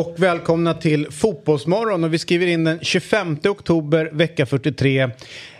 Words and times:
Och 0.00 0.14
välkomna 0.16 0.74
till 0.74 1.10
Fotbollsmorgon 1.10 2.04
och 2.04 2.14
vi 2.14 2.18
skriver 2.18 2.46
in 2.46 2.64
den 2.64 2.78
25 2.82 3.38
oktober 3.44 4.10
vecka 4.12 4.46
43. 4.46 5.10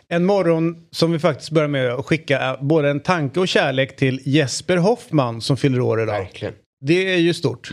En 0.09 0.25
morgon 0.25 0.77
som 0.91 1.13
vi 1.13 1.19
faktiskt 1.19 1.51
börjar 1.51 1.69
med 1.69 1.93
att 1.93 2.07
skicka 2.07 2.57
både 2.61 2.91
en 2.91 3.01
tanke 3.01 3.41
och 3.41 3.49
kärlek 3.49 3.97
till 3.97 4.21
Jesper 4.25 4.77
Hoffman 4.77 5.41
som 5.41 5.57
fyller 5.57 5.81
år 5.81 6.03
idag. 6.03 6.13
Verkligen. 6.13 6.55
Det 6.81 7.15
är 7.15 7.19
ju 7.19 7.35
stort. 7.35 7.71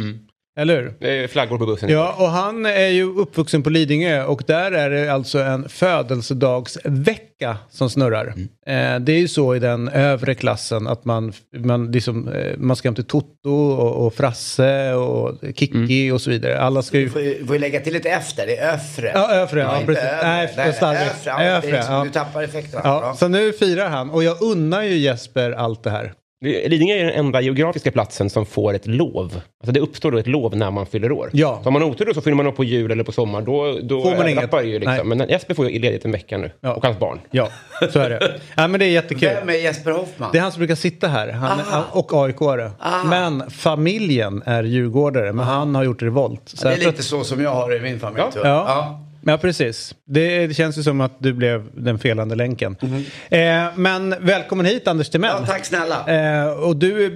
Eller 0.58 0.76
hur? 0.82 0.94
Det 1.00 1.24
är 1.24 1.28
flaggor 1.28 1.58
på 1.58 1.66
bussen. 1.66 1.90
Ja, 1.90 2.16
och 2.18 2.28
han 2.30 2.66
är 2.66 2.88
ju 2.88 3.04
uppvuxen 3.16 3.64
på 3.64 3.70
Lidingö 3.70 4.24
och 4.24 4.44
där 4.48 4.72
är 4.72 4.90
det 4.90 5.14
alltså 5.14 5.40
en 5.40 5.70
födelsedagsvecka 5.70 7.58
som 7.70 7.90
snurrar. 7.90 8.28
Eh, 8.68 9.00
det 9.00 9.12
är 9.12 9.18
ju 9.20 9.28
så 9.28 9.56
i 9.56 9.60
den 9.60 9.88
övre 9.90 10.36
klassen 10.36 10.88
att 10.88 11.06
man, 11.06 11.34
man, 11.58 11.92
liksom, 11.92 12.28
eh, 12.28 12.58
man 12.58 12.76
ska 12.76 12.88
hem 12.88 12.96
till 12.96 13.04
Toto 13.04 13.50
och, 13.50 14.06
och 14.06 14.14
Frasse 14.14 14.94
och 14.94 15.36
Kikki 15.56 16.12
och 16.12 16.22
så 16.22 16.30
vidare. 16.30 16.60
Alla 16.62 16.82
ska 16.82 16.98
ju... 16.98 17.06
Du 17.06 17.12
får, 17.12 17.22
ju- 17.22 17.46
får 17.46 17.56
ju 17.56 17.60
lägga 17.60 17.80
till 17.80 17.94
lite 17.94 18.10
efter, 18.10 18.48
det 18.48 18.58
är 18.58 18.74
öfre. 18.74 19.12
Ja, 19.14 19.32
övre, 19.34 19.60
ja, 19.60 19.74
inte 19.76 19.86
precis. 19.86 20.04
övre. 20.04 20.28
Nej, 20.28 20.54
Nej, 20.58 20.74
starkt. 20.74 21.02
öfre, 21.02 21.32
ja, 21.32 21.86
ja. 21.90 22.04
Du 22.04 22.10
tappar 22.10 22.44
effekterna. 22.44 22.82
Ja, 22.84 23.16
så 23.20 23.28
nu 23.28 23.52
firar 23.54 23.90
han 23.90 24.10
och 24.10 24.24
jag 24.24 24.42
unnar 24.42 24.84
ju 24.84 24.98
Jesper 24.98 25.52
allt 25.52 25.84
det 25.84 25.90
här. 25.90 26.14
Lidingö 26.42 26.94
är 26.96 27.06
den 27.06 27.14
enda 27.14 27.42
geografiska 27.42 27.92
platsen 27.92 28.30
som 28.30 28.46
får 28.46 28.74
ett 28.74 28.88
lov. 28.88 29.42
Alltså 29.62 29.72
det 29.72 29.80
uppstår 29.80 30.12
då 30.12 30.18
ett 30.18 30.28
lov 30.28 30.56
när 30.56 30.72
man 30.72 30.86
fyller 30.86 31.12
år. 31.12 31.30
Ja. 31.34 31.60
Så 31.64 31.70
om 31.70 31.74
man 31.74 31.82
har 31.82 31.90
otur 31.90 32.06
då 32.06 32.14
så 32.14 32.22
fyller 32.22 32.36
man 32.38 32.48
upp 32.48 32.56
på 32.56 32.64
jul 32.64 32.92
eller 32.92 33.04
på 33.04 33.12
sommar. 33.12 33.42
Då, 33.42 33.80
då 33.84 34.02
Får 34.02 34.16
man 34.18 34.28
inget. 34.28 34.54
ju 34.64 34.80
liksom. 34.80 35.10
Nej. 35.10 35.18
Men 35.18 35.30
Jesper 35.30 35.54
får 35.54 35.70
ju 35.70 35.80
ledigt 35.80 36.06
en 36.06 36.12
vecka 36.12 36.38
nu. 36.38 36.52
Ja. 36.62 36.74
Och 36.74 36.84
hans 36.86 37.00
barn. 37.00 37.20
Ja, 37.32 37.50
så 37.92 38.00
är 38.00 38.10
det. 38.10 38.34
Ja, 38.56 38.68
men 38.68 38.80
det 38.80 38.86
är 38.86 38.90
jättekul. 38.90 39.30
Vem 39.40 39.50
är 39.50 39.54
Jesper 39.54 39.92
Hoffman? 39.92 40.30
Det 40.32 40.38
är 40.38 40.42
han 40.42 40.52
som 40.52 40.60
brukar 40.60 40.76
sitta 40.76 41.08
här 41.08 41.32
han, 41.32 41.60
han, 41.60 41.84
och 41.92 42.12
AIK-are. 42.12 42.72
Men 43.10 43.50
familjen 43.50 44.44
är 44.46 44.64
djurgårdare, 44.64 45.34
men 45.34 45.46
han 45.46 45.76
har 45.76 45.84
gjort 45.84 46.02
revolt. 46.02 46.42
Så 46.46 46.68
det 46.68 46.74
är 46.74 46.78
lite 46.78 47.04
så 47.04 47.24
som 47.24 47.42
jag 47.42 47.50
har 47.50 47.76
i 47.76 47.80
min 47.82 48.00
familj. 48.00 48.22
Ja. 48.26 48.32
tror 48.32 48.48
jag. 48.48 48.56
Ja. 48.56 49.04
Ja, 49.28 49.38
precis. 49.38 49.96
Det, 50.06 50.48
det 50.48 50.54
känns 50.54 50.78
ju 50.78 50.84
som 50.84 51.02
att 51.02 51.12
du 51.20 51.34
blev 51.34 51.70
den 51.74 52.00
felande 52.00 52.36
länken. 52.36 52.76
Eh, 53.30 53.66
men 53.76 54.16
välkommen 54.20 54.66
hit 54.66 54.88
Anders 54.88 55.10
Timell. 55.10 55.36
Ja, 55.40 55.46
tack 55.46 55.66
snälla. 55.66 56.08
Eh, 56.44 56.48
och 56.52 56.76
du, 56.76 57.10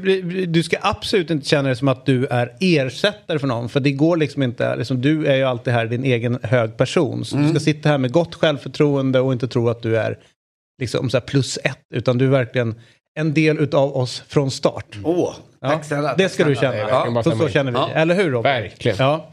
du 0.46 0.64
ska 0.64 0.78
absolut 0.82 1.30
inte 1.30 1.48
känna 1.48 1.68
dig 1.68 1.76
som 1.76 1.88
att 1.88 2.06
du 2.06 2.26
är 2.26 2.52
ersättare 2.60 3.40
för 3.40 3.48
någon. 3.48 3.70
För 3.70 3.80
det 3.80 3.92
går 3.92 4.18
liksom 4.18 4.44
inte. 4.44 4.76
Liksom, 4.76 5.02
du 5.02 5.26
är 5.26 5.36
ju 5.36 5.44
alltid 5.44 5.74
här 5.74 5.86
din 5.86 6.04
egen 6.04 6.40
hög 6.44 6.78
person. 6.78 7.26
Så 7.26 7.38
du 7.38 7.50
ska 7.50 7.60
sitta 7.60 7.90
här 7.90 7.98
med 7.98 8.12
gott 8.12 8.36
självförtroende 8.36 9.20
och 9.20 9.34
inte 9.34 9.48
tro 9.48 9.70
att 9.70 9.82
du 9.82 9.98
är 9.98 10.18
liksom 10.82 11.10
så 11.10 11.18
här 11.18 11.22
plus 11.26 11.58
ett. 11.64 11.78
Utan 11.94 12.18
du 12.18 12.26
är 12.26 12.30
verkligen 12.30 12.76
en 13.20 13.34
del 13.34 13.60
utav 13.60 13.98
oss 13.98 14.24
från 14.28 14.52
start. 14.52 14.86
Åh, 15.04 15.34
Ja, 15.64 15.70
tack 15.70 15.86
snälla. 15.86 16.16
det 16.16 16.24
tack 16.24 16.32
ska 16.32 16.44
du 16.44 16.56
snälla. 16.56 16.88
känna. 16.88 17.06
Det 17.06 17.12
bara 17.12 17.24
så, 17.24 17.32
så 17.38 17.50
känner 17.50 17.72
vi. 17.72 17.78
Ja. 17.78 17.90
Eller 17.94 18.16
hur 18.16 18.32
Robin? 18.32 18.44
Verkligen. 18.44 18.98
Ja. 19.00 19.32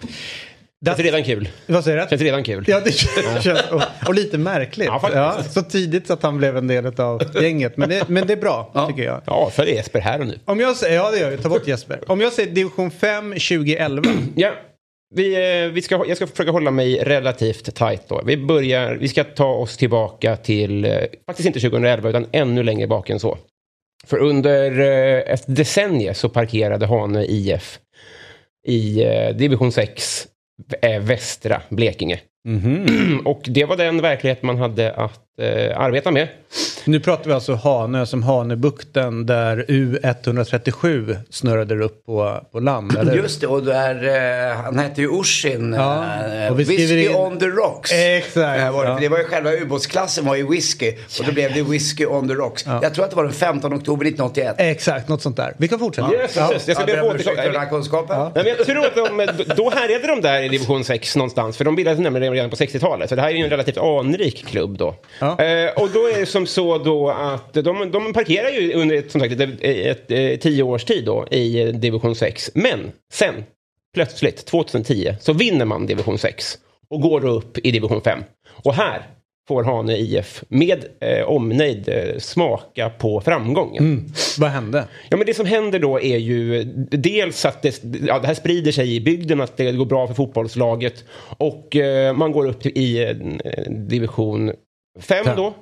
Känns 0.86 0.98
redan 0.98 1.24
kul. 1.24 1.48
Vad 1.66 1.84
säger 1.84 1.98
du? 2.02 2.06
Känns 2.10 2.22
redan 2.22 2.44
kul. 2.44 2.64
Ja, 2.68 2.80
det 2.84 2.92
känns, 2.92 3.70
och, 3.70 3.82
och 4.08 4.14
lite 4.14 4.38
märkligt. 4.38 4.86
Ja, 4.86 5.00
faktiskt. 5.00 5.54
så 5.54 5.62
tidigt 5.62 6.06
så 6.06 6.12
att 6.12 6.22
han 6.22 6.38
blev 6.38 6.56
en 6.56 6.66
del 6.66 7.00
av 7.00 7.22
gänget. 7.42 7.76
Men 7.76 7.88
det, 7.88 8.08
men 8.08 8.26
det 8.26 8.32
är 8.32 8.36
bra, 8.36 8.70
Ja. 8.74 8.86
tycker 8.86 9.02
jag. 9.02 9.20
Ja, 9.26 9.50
följ 9.50 9.70
Jesper 9.70 10.00
här 10.00 10.20
och 10.20 10.26
nu. 10.26 10.38
Om 10.44 10.60
jag 10.60 10.76
säger, 10.76 10.96
ja 10.96 11.10
det 11.10 11.18
gör 11.18 11.30
vi, 11.30 11.36
ta 11.38 11.48
bort 11.48 11.66
Jesper. 11.66 12.00
Om 12.06 12.20
jag 12.20 12.32
säger 12.32 12.50
division 12.54 12.90
5 12.90 13.32
2011. 13.32 14.02
Ja. 14.36 14.52
Vi, 15.14 15.34
eh, 15.64 15.72
vi 15.72 15.82
ska, 15.82 16.04
jag 16.08 16.16
ska 16.16 16.26
försöka 16.26 16.50
hålla 16.50 16.70
mig 16.70 16.98
relativt 17.04 17.74
tajt 17.74 18.02
då. 18.08 18.22
Vi 18.26 18.36
börjar, 18.36 18.94
vi 18.94 19.08
ska 19.08 19.24
ta 19.24 19.46
oss 19.52 19.76
tillbaka 19.76 20.36
till, 20.36 20.84
eh, 20.84 20.98
faktiskt 21.26 21.46
inte 21.46 21.60
2011 21.60 22.08
utan 22.08 22.26
ännu 22.32 22.62
längre 22.62 22.86
bak 22.86 23.10
än 23.10 23.20
så. 23.20 23.38
För 24.06 24.18
under 24.18 24.80
eh, 24.80 25.32
ett 25.34 25.44
decennium 25.46 26.14
så 26.14 26.28
parkerade 26.28 26.86
Hane 26.86 27.24
IF 27.24 27.78
i 28.66 29.04
division 29.34 29.72
6 29.72 30.24
eh, 30.24 30.28
västra 31.00 31.62
Blekinge. 31.68 32.20
Och 33.24 33.42
det 33.44 33.64
var 33.64 33.76
den 33.76 34.02
verklighet 34.02 34.42
man 34.42 34.58
hade 34.58 34.92
att 34.94 35.27
eh, 35.38 35.80
arbeta 35.80 36.10
med. 36.10 36.28
Nu 36.84 37.00
pratar 37.00 37.24
vi 37.24 37.32
alltså 37.32 37.54
Hanö 37.54 38.06
som 38.06 38.22
Hanöbukten 38.22 39.26
där 39.26 39.64
U137 39.68 41.16
snurrade 41.30 41.84
upp 41.84 42.06
på, 42.06 42.40
på 42.52 42.60
land. 42.60 42.96
Eller? 42.98 43.14
Just 43.16 43.40
det, 43.40 43.46
och 43.46 43.62
där, 43.62 43.94
eh, 44.50 44.56
han 44.56 44.78
hette 44.78 45.00
ju 45.00 45.20
Ushin. 45.20 45.72
Ja, 45.72 46.04
eh, 46.44 46.52
och 46.52 46.60
vi 46.60 46.64
whisky 46.64 47.04
in- 47.08 47.14
on 47.16 47.38
the 47.38 47.46
rocks. 47.46 47.92
Exakt, 47.92 48.60
Eh, 48.60 48.72
var 48.72 48.84
det, 48.84 48.90
ja. 48.90 48.98
det 49.00 49.08
var 49.08 49.18
ju 49.18 49.24
själva 49.24 49.52
ubåtsklassen 49.52 50.24
var 50.26 50.34
ju 50.36 50.48
whisky. 50.50 50.92
Och 51.20 51.26
då 51.26 51.32
blev 51.32 51.54
det 51.54 51.62
whisky 51.62 52.06
on 52.06 52.28
the 52.28 52.34
rocks. 52.34 52.66
Jag 52.82 52.94
tror 52.94 53.04
att 53.04 53.10
det 53.10 53.16
var 53.16 53.24
den 53.24 53.32
15 53.32 53.74
oktober 53.74 54.06
1981. 54.06 54.54
Exakt, 54.58 55.08
något 55.08 55.22
sånt 55.22 55.36
där. 55.36 55.54
Vi 55.56 55.68
kan 55.68 55.78
fortsätta. 55.78 56.12
Yes, 56.12 56.36
yes, 56.36 56.50
yes. 56.52 56.68
Jag 56.68 56.76
ska 56.76 56.82
Ja, 56.82 56.86
be 56.86 56.92
att 56.92 56.98
få 57.00 57.10
om 57.10 57.16
ursäkt 57.16 57.36
för 57.36 57.52
den 57.52 57.60
här 57.60 57.74
återkomma. 57.74 58.30
men 58.34 58.46
jag 58.46 58.66
tror 58.66 58.86
att 58.86 58.94
de, 58.94 59.54
då 59.56 59.70
härjade 59.70 60.06
de 60.06 60.20
där 60.20 60.42
i 60.42 60.48
division 60.48 60.84
6 60.84 61.16
någonstans. 61.16 61.56
För 61.56 61.64
de 61.64 61.76
bildades 61.76 62.00
nämligen 62.00 62.32
redan 62.32 62.50
på 62.50 62.56
60-talet. 62.56 63.08
Så 63.08 63.14
det 63.16 63.22
här 63.22 63.28
är 63.28 63.32
ju 63.34 63.44
en 63.44 63.50
relativt 63.50 63.78
anrik 63.78 64.46
klubb 64.46 64.78
då. 64.78 64.94
Ja. 65.20 65.27
Eh, 65.30 65.82
och 65.82 65.90
då 65.90 66.06
är 66.06 66.20
det 66.20 66.26
som 66.26 66.46
så 66.46 66.78
då 66.78 67.10
att 67.10 67.54
de, 67.54 67.90
de 67.90 68.12
parkerar 68.12 68.48
ju 68.48 68.72
under 68.72 68.96
ett, 68.96 69.10
som 69.10 69.20
sagt, 69.20 69.40
ett, 69.40 69.60
ett, 69.60 70.10
ett, 70.10 70.40
tio 70.40 70.62
års 70.62 70.84
tid 70.84 71.04
då 71.04 71.26
i 71.30 71.72
division 71.72 72.14
6. 72.14 72.50
Men 72.54 72.92
sen, 73.12 73.34
plötsligt, 73.94 74.46
2010, 74.46 75.14
så 75.20 75.32
vinner 75.32 75.64
man 75.64 75.86
division 75.86 76.18
6. 76.18 76.58
Och 76.90 77.00
går 77.00 77.20
då 77.20 77.28
upp 77.28 77.58
i 77.58 77.70
division 77.70 78.00
5. 78.00 78.18
Och 78.62 78.74
här 78.74 79.06
får 79.48 79.64
Hane 79.64 79.96
IF 79.96 80.44
med 80.48 80.84
eh, 81.00 81.28
omnejd 81.28 81.88
eh, 81.88 82.18
smaka 82.18 82.90
på 82.90 83.20
framgången. 83.20 83.84
Mm. 83.84 84.04
Vad 84.38 84.50
hände? 84.50 84.84
Ja, 85.08 85.16
men 85.16 85.26
det 85.26 85.34
som 85.34 85.46
händer 85.46 85.78
då 85.78 86.00
är 86.00 86.16
ju 86.18 86.64
dels 86.90 87.44
att 87.44 87.62
det, 87.62 87.82
ja, 88.06 88.18
det 88.18 88.26
här 88.26 88.34
sprider 88.34 88.72
sig 88.72 88.94
i 88.94 89.00
bygden, 89.00 89.40
att 89.40 89.56
det 89.56 89.72
går 89.72 89.86
bra 89.86 90.06
för 90.06 90.14
fotbollslaget. 90.14 91.04
Och 91.38 91.76
eh, 91.76 92.14
man 92.14 92.32
går 92.32 92.46
upp 92.46 92.66
i 92.66 93.04
eh, 93.04 93.14
division 93.70 94.48
5 94.48 94.56
Fem. 95.00 95.36
då. 95.36 95.54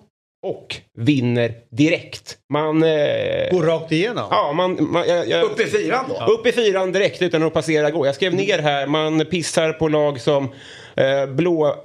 Och 0.47 0.77
vinner 0.99 1.55
direkt. 1.71 2.37
Man... 2.53 2.83
Eh, 2.83 3.51
Går 3.51 3.63
rakt 3.63 3.93
igenom? 3.93 4.29
ja, 4.31 4.53
man, 4.53 4.91
man, 4.93 5.09
jag, 5.09 5.29
jag, 5.29 5.45
Upp 5.45 5.61
i 5.61 5.65
fyran 5.65 6.05
då? 6.09 6.33
upp 6.33 6.47
i 6.47 6.53
fyran 6.53 6.93
direkt 6.93 7.23
utan 7.23 7.43
att 7.43 7.53
passera 7.53 7.91
gå. 7.91 8.07
Jag 8.07 8.15
skrev 8.15 8.35
ner 8.35 8.59
här, 8.59 8.87
man 8.87 9.25
pissar 9.27 9.73
på 9.73 9.89
lag 9.89 10.21
som 10.21 10.49
eh, 10.97 11.27
Blå... 11.27 11.77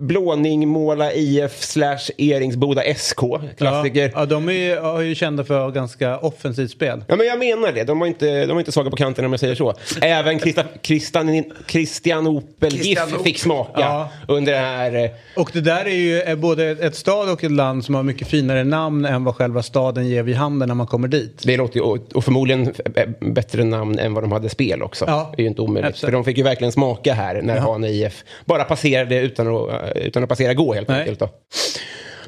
Blåning, 0.00 0.68
Måla 0.68 1.12
IF 1.12 1.62
slash 1.62 1.98
Eringsboda 2.18 2.82
SK. 2.94 3.20
Klassiker. 3.58 4.02
Ja, 4.14 4.20
ja, 4.20 4.26
de 4.26 4.48
är, 4.48 4.52
ju- 4.52 4.72
är 4.72 5.00
ju 5.00 5.14
kända 5.14 5.44
för 5.44 5.70
ganska 5.70 6.18
offensivt 6.18 6.70
spel. 6.70 7.04
Ja, 7.08 7.16
men 7.16 7.26
jag 7.26 7.38
menar 7.38 7.72
det. 7.72 7.84
De 7.84 7.98
var 7.98 8.06
inte, 8.06 8.46
de 8.46 8.52
var 8.52 8.58
inte 8.58 8.72
svaga 8.72 8.90
på 8.90 8.96
kanten 8.96 9.24
om 9.24 9.32
jag 9.32 9.40
säger 9.40 9.54
så. 9.54 9.74
Även 10.02 10.38
Christa, 10.40 10.64
Christian, 10.82 11.44
Christian 11.68 12.26
Opel 12.26 12.72
GIF 12.74 12.82
Christian 12.84 13.24
fick 13.24 13.38
smaka 13.38 13.80
Ja. 13.80 14.08
under 14.28 14.52
det 14.52 14.58
här. 14.58 15.04
eh, 15.04 15.10
Och 15.36 15.50
det 15.52 15.60
där 15.60 15.84
är 15.84 15.94
ju 15.94 16.20
är 16.20 16.36
både 16.36 16.70
ett 16.70 16.96
stad 16.96 17.28
och 17.32 17.44
ett 17.44 17.50
land 17.52 17.84
som 17.84 17.94
har 17.94 18.02
mycket 18.02 18.28
finare 18.28 18.64
namn 18.64 19.04
än 19.04 19.24
vad 19.24 19.36
själva 19.36 19.62
staden 19.62 20.08
ger 20.08 20.22
vid 20.22 20.36
handen 20.36 20.68
när 20.68 20.74
man 20.74 20.86
kommer 20.86 21.08
dit. 21.08 21.42
Det 21.44 21.56
låter 21.56 21.76
ju, 21.76 21.82
och, 21.82 21.98
och 22.14 22.24
förmodligen 22.24 22.74
eh, 22.94 23.08
bättre 23.20 23.64
namn 23.64 23.98
än 23.98 24.14
vad 24.14 24.24
de 24.24 24.32
hade 24.32 24.48
spel 24.48 24.82
också. 24.82 25.04
Ja. 25.08 25.32
Det 25.36 25.40
är 25.40 25.42
ju 25.42 25.48
inte 25.48 25.62
omöjligt. 25.62 25.88
Absolut. 25.90 26.10
För 26.10 26.12
de 26.12 26.24
fick 26.24 26.38
ju 26.38 26.42
verkligen 26.44 26.72
smaka 26.72 27.12
här 27.14 27.42
när 27.42 27.58
Hane 27.58 27.88
IF 27.88 28.24
bara 28.44 28.64
passerade 28.64 29.20
utan 29.20 29.56
att, 29.56 29.70
eh, 29.70 29.81
utan 29.94 30.22
att 30.22 30.28
passera 30.28 30.54
gå 30.54 30.74
helt 30.74 30.88
Nej. 30.88 31.00
enkelt. 31.00 31.18
Då. 31.18 31.28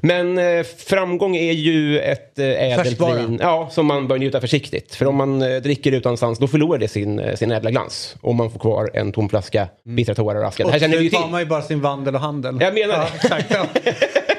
Men 0.01 0.39
eh, 0.39 0.65
framgång 0.87 1.37
är 1.37 1.53
ju 1.53 2.01
ett 2.01 2.39
eh, 2.39 2.47
ädelt 2.47 3.01
vin 3.01 3.39
ja, 3.43 3.69
som 3.71 3.87
man 3.87 4.09
bör 4.09 4.19
njuta 4.19 4.41
försiktigt. 4.41 4.95
För 4.95 5.07
om 5.07 5.17
man 5.17 5.43
eh, 5.43 5.57
dricker 5.57 5.93
utanstans 5.93 6.39
då 6.39 6.49
förlorar 6.49 6.79
det 6.79 6.89
sin, 6.89 7.19
eh, 7.19 7.37
sin 7.37 7.53
ädla 7.53 7.71
glans. 7.71 8.17
Och 8.21 8.35
man 8.35 8.51
får 8.51 8.59
kvar 8.59 8.91
en 8.95 9.13
tom 9.13 9.29
flaska 9.29 9.69
bittra 9.85 10.15
tårar 10.15 10.41
och 10.41 10.49
aska. 10.49 10.65
Det 10.65 10.71
här 10.71 10.79
känner 10.79 10.97
vi 10.97 11.05
ju 11.05 11.11
till. 11.11 11.19
tar 11.19 11.29
man 11.29 11.41
ju 11.41 11.47
bara 11.47 11.63
sin 11.63 11.81
vandel 11.81 12.15
och 12.15 12.21
handel. 12.21 12.59
Jag 12.61 12.75
menar 12.75 13.09
ja, 13.31 13.37
det. 13.49 13.95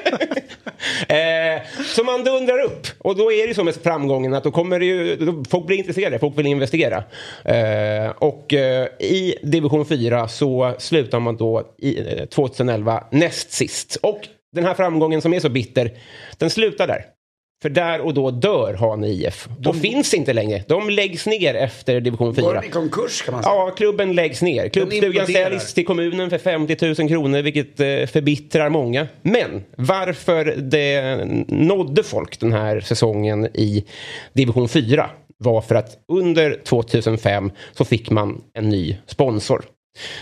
Eh, 1.08 1.62
så 1.94 2.04
man 2.04 2.24
dundrar 2.24 2.62
upp. 2.62 2.86
Och 2.98 3.16
då 3.16 3.32
är 3.32 3.42
det 3.42 3.48
ju 3.48 3.54
så 3.54 3.64
med 3.64 3.74
framgången 3.74 4.34
att 4.34 4.44
då 4.44 4.50
kommer 4.50 4.78
det 4.78 4.84
ju, 4.84 5.16
då, 5.16 5.44
folk 5.50 5.66
blir 5.66 5.76
intresserade, 5.76 6.18
folk 6.18 6.38
vill 6.38 6.46
investera. 6.46 7.04
Eh, 7.44 8.10
och 8.18 8.54
eh, 8.54 8.86
i 9.00 9.34
division 9.42 9.86
4 9.86 10.28
så 10.28 10.74
slutar 10.78 11.20
man 11.20 11.36
då 11.36 11.74
i, 11.78 11.98
eh, 11.98 12.24
2011 12.24 13.04
näst 13.10 13.52
sist. 13.52 13.96
Och 14.02 14.20
den 14.52 14.64
här 14.64 14.74
framgången 14.74 15.22
som 15.22 15.34
är 15.34 15.40
så 15.40 15.48
bitter, 15.48 15.90
den 16.38 16.50
slutar 16.50 16.86
där. 16.86 17.15
För 17.62 17.68
där 17.68 18.00
och 18.00 18.14
då 18.14 18.30
dör 18.30 18.74
Hane 18.74 19.08
IF. 19.08 19.48
Och 19.66 19.76
finns 19.76 20.14
inte 20.14 20.32
längre. 20.32 20.64
De 20.68 20.90
läggs 20.90 21.26
ner 21.26 21.54
efter 21.54 22.00
division 22.00 22.34
4. 22.34 22.44
Går 22.44 22.54
de 22.54 22.66
i 22.66 22.70
konkurs 22.70 23.22
kan 23.22 23.34
man 23.34 23.42
säga? 23.42 23.54
Ja, 23.54 23.70
klubben 23.70 24.12
läggs 24.12 24.42
ner. 24.42 24.68
Klubbstugan 24.68 25.26
säljs 25.26 25.74
till 25.74 25.86
kommunen 25.86 26.30
för 26.30 26.38
50 26.38 26.86
000 26.86 27.08
kronor, 27.08 27.42
vilket 27.42 27.80
eh, 27.80 27.86
förbittrar 27.86 28.68
många. 28.68 29.08
Men 29.22 29.64
varför 29.76 30.44
det 30.44 31.18
nådde 31.48 32.02
folk 32.02 32.40
den 32.40 32.52
här 32.52 32.80
säsongen 32.80 33.46
i 33.54 33.84
division 34.32 34.68
4 34.68 35.10
var 35.38 35.60
för 35.60 35.74
att 35.74 35.98
under 36.12 36.60
2005 36.64 37.50
så 37.72 37.84
fick 37.84 38.10
man 38.10 38.42
en 38.54 38.68
ny 38.68 38.96
sponsor. 39.06 39.64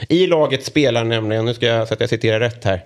I 0.08 0.26
laget 0.26 0.64
spelar 0.64 1.04
nämligen, 1.04 1.44
nu 1.44 1.54
ska 1.54 1.66
jag 1.66 1.88
så 1.88 1.94
att 1.94 2.00
jag 2.00 2.10
citerar 2.10 2.40
rätt 2.40 2.64
här. 2.64 2.80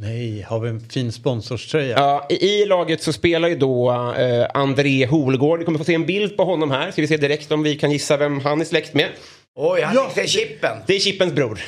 Nej, 0.00 0.42
har 0.48 0.60
vi 0.60 0.68
en 0.68 0.80
fin 0.80 1.12
sponsorströja? 1.12 1.96
Ja, 1.98 2.26
i, 2.30 2.34
I 2.62 2.66
laget 2.66 3.02
så 3.02 3.12
spelar 3.12 3.48
ju 3.48 3.56
då 3.56 3.90
eh, 4.18 4.46
André 4.54 5.06
Holgård. 5.06 5.58
Vi 5.58 5.64
kommer 5.64 5.78
få 5.78 5.84
se 5.84 5.94
en 5.94 6.06
bild 6.06 6.36
på 6.36 6.44
honom 6.44 6.70
här. 6.70 6.90
Ska 6.90 7.02
vi 7.02 7.08
se 7.08 7.16
direkt 7.16 7.52
om 7.52 7.62
vi 7.62 7.76
kan 7.78 7.90
gissa 7.90 8.16
vem 8.16 8.40
han 8.40 8.60
är 8.60 8.64
släkt 8.64 8.94
med. 8.94 9.08
Oj, 9.56 9.80
han 9.80 9.94
Ja. 9.94 10.10
till 10.14 10.28
chippen. 10.28 10.76
Det 10.86 10.94
är 10.94 10.98
Chippens 10.98 11.32
bror. 11.32 11.60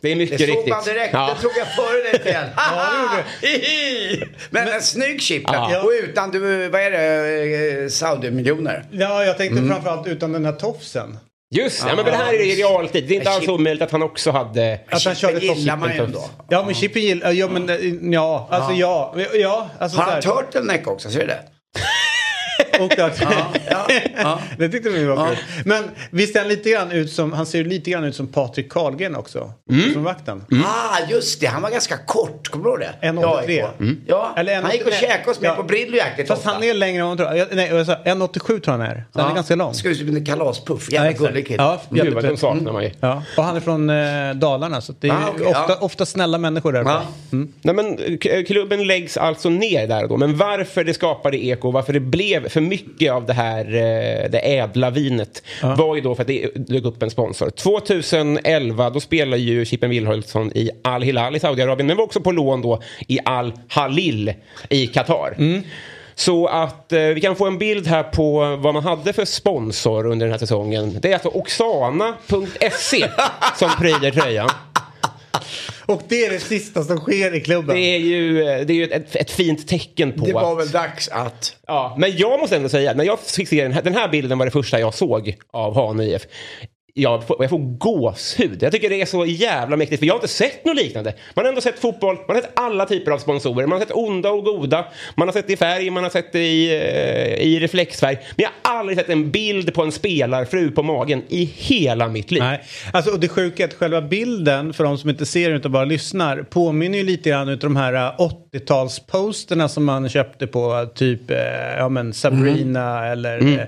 Det 0.00 0.12
är 0.12 0.16
mycket 0.16 0.38
Det 0.38 0.46
såg 0.46 0.56
riktigt. 0.56 0.68
man 0.70 0.84
direkt. 0.84 1.12
Ja. 1.12 1.34
Det 1.36 1.42
tog 1.42 1.52
jag 1.56 1.66
före 1.74 2.02
dig 2.12 2.32
fel. 2.32 2.44
Hihi! 3.42 4.24
Men 4.50 4.68
en 4.68 4.82
snygg 4.82 5.22
chip. 5.22 5.42
Ja. 5.46 5.82
Och 5.82 5.90
utan, 6.04 6.30
du, 6.30 6.68
vad 6.68 6.80
är 6.80 6.90
det, 6.90 7.82
eh, 7.82 7.88
Saudi-miljoner? 7.88 8.84
Ja, 8.90 9.24
jag 9.24 9.38
tänkte 9.38 9.62
framförallt 9.62 10.06
utan 10.06 10.32
den 10.32 10.44
här 10.44 10.52
tofsen. 10.52 11.18
Just 11.54 11.84
ja, 11.86 11.96
men 11.96 12.04
det 12.04 12.10
här 12.10 12.32
är 12.34 12.42
i 12.42 12.54
realtid. 12.54 13.04
Det 13.08 13.14
är 13.14 13.18
inte 13.18 13.30
alls 13.30 13.44
Chip- 13.44 13.50
omöjligt 13.50 13.82
att 13.82 13.90
han 13.90 14.02
också 14.02 14.30
hade... 14.30 14.80
Att 14.90 15.04
han 15.04 15.14
körde 15.14 15.38
gillar 15.46 15.76
man 15.76 15.94
ju 15.94 16.04
ändå. 16.04 16.24
Ja, 16.48 16.62
men 16.66 16.74
Chippen 16.74 17.02
gillar... 17.02 17.32
Ja, 17.32 17.48
men 17.48 17.68
eh, 17.68 17.76
ja, 18.12 18.48
alltså 18.50 18.72
ja. 18.72 19.14
Ja, 19.34 19.68
alltså 19.78 19.98
Har 19.98 20.12
han 20.12 20.22
turtleneck 20.22 20.86
också? 20.86 21.10
Ser 21.10 21.20
du 21.20 21.26
det? 21.26 21.40
Och 22.80 22.98
att, 22.98 23.20
ja, 23.20 23.52
ja. 24.16 24.40
det 24.58 24.68
tyckte 24.68 24.90
vi 24.90 25.04
var 25.04 25.16
Ja. 25.16 25.26
kul. 25.26 25.36
Men 25.64 25.84
visst 26.10 26.32
ser 26.32 26.40
han 26.40 26.48
lite 26.48 26.70
grann 26.70 26.92
ut 26.92 27.12
som, 27.12 27.32
han 27.32 27.46
ser 27.46 27.64
lite 27.64 27.90
grann 27.90 28.04
ut 28.04 28.16
som 28.16 28.26
Patrik 28.26 28.72
Karlgren 28.72 29.16
också. 29.16 29.52
Som 29.92 30.04
vakten. 30.04 30.44
Ah, 30.64 30.98
just 31.10 31.40
det. 31.40 31.46
Han 31.46 31.62
var 31.62 31.70
ganska 31.70 31.96
kort. 31.96 32.48
Kommer 32.48 32.64
du 32.64 32.70
ihåg 32.70 32.80
det? 32.80 33.06
1,83. 33.06 33.58
Ja, 33.58 33.68
Ja, 34.06 34.34
Eller 34.36 34.62
han 34.62 34.70
gick 34.72 34.86
och 34.86 34.92
1,83. 34.92 35.00
käkade 35.00 35.30
oss 35.30 35.40
med 35.40 35.50
Ja. 35.50 35.54
på 35.54 35.62
Brillo 35.62 35.96
jäkligt 35.96 36.28
Fast 36.28 36.38
ofta. 36.38 36.50
han 36.52 36.62
är 36.64 36.74
längre 36.74 37.00
än 37.02 37.08
vad 37.08 37.18
man 37.18 37.26
tror. 37.36 37.54
Nej, 37.56 37.68
jag 37.68 37.86
sa 37.86 37.94
1,87 37.94 38.60
tror 38.60 38.72
han 38.72 38.80
är. 38.80 39.04
Så 39.14 39.20
han 39.20 39.30
är 39.30 39.34
ganska 39.34 39.54
lång. 39.56 39.74
Ska 39.74 39.88
ut 39.88 39.98
som 39.98 40.08
en 40.16 40.24
kalaspuff. 40.26 40.88
Ja, 40.90 41.04
Jävla 41.04 41.26
gullig 41.28 41.46
kille. 41.46 41.62
Ja, 41.62 41.80
Gud, 41.90 41.98
vad 42.04 42.06
jävligt- 42.14 42.30
de 42.30 42.36
saknar 42.36 42.72
man 42.72 42.82
ju. 42.84 42.90
Ja, 43.00 43.22
och 43.36 43.44
han 43.44 43.56
är 43.56 43.60
från 43.60 43.90
eh, 43.90 44.34
Dalarna 44.34 44.80
så 44.80 44.94
det 45.00 45.08
är 45.08 45.12
Ah, 45.12 45.16
okej, 45.34 45.46
ofta, 45.46 45.64
ja. 45.68 45.76
ofta 45.80 46.06
snälla 46.06 46.38
människor 46.38 46.72
där. 46.72 46.82
Ja. 46.84 47.02
Nej, 47.62 47.74
men, 47.74 48.18
klubben 48.46 48.86
läggs 48.86 49.16
alltså 49.16 49.48
ner 49.48 49.86
där 49.86 50.06
då. 50.08 50.16
Men 50.16 50.36
varför 50.36 50.84
det 50.84 50.94
skapade 50.94 51.44
eko, 51.44 51.70
varför 51.70 51.92
det 51.92 52.00
blev 52.00 52.48
för 52.48 52.60
mycket 52.68 53.12
av 53.12 53.26
det 53.26 53.32
här 53.32 53.64
eh, 53.64 54.30
det 54.30 54.58
ädla 54.58 54.90
vinet 54.90 55.42
var 55.76 55.94
ju 55.94 56.00
då 56.00 56.14
för 56.14 56.22
att 56.22 56.28
det 56.28 56.54
dök 56.54 56.84
upp 56.84 57.02
en 57.02 57.10
sponsor. 57.10 57.50
2011 57.50 58.90
då 58.90 59.00
spelar 59.00 59.36
ju 59.36 59.64
Chippen 59.64 59.90
Wilhelmsson 59.90 60.52
i 60.54 60.70
Al 60.84 61.02
Hilal 61.02 61.36
i 61.36 61.40
Saudiarabien 61.40 61.86
men 61.86 61.96
var 61.96 62.04
också 62.04 62.20
på 62.20 62.32
lån 62.32 62.62
då 62.62 62.82
i 63.08 63.18
Al 63.24 63.52
Halil 63.68 64.34
i 64.68 64.86
Qatar. 64.86 65.34
Så 66.14 66.46
att 66.46 66.92
eh, 66.92 67.00
vi 67.00 67.20
kan 67.20 67.36
få 67.36 67.46
en 67.46 67.58
bild 67.58 67.86
här 67.86 68.02
på 68.02 68.56
vad 68.56 68.74
man 68.74 68.82
hade 68.82 69.12
för 69.12 69.24
sponsor 69.24 70.06
under 70.06 70.26
den 70.26 70.30
här 70.32 70.38
säsongen. 70.38 70.98
Det 71.02 71.08
är 71.08 71.14
alltså 71.14 71.28
Oxana.se 71.28 73.08
som 73.58 73.70
pryder 73.78 74.10
tröjan. 74.10 74.48
Och 75.86 76.02
det 76.08 76.26
är 76.26 76.30
det 76.30 76.40
sista 76.40 76.84
som 76.84 76.98
sker 76.98 77.34
i 77.34 77.40
klubben. 77.40 77.76
Det 77.76 77.82
är 77.82 77.98
ju, 77.98 78.42
eh, 78.42 78.66
det 78.66 78.72
är 78.72 78.74
ju 78.74 78.84
ett, 78.84 79.16
ett 79.16 79.30
fint 79.30 79.68
tecken 79.68 80.12
på 80.12 80.24
Det 80.24 80.32
var 80.32 80.52
att... 80.52 80.58
väl 80.58 80.70
dags 80.70 81.08
att... 81.08 81.56
Ja, 81.66 81.96
men 81.98 82.16
jag 82.16 82.40
måste 82.40 82.56
ändå 82.56 82.68
säga, 82.68 82.94
när 82.94 83.04
jag 83.04 83.20
fick 83.20 83.48
se 83.48 83.62
den 83.62 83.72
här, 83.72 83.82
den 83.82 83.94
här 83.94 84.08
bilden 84.08 84.38
var 84.38 84.44
det 84.44 84.52
första 84.52 84.80
jag 84.80 84.94
såg 84.94 85.36
av 85.50 85.74
Hane 85.74 86.04
IF. 86.04 86.22
Jag 86.94 87.26
får, 87.26 87.36
jag 87.40 87.50
får 87.50 87.78
gåshud. 87.78 88.62
Jag 88.62 88.72
tycker 88.72 88.90
det 88.90 89.00
är 89.00 89.06
så 89.06 89.26
jävla 89.26 89.76
mäktigt. 89.76 89.98
För 89.98 90.06
jag 90.06 90.14
har 90.14 90.18
inte 90.18 90.28
sett 90.28 90.64
något 90.64 90.76
liknande. 90.76 91.14
Man 91.34 91.44
har 91.44 91.48
ändå 91.48 91.60
sett 91.60 91.78
fotboll, 91.78 92.16
man 92.28 92.36
har 92.36 92.42
sett 92.42 92.52
alla 92.54 92.86
typer 92.86 93.12
av 93.12 93.18
sponsorer. 93.18 93.66
Man 93.66 93.78
har 93.78 93.86
sett 93.86 93.96
onda 93.96 94.30
och 94.30 94.44
goda. 94.44 94.84
Man 95.14 95.28
har 95.28 95.32
sett 95.32 95.46
det 95.46 95.52
i 95.52 95.56
färg, 95.56 95.90
man 95.90 96.02
har 96.02 96.10
sett 96.10 96.34
i, 96.34 96.70
eh, 96.70 97.46
i 97.46 97.60
reflexfärg. 97.60 98.18
Men 98.36 98.42
jag 98.42 98.50
har 98.62 98.78
aldrig 98.78 98.98
sett 98.98 99.08
en 99.08 99.30
bild 99.30 99.74
på 99.74 99.82
en 99.82 99.92
spelarfru 99.92 100.70
på 100.70 100.82
magen 100.82 101.22
i 101.28 101.44
hela 101.44 102.08
mitt 102.08 102.30
liv. 102.30 102.42
Nej, 102.42 102.62
alltså, 102.92 103.10
och 103.10 103.20
det 103.20 103.28
sjuka 103.28 103.62
är 103.62 103.68
att 103.68 103.74
själva 103.74 104.02
bilden, 104.02 104.72
för 104.72 104.84
de 104.84 104.98
som 104.98 105.10
inte 105.10 105.26
ser 105.26 105.50
utan 105.50 105.72
bara 105.72 105.84
lyssnar, 105.84 106.42
påminner 106.42 106.98
ju 106.98 107.04
lite 107.04 107.30
grann 107.30 107.48
utav 107.48 107.70
de 107.70 107.76
här 107.76 107.94
eh, 107.94 108.28
80-talsposterna 108.52 109.68
som 109.68 109.84
man 109.84 110.08
köpte 110.08 110.46
på 110.46 110.90
typ 110.94 111.30
eh, 111.30 111.36
ja, 111.78 111.88
men 111.88 112.12
Sabrina 112.12 113.06
eller 113.06 113.58
eh, 113.58 113.66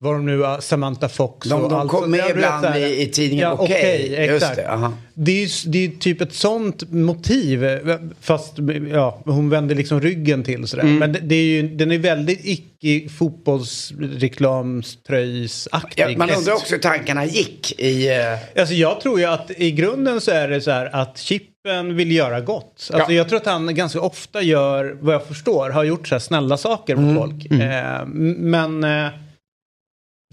vad 0.00 0.14
de 0.14 0.26
nu 0.26 0.36
var, 0.36 0.60
Samantha 0.60 1.08
Fox 1.08 1.48
De- 1.48 1.62
och 1.62 1.70
de 1.70 1.78
allt 1.78 1.90
kom 1.90 2.00
sånt. 2.00 2.10
med 2.10 2.30
ibland 2.30 2.64
här- 2.66 2.78
i- 2.78 3.02
i 3.02 3.06
tidningen 3.06 3.44
ja, 3.48 3.56
Okej, 3.60 4.14
just 4.18 4.30
exakt. 4.42 4.56
det. 4.56 4.90
Det 5.14 5.42
är 5.44 5.68
det 5.70 5.84
är 5.84 5.88
typ 5.88 6.20
ett 6.20 6.34
sånt 6.34 6.92
motiv, 6.92 7.64
eh, 7.64 7.96
fast 8.20 8.54
ja, 8.92 9.22
hon 9.24 9.50
vänder 9.50 9.74
liksom 9.74 10.00
ryggen 10.00 10.42
till 10.44 10.66
sådär. 10.66 10.82
Mm. 10.82 10.98
Men 10.98 11.12
det, 11.12 11.18
det 11.18 11.34
är 11.34 11.44
ju, 11.44 11.62
den 11.76 11.92
är 11.92 11.98
väldigt 11.98 12.40
icke 12.44 13.08
fotbollsreklamströjsaktig. 13.08 16.02
Ja, 16.02 16.08
man 16.18 16.30
undrar 16.30 16.52
också 16.54 16.74
hur 16.74 16.78
tankarna 16.82 17.24
gick 17.26 17.80
i... 17.80 18.08
eh, 18.08 18.14
Alltså 18.60 18.74
jag 18.74 19.00
tror 19.00 19.20
ju 19.20 19.26
att 19.26 19.50
i 19.56 19.70
grunden 19.70 20.20
så 20.20 20.30
är 20.30 20.48
det 20.48 20.60
så 20.60 20.70
här 20.70 20.94
att 20.96 21.18
Chippen 21.18 21.96
vill 21.96 22.12
göra 22.12 22.40
gott. 22.40 22.90
Alltså 22.92 23.12
Ja. 23.12 23.16
Jag 23.16 23.28
tror 23.28 23.38
att 23.40 23.46
han 23.46 23.74
ganska 23.74 24.00
ofta 24.00 24.42
gör, 24.42 24.96
vad 25.00 25.14
jag 25.14 25.26
förstår, 25.26 25.70
har 25.70 25.84
gjort 25.84 26.08
så 26.08 26.14
här 26.14 26.20
snälla 26.20 26.56
saker 26.56 26.96
mot 26.96 27.16
folk. 27.18 27.46
Eh, 27.62 28.00
m- 28.00 28.36
men 28.38 28.84
eh, 28.84 29.06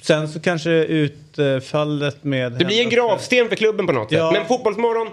sen 0.03 0.27
så 0.27 0.39
kanske 0.39 0.69
utfallet 0.69 2.23
med... 2.23 2.51
Det 2.51 2.65
blir 2.65 2.81
en 2.81 2.89
gravsten 2.89 3.49
för 3.49 3.55
klubben 3.55 3.87
på 3.87 3.93
något 3.93 4.11
Ja. 4.11 4.31
sätt. 4.31 4.39
Men 4.39 4.47
Fotbollsmorgon 4.47 5.07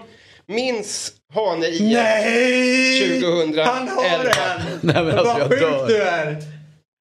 minns 0.47 1.11
Hane 1.33 1.67
IF. 1.67 1.81
Nej! 1.81 3.21
2011. 3.21 3.63
Han 3.65 3.87
har 3.87 4.23
den! 4.23 4.79
Nej, 4.81 5.03
men 5.03 5.19
alltså, 5.19 5.33
Vad 5.39 5.49
sjukt 5.49 5.61
dör. 5.61 5.87
du 5.87 6.01
är! 6.01 6.27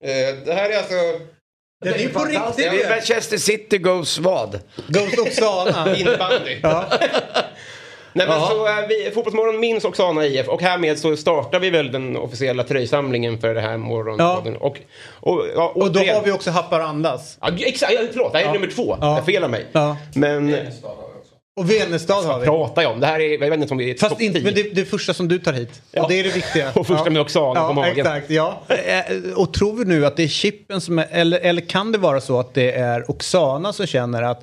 Eh, 0.05 0.37
det 0.45 0.53
här 0.53 0.71
är 0.71 0.77
alltså... 0.79 0.95
Den 1.85 1.95
är 1.95 1.99
ju 1.99 2.09
på 2.09 2.25
riktigt! 2.25 2.57
Det 2.57 2.65
är 2.83 2.91
Manchester 2.91 3.37
City 3.39 3.79
goes 3.79 4.19
vad? 4.19 4.61
Ghost 4.89 5.19
Oksana. 5.19 5.97
Inbandy. 5.97 6.59
ja. 6.63 6.85
Nej, 8.15 8.27
men 8.27 8.37
Ja. 8.41 8.47
så, 8.51 8.67
eh, 8.67 8.87
vi, 8.89 9.11
Fotbollsmorgon 9.15 9.61
minns 9.61 9.85
Oksana 9.85 10.27
IF 10.27 10.49
och 10.49 10.63
härmed 10.63 10.99
så 10.99 11.17
startar 11.17 11.61
vi 11.61 11.71
väl 11.71 11.93
den 11.93 12.17
officiella 12.17 12.65
tröjsamlingen 12.65 13.39
för 13.39 13.55
det 13.55 13.61
här 13.61 13.77
morgonpodden. 13.77 14.57
Och, 14.57 14.79
och, 15.21 15.45
ja, 15.55 15.73
Och 15.75 15.93
då 15.93 16.01
återigen- 16.01 16.15
har 16.17 16.23
vi 16.25 16.33
också 16.33 16.51
Haparandas. 16.51 17.39
Ja, 17.41 17.49
exakt, 17.59 17.93
ja, 17.93 18.01
förlåt, 18.13 18.33
det 18.33 18.39
här 18.39 18.45
är 18.45 18.49
Ja. 18.49 18.55
nummer 18.55 18.67
två. 18.75 18.97
Ja. 19.01 19.17
Jag 19.17 19.27
felar 19.27 19.49
mig. 19.49 19.67
Ja. 19.73 19.97
Men 20.15 20.57
Och 21.57 21.71
Venestad 21.71 22.25
har 22.25 22.39
vi. 22.39 22.47
pratar 22.47 22.83
jag 22.83 22.93
om? 22.93 23.01
Det 23.01 23.07
här 23.07 23.21
är, 23.21 23.31
jag 23.43 23.51
vet 23.51 23.61
inte 23.61 23.75
om 23.75 23.79
vi 23.79 23.91
är 23.91 23.95
Fast 23.95 24.11
topp 24.13 24.21
inte, 24.21 24.39
10. 24.39 24.45
men 24.45 24.55
det, 24.55 24.63
det 24.75 24.81
är 24.81 24.85
första 24.85 25.15
som 25.15 25.29
du 25.29 25.39
tar 25.39 25.53
hit. 25.53 25.83
Ja. 25.93 26.03
Och 26.03 26.09
det 26.09 26.21
är 26.21 26.25
det 26.25 26.31
viktiga. 26.35 26.73
Och 26.75 26.87
första 26.87 27.11
med 27.11 27.23
Oksana 27.23 27.61
ja, 27.61 27.69
på 27.69 27.73
magen. 27.75 27.99
Exakt, 27.99 28.31
ja. 28.31 28.63
Eh, 28.69 29.33
Och 29.37 29.55
tror 29.55 29.73
vi 29.77 29.85
nu 29.85 30.07
att 30.07 30.17
det 30.17 30.23
är 30.23 30.29
Chippen 30.29 30.81
som 30.81 30.99
är, 30.99 31.07
eller, 31.11 31.39
eller 31.41 31.61
kan 31.69 31.93
det 31.93 31.99
vara 31.99 32.21
så 32.21 32.41
att 32.41 32.55
det 32.55 32.73
är 32.73 33.11
Oksana 33.11 33.73
som 33.73 33.87
känner 33.87 34.23
att 34.23 34.43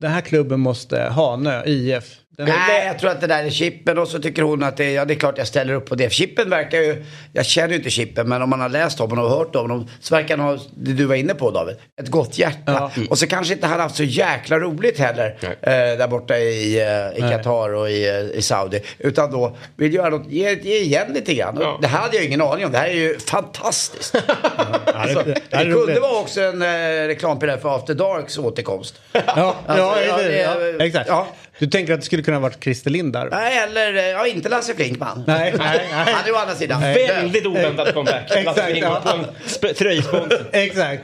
den 0.00 0.10
här 0.10 0.20
klubben 0.20 0.60
måste 0.60 1.00
ha 1.02 1.36
Nö, 1.36 1.64
IF. 1.66 2.04
Den 2.36 2.46
Nej, 2.48 2.86
jag 2.86 2.98
tror 2.98 3.10
att 3.10 3.20
det 3.20 3.26
där 3.26 3.44
är 3.44 3.50
Chippen 3.50 3.98
och 3.98 4.08
så 4.08 4.18
tycker 4.18 4.42
hon 4.42 4.62
att 4.62 4.76
det, 4.76 4.92
ja, 4.92 5.04
det 5.04 5.14
är 5.14 5.18
klart 5.18 5.38
jag 5.38 5.46
ställer 5.46 5.74
upp 5.74 5.86
på 5.88 5.94
det. 5.94 6.12
Chippen 6.12 6.50
verkar 6.50 6.78
ju, 6.78 7.04
jag 7.32 7.46
känner 7.46 7.68
ju 7.68 7.74
inte 7.76 7.90
Chippen, 7.90 8.28
men 8.28 8.42
om 8.42 8.50
man 8.50 8.60
har 8.60 8.68
läst 8.68 9.00
om 9.00 9.10
honom 9.10 9.24
och 9.24 9.30
hört 9.30 9.54
om 9.56 9.62
honom 9.70 9.88
så 10.00 10.14
verkar 10.14 10.36
han 10.36 10.46
ha, 10.46 10.58
det 10.76 10.92
du 10.92 11.04
var 11.04 11.14
inne 11.14 11.34
på 11.34 11.50
David, 11.50 11.76
ett 12.00 12.08
gott 12.08 12.38
hjärta. 12.38 12.90
Ja. 12.96 13.02
Och 13.10 13.18
så 13.18 13.26
kanske 13.26 13.54
inte 13.54 13.66
han 13.66 13.80
haft 13.80 13.96
så 13.96 14.02
jäkla 14.04 14.58
roligt 14.58 14.98
heller 14.98 15.36
eh, 15.42 15.98
där 15.98 16.08
borta 16.08 16.38
i, 16.38 16.80
eh, 17.16 17.18
i. 17.26 17.30
Qatar 17.30 17.74
och 17.74 17.90
i, 17.90 18.08
eh, 18.08 18.38
i 18.38 18.42
Saudi. 18.42 18.80
Utan 18.98 19.30
då 19.30 19.56
vill 19.76 19.94
göra 19.94 20.08
något, 20.10 20.30
ge, 20.30 20.54
ge 20.62 20.78
igen 20.78 21.12
lite 21.14 21.34
grann. 21.34 21.58
Ja. 21.60 21.78
Det 21.82 21.86
här 21.88 21.98
hade 21.98 22.16
jag 22.16 22.24
ingen 22.24 22.40
aning 22.40 22.66
om, 22.66 22.72
det 22.72 22.78
här 22.78 22.88
är 22.88 22.92
ju 22.94 23.18
fantastiskt. 23.18 24.14
alltså, 24.94 25.22
det- 25.22 25.40
det 25.50 25.56
är 25.56 25.72
kunde 25.72 26.00
vara 26.00 26.20
också 26.20 26.40
en 26.42 26.62
eh, 26.62 27.06
reklampelare 27.06 27.58
för 27.58 27.76
After 27.76 27.94
Darks 27.94 28.38
återkomst. 28.38 28.94
Ja, 29.12 29.56
Alltså, 29.66 30.02
ja, 30.08 30.16
det- 30.16 30.76
ja, 30.78 30.84
exakt. 30.84 31.08
ja. 31.08 31.26
Du 31.58 31.66
tänker 31.66 31.92
att 31.94 32.00
det 32.00 32.06
skulle 32.06 32.22
kunna 32.22 32.36
ha 32.36 32.42
varit 32.42 32.64
Christer 32.64 32.90
Lindar? 32.90 33.28
Nej, 33.30 33.58
eller, 33.58 33.94
eh, 33.94 34.02
ja 34.02 34.26
inte 34.26 34.48
Lasse 34.48 34.74
Flinkman. 34.74 35.24
Nej, 35.26 35.54
nej, 35.58 35.86
nej. 35.92 36.14
Han 36.14 36.24
är 36.28 36.32
å 36.32 36.36
andra 36.36 36.54
sidan 36.54 36.80
Väldigt 36.80 37.46
oväntad 37.46 37.94
comeback. 37.94 38.30
Exakt, 38.36 38.76
ja. 38.76 39.00
på 39.04 39.08
en 39.10 39.24
sp- 39.46 39.74
tröjsponsor. 39.74 40.46
Exakt. 40.52 41.02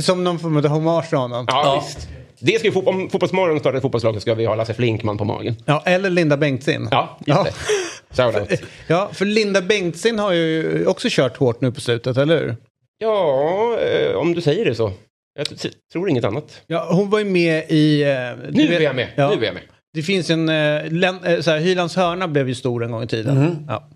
Som 0.00 0.24
någon 0.24 0.38
form 0.38 0.56
av 0.56 0.66
hommage 0.66 1.08
till 1.08 1.18
honom. 1.18 1.44
Ja, 1.48 1.62
Ja. 1.64 1.84
visst. 1.86 2.08
Det 2.40 2.58
ska 2.58 2.68
vi, 2.68 2.72
fot- 2.74 2.86
om 2.86 3.10
Fotbollsmorgon 3.10 3.60
startar 3.60 3.76
ett 3.76 3.82
fotbollslag 3.82 4.14
så 4.14 4.20
ska 4.20 4.34
vi 4.34 4.44
ha 4.46 4.54
Lasse 4.54 4.74
Flinkman 4.74 5.18
på 5.18 5.24
magen. 5.24 5.56
Ja, 5.64 5.82
eller 5.86 6.10
Linda 6.10 6.36
Bengtzing. 6.36 6.88
Ja, 6.90 7.18
just 7.26 7.44
det. 7.44 8.22
Shoutout. 8.22 8.60
Ja, 8.86 9.10
för 9.12 9.24
Linda 9.24 9.60
Bengtzing 9.62 10.18
har 10.18 10.32
ju 10.32 10.86
också 10.86 11.08
kört 11.10 11.36
hårt 11.36 11.60
nu 11.60 11.72
på 11.72 11.80
slutet, 11.80 12.16
eller 12.16 12.36
hur? 12.40 12.56
Ja, 12.98 13.78
eh, 13.80 14.16
om 14.16 14.34
du 14.34 14.40
säger 14.40 14.64
det 14.64 14.74
så. 14.74 14.92
Jag 15.38 15.58
t- 15.58 15.68
tror 15.92 16.08
inget 16.10 16.24
annat. 16.24 16.60
Ja, 16.66 16.88
hon 16.92 17.10
var 17.10 17.18
ju 17.18 17.24
med 17.24 17.64
i... 17.68 18.02
eh, 18.02 18.08
Nu 18.50 18.68
vet- 18.68 18.76
är 18.76 18.80
jag 18.80 18.96
med. 18.96 19.08
Ja. 19.16 19.28
Nu 19.30 19.42
är 19.42 19.44
jag 19.46 19.54
med. 19.54 19.62
Det 19.94 20.02
finns 20.02 20.30
en... 20.30 20.48
Eh, 20.48 20.90
län, 20.90 21.24
eh, 21.24 21.40
så 21.40 21.50
här, 21.50 21.58
Hylands 21.58 21.96
hörna 21.96 22.28
blev 22.28 22.48
ju 22.48 22.54
stor 22.54 22.84
en 22.84 22.90
gång 22.90 23.02
i 23.02 23.06
tiden. 23.06 23.38
Mhm. 23.38 23.56
Ja. 23.68 23.88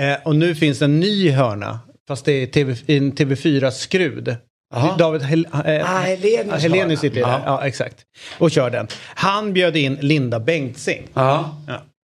Eh, 0.00 0.16
och 0.24 0.36
nu 0.36 0.54
finns 0.54 0.82
en 0.82 1.00
ny 1.00 1.30
hörna. 1.30 1.80
Fast 2.08 2.24
det 2.24 2.32
är 2.32 2.46
TV, 2.46 2.76
en 2.86 3.12
TV4-skrud. 3.12 4.36
Jaha. 4.74 4.96
David 4.98 5.22
Hel, 5.22 5.46
eh, 5.66 5.94
Ah, 5.96 5.98
Helenius 6.00 6.62
Helenius 6.62 7.00
sitter 7.00 7.20
där. 7.20 7.40
Ja. 7.46 7.66
Exakt. 7.66 7.96
Och 8.38 8.50
kör 8.50 8.70
den. 8.70 8.86
Han 9.14 9.52
bjöd 9.52 9.76
in 9.76 9.98
Linda 10.00 10.40
Bengtzing. 10.40 11.02
Ja. 11.14 11.56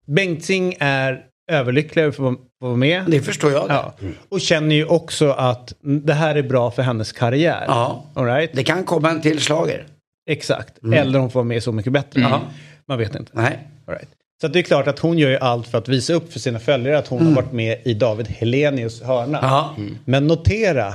Bengtzing 0.07 0.77
är 0.81 1.23
överlycklig 1.53 2.03
över 2.03 2.11
att 2.11 2.17
få 2.17 2.37
vara 2.61 2.77
med. 2.77 3.05
det 3.09 3.21
förstår 3.21 3.53
jag. 3.53 3.67
Ja. 3.69 3.95
Och 4.29 4.41
känner 4.41 4.77
ju 4.77 4.85
också 4.85 5.31
att 5.31 5.73
det 5.81 6.15
här 6.15 6.35
är 6.35 6.43
bra 6.43 6.71
för 6.71 6.83
hennes 6.83 7.13
karriär. 7.13 7.65
Ja. 7.67 8.05
All 8.15 8.25
right? 8.27 8.51
Det 8.55 8.65
kan 8.65 8.85
komma 8.85 9.11
en 9.11 9.21
till 9.21 9.41
slager. 9.41 9.87
Exakt. 10.31 10.73
Eller 10.95 11.19
hon 11.19 11.31
får 11.31 11.41
vara 11.41 11.45
med 11.49 11.63
Så 11.63 11.73
mycket 11.73 11.93
bättre. 11.93 12.21
Ja. 12.21 12.41
Man 12.88 12.99
vet 12.99 13.14
inte. 13.14 13.31
Nej. 13.35 13.69
All 13.87 13.95
right. 13.95 14.09
Så 14.40 14.47
att 14.47 14.52
det 14.52 14.59
är 14.59 14.62
klart 14.62 14.87
att 14.87 14.99
hon 14.99 15.19
gör 15.19 15.31
ju 15.31 15.37
allt 15.38 15.66
för 15.69 15.78
att 15.78 15.88
visa 15.88 16.12
upp 16.12 16.33
för 16.33 16.38
sina 16.40 16.59
följare 16.59 16.99
att 16.99 17.09
hon 17.09 17.26
har 17.26 17.35
varit 17.43 17.52
med 17.52 17.78
i 17.85 17.95
David 17.95 18.28
Helenius 18.28 19.02
hörna. 19.02 19.38
Ja. 19.43 19.76
Men 20.05 20.26
notera, 20.26 20.95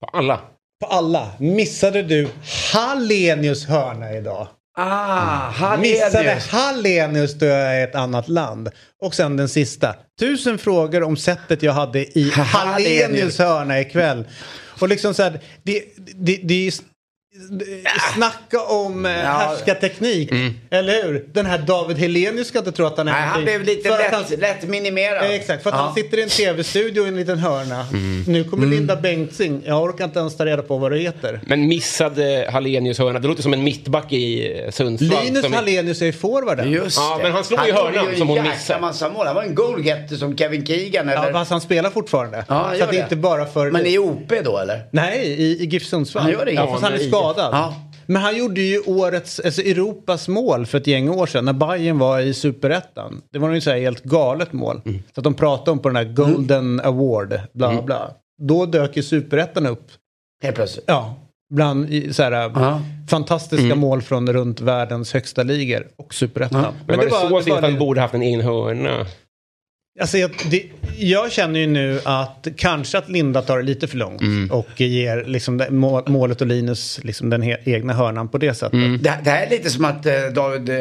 På 0.00 0.18
alla. 0.18 0.40
på 0.80 0.86
alla, 0.86 1.28
missade 1.38 2.02
du 2.02 2.28
Hallenius 2.72 3.66
hörna 3.66 4.12
idag? 4.12 4.48
Ah, 4.80 5.76
Missade 5.76 6.16
Hallenius. 6.18 6.48
Hallenius 6.48 7.34
då 7.34 7.46
jag 7.46 7.58
är 7.76 7.80
i 7.80 7.82
ett 7.82 7.94
annat 7.94 8.28
land. 8.28 8.68
Och 9.04 9.14
sen 9.14 9.36
den 9.36 9.48
sista. 9.48 9.94
Tusen 10.20 10.58
frågor 10.58 11.02
om 11.02 11.16
sättet 11.16 11.62
jag 11.62 11.72
hade 11.72 12.18
i 12.18 12.30
Hallenius. 12.34 13.38
Hörna 13.38 13.80
ikväll. 13.80 14.24
Och 14.80 14.88
liksom 14.88 15.14
så 15.14 15.22
här, 15.22 15.40
det, 15.62 15.82
det, 16.16 16.36
det- 16.42 16.80
Snacka 18.14 18.60
om 18.60 19.06
eh, 19.06 19.12
Ja. 19.12 19.16
härskarteknik. 19.26 20.30
Eller 20.70 21.02
hur? 21.02 21.24
Den 21.32 21.46
här 21.46 21.58
David 21.58 21.98
Helenius 21.98 22.48
ska 22.48 22.58
inte 22.58 22.72
tro 22.72 22.86
att 22.86 22.96
han 22.98 23.08
är 23.08 23.12
Nej, 23.12 23.22
han 23.22 23.42
blev 23.44 23.64
lite 23.64 23.88
lätt, 23.90 24.12
han- 24.12 24.24
lätt 24.38 24.62
minimerad. 24.68 25.24
Eh, 25.24 25.30
Exakt, 25.34 25.62
för 25.62 25.70
att 25.70 25.76
Ja. 25.76 25.82
han 25.82 25.94
sitter 25.94 26.18
i 26.18 26.22
en 26.22 26.28
tv-studio 26.28 27.04
i 27.04 27.08
en 27.08 27.16
liten 27.16 27.38
hörna. 27.38 27.86
Nu 28.26 28.44
kommer 28.44 28.66
Linda 28.66 28.96
Bengtzing. 28.96 29.62
Jag 29.66 29.82
orkar 29.82 30.04
inte 30.04 30.18
ens 30.18 30.36
ta 30.36 30.46
reda 30.46 30.62
på 30.62 30.78
vad 30.78 30.92
det 30.92 30.98
heter. 30.98 31.40
Men 31.46 31.68
missade 31.68 32.48
Hallenius 32.52 32.98
hörna. 32.98 33.18
Det 33.18 33.28
låter 33.28 33.42
som 33.42 33.52
en 33.52 33.62
mittback 33.64 34.12
i 34.12 34.58
eh, 34.64 34.70
Sundsvall. 34.70 35.24
Linus 35.24 35.42
som- 35.44 35.52
Hallenius 35.52 36.02
är 36.02 36.06
ju 36.06 36.12
forwarden. 36.12 36.70
Just 36.72 36.96
Ja, 36.98 37.16
det. 37.16 37.22
men 37.22 37.32
han 37.32 37.44
slog 37.44 37.60
ju 37.60 37.66
gjorde 37.68 37.80
hörnan 37.80 38.10
ju 38.12 38.18
som 38.18 38.28
hon 38.28 38.42
missade. 38.42 38.80
massa 38.80 39.08
mål. 39.10 39.26
Han 39.26 39.34
var 39.34 39.42
en 39.42 39.54
goalgetter 39.54 40.16
som 40.16 40.36
Kevin 40.38 40.66
Keegan 40.66 41.08
Ja, 41.08 41.22
eller? 41.22 41.32
fast 41.32 41.50
han 41.50 41.60
spelar 41.60 41.90
fortfarande. 41.90 42.44
Ja, 42.48 42.54
han 42.54 42.78
så 42.78 42.84
att 42.84 42.90
det 42.90 42.96
är 42.96 42.98
det. 42.98 43.02
inte 43.04 43.16
bara 43.16 43.46
för... 43.46 43.70
Men 43.70 43.86
i 43.86 43.98
OP 43.98 44.32
då 44.44 44.58
eller? 44.58 44.82
Nej, 44.90 45.18
i, 45.26 45.62
i 45.62 45.64
GIF 45.66 45.86
Sundsvall. 45.86 46.22
Han 46.22 46.32
gör 46.32 46.44
det 46.44 46.52
ja, 46.52 46.66
fast 46.70 46.82
han 46.82 46.92
är. 46.92 46.98
Skadad. 47.32 47.54
Ja. 47.54 47.74
Men 48.06 48.22
han 48.22 48.36
gjorde 48.38 48.60
ju 48.60 48.80
årets, 48.86 49.40
alltså 49.40 49.62
Europas 49.62 50.28
mål 50.28 50.66
för 50.66 50.78
ett 50.78 50.86
gäng 50.86 51.08
år 51.08 51.26
sedan 51.26 51.44
när 51.44 51.52
Bayern 51.52 51.98
var 51.98 52.20
i 52.20 52.34
superettan. 52.34 53.22
Det 53.32 53.38
var 53.38 53.50
ju 53.50 53.60
så 53.60 53.70
här 53.70 53.78
helt 53.78 54.02
galet 54.02 54.52
mål. 54.52 54.80
Mm. 54.86 55.02
Så 55.14 55.20
att 55.20 55.24
de 55.24 55.34
pratade 55.34 55.70
om 55.70 55.78
på 55.78 55.88
den 55.88 55.96
här 55.96 56.04
Golden 56.04 56.80
Award, 56.84 57.40
bla 57.54 57.72
Mm. 57.72 57.84
bla. 57.84 58.10
Då 58.42 58.66
dök 58.66 58.96
ju 58.96 59.02
superettan 59.02 59.66
upp. 59.66 59.86
Helt 60.42 60.56
plötsligt. 60.56 60.84
Ja, 60.88 61.14
bland 61.54 61.88
så 62.16 62.22
här, 62.22 62.32
Ja. 62.32 62.82
fantastiska 63.10 63.74
mål 63.74 64.02
från 64.02 64.32
runt 64.32 64.60
världens 64.60 65.12
högsta 65.14 65.42
ligor 65.42 65.86
och 65.96 66.14
superettan. 66.14 66.74
Men, 66.86 66.96
var 66.96 67.04
det, 67.04 67.10
så 67.10 67.40
Stefan 67.42 67.78
borde 67.78 68.00
haft 68.00 68.14
en 68.14 68.22
egen 68.22 68.40
hörna? 68.40 69.06
Alltså 70.00 70.18
jag, 70.18 70.30
det, 70.50 70.62
jag 70.96 71.32
känner 71.32 71.60
ju 71.60 71.66
nu 71.66 72.00
att 72.04 72.46
kanske 72.56 72.98
att 72.98 73.08
Linda 73.08 73.42
tar 73.42 73.56
det 73.56 73.62
lite 73.62 73.86
för 73.86 73.96
långt 73.96 74.20
Mm. 74.20 74.50
och 74.50 74.80
ger 74.80 75.24
liksom 75.26 75.58
det, 75.58 75.70
må- 75.70 76.04
målet 76.06 76.40
och 76.40 76.46
Linus 76.46 77.00
liksom 77.04 77.30
den 77.30 77.42
he, 77.42 77.56
egna 77.64 77.92
hörnan 77.92 78.28
på 78.28 78.38
det 78.38 78.54
sättet. 78.54 78.72
Mm. 78.72 79.02
Det, 79.02 79.18
det 79.24 79.30
här 79.30 79.46
är 79.46 79.50
lite 79.50 79.70
som 79.70 79.84
att 79.84 80.06
eh, 80.06 80.12
David, 80.34 80.68
eh, 80.68 80.76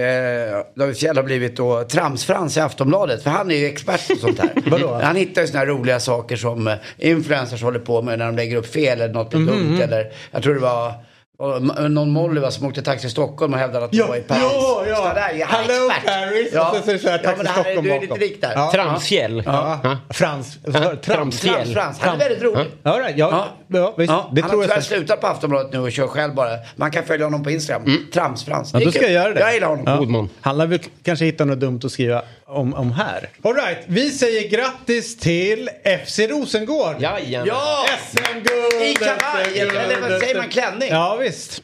David 0.76 0.98
Fjell 0.98 1.16
har 1.18 1.24
blivit 1.24 1.56
då 1.58 1.84
tramsfrans 1.84 2.58
i 2.58 2.60
Aftonbladet. 2.60 3.24
För 3.24 3.30
han 3.30 3.52
är 3.52 3.56
ju 3.56 3.66
expert 3.66 4.08
på 4.08 4.16
sånt 4.16 4.40
här. 4.40 5.02
Han 5.04 5.16
hittar 5.16 5.42
ju 5.42 5.48
såna 5.48 5.60
här 5.60 5.66
roliga 5.68 6.00
saker 6.00 6.36
som 6.36 6.68
eh, 6.68 6.74
influencers 6.98 7.62
håller 7.64 7.80
på 7.80 8.02
med 8.02 8.20
när 8.20 8.26
de 8.26 8.36
lägger 8.36 8.58
upp 8.58 8.74
fel 8.74 9.02
eller 9.02 9.14
något 9.14 9.30
blir 9.30 9.40
Mhm, 9.40 9.48
dumt. 9.48 9.82
Eller, 9.82 10.12
jag 10.32 10.44
tror 10.44 10.54
det 10.54 10.60
var 10.60 10.94
var 11.38 11.90
någon 11.90 12.10
Molly 12.12 12.42
va, 12.42 12.52
som 12.52 12.68
åkte 12.68 12.82
taxi 12.82 13.08
i 13.08 13.10
Stockholm 13.10 13.54
och 13.54 13.60
hävdade 13.60 13.86
att 13.86 13.92
hon 13.92 14.00
Ja, 14.00 14.08
var 14.08 14.16
i 14.16 14.22
Paris. 14.22 14.42
ja, 14.44 14.84
ja. 14.88 15.14
Där, 15.14 15.34
jag 15.40 15.48
Hello, 15.48 15.90
expert. 15.92 16.06
Paris. 16.06 16.48
Och 16.48 16.76
så- 16.76 16.82
så 16.84 16.90
är 16.90 16.94
det 16.94 17.00
så 17.00 17.10
här, 17.10 17.20
ja, 17.24 17.24
Taxi 17.24 17.38
men 17.38 17.46
det 17.46 17.52
här, 17.52 17.62
Stockholm 17.64 17.88
du 17.88 17.94
är 17.94 18.02
lite 18.02 18.18
lik 18.20 18.42
där. 18.42 18.52
Ja. 18.56 18.72
Tramsfjäll? 18.74 19.44
Ja. 19.46 19.80
Ja. 19.84 19.98
Frans. 20.10 20.58
Trams. 20.72 21.02
Tramsfjäll. 21.02 21.54
Frans, 21.56 21.74
Frans. 21.74 22.00
Han 22.00 22.16
är 22.16 22.20
väldigt 22.20 22.44
rolig. 22.44 22.66
Ja, 22.84 22.92
right. 23.00 23.18
ja, 23.18 23.48
ja. 23.68 23.94
visst. 23.98 24.12
Ja, 24.12 24.32
det 24.34 24.42
han 24.42 24.50
tror 24.50 24.60
har 24.62 24.68
tyvärr 24.68 24.82
slutat 24.82 25.22
på 25.22 25.28
Aftonbladet 25.28 25.74
nu 25.74 25.80
och 25.80 25.92
kör 25.92 26.08
själv 26.08 26.36
bara. 26.36 26.50
Man 26.76 26.92
kan 26.92 27.04
följa 27.04 27.26
honom 27.26 27.44
på 27.44 27.52
Instagram. 27.52 28.08
Tramsfrans. 28.14 28.72
Ja, 28.74 28.80
då 28.80 28.92
ska 28.92 29.02
jag 29.02 29.12
göra 29.12 29.34
det. 29.34 29.40
Jag 29.40 29.54
gillar 29.54 29.68
honom. 29.68 29.84
Ja. 29.88 29.96
God 29.98 30.10
man. 30.10 30.30
Han 30.42 30.58
lär 30.58 30.66
väl 30.68 30.80
kanske 31.04 31.26
hitta 31.26 31.46
något 31.46 31.60
dumt 31.60 31.80
att 31.84 31.92
skriva 31.92 32.22
om, 32.48 32.74
om 32.74 32.92
här. 32.92 33.30
All 33.44 33.54
right. 33.56 33.78
vi 33.88 34.12
säger 34.12 34.50
grattis 34.50 35.18
till 35.18 35.70
FC 36.06 36.20
Rosengård. 36.20 36.96
Jajamän. 37.00 37.48
Ja! 37.48 37.86
SM-guld! 38.08 38.84
I 38.84 38.94
kavaj, 38.96 39.46
SM-guld, 39.54 39.78
eller 39.78 40.02
vad 40.10 40.20
säger 40.20 40.36
man, 40.36 40.50
klänning? 40.50 40.90
Ja, 40.92 41.16
visst. 41.16 41.64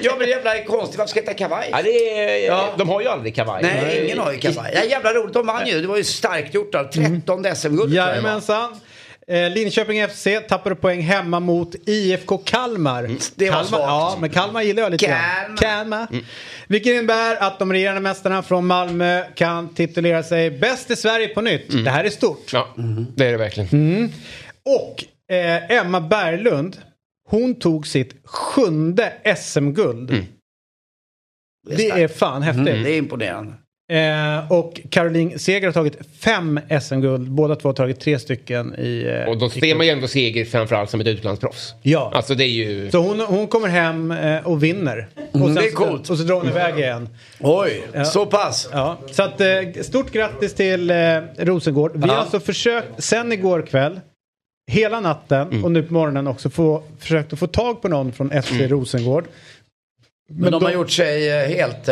Ja 0.00 0.10
men 0.10 0.18
det 0.18 0.24
är 0.24 0.28
jävla 0.28 0.64
konstigt, 0.64 0.98
varför 0.98 1.10
ska 1.10 1.20
det 1.20 1.26
heta 1.26 1.38
kavaj? 1.38 1.68
Ja, 1.72 1.82
det 1.82 1.90
är, 1.90 2.46
Ja. 2.46 2.74
De 2.78 2.88
har 2.88 3.00
ju 3.00 3.08
aldrig 3.08 3.34
kavaj. 3.34 3.62
Nej, 3.62 4.04
ingen 4.04 4.18
har 4.18 4.32
ju 4.32 4.38
kavaj. 4.38 4.72
Ja, 4.74 4.84
jävla 4.84 5.12
roligt, 5.14 5.34
de 5.34 5.46
vann 5.46 5.66
ju. 5.66 5.80
Det 5.80 5.88
var 5.88 5.96
ju 5.96 6.04
starkt 6.04 6.54
gjort 6.54 6.74
av 6.74 6.84
13 6.84 7.44
SM-guld. 7.56 7.78
tror 7.78 7.80
jag 7.80 7.88
det 7.88 7.92
var. 7.94 8.06
Jajamensan. 8.12 8.80
Eh, 9.30 9.50
Linköping 9.50 10.08
FC 10.08 10.26
tappade 10.48 10.74
poäng 10.74 11.00
hemma 11.00 11.40
mot 11.40 11.74
IFK 11.86 12.38
Kalmar. 12.38 13.04
Mm, 13.04 13.18
det 13.34 13.50
var 13.50 13.52
Kalmar 13.52 13.68
svagt. 13.68 13.82
Ja, 13.82 14.16
men 14.20 14.30
Kalmar 14.30 14.62
gillar 14.62 14.82
jag 14.82 14.92
lite 14.92 15.06
grann. 15.06 15.56
Kalmar. 15.56 16.06
Kalmar. 16.06 16.24
Vilket 16.68 16.92
innebär 16.92 17.36
att 17.36 17.58
de 17.58 17.72
regerande 17.72 18.00
mästarna 18.00 18.42
från 18.42 18.66
Malmö 18.66 19.22
kan 19.34 19.74
titulera 19.74 20.22
sig 20.22 20.50
bäst 20.50 20.90
i 20.90 20.96
Sverige 20.96 21.28
på 21.28 21.40
nytt. 21.40 21.84
Det 21.84 21.90
här 21.90 22.04
är 22.04 22.10
stort. 22.10 22.52
Ja, 22.52 22.74
det 23.16 23.26
är 23.26 23.32
det 23.32 23.38
verkligen. 23.38 23.68
Mm. 23.72 24.10
Och 24.64 25.04
eh, 25.34 25.70
Emma 25.70 26.00
Berglund, 26.00 26.76
hon 27.28 27.54
tog 27.54 27.86
sitt 27.86 28.14
sjunde 28.24 29.12
SM-guld. 29.36 30.10
Mm. 30.10 30.24
Det 31.76 31.90
är 31.90 32.08
fan 32.08 32.42
häftigt. 32.42 32.68
Mm, 32.68 32.82
det 32.82 32.90
är 32.90 32.98
imponerande. 32.98 33.52
Eh, 33.92 34.52
och 34.52 34.80
Caroline 34.90 35.38
Seger 35.38 35.66
har 35.66 35.72
tagit 35.72 35.96
fem 36.18 36.60
SM-guld. 36.82 37.30
Båda 37.30 37.56
två 37.56 37.68
har 37.68 37.74
tagit 37.74 38.00
tre 38.00 38.18
stycken 38.18 38.74
i... 38.78 39.04
Eh, 39.24 39.28
Och 39.30 39.38
då 39.38 39.50
ser 39.50 39.74
man 39.74 39.86
ju 39.86 39.92
ändå 39.92 40.08
Seger 40.08 40.44
framförallt 40.44 40.90
som 40.90 41.00
ett 41.00 41.06
utlandsproffs. 41.06 41.74
Ja. 41.82 42.12
Alltså 42.14 42.34
det 42.34 42.44
är 42.44 42.48
ju... 42.48 42.90
Så 42.90 42.98
hon, 42.98 43.20
hon 43.20 43.46
kommer 43.48 43.68
hem 43.68 44.10
eh, 44.10 44.46
och 44.46 44.62
vinner. 44.64 45.08
och, 45.32 45.40
Mm, 45.40 45.54
det 45.54 45.60
är 45.66 45.70
så, 45.70 45.76
coolt. 45.76 46.10
och 46.10 46.18
så 46.18 46.24
drar 46.24 46.34
hon 46.36 46.48
iväg 46.48 46.78
igen. 46.78 47.08
Oj, 47.40 47.82
så 48.12 48.26
pass. 48.26 48.68
Ja. 48.72 48.98
Så 49.10 49.22
att, 49.22 49.40
eh, 49.40 49.48
stort 49.82 50.10
grattis 50.12 50.54
till 50.54 50.90
eh, 50.90 50.96
Rosengård. 51.38 51.92
Vi 51.94 52.00
har 52.00 52.08
Ja. 52.08 52.14
alltså 52.14 52.40
försökt 52.40 52.88
sen 53.02 53.32
igår 53.32 53.62
kväll, 53.66 54.00
hela 54.72 55.00
natten 55.00 55.48
Mm. 55.48 55.64
och 55.64 55.72
nu 55.72 55.82
på 55.82 55.92
morgonen 55.94 56.26
också 56.26 56.50
få, 56.50 56.82
försökt 56.98 57.32
att 57.32 57.38
få 57.38 57.46
tag 57.46 57.82
på 57.82 57.88
någon 57.88 58.12
från 58.12 58.42
FC 58.42 58.52
Rosengård. 58.68 59.24
Men 60.28 60.52
de 60.52 60.62
har 60.64 60.72
gjort 60.72 60.90
sig 60.90 61.30
eh, 61.30 61.48
helt... 61.48 61.88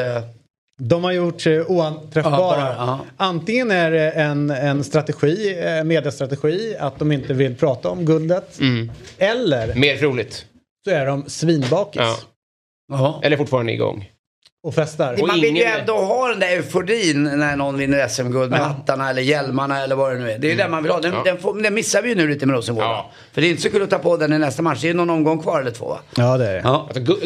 eh, 0.80 0.86
De 0.86 1.04
har 1.04 1.12
gjort 1.12 1.40
sig 1.40 1.62
oanträffbara. 1.62 2.34
Ja, 2.34 2.38
bara, 2.38 2.74
ja. 2.86 3.00
Antingen 3.16 3.70
är 3.70 3.90
det 3.90 4.10
en, 4.10 4.50
en 4.50 4.84
strategi, 4.84 5.62
eh, 5.64 5.84
mediestrategi, 5.84 6.76
att 6.80 6.98
de 6.98 7.12
inte 7.12 7.34
vill 7.34 7.56
prata 7.56 7.88
om 7.90 8.04
guldet. 8.04 8.60
Mm. 8.60 8.90
Eller 9.18 9.74
Mer 9.74 9.96
troligt. 9.96 10.46
så 10.84 10.90
är 10.90 11.06
de 11.06 11.24
svinbakis. 11.28 12.02
Ja. 12.92 13.20
Eller 13.22 13.36
fortfarande 13.36 13.72
igång. 13.72 14.10
Och 14.64 14.74
festar. 14.74 15.12
Och 15.22 15.28
Man 15.28 15.40
vill 15.40 15.56
ju 15.56 15.62
ändå 15.62 15.92
ha 15.96 16.28
den 16.28 16.40
där 16.40 16.48
euforin 16.56 17.22
när 17.22 17.56
någon 17.56 17.78
vinner 17.78 18.08
SM-guld 18.08 18.50
med 18.50 18.60
Ja. 18.60 18.64
hattarna 18.64 19.10
eller 19.10 19.22
hjälmarna 19.22 19.82
eller 19.84 19.96
vad 19.96 20.12
det 20.12 20.18
nu 20.18 20.30
är. 20.30 20.38
Det 20.38 20.46
är 20.46 20.50
ju 20.50 20.56
den 20.56 20.70
man 20.70 20.82
vill 20.82 20.92
ha. 20.92 21.00
Den, 21.00 21.12
Ja. 21.12 21.22
den, 21.24 21.38
får, 21.38 21.62
den 21.62 21.74
missar 21.74 22.02
vi 22.02 22.08
ju 22.08 22.14
nu 22.14 22.28
lite 22.28 22.46
med 22.46 22.56
Rosengård. 22.56 22.84
Ja. 22.84 23.10
För 23.32 23.40
det 23.40 23.46
är 23.46 23.50
inte 23.50 23.62
så 23.62 23.70
kul 23.70 23.82
att 23.82 23.90
ta 23.90 23.98
på 23.98 24.16
den 24.16 24.32
i 24.32 24.38
nästa 24.38 24.62
match. 24.62 24.78
Det 24.82 24.88
är 24.88 24.94
någon 24.94 25.10
omgång 25.10 25.38
kvar 25.38 25.60
eller 25.60 25.70
två 25.70 25.88
va? 25.88 25.98
Ja, 26.16 26.36
det 26.36 26.46
är 26.48 26.54
det. 26.54 26.60
Ja. 26.64 26.88
Alltså, 26.96 27.16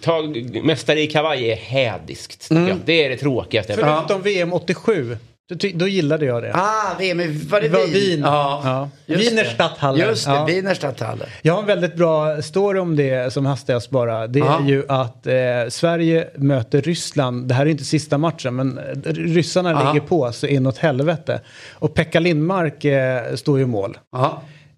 ta 0.00 0.22
mästare 0.62 1.00
i 1.00 1.06
kavaj 1.06 1.50
är 1.50 1.56
hädiskt. 1.56 2.46
jag. 2.50 2.76
Det 2.84 3.04
är 3.04 3.10
det 3.10 3.16
tråkigaste. 3.16 3.74
Förutom 3.74 4.22
VM 4.22 4.52
87. 4.52 5.16
Då, 5.48 5.54
då 5.74 5.88
gillade 5.88 6.26
jag 6.26 6.42
det. 6.42 6.50
Ah, 6.54 6.94
VM, 6.98 7.18
var 7.48 7.60
det 7.60 7.68
Det 7.68 7.72
var 7.78 7.80
Wien? 7.86 7.92
Wien. 7.92 8.20
Ja. 8.20 8.60
Ja. 8.64 8.90
Just 9.06 9.32
Wiener. 9.32 9.44
Stadthalle. 9.44 10.04
Just 10.04 10.26
det, 10.26 10.32
Ja. 10.32 10.44
Wiener 10.44 10.74
Stadthalle. 10.74 11.24
Jag 11.42 11.52
har 11.54 11.60
en 11.60 11.66
väldigt 11.66 11.94
bra 11.96 12.42
story 12.42 12.78
om 12.78 12.96
det 12.96 13.32
som 13.32 13.46
hastigast 13.46 13.90
bara. 13.90 14.26
Det 14.26 14.38
är 14.38 14.44
Ja. 14.44 14.60
ju 14.66 14.84
att 14.88 15.26
eh, 15.26 15.34
Sverige 15.68 16.28
möter 16.34 16.82
Ryssland. 16.82 17.48
Det 17.48 17.54
här 17.54 17.66
är 17.66 17.70
inte 17.70 17.84
sista 17.84 18.18
matchen 18.18 18.56
men 18.56 18.80
ryssarna 19.04 19.70
Ja. 19.70 19.92
ligger 19.92 20.06
på 20.06 20.32
så 20.32 20.46
inåt 20.46 20.78
helvete. 20.78 21.40
Och 21.74 21.94
Pekka 21.94 22.20
Lindmark 22.20 22.84
eh, 22.84 23.34
står 23.34 23.58
ju 23.58 23.64
i 23.64 23.66
mål. 23.66 23.98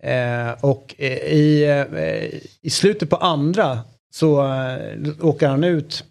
Eh, 0.03 0.51
och 0.61 0.95
eh, 0.99 1.13
i, 1.13 1.65
eh, 1.93 2.41
i 2.63 2.71
slutet 2.71 3.11
på 3.11 3.17
andra 3.17 3.79
så 4.15 4.43
eh, 4.45 4.77
åker 5.21 5.49
han 5.49 5.65
ut 5.65 6.05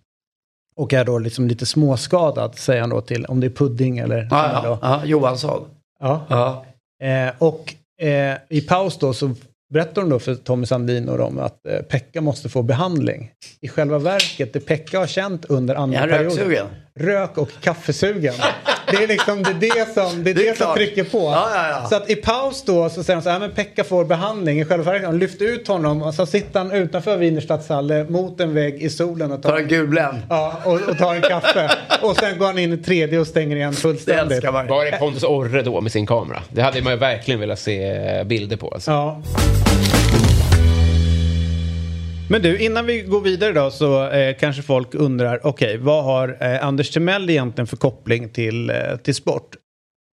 och 0.80 0.94
är 0.94 1.06
då 1.06 1.20
liksom 1.20 1.48
lite 1.48 1.66
småskadad 1.66 2.56
säger 2.56 2.82
han 2.82 2.90
då 2.90 3.02
till 3.02 3.26
om 3.26 3.40
det 3.40 3.48
är 3.48 3.52
pudding 3.52 3.98
eller 3.98 4.28
Ja, 4.32 4.62
ja, 4.64 4.80
ja, 4.82 5.06
Johansson. 5.06 5.66
Ja. 6.00 6.26
Ja. 6.30 6.66
Eh, 7.08 7.34
och 7.38 7.74
eh, 8.02 8.38
i 8.50 8.62
paus 8.62 8.98
då 8.98 9.14
så 9.14 9.36
berättar 9.74 10.02
de 10.02 10.10
då 10.10 10.20
för 10.20 10.36
Tommy 10.36 10.66
Sandin 10.66 11.10
och 11.10 11.18
dem 11.18 11.40
att 11.40 11.66
eh, 11.68 11.78
Pekka 11.78 12.22
måste 12.22 12.50
få 12.50 12.62
behandling. 12.62 13.32
I 13.62 13.68
själva 13.68 13.98
verket, 13.98 14.54
det 14.54 14.60
Pekka 14.60 15.00
har 15.00 15.08
känt 15.08 15.46
under 15.46 15.76
andra 15.76 16.00
perioden. 16.00 16.24
röksugen? 16.24 16.68
Rök 16.96 17.38
och 17.38 17.50
kaffesugen. 17.62 18.34
Det 18.92 19.04
är 19.04 19.08
liksom 19.08 19.44
det, 19.44 19.50
är 19.50 19.86
det 19.86 19.94
som, 19.94 20.24
det 20.24 20.30
är 20.30 20.34
Det 20.34 20.48
är 20.48 20.52
det 20.52 20.58
som 20.58 20.74
trycker 20.76 21.04
på. 21.04 21.18
Ja, 21.18 21.50
ja, 21.56 21.68
ja. 21.70 21.90
Så 21.90 21.96
att 21.96 22.10
i 22.10 22.16
paus 22.16 22.64
då 22.66 22.90
så 22.90 23.04
säger 23.04 23.18
de 23.18 23.24
så 23.24 23.30
här, 23.30 23.40
men 23.40 23.52
Pekka 23.52 23.84
får 23.84 24.06
behandling. 24.06 24.60
I 24.62 24.66
själva 24.66 24.92
verket, 24.92 25.10
de 25.12 25.18
lyfter 25.20 25.46
ut 25.46 25.68
honom 25.68 26.02
och 26.04 26.14
så 26.14 26.26
sitter 26.26 26.60
han 26.60 26.72
utanför 26.72 27.18
Wienerstadtshalle 27.18 28.06
mot 28.10 28.40
en 28.40 28.54
vägg 28.54 28.82
i 28.82 28.90
solen 28.90 29.32
och 29.32 29.42
Tar 29.44 29.50
tar, 29.50 29.58
en 29.58 29.68
gul 29.68 30.02
ja, 30.30 30.54
och, 30.66 30.74
och 30.90 30.98
tar 30.98 31.16
en 31.16 31.22
kaffe. 31.22 31.72
och 32.02 32.16
sen 32.16 32.38
går 32.38 32.46
han 32.46 32.58
in 32.58 32.74
i 32.74 32.78
tredje 32.78 33.20
och 33.20 33.28
stänger 33.28 33.56
igen 33.56 33.72
Det 33.72 33.78
fullständigt. 33.78 34.44
man. 34.44 34.68
Var 34.68 34.86
är 34.86 34.98
Pontus 34.98 35.24
Orre 35.24 35.62
då 35.62 35.82
med 35.82 35.92
sin 35.92 36.06
kamera? 36.06 36.44
Det 36.50 36.62
hade 36.62 36.82
man 36.82 36.94
ju 36.94 37.00
verkligen 37.00 37.40
velat 37.40 37.60
se 37.60 38.24
bilder 38.26 38.58
på. 38.58 38.70
Alltså. 38.70 38.92
Ja. 38.92 39.22
Men 42.32 42.42
du, 42.42 42.58
innan 42.60 42.86
vi 42.86 43.02
går 43.02 43.22
vidare 43.22 43.54
då 43.54 43.72
så 43.72 44.10
eh, 44.10 44.36
kanske 44.40 44.62
folk 44.62 44.96
undrar, 44.96 45.48
okej, 45.48 45.78
vad 45.78 46.04
har 46.04 46.38
eh, 46.40 46.66
Anders 46.66 46.90
Timell 46.92 47.30
egentligen 47.30 47.68
för 47.68 47.78
koppling 47.78 48.30
till, 48.30 48.70
eh, 48.70 48.96
till 49.04 49.16
sport? 49.16 49.56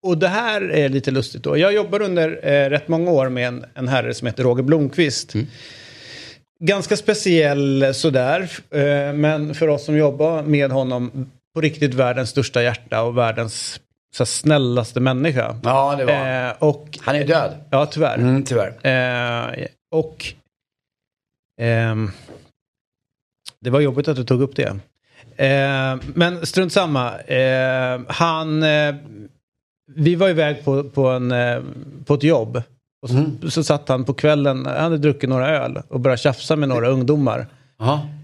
Och 0.06 0.18
det 0.18 0.28
här 0.28 0.70
är 0.70 0.88
lite 0.88 1.10
lustigt 1.10 1.42
då. 1.42 1.56
Jag 1.58 1.72
jobbar 1.74 2.02
under 2.02 2.40
eh, 2.42 2.70
rätt 2.70 2.88
många 2.88 3.10
år 3.10 3.28
med 3.28 3.48
en, 3.48 3.64
en 3.74 3.88
herre 3.88 4.14
som 4.14 4.26
heter 4.26 4.42
Roger 4.42 4.62
Blomqvist. 4.62 5.32
Ganska 6.60 6.96
speciell 6.96 7.94
sådär, 7.94 8.40
eh, 8.70 9.12
men 9.14 9.54
för 9.54 9.68
oss 9.68 9.84
som 9.84 9.96
jobbar 9.96 10.42
med 10.42 10.70
honom, 10.70 11.30
på 11.54 11.60
riktigt 11.60 11.94
världens 11.94 12.30
största 12.30 12.62
hjärta 12.62 13.02
och 13.02 13.18
världens 13.18 13.80
så 14.14 14.26
snällaste 14.26 15.00
människa. 15.00 15.56
Ja, 15.64 15.94
det 15.98 16.04
var 16.04 16.46
Eh, 16.46 16.52
och, 16.58 16.98
Han 17.00 17.16
är 17.16 17.24
död. 17.24 17.50
ja, 17.70 17.86
tyvärr. 17.86 18.14
Mm, 18.18 18.42
tyvärr. 18.42 18.72
Eh, 18.82 19.66
och 19.90 20.24
det 23.60 23.70
var 23.70 23.80
jobbigt 23.80 24.08
att 24.08 24.16
du 24.16 24.24
tog 24.24 24.42
upp 24.42 24.56
det. 24.56 24.78
Eh, 25.36 25.96
men 26.14 26.46
strunt 26.46 26.72
samma. 26.72 27.18
Eh, 27.18 28.00
han, 28.08 28.62
eh, 28.62 28.94
vi 29.94 30.14
var 30.14 30.28
iväg 30.28 30.64
på, 30.64 30.84
på, 30.84 31.08
en, 31.08 31.32
eh, 31.32 31.62
på 32.04 32.14
ett 32.14 32.22
jobb. 32.22 32.62
Och 33.02 33.10
så, 33.10 33.50
så 33.50 33.64
satt 33.64 33.88
han 33.88 34.04
på 34.04 34.14
kvällen, 34.14 34.66
han 34.66 34.76
hade 34.76 34.98
druckit 34.98 35.30
några 35.30 35.48
öl 35.48 35.82
och 35.88 36.00
började 36.00 36.22
tjafsa 36.22 36.56
med 36.56 36.68
några 36.68 36.88
ungdomar. 36.88 37.46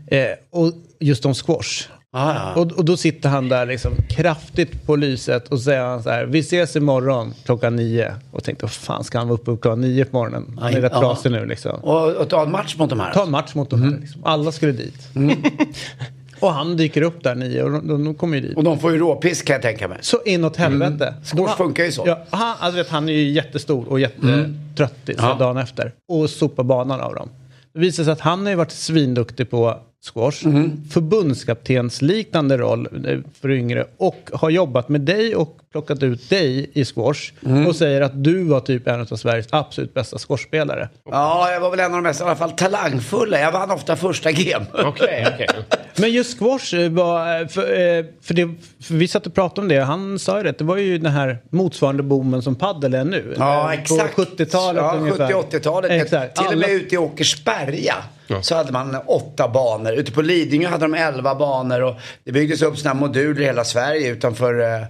Eh, 0.07 0.29
och 0.51 0.73
just 1.01 1.27
om 1.27 1.35
squash. 1.35 1.89
Ja. 2.13 2.55
Och, 2.55 2.73
och 2.73 2.85
då 2.85 2.97
sitter 2.97 3.29
han 3.29 3.49
där 3.49 3.67
liksom 3.67 3.93
kraftigt 4.09 4.87
på 4.87 4.97
lyset 4.97 5.49
och 5.49 5.61
säger 5.61 5.83
han 5.83 6.03
så 6.03 6.11
här, 6.11 6.25
vi 6.25 6.39
ses 6.39 6.77
imorgon 6.77 7.35
klockan 7.45 7.77
nio. 7.77 8.15
Och 8.31 8.45
tänkte, 8.45 8.65
vad 8.65 8.73
fan 8.73 9.05
ska 9.05 9.19
han 9.19 9.29
vara 9.29 9.35
uppe 9.35 9.45
klockan 9.45 9.81
nio 9.81 10.05
på 10.05 10.17
morgonen? 10.17 10.59
Han 10.61 10.75
är 10.75 10.81
rätt 10.81 10.93
trasig 10.93 11.33
nu 11.33 11.47
liksom. 11.47 11.81
Och, 11.81 12.11
och 12.17 12.29
ta 12.29 12.43
en 12.43 12.51
match 12.51 12.77
mot 12.77 12.91
de 12.91 13.01
här. 13.01 13.13
Ta 13.13 13.23
en 13.23 13.31
match 13.31 13.55
mot 13.55 13.71
de 13.71 13.83
här. 13.83 13.99
Liksom. 14.01 14.25
Alla 14.25 14.53
skulle 14.53 14.73
dit. 14.73 15.09
och 16.41 16.53
han 16.53 16.77
dyker 16.77 17.03
upp 17.03 17.23
där 17.25 17.35
nio 17.35 17.63
och 17.63 17.71
de, 17.71 17.89
de, 17.89 18.05
de 18.05 18.15
kommer 18.15 18.37
ju 18.37 18.41
dit. 18.49 18.57
Och 18.57 18.65
de 18.65 18.79
får 18.79 18.93
ju 18.93 18.99
råpisk 18.99 19.47
kan 19.47 19.55
jag 19.55 19.63
tänka 19.63 19.89
mig. 19.89 19.99
Så 20.01 20.19
inåt 20.25 20.57
helvete. 20.57 21.07
Mm. 21.07 21.25
Squash 21.25 21.57
funkar 21.57 21.85
ju 21.85 21.93
så. 21.93 22.03
Ja, 22.07 22.19
han, 22.31 22.55
alltså, 22.61 22.77
vet, 22.77 22.89
han 22.89 23.09
är 23.09 23.13
ju 23.13 23.31
jättestor 23.31 23.89
och 23.89 24.01
jättetrött 24.01 24.95
så 25.07 25.13
Ja. 25.19 25.37
dagen 25.39 25.57
efter. 25.57 25.93
Och 26.09 26.31
sopar 26.31 26.65
banan 26.65 27.01
av 27.01 27.15
dem. 27.15 27.29
Det 27.75 27.81
visar 27.81 28.05
sig 28.05 28.13
att 28.13 28.21
han 28.21 28.43
har 28.43 28.51
ju 28.51 28.57
varit 28.57 28.71
svinduktig 28.73 29.51
på 29.51 29.79
squash. 30.03 30.45
Mm. 30.45 30.81
Förbundskaptensliknande 30.91 32.59
roll 32.59 33.07
eh, 33.07 33.19
för 33.41 33.51
yngre. 33.51 33.85
Och 33.97 34.31
har 34.33 34.51
jobbat 34.51 34.89
med 34.89 35.01
dig 35.01 35.37
och 35.37 35.59
plockat 35.73 36.03
ut 36.03 36.31
dig 36.31 36.71
i 36.73 36.85
squash. 36.85 37.33
Mm. 37.47 37.67
Och 37.67 37.77
säger 37.77 38.01
att 38.01 38.25
du 38.25 38.45
var 38.45 38.61
typ 38.61 38.89
en 38.89 39.01
av 39.01 39.05
Sveriges 39.05 39.47
absolut 39.51 39.95
bästa 39.95 40.19
squashspelare. 40.19 40.89
Ja, 41.11 41.53
jag 41.53 41.61
var 41.61 41.71
väl 41.71 41.81
en 41.81 41.87
av 41.87 41.93
de 41.93 42.03
mest 42.03 42.21
i 42.21 42.25
alla 42.25 42.37
fall 42.37 42.51
talangfulla. 42.51 43.41
Jag 43.41 43.53
vann 43.53 43.71
ofta 43.71 43.97
första 43.97 44.33
game. 44.33 44.67
Okej, 44.73 45.27
okej. 45.35 45.49
Men 45.97 46.13
just 46.13 46.39
squash 46.39 46.75
eh, 46.75 46.91
var, 46.91 47.41
eh, 47.41 47.47
för, 47.47 48.25
för, 48.25 48.35
det, 48.35 48.55
för 48.83 48.95
vi 48.95 49.09
satt 49.09 49.27
och 49.27 49.35
pratade 49.35 49.61
om 49.61 49.69
det, 49.69 49.81
han 49.81 50.19
sa 50.19 50.39
ju 50.39 50.45
det, 50.45 50.59
det 50.59 50.65
var 50.65 50.77
ju 50.77 50.99
den 50.99 51.13
här 51.13 51.39
motsvarande 51.51 52.03
boomen 52.03 52.43
som 52.43 52.55
paddel 52.55 52.95
är 52.95 53.05
nu. 53.05 53.35
Ja, 53.39 53.75
exakt. 53.75 54.17
På 54.17 54.23
70-talet 54.23 54.83
ja, 54.83 54.95
ungefär. 54.97 55.33
70-80-talet. 55.33 55.91
Exakt. 55.91 56.37
Till 56.37 56.47
och 56.47 56.59
med 56.59 56.71
ute 56.71 56.95
i 56.95 56.99
Åkersberga 56.99 57.95
så 58.43 58.55
hade 58.55 58.73
man 58.73 58.97
åtta 59.07 59.49
banor. 59.49 59.93
Ute 59.93 60.13
på 60.13 60.23
Lidingö 60.23 60.69
hade 60.69 60.85
de 60.85 60.95
elva 60.95 61.35
banor 61.35 61.83
och 61.83 61.95
det 62.25 62.33
byggdes 62.33 62.63
upp 62.63 62.79
sådana 62.79 63.01
moduler 63.01 63.41
i 63.41 63.45
hela 63.45 63.65
Sverige 63.65 64.11
utanför 64.11 64.61
eh, 64.61 64.83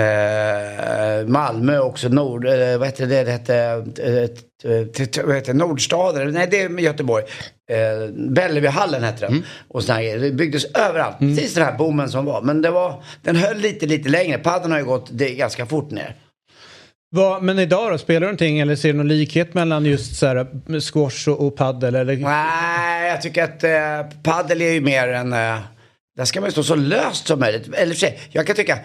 eh, 0.00 1.26
Malmö 1.26 1.78
också. 1.78 2.08
Nord, 2.08 2.46
eh, 2.46 2.78
vad 2.78 2.86
hette 2.86 3.06
det? 3.06 3.24
Det 3.24 3.30
hette 3.30 3.54
eh, 3.54 4.72
eh, 4.72 5.24
vad 5.24 5.34
heter 5.34 5.52
det? 5.52 5.58
Nordstaden? 5.58 6.30
Nej, 6.30 6.48
det 6.50 6.62
är 6.62 6.78
Göteborg. 6.80 7.24
Eh, 7.70 8.10
Bellevuehallen 8.14 9.02
hette 9.04 9.26
den. 9.26 9.44
Och 9.68 9.84
såna 9.84 9.98
här, 9.98 10.18
det 10.18 10.30
byggdes 10.30 10.64
överallt. 10.64 11.18
Precis 11.18 11.54
den 11.54 11.64
här 11.64 11.78
boomen 11.78 12.08
som 12.08 12.24
var. 12.24 12.42
Men 12.42 12.62
det 12.62 12.70
var, 12.70 13.02
den 13.22 13.36
höll 13.36 13.56
lite, 13.56 13.86
lite 13.86 14.08
längre. 14.08 14.38
Padden 14.38 14.70
har 14.72 14.78
ju 14.78 14.84
gått 14.84 15.08
det, 15.10 15.34
ganska 15.34 15.66
fort 15.66 15.90
ner. 15.90 16.16
Va, 17.10 17.38
men 17.42 17.58
idag 17.58 17.92
då, 17.92 17.98
spelar 17.98 18.20
du 18.20 18.26
någonting 18.26 18.58
eller 18.60 18.76
ser 18.76 18.92
du 18.92 18.98
någon 18.98 19.08
likhet 19.08 19.54
mellan 19.54 19.84
just 19.84 20.16
så 20.16 20.26
här, 20.26 20.36
eh, 20.36 20.80
squash 20.80 21.28
och, 21.28 21.46
och 21.46 21.56
paddel? 21.56 21.94
Eller? 21.94 22.16
Nej, 22.16 23.08
jag 23.08 23.22
tycker 23.22 23.44
att 23.44 23.64
eh, 23.64 24.18
paddel 24.22 24.62
är 24.62 24.72
ju 24.72 24.80
mer 24.80 25.08
en... 25.08 25.32
Eh, 25.32 25.58
där 26.16 26.24
ska 26.24 26.40
man 26.40 26.48
ju 26.48 26.52
stå 26.52 26.62
så 26.62 26.74
löst 26.74 27.26
som 27.26 27.40
möjligt. 27.40 27.74
Eller 27.74 27.92
för 27.94 28.00
sig, 28.00 28.20
jag 28.30 28.46
kan 28.46 28.56
tycka... 28.56 28.78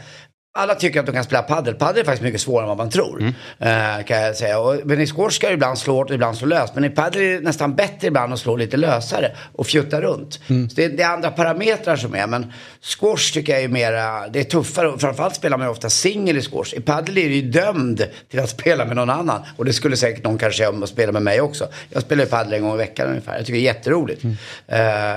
Alla 0.56 0.76
tycker 0.76 1.00
att 1.00 1.06
de 1.06 1.12
kan 1.12 1.24
spela 1.24 1.42
paddel. 1.42 1.76
Paddel 1.76 2.02
är 2.02 2.06
faktiskt 2.06 2.24
mycket 2.24 2.42
svårare 2.42 2.64
än 2.64 2.68
vad 2.68 2.78
man 2.78 2.90
tror. 2.90 3.34
Eh, 3.60 4.04
kan 4.06 4.22
jag 4.22 4.36
säga. 4.36 4.60
Och, 4.60 4.80
men 4.86 5.02
i 5.02 5.08
squash 5.08 5.30
ska 5.30 5.48
du 5.48 5.54
ibland 5.54 5.78
slå 5.78 5.94
hårt 5.94 6.10
och 6.10 6.16
ibland 6.16 6.38
slå 6.38 6.48
löst. 6.48 6.76
Men 6.76 6.84
i 6.86 6.90
paddel 6.90 7.22
är 7.22 7.34
det 7.34 7.40
nästan 7.40 7.76
bättre 7.76 8.08
ibland 8.08 8.34
att 8.34 8.40
slå 8.40 8.56
lite 8.56 8.78
lösare 8.78 9.32
och 9.54 9.68
fjutta 9.68 10.02
runt. 10.02 10.34
Så 10.70 10.76
det, 10.76 10.88
det 10.88 11.04
är 11.04 11.10
andra 11.10 11.32
parametrar 11.32 11.96
som 11.96 12.16
är. 12.16 12.28
Men 12.28 12.54
squash 12.82 13.34
tycker 13.34 13.54
jag 13.54 13.64
är 13.64 13.68
mer... 13.68 13.92
Det 14.30 14.40
är 14.40 14.44
tuffare. 14.44 14.88
Och 14.88 15.02
framförallt 15.02 15.36
spelar 15.36 15.58
man 15.58 15.68
ju 15.68 15.72
ofta 15.72 15.90
singel 15.90 16.38
i 16.38 16.42
squash. 16.42 16.74
I 16.74 16.82
paddel 16.82 17.18
är 17.18 17.30
du 17.30 17.36
ju 17.36 17.52
dömd 17.52 18.08
till 18.30 18.40
att 18.40 18.50
spela 18.60 18.86
med 18.86 18.96
någon 18.96 19.10
annan. 19.10 19.42
Och 19.58 19.66
det 19.66 19.74
skulle 19.74 19.98
säkert 19.98 20.24
någon 20.24 20.38
kanske 20.38 20.64
göra 20.64 20.84
att 20.84 20.90
spela 20.90 21.12
med 21.12 21.22
mig 21.22 21.42
också. 21.42 21.68
Jag 21.90 22.04
spelar 22.04 22.24
ju 22.24 22.30
paddel 22.30 22.54
en 22.54 22.62
gång 22.62 22.74
i 22.74 22.78
veckan 22.78 23.10
ungefär. 23.10 23.36
Jag 23.38 23.46
tycker 23.46 23.60
det 23.60 23.66
är 23.66 23.74
jätteroligt. 23.74 24.24
Eh, 24.24 24.32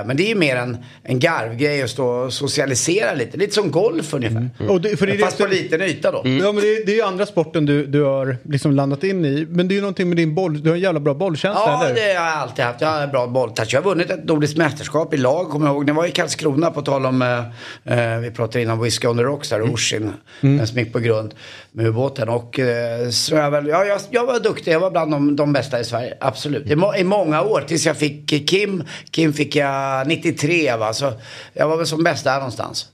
men 0.05 0.17
det 0.17 0.23
är 0.23 0.29
ju 0.29 0.35
mer 0.35 0.55
en, 0.55 0.77
en 1.03 1.19
garvgrej 1.19 1.83
att 1.83 1.89
stå 1.89 2.07
och 2.07 2.33
socialisera 2.33 3.13
lite. 3.13 3.37
Lite 3.37 3.53
som 3.53 3.71
golf 3.71 4.13
ungefär. 4.13 4.49
Och 4.69 4.81
det, 4.81 4.97
för 4.97 5.07
det 5.07 5.26
Fast 5.27 5.37
på 5.37 5.45
liten 5.45 5.81
yta 5.81 6.11
då. 6.11 6.17
Ja, 6.17 6.51
men 6.51 6.55
det, 6.85 6.91
är 6.91 6.95
ju 6.95 7.01
andra 7.01 7.25
sporten 7.25 7.65
du, 7.65 7.85
du 7.85 8.03
har 8.03 8.37
liksom 8.43 8.71
landat 8.71 9.03
in 9.03 9.25
i. 9.25 9.47
Men 9.49 9.67
det 9.67 9.73
är 9.73 9.75
ju 9.75 9.81
någonting 9.81 10.07
med 10.09 10.17
din 10.17 10.35
boll, 10.35 10.63
du 10.63 10.69
har 10.69 10.75
en 10.75 10.81
jävla 10.81 10.99
bra 10.99 11.13
bollkänsla, 11.13 11.61
Ja, 11.65 11.85
eller? 11.85 11.95
det 11.95 12.01
har 12.01 12.25
jag 12.27 12.37
alltid 12.37 12.65
haft. 12.65 12.81
Jag 12.81 12.87
har 12.87 13.01
en 13.01 13.11
bra 13.11 13.27
bolltouch. 13.27 13.73
Jag 13.73 13.81
har 13.81 13.89
vunnit 13.89 14.09
ett 14.09 14.25
nordiskt 14.25 14.57
mästerskap 14.57 15.13
i 15.13 15.17
lag, 15.17 15.49
kommer 15.49 15.65
jag 15.65 15.75
ihåg. 15.75 15.85
Det 15.85 15.93
var 15.93 16.05
i 16.05 16.11
Karlskrona, 16.11 16.71
på 16.71 16.81
tal 16.81 17.05
om, 17.05 17.21
eh, 17.21 17.99
eh, 17.99 18.19
vi 18.19 18.31
pratade 18.31 18.61
innan 18.61 18.81
Whiskey 18.81 19.07
on 19.07 19.17
the 19.17 19.23
Rocks 19.23 19.49
där, 19.49 19.73
Orsin, 19.73 20.13
mm. 20.41 20.67
som 20.67 20.77
gick 20.77 20.93
på 20.93 20.99
grund 20.99 21.33
med 21.71 21.87
ubåten. 21.87 22.29
Och 22.29 22.59
eh, 22.59 23.09
så 23.09 23.35
jag, 23.35 23.51
väl, 23.51 23.67
ja, 23.67 23.85
jag, 23.85 24.01
jag 24.09 24.25
var 24.25 24.39
duktig, 24.39 24.71
jag 24.71 24.79
var 24.79 24.91
bland 24.91 25.11
de, 25.11 25.35
de 25.35 25.53
bästa 25.53 25.79
i 25.79 25.83
Sverige, 25.83 26.17
absolut. 26.19 26.69
I, 26.71 26.75
må, 26.75 26.95
I 26.95 27.03
många 27.03 27.41
år, 27.41 27.63
tills 27.67 27.85
jag 27.85 27.97
fick 27.97 28.49
Kim. 28.49 28.83
Kim 29.11 29.33
fick 29.33 29.55
jag 29.55 30.07
93, 30.07 30.75
va. 30.75 30.93
Så 30.93 31.13
jag 31.53 31.67
var 31.67 31.77
väl 31.77 31.87
som 31.87 32.03
bäst 32.03 32.23
där 32.23 32.35
någonstans. 32.35 32.87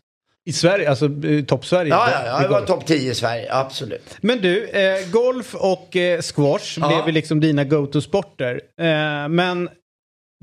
I 0.46 0.54
Sverige, 0.54 0.90
alltså 0.90 1.06
eh, 1.06 1.44
topp-Sverige? 1.46 1.90
Ja, 1.90 2.08
ja, 2.12 2.26
ja 2.26 2.42
jag 2.42 2.50
var 2.50 2.62
topp 2.62 2.86
10 2.86 3.12
i 3.12 3.16
Sverige, 3.16 3.48
absolut. 3.54 4.18
Men 4.22 4.42
du, 4.42 4.68
eh, 4.68 5.10
golf 5.12 5.56
och 5.56 5.96
eh, 5.96 6.22
squash 6.22 6.78
Ja. 6.80 6.88
blev 6.88 7.06
ju 7.08 7.12
liksom 7.12 7.40
dina 7.40 7.64
go-to-sporter. 7.64 8.62
Eh, 8.82 9.30
men 9.30 9.70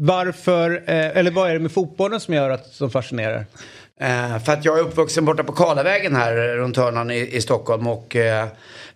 varför, 0.03 0.71
eh, 0.87 1.17
eller 1.17 1.31
vad 1.31 1.49
är 1.51 1.55
det 1.55 1.61
med 1.61 1.73
fotbollen 1.73 2.21
som 2.21 2.35
gör 2.35 2.51
att 2.51 2.67
som 2.67 2.91
fascinerar? 2.91 3.47
Eh, 4.01 4.39
för 4.45 4.53
att 4.53 4.65
jag 4.65 4.79
är 4.79 4.83
uppvuxen 4.83 5.25
borta 5.25 5.45
på 5.45 5.53
Karlavägen 5.53 6.17
här 6.17 6.57
runt 6.57 6.77
hörnan 6.77 7.11
i, 7.11 7.37
i 7.37 7.41
Stockholm 7.41 7.87
och 7.87 8.17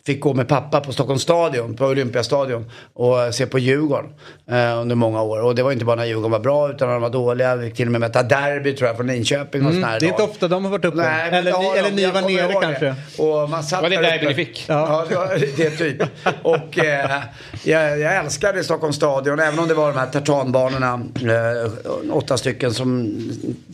fick 0.06 0.20
gå 0.20 0.34
med 0.34 0.48
pappa 0.48 0.80
på 0.80 0.92
Stockholms 0.92 1.22
stadion, 1.22 1.76
på 1.76 1.86
Olympiastadion 1.86 2.70
och 2.94 3.34
se 3.34 3.46
på 3.46 3.58
Djurgården 3.58 4.10
eh, 4.50 4.80
under 4.80 4.96
många 4.96 5.22
år. 5.22 5.42
Och 5.42 5.54
det 5.54 5.62
var 5.62 5.72
inte 5.72 5.84
bara 5.84 5.96
när 5.96 6.04
Djurgården 6.04 6.30
var 6.30 6.38
bra 6.38 6.70
utan 6.70 6.88
när 6.88 6.94
de 6.94 7.02
var 7.02 7.10
dåliga. 7.10 7.56
Vi 7.56 7.66
fick 7.66 7.76
till 7.76 7.86
och 7.86 7.92
med 7.92 8.00
möta 8.00 8.22
derby 8.22 8.76
tror 8.76 8.88
jag 8.88 8.96
från 8.96 9.06
Linköping 9.06 9.66
och 9.66 9.74
Mm, 9.74 10.00
det 10.00 10.06
är 10.06 10.10
inte 10.10 10.22
ofta 10.22 10.48
de 10.48 10.64
har 10.64 10.70
varit 10.70 10.84
uppe. 10.84 10.96
Nej, 10.96 11.28
eller 11.28 11.52
det 11.52 11.58
ni, 11.58 11.78
eller 11.78 11.90
ni 11.90 12.06
var 12.06 12.20
nere 12.22 12.52
kanske. 12.62 12.84
Det. 12.84 13.22
Och 13.22 13.50
man 13.50 13.64
satt 13.64 13.82
Var 13.82 13.90
det 13.90 13.96
derby 13.96 14.26
ni 14.26 14.34
fick? 14.34 14.64
Ja, 14.68 15.04
det, 15.08 15.14
var, 15.16 15.38
det 15.56 15.66
är 15.66 15.76
typ. 15.76 16.02
Och 16.42 16.78
eh, 16.78 17.22
jag, 17.64 17.98
jag 17.98 18.16
älskade 18.16 18.64
Stockholms 18.64 18.96
stadion, 18.96 19.40
även 19.40 19.58
om 19.58 19.68
det 19.68 19.74
var 19.74 19.92
de 19.92 19.98
här 19.98 20.06
tartanbanorna, 20.06 20.92
eh, 20.94 22.16
åtta 22.16 22.36
stycken 22.36 22.74
som 22.74 23.18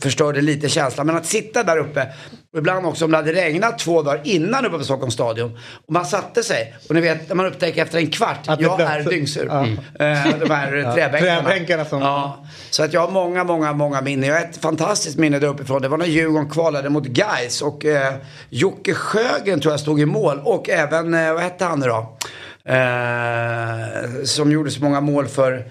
förstörde 0.01 0.41
lite 0.41 0.69
känslan. 0.69 1.07
Men 1.07 1.17
att 1.17 1.25
sitta 1.25 1.63
där 1.63 1.77
uppe, 1.77 2.07
och 2.53 2.59
ibland 2.59 2.85
också 2.85 3.05
om 3.05 3.11
det 3.11 3.17
hade 3.17 3.33
regnat 3.33 3.79
två 3.79 4.01
dagar 4.01 4.21
innan 4.23 4.65
uppe 4.65 4.77
på 4.77 4.83
Stockholms 4.83 5.13
stadion. 5.13 5.57
Och 5.87 5.93
man 5.93 6.05
satte 6.05 6.43
sig, 6.43 6.73
och 6.89 6.95
ni 6.95 7.01
vet 7.01 7.27
när 7.29 7.35
man 7.35 7.45
upptäcker 7.45 7.81
efter 7.81 7.97
en 7.97 8.07
kvart, 8.11 8.37
Att 8.47 8.61
jag 8.61 8.81
är 8.81 9.03
dyngsur. 9.03 9.45
Ja. 9.49 9.63
Eh, 10.05 10.37
de 10.39 10.49
här 10.53 10.73
Ja, 10.85 10.93
träbänkarna. 10.93 11.41
träbänkarna 11.41 11.85
som- 11.85 12.01
Ja, 12.01 12.45
så 12.69 12.83
att 12.83 12.93
jag 12.93 13.01
har 13.01 13.11
många, 13.11 13.43
många, 13.43 13.73
många 13.73 14.01
minnen. 14.01 14.29
Jag 14.29 14.35
har 14.35 14.41
ett 14.41 14.57
fantastiskt 14.61 15.17
minne 15.17 15.39
där 15.39 15.47
uppifrån. 15.47 15.81
Det 15.81 15.87
var 15.87 15.97
när 15.97 16.05
Djurgården 16.05 16.49
kvalade 16.49 16.89
mot 16.89 17.05
Gais 17.05 17.61
och 17.61 17.85
eh, 17.85 18.13
Jocke 18.49 18.93
Sjögren 18.93 19.59
tror 19.61 19.73
jag 19.73 19.79
stod 19.79 20.01
i 20.01 20.05
mål. 20.05 20.41
Och 20.43 20.69
även, 20.69 21.13
eh, 21.13 21.33
vad 21.33 21.41
hette 21.43 21.65
han 21.65 21.79
nu 21.79 21.85
då? 21.85 22.17
Eh, 22.65 24.23
som 24.23 24.51
gjorde 24.51 24.71
så 24.71 24.83
många 24.83 25.01
mål 25.01 25.27
för 25.27 25.65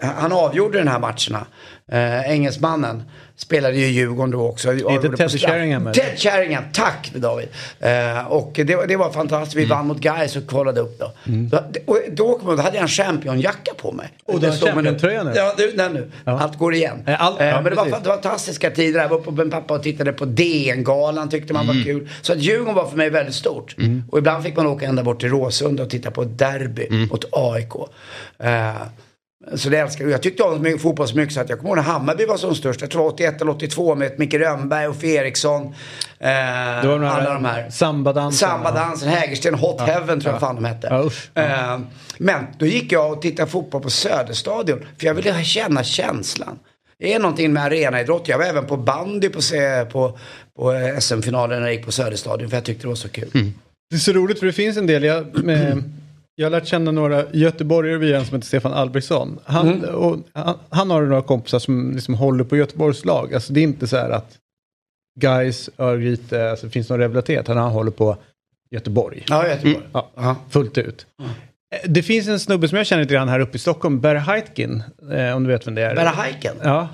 han 0.00 0.32
avgjorde 0.32 0.78
den 0.78 0.88
här 0.88 0.98
matcherna. 0.98 1.46
Eh, 1.92 2.30
engelsmannen 2.30 3.02
spelade 3.36 3.76
ju 3.76 3.86
Djurgården 3.86 4.30
då 4.30 4.48
också. 4.48 4.68
På 4.68 5.16
Ted. 5.16 5.30
Sheringham? 5.40 5.92
Ted 5.92 6.18
Sheringham, 6.18 6.64
tack 6.72 7.12
David. 7.14 7.48
Eh, 7.80 8.26
och 8.26 8.50
det, 8.54 8.86
det 8.88 8.96
var 8.96 9.10
fantastiskt. 9.12 9.54
Mm. 9.56 9.68
Vi 9.68 9.70
vann 9.74 9.86
mot 9.86 10.00
Gais 10.00 10.36
och 10.36 10.46
kollade 10.46 10.80
upp 10.80 10.98
då. 10.98 11.12
Då, 11.24 11.58
och 11.86 11.98
då, 12.12 12.38
kom 12.38 12.48
jag- 12.48 12.56
då 12.58 12.62
hade 12.62 12.76
jag 12.76 12.82
en 12.82 12.88
championjacka 12.88 13.72
på 13.76 13.92
mig. 13.92 14.08
Och 14.24 14.40
du 14.40 14.46
har 14.46 14.54
Det 14.56 14.66
championtröja 14.72 15.22
nu? 15.22 15.32
Ja, 15.36 15.54
nej, 15.74 15.88
nu. 15.92 16.10
Ja. 16.24 16.40
Allt 16.40 16.58
går 16.58 16.74
igen. 16.74 17.02
Eh, 17.06 17.22
allt- 17.24 17.40
Eh, 17.40 17.46
ja, 17.46 17.54
men 17.60 17.64
det 17.64 17.76
var, 17.76 17.84
det 17.84 17.90
var 17.90 18.00
fantastiska 18.00 18.70
tider. 18.70 19.00
Jag 19.00 19.08
var 19.08 19.20
med 19.20 19.34
min 19.34 19.50
pappa 19.50 19.74
och 19.74 19.82
tittade 19.82 20.12
på 20.12 20.24
DN-galan. 20.24 21.28
Tyckte 21.28 21.52
man 21.52 21.64
Mm. 21.64 21.76
var 21.76 21.84
kul. 21.84 22.08
Så 22.22 22.32
att 22.32 22.38
Djurgården 22.38 22.74
var 22.74 22.86
för 22.86 22.96
mig 22.96 23.10
väldigt 23.10 23.34
stort. 23.34 23.76
Och 24.10 24.18
ibland 24.18 24.44
fick 24.44 24.56
man 24.56 24.66
åka 24.66 24.86
ända 24.86 25.02
bort 25.02 25.20
till 25.20 25.28
Råsunda 25.30 25.82
och 25.82 25.90
titta 25.90 26.10
på 26.10 26.22
ett 26.22 26.38
derby 26.38 26.86
Mm. 26.90 27.08
mot 27.08 27.24
AIK. 27.32 27.72
Eh, 28.38 28.72
så 29.54 29.68
det 29.68 29.78
älskar 29.78 30.04
jag. 30.04 30.12
Jag 30.12 30.22
tyckte 30.22 30.42
om 30.42 30.78
fotboll 30.78 31.08
så 31.08 31.16
mycket 31.16 31.34
så 31.34 31.40
att 31.40 31.48
jag 31.48 31.58
kommer 31.58 31.68
ihåg 31.70 31.76
när 31.76 31.82
Hammarby 31.92 32.26
var 32.26 32.36
som 32.36 32.54
störst. 32.54 32.80
Jag 32.80 32.90
tror 32.90 33.06
81 33.06 33.40
eller 33.40 33.50
82 33.50 33.94
med 33.94 34.18
Micke 34.18 34.34
Rönnberg 34.34 34.86
och 34.88 35.04
Eriksson. 35.04 35.62
Eh, 35.66 35.70
Det 36.82 36.86
var 36.88 36.98
de 36.98 37.02
här 37.02 37.20
alla 37.20 37.34
de 37.34 37.44
här. 37.44 37.70
sambadansen. 37.70 38.48
Sambadansen, 38.48 39.08
Hägersten, 39.08 39.54
Hot 39.54 39.80
Heaven 39.80 40.20
tror 40.20 40.32
jag 40.34 40.40
fan 40.40 40.54
de 40.54 40.64
hette. 40.64 40.86
Ja, 40.90 41.02
usch. 41.04 41.30
Eh, 41.38 41.78
men 42.18 42.46
då 42.58 42.66
gick 42.66 42.92
jag 42.92 43.12
och 43.12 43.22
tittade 43.22 43.50
fotboll 43.50 43.82
på 43.82 43.90
Söderstadion. 43.90 44.84
För 44.98 45.06
jag 45.06 45.14
ville 45.14 45.44
känna 45.44 45.84
känslan. 45.84 46.58
Det 46.98 47.14
är 47.14 47.18
någonting 47.18 47.52
med 47.52 47.62
arenaidrott. 47.62 48.28
Jag 48.28 48.38
var 48.38 48.44
även 48.44 48.66
på 48.66 48.76
bandy 48.76 49.28
på, 49.28 49.40
på, 49.92 50.18
på 50.56 50.96
SM-finalen 51.00 51.60
när 51.60 51.66
jag 51.68 51.74
gick 51.76 51.84
på 51.86 51.92
Söderstadion. 51.92 52.50
För 52.50 52.56
jag 52.56 52.64
tyckte 52.64 52.82
det 52.84 52.88
var 52.88 52.94
så 52.94 53.08
kul. 53.08 53.30
Det 53.90 53.96
är 53.96 53.98
så 53.98 54.12
roligt 54.12 54.38
för 54.38 54.46
det 54.46 54.52
finns 54.52 54.76
en 54.76 54.86
del. 54.86 55.04
Jag, 55.04 55.44
med, 55.44 55.82
jag 56.40 56.46
har 56.46 56.50
lärt 56.50 56.66
känna 56.66 56.90
några 56.90 57.24
göteborgare 57.32 57.98
via 57.98 58.18
en 58.18 58.24
som 58.26 58.34
heter 58.34 58.46
Stefan 58.46 58.72
Albrektsson. 58.72 59.38
Han, 59.44 59.84
och, 59.84 60.16
han, 60.32 60.58
han 60.70 60.90
har 60.90 61.02
några 61.02 61.22
kompisar 61.22 61.58
som 61.58 61.92
liksom 61.94 62.14
håller 62.14 62.44
på 62.44 62.56
Göteborgs 62.56 63.04
lag. 63.04 63.34
Alltså 63.34 63.52
det 63.52 63.60
är 63.60 63.64
inte 63.64 63.86
så 63.86 63.96
här 63.96 64.10
att 64.10 64.36
guys, 65.20 65.70
Örgryte, 65.78 66.50
alltså 66.50 66.66
det 66.66 66.72
finns 66.72 66.88
någon 66.90 66.98
rivalitet. 67.00 67.48
Han 67.48 67.58
håller 67.58 67.90
på 67.90 68.16
Göteborg. 68.70 69.24
Ja, 69.28 69.48
Göteborg. 69.48 69.78
Ja, 69.92 70.10
Ja. 70.16 70.36
fullt 70.50 70.78
ut. 70.78 71.06
Eh, 71.74 71.90
Det 71.90 72.02
finns 72.02 72.28
en 72.28 72.40
snubbe 72.40 72.68
som 72.68 72.78
jag 72.78 72.86
känner 72.86 73.02
lite 73.02 73.14
grann 73.14 73.28
här 73.28 73.40
uppe 73.40 73.56
i 73.56 73.58
Stockholm, 73.60 74.00
Berra 74.00 74.18
Heitkin, 74.18 74.82
eh, 75.12 75.36
om 75.36 75.44
du 75.44 75.50
vet 75.52 75.66
vem 75.66 75.74
det 75.74 75.82
är. 75.82 75.94
Berra 75.94 76.08
Haiken. 76.08 76.54
Ja, 76.62 76.88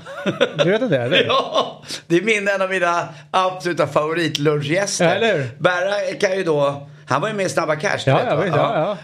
du 0.65 0.71
vet 0.71 0.83
vem 0.83 0.89
det 0.91 0.97
är? 0.97 1.01
eller? 1.07 1.25
Ja, 1.29 1.83
det 2.07 2.17
är 2.17 2.23
min, 2.23 2.49
en 2.49 2.63
av 2.63 2.71
mina 2.71 3.09
absoluta 3.31 3.87
favoritlunchgäster. 3.87 5.17
Eller? 5.17 5.49
Berra 5.59 6.15
kan 6.21 6.37
ju 6.37 6.45
då, 6.45 6.89
han 7.09 7.21
var 7.21 7.29
ju 7.29 7.35
med 7.35 7.47
i 7.47 7.49
Snabba 7.49 7.77
Cash. 7.77 7.99
Ja, 8.07 8.17
vet, 8.17 8.27
ja, 8.27 8.37
va? 8.37 8.43
visst, 8.45 8.57
ja, 8.57 8.97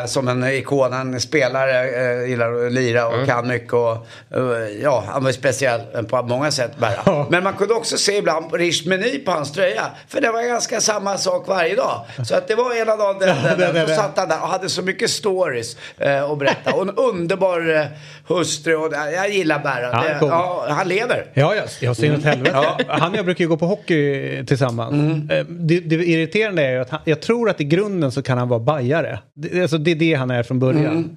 Eh, 0.00 0.06
som 0.06 0.28
en 0.28 0.44
ikon, 0.44 0.92
han 0.92 1.20
spelare, 1.20 1.88
eh, 1.88 2.28
gillar 2.28 2.66
att 2.66 2.72
lira 2.72 3.06
och 3.06 3.26
kan 3.26 3.48
mycket. 3.48 3.72
Och, 3.72 3.96
eh, 4.36 4.68
ja, 4.82 5.04
han 5.06 5.22
var 5.22 5.30
ju 5.30 5.34
speciell 5.34 5.80
på 6.08 6.22
många 6.22 6.50
sätt. 6.50 6.72
Ja. 7.06 7.26
Men 7.30 7.44
man 7.44 7.52
kunde 7.52 7.74
också 7.74 7.98
se 7.98 8.16
ibland 8.16 8.50
på 8.50 8.56
Rish 8.56 8.86
Meny 8.88 9.18
på 9.18 9.30
hans 9.30 9.52
tröja. 9.52 9.82
För 10.08 10.20
det 10.20 10.30
var 10.30 10.42
ganska 10.48 10.80
samma 10.80 11.18
sak 11.18 11.48
varje 11.48 11.74
dag. 11.74 12.00
Så 12.24 12.36
att 12.36 12.48
det 12.48 12.54
var 12.54 12.74
ena 12.82 12.96
dagen, 12.96 13.18
den, 13.18 13.36
den, 13.42 13.58
den, 13.58 13.74
det. 13.74 13.88
så 13.88 13.94
satt 13.94 14.18
han 14.18 14.28
där 14.28 14.42
och 14.42 14.48
hade 14.48 14.68
så 14.68 14.82
mycket 14.82 15.10
stories 15.10 15.76
eh, 15.98 16.30
att 16.30 16.38
berätta. 16.38 16.74
Och 16.74 16.82
en 16.82 16.90
underbar 16.90 17.74
eh, 17.76 17.86
hustru. 18.28 18.76
Och, 18.76 18.92
jag 19.14 19.30
gillar 19.30 19.58
Berra. 19.58 20.04
Ja, 20.12 20.18
cool. 20.20 20.28
ja, 20.28 20.66
han 20.68 20.88
lever. 20.88 21.26
Ja, 21.34 21.54
jag, 21.54 21.64
jag 21.80 21.96
ser 21.96 22.12
något 22.12 22.24
helvete. 22.24 22.50
Ja. 22.54 22.78
Han 22.88 23.12
och 23.12 23.18
jag 23.18 23.24
brukar 23.24 23.44
ju 23.44 23.48
gå 23.48 23.56
på 23.56 23.66
hockey 23.66 24.44
tillsammans. 24.46 25.30
Eh, 25.30 25.44
Det, 25.48 25.80
det 25.80 25.94
irriterande 25.94 26.62
är 26.62 26.70
ju 26.70 26.80
att 26.80 26.90
han, 26.90 27.00
jag 27.04 27.20
tror 27.22 27.43
att 27.50 27.60
i 27.60 27.64
grunden 27.64 28.12
så 28.12 28.22
kan 28.22 28.38
han 28.38 28.48
vara 28.48 28.60
bajare. 28.60 29.18
Det, 29.34 29.62
alltså 29.62 29.78
det 29.78 29.90
är 29.90 29.94
det 29.94 30.14
han 30.14 30.30
är 30.30 30.42
från 30.42 30.58
början. 30.58 31.16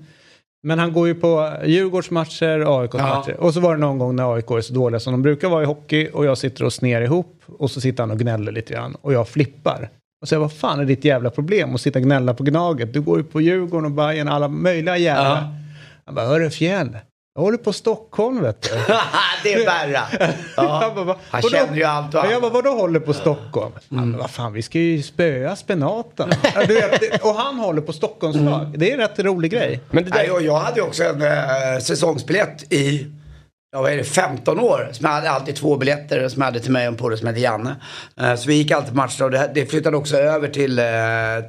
Men 0.63 0.79
han 0.79 0.93
går 0.93 1.07
ju 1.07 1.15
på 1.15 1.53
Djurgårdsmatcher, 1.65 2.79
AIKs 2.81 2.95
Ja. 2.97 3.15
matcher. 3.15 3.35
Och 3.39 3.53
så 3.53 3.59
var 3.59 3.75
det 3.75 3.81
någon 3.81 3.97
gång 3.97 4.15
när 4.15 4.33
AIK 4.35 4.51
är 4.51 4.61
så 4.61 4.73
dåliga 4.73 4.99
som 4.99 5.13
de 5.13 5.21
brukar 5.21 5.49
vara 5.49 5.63
i 5.63 5.65
hockey 5.65 6.09
och 6.13 6.25
jag 6.25 6.37
sitter 6.37 6.63
och 6.63 6.73
sner 6.73 7.01
ihop 7.01 7.41
och 7.57 7.71
så 7.71 7.81
sitter 7.81 8.03
han 8.03 8.11
och 8.11 8.19
gnäller 8.19 8.51
lite 8.51 8.73
grann 8.73 8.95
och 9.01 9.13
jag 9.13 9.27
flippar. 9.27 9.89
Och 10.21 10.27
säger 10.27 10.39
vad 10.39 10.51
fan 10.53 10.79
är 10.79 10.85
ditt 10.85 11.05
jävla 11.05 11.29
problem 11.29 11.75
att 11.75 11.81
sitta 11.81 11.99
och 11.99 12.05
gnälla 12.05 12.33
på 12.33 12.43
Gnaget? 12.43 12.93
Du 12.93 13.01
går 13.01 13.17
ju 13.17 13.23
på 13.23 13.41
Djurgården 13.41 13.85
och 13.85 13.91
Bayern 13.91 14.27
alla 14.27 14.47
möjliga 14.47 14.97
jävlar. 14.97 15.35
Ja. 15.35 15.47
Han 16.05 16.15
bara, 16.15 16.25
hörru 16.25 16.49
fjäll, 16.49 16.89
jag 17.37 17.43
håller 17.43 17.57
på 17.57 17.73
Stockholm 17.73 18.41
vet 18.41 18.61
du. 18.61 18.69
det 19.43 19.53
är 19.53 19.65
Berra. 19.65 20.01
Ja. 20.57 20.81
Jag 20.83 20.95
bara, 21.07 21.15
Han 21.29 21.41
vadå? 21.41 21.49
känner 21.49 21.75
ju 21.77 21.83
allt 21.83 22.13
och 22.15 22.19
Ja, 22.19 22.23
Jag 22.25 22.31
alla. 22.33 22.41
bara, 22.41 22.51
vadå 22.51 22.69
håller 22.69 22.99
på 22.99 23.13
Stockholm? 23.13 23.71
Han 23.89 24.11
bara, 24.11 24.21
vad 24.21 24.29
fan 24.31 24.53
vi 24.53 24.61
ska 24.61 24.79
ju 24.79 25.03
spöa 25.03 25.55
spenaten. 25.55 26.29
du 26.67 26.73
vet, 26.73 27.23
och 27.23 27.35
han 27.35 27.59
håller 27.59 27.81
på 27.81 27.93
Stockholmslag. 27.93 28.79
Det 28.79 28.89
är 28.89 28.93
en 28.93 28.99
rätt 28.99 29.19
rolig 29.19 29.51
grej. 29.51 29.79
Men 29.91 30.03
det 30.03 30.09
där, 30.09 30.17
Nej, 30.17 30.31
och 30.31 30.41
jag 30.41 30.57
hade 30.59 30.75
ju 30.79 30.85
också 30.87 31.03
en 31.03 31.21
äh, 31.21 31.79
säsongsbiljett 31.81 32.73
i 32.73 33.07
ja, 33.77 33.81
vad 33.81 33.91
är 33.91 33.97
det, 33.97 34.03
15 34.03 34.59
år. 34.59 34.89
Som 34.91 35.05
hade 35.05 35.29
alltid 35.29 35.55
två 35.55 35.77
biljetter 35.77 36.29
som 36.29 36.41
jag 36.41 36.45
hade 36.45 36.59
till 36.59 36.71
mig 36.71 36.87
och 36.87 36.93
en 36.93 36.97
polare 36.97 37.17
som 37.17 37.27
hette 37.27 37.39
Janne. 37.39 37.75
Eh, 38.19 38.35
så 38.35 38.47
vi 38.47 38.53
gick 38.53 38.71
alltid 38.71 38.89
på 38.89 38.95
matcherna 38.95 39.25
och 39.25 39.31
det, 39.31 39.51
det 39.53 39.65
flyttade 39.65 39.97
också 39.97 40.17
över 40.17 40.47
till, 40.47 40.79
eh, 40.79 40.85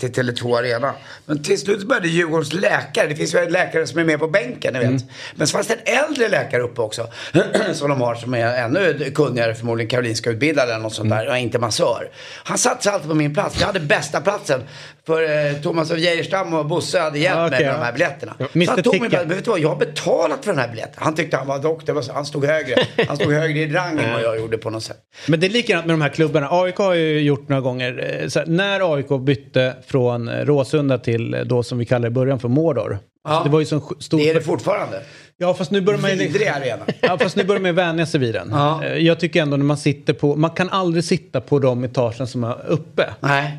till 0.01 0.13
Tele2 0.13 0.59
Arena. 0.59 0.93
Men 1.27 1.43
till 1.43 1.59
slut 1.59 1.89
började 1.89 2.09
Djurgårdens 2.09 2.53
läkare, 2.53 3.07
det 3.07 3.17
finns 3.17 3.35
ju 3.35 3.51
läkare 3.51 3.87
som 3.87 3.99
är 3.99 4.05
med 4.05 4.19
på 4.19 4.29
bänken 4.29 4.75
ni 4.75 4.79
vet. 4.79 5.05
Men 5.35 5.47
så 5.47 5.53
fanns 5.53 5.67
det 5.67 5.75
en 5.75 6.05
äldre 6.05 6.29
läkare 6.29 6.63
uppe 6.63 6.81
också. 6.81 7.07
som 7.73 7.89
de 7.89 8.01
har 8.01 8.15
som 8.15 8.35
är 8.35 8.65
ännu 8.65 9.11
kunnigare 9.15 9.55
förmodligen 9.55 9.91
Karolinska 9.91 10.31
utbildad 10.31 10.69
eller 10.69 10.79
något 10.79 10.95
sånt 10.95 11.11
där. 11.11 11.29
Och 11.29 11.39
inte 11.39 11.59
massör. 11.59 12.11
Han 12.45 12.59
satt 12.59 12.83
sig 12.83 12.93
alltid 12.93 13.09
på 13.09 13.15
min 13.15 13.35
plats. 13.35 13.61
Jag 13.61 13.67
hade 13.67 13.81
bästa 13.81 14.21
platsen. 14.21 14.63
För 15.09 15.23
eh, 15.23 15.53
Thomas 15.63 15.91
av 15.91 15.99
Geijerstam 15.99 16.55
och 16.55 16.67
Bosse 16.67 17.01
hade 17.01 17.19
hjälpt 17.19 17.37
Ja, 17.37 17.41
mig 17.43 17.49
okej, 17.49 17.67
med 17.67 17.73
ja. 17.75 17.79
de 17.79 17.85
här 17.85 17.93
biljetterna. 17.93 18.35
Mr. 18.55 18.65
Så 18.67 18.71
han 18.73 18.83
tog 18.83 18.99
plats. 18.99 19.15
Men 19.27 19.29
vet 19.37 19.45
du 19.45 19.51
vad, 19.51 19.61
jag 19.61 19.69
har 19.69 19.77
betalat 19.77 20.45
för 20.45 20.51
den 20.53 20.61
här 20.61 20.69
biljetten. 20.69 20.95
Han 20.97 21.15
tyckte 21.15 21.37
han 21.37 21.47
var 21.47 21.59
doktor. 21.59 22.03
Så- 22.03 22.13
Han 22.13 22.27
stod 22.27 22.45
högre. 22.45 22.75
Han 23.09 23.17
stod 23.17 23.33
högre 23.33 23.59
i 23.61 23.73
rang 23.73 23.99
än 23.99 24.13
vad 24.13 24.23
jag 24.23 24.39
gjorde 24.41 24.59
på 24.59 24.71
något 24.71 24.83
sätt. 24.83 24.97
Men 25.29 25.41
det 25.41 25.47
är 25.47 25.51
likadant 25.51 25.87
med 25.87 25.93
de 25.95 26.01
här 26.03 26.09
klubbarna. 26.09 26.49
AIK 26.51 26.77
har 26.77 26.95
ju 26.95 27.21
gjort 27.21 27.49
några 27.49 27.61
gånger. 27.61 28.21
eh, 28.23 28.31
här, 28.41 28.47
när 28.47 28.95
AIK 28.95 29.09
bytte 29.21 29.77
från 29.87 30.29
eh, 30.29 30.45
Råsunda 30.45 30.99
till 30.99 31.35
eh, 31.35 31.41
då 31.41 31.63
som 31.63 31.79
vi 31.79 31.85
kallar 31.85 32.07
i 32.09 32.11
början 32.11 32.39
för 32.41 32.49
Mordor. 32.49 32.99
Ja. 33.29 33.41
Det 33.45 33.51
var 33.51 33.61
ju 33.61 33.67
så 33.67 33.77
sj- 33.79 34.01
stor... 34.03 34.19
Det 34.19 34.31
är 34.31 34.35
det 34.35 34.41
fortfarande. 34.41 35.01
Ja 35.37 35.55
fast 35.55 35.71
nu 35.71 35.81
börjar 35.81 36.01
man 36.01 36.11
ju... 36.19 36.49
Arena. 36.49 36.85
Ja 37.01 37.19
fast 37.19 37.37
nu 37.37 37.45
börjar 37.45 37.61
man 37.61 37.69
ju 37.69 37.75
vänja 37.75 38.07
sig 38.07 38.21
vid 38.21 38.35
den. 38.35 38.49
Ja. 38.53 38.85
Jag 38.87 39.21
tycker 39.21 39.43
ändå 39.43 39.57
när 39.57 39.65
man 39.65 39.77
sitter 39.77 40.13
på... 40.13 40.37
Man 40.37 40.51
kan 40.51 40.71
aldrig 40.71 41.05
sitta 41.05 41.41
på 41.41 41.59
de 41.59 41.85
etagen 41.85 42.27
som 42.27 42.45
är 42.45 42.57
uppe. 42.69 43.05
Nej. 43.21 43.59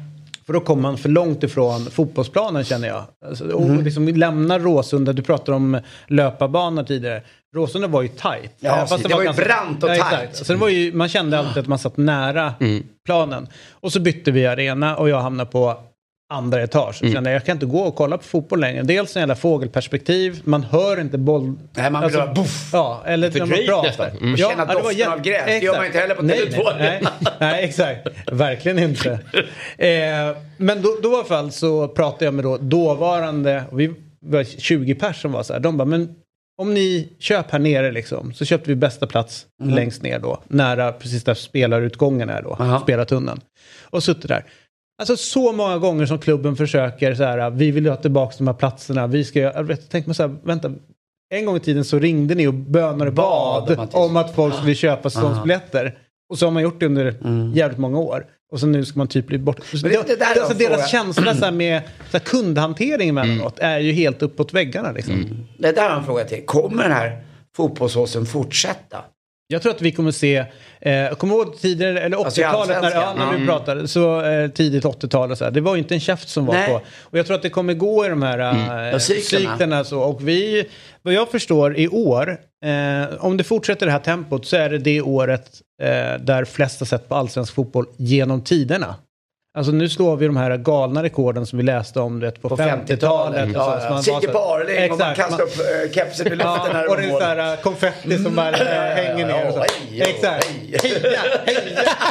För 0.50 0.54
då 0.54 0.60
kommer 0.60 0.82
man 0.82 0.98
för 0.98 1.10
långt 1.10 1.44
ifrån 1.44 1.86
fotbollsplanen 1.86 2.64
känner 2.64 2.88
jag. 2.88 3.04
Alltså, 3.26 3.52
och 3.52 3.66
Mm. 3.66 3.84
liksom 3.84 4.08
lämna 4.08 4.60
Råsunda, 4.60 5.14
du 5.14 5.22
pratade 5.22 5.56
om 5.56 5.80
löparbanor 6.08 6.84
tidigare. 6.84 7.22
Råsunda 7.56 7.88
var 7.88 8.02
ju 8.02 8.08
tajt. 8.08 8.56
Ja, 8.60 8.86
fast 8.90 9.04
det 9.04 9.14
var 9.16 9.24
ju 9.24 9.34
brant 9.34 9.84
och 9.84 9.90
exakt. 9.90 10.16
tajt. 10.16 10.36
Så 10.36 10.54
det 10.54 10.60
var 10.60 10.70
ju, 10.70 10.94
man 10.94 11.10
kände 11.10 11.40
alltid 11.40 11.58
att 11.62 11.68
man 11.68 11.80
satt 11.80 11.98
nära 11.98 12.54
planen. 13.06 13.48
Och 13.72 13.92
så 13.94 14.00
bytte 14.00 14.32
vi 14.32 14.48
arena 14.48 14.98
och 14.98 15.10
jag 15.10 15.22
hamnade 15.22 15.50
på 15.52 15.78
andra 16.34 16.64
etage. 16.64 16.96
Så 16.96 17.12
kände 17.12 17.32
jag, 17.32 17.46
kan 17.46 17.56
inte 17.56 17.66
gå 17.66 17.80
och 17.80 17.96
kolla 17.96 18.18
på 18.18 18.24
fotboll 18.24 18.60
längre. 18.60 18.84
Dels 18.84 19.16
en 19.16 19.20
jävla 19.20 19.36
fågelperspektiv, 19.36 20.42
man 20.44 20.64
hör 20.64 21.00
inte 21.00 21.18
boll... 21.18 21.56
Nej, 21.74 21.92
man 21.92 22.08
vill 22.08 22.18
bara 22.18 22.34
boff. 22.34 22.70
Ja, 22.74 23.04
eller 23.06 23.30
när 23.32 23.40
man 23.46 23.66
pratar. 23.66 23.88
nästan. 23.88 24.10
Mm. 24.18 24.36
Ja, 24.38 24.50
Känna 24.50 24.66
ja, 24.68 24.74
doften 24.74 24.98
jätte- 24.98 25.12
av 25.12 25.22
gräs. 25.22 25.46
Det 25.46 25.60
gör 25.60 25.74
man 25.78 25.86
exakt. 25.86 25.96
inte 25.96 26.00
heller 26.00 26.16
på 26.16 26.24
nej, 26.24 26.46
Tele2. 26.50 26.78
nej, 26.80 27.00
nej, 27.04 27.34
nej, 27.40 27.64
exakt. 27.64 28.08
Verkligen 28.32 28.80
inte. 28.80 29.20
Eh, 29.78 30.36
men 30.58 30.82
då, 30.82 30.98
då 31.04 31.12
i 31.12 31.16
alla 31.16 31.24
fall 31.24 31.52
så 31.52 31.88
pratade 31.88 32.26
jag 32.26 32.34
med 32.34 32.44
då 32.44 32.58
dåvarande, 32.58 33.64
vi 33.74 33.94
var 34.26 34.44
20 34.44 34.96
pers 34.96 35.22
som 35.22 35.32
var 35.32 35.44
så 35.44 35.54
här, 35.54 35.60
de 35.60 35.78
bara, 35.78 35.86
men 35.86 36.16
om 36.62 36.74
ni 36.74 37.10
köp 37.20 37.52
här 37.52 37.60
nere 37.60 37.92
liksom, 37.92 38.34
så 38.34 38.46
köpte 38.46 38.70
vi 38.70 38.76
bästa 38.76 39.08
plats 39.08 39.46
längst 39.64 40.04
ner 40.04 40.20
då, 40.20 40.42
nära 40.48 40.92
precis 40.92 41.24
där 41.24 41.34
spelarutgången 41.34 42.30
är 42.30 42.42
då, 42.42 42.54
Aha. 42.60 42.80
spelartunneln. 42.80 43.42
Och 43.84 44.04
suttit 44.04 44.28
där. 44.28 44.44
Alltså 45.00 45.18
så 45.18 45.52
många 45.52 45.78
gånger 45.78 46.06
som 46.06 46.20
klubben 46.20 46.56
försöker 46.56 47.14
så 47.16 47.24
här, 47.24 47.50
vi 47.50 47.72
vill 47.72 47.88
ha 47.90 47.96
tillbaka 47.96 48.36
de 48.38 48.48
här 48.48 48.54
platserna, 48.54 49.08
vi 49.08 49.24
ska, 49.24 49.62
vet, 49.62 49.90
tänkte 49.90 50.10
man 50.10 50.16
så 50.16 50.24
här, 50.28 50.36
vänta, 50.44 50.72
en 51.34 51.46
gång 51.46 51.58
i 51.58 51.60
tiden 51.60 51.86
så 51.86 52.00
ringde 52.00 52.36
ni 52.36 52.48
och 52.48 52.54
bönade 52.54 53.12
Bad 53.12 53.68
bad 53.68 53.78
om 53.78 53.84
att- 53.84 53.94
om 53.96 54.18
att 54.18 54.36
folk 54.36 54.56
skulle 54.56 54.76
köpa 54.76 55.10
säsongsbiljetter. 55.10 55.98
Och 56.30 56.40
så 56.40 56.46
har 56.46 56.52
man 56.52 56.64
gjort 56.64 56.80
det 56.80 56.86
under 56.86 57.16
jävligt 57.56 57.80
många 57.80 58.00
år. 58.00 58.26
Och 58.52 58.60
så 58.60 58.68
nu 58.68 58.86
ska 58.86 58.98
man 59.00 59.08
typ 59.08 59.28
bli 59.28 59.38
bort. 59.38 59.60
Mm. 59.74 59.92
Det- 60.08 60.16
det 60.20 60.22
är 60.26 60.40
alltså 60.42 60.58
deras 60.58 60.92
känsla 60.92 61.36
så 61.36 61.52
med 61.52 61.82
så 62.12 62.18
här 62.18 62.26
kundhantering 62.26 63.10
emellanåt 63.10 63.60
är 63.60 63.80
ju 63.80 63.92
helt 63.92 64.22
uppåt 64.22 64.54
väggarna 64.54 64.92
liksom. 64.92 65.14
Mm. 65.14 65.38
Det 65.60 65.72
där 65.72 65.82
har 65.82 65.90
jag 65.90 65.98
en 66.00 66.06
fråga 66.06 66.24
till. 66.24 66.46
Kommer 66.46 66.84
den 66.84 66.92
här 66.92 67.22
fotbollsåsen 67.56 68.26
fortsätta? 68.26 68.98
Jag 69.52 69.62
tror 69.62 69.74
att 69.74 69.82
vi 69.82 69.92
kommer 69.92 70.12
se, 70.12 70.46
eh, 70.82 71.16
kommer 71.16 71.36
ihåg 71.36 71.60
tidigare, 71.60 72.00
eller 72.02 72.18
Alltså 72.18 72.42
i 72.42 72.44
80-talet 72.44 72.82
när, 72.82 72.92
ja, 72.92 73.14
när 73.18 73.38
du 73.40 73.46
pratade, 73.46 73.88
så 73.88 74.22
eh, 74.26 74.50
tidigt 74.50 74.84
80-tal 74.84 75.32
och 75.32 75.38
så 75.38 75.44
här, 75.44 75.52
det 75.52 75.62
var 75.62 75.76
ju 75.76 75.82
inte 75.82 75.94
en 75.94 76.00
käft 76.00 76.30
som 76.30 76.46
var 76.46 76.54
Nej. 76.54 76.68
på. 76.68 76.82
Och 77.02 77.18
jag 77.18 77.26
tror 77.26 77.36
att 77.36 77.42
det 77.42 77.50
kommer 77.50 77.74
gå 77.74 78.06
i 78.06 78.10
de 78.10 78.22
här 78.22 78.40
eh, 78.40 78.92
Ja, 78.92 79.00
cyklerna. 79.00 79.52
cyklerna 79.52 79.84
så. 79.84 80.00
Och 80.00 80.28
vi, 80.28 80.66
vad 81.02 81.14
jag 81.14 81.30
förstår 81.32 81.78
i 81.78 81.88
år, 81.88 82.38
eh, 82.66 83.26
om 83.26 83.38
det 83.38 83.44
fortsätter 83.44 83.86
det 83.86 83.92
här 83.92 84.00
tempot 84.00 84.46
så 84.46 84.56
är 84.56 84.70
det 84.70 84.78
det 84.78 85.02
året 85.02 85.48
eh, 85.82 86.22
där 86.22 86.46
flest 86.46 86.80
har 86.80 86.88
sett 86.88 87.10
på 87.10 87.16
allsvensk 87.16 87.54
fotboll 87.54 87.86
genom 87.98 88.42
tiderna. 88.44 88.96
Alltså 89.60 89.72
nu 89.72 89.90
slår 89.90 90.16
vi 90.18 90.26
de 90.26 90.38
här 90.38 90.58
galna 90.58 91.04
rekorden 91.04 91.46
som 91.46 91.58
vi 91.58 91.64
läste 91.64 92.00
om 92.00 92.20
det 92.20 92.42
på, 92.42 92.50
På 92.50 92.58
50-talet. 92.58 92.90
50-talet. 93.50 93.54
Så- 93.54 93.60
Ja, 93.60 94.02
så 94.02 94.12
ja. 94.12 94.22
så- 94.22 94.32
Barling 94.32 94.92
och 94.92 95.00
man 95.00 95.16
kastar 95.16 95.44
upp 95.44 95.54
eh, 95.60 95.92
kepsen 95.92 96.28
i 96.28 96.30
luften 96.30 96.48
Ja, 96.56 96.68
när 96.74 96.82
det 96.84 96.88
och 96.90 96.98
det 96.98 97.04
är 97.04 97.10
så 97.10 97.20
här 97.20 97.52
äh, 97.54 97.60
konfetti 97.60 98.18
som 98.18 98.36
bara 98.36 98.50
äh, 98.52 98.96
hänger 98.96 99.28
ner. 99.28 99.48
Och 99.48 99.54
så. 99.54 99.60
Ja, 99.60 99.66
hej, 100.06 100.16
Exakt. 100.16 100.46
hej. 100.46 100.80
Heja, 100.84 101.20
heja, 101.46 101.60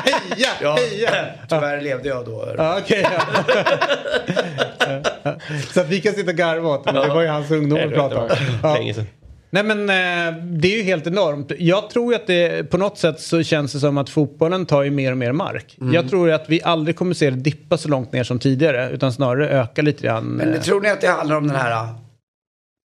heja, 0.05 0.49
Ja, 0.63 0.77
heja. 0.77 1.11
tyvärr 1.49 1.81
levde 1.81 2.09
jag 2.09 2.25
då. 2.25 2.49
Ja, 2.59 2.81
ja. 2.89 3.09
Så 5.75 5.81
att 5.81 5.89
vi 5.89 6.01
kan 6.01 6.13
sitta 6.15 6.31
och 6.31 6.37
garva 6.37 6.69
åt 6.69 6.85
det, 6.85 6.93
men 6.93 7.09
det 7.09 7.15
var 7.15 7.23
ju 7.23 7.29
hans 7.29 7.51
ungdom 7.51 7.79
vi 7.89 7.95
pratade 7.95 8.21
om. 8.21 8.29
länge 8.75 8.95
sedan. 8.95 9.07
Nej 9.51 9.63
men 9.63 9.81
eh, 9.81 10.43
det 10.43 10.69
är 10.75 10.77
ju 10.77 10.83
helt 10.83 11.07
enormt. 11.07 11.53
Jag 11.59 11.91
tror 11.91 12.13
ju 12.13 12.17
att 12.17 12.27
det 12.27 12.71
på 12.71 12.79
något 12.79 12.99
sätt 12.99 13.21
så 13.21 13.43
känns 13.43 13.73
det 13.73 13.81
som 13.81 13.99
att 13.99 14.11
fotbollen 14.11 14.67
tar 14.67 14.83
ju 14.83 14.91
mer 14.91 15.13
och 15.13 15.19
mer 15.19 15.33
mark. 15.33 15.77
Mm. 15.81 15.95
Jag 15.95 16.11
tror 16.11 16.29
ju 16.29 16.35
att 16.35 16.45
vi 16.49 16.63
aldrig 16.63 16.97
kommer 16.97 17.15
se 17.15 17.31
det 17.31 17.37
dippa 17.37 17.77
så 17.77 17.89
långt 17.89 18.13
ner 18.13 18.25
som 18.25 18.39
tidigare 18.39 18.91
utan 18.91 19.13
snarare 19.13 19.49
öka 19.49 19.83
lite 19.83 20.03
grann. 20.03 20.25
Men 20.25 20.53
det, 20.53 20.61
tror 20.61 20.81
ni 20.81 20.91
att 20.91 21.01
det 21.01 21.09
handlar 21.09 21.37
om 21.37 21.47
den 21.47 21.57
här 21.57 21.85
uh, 21.85 21.91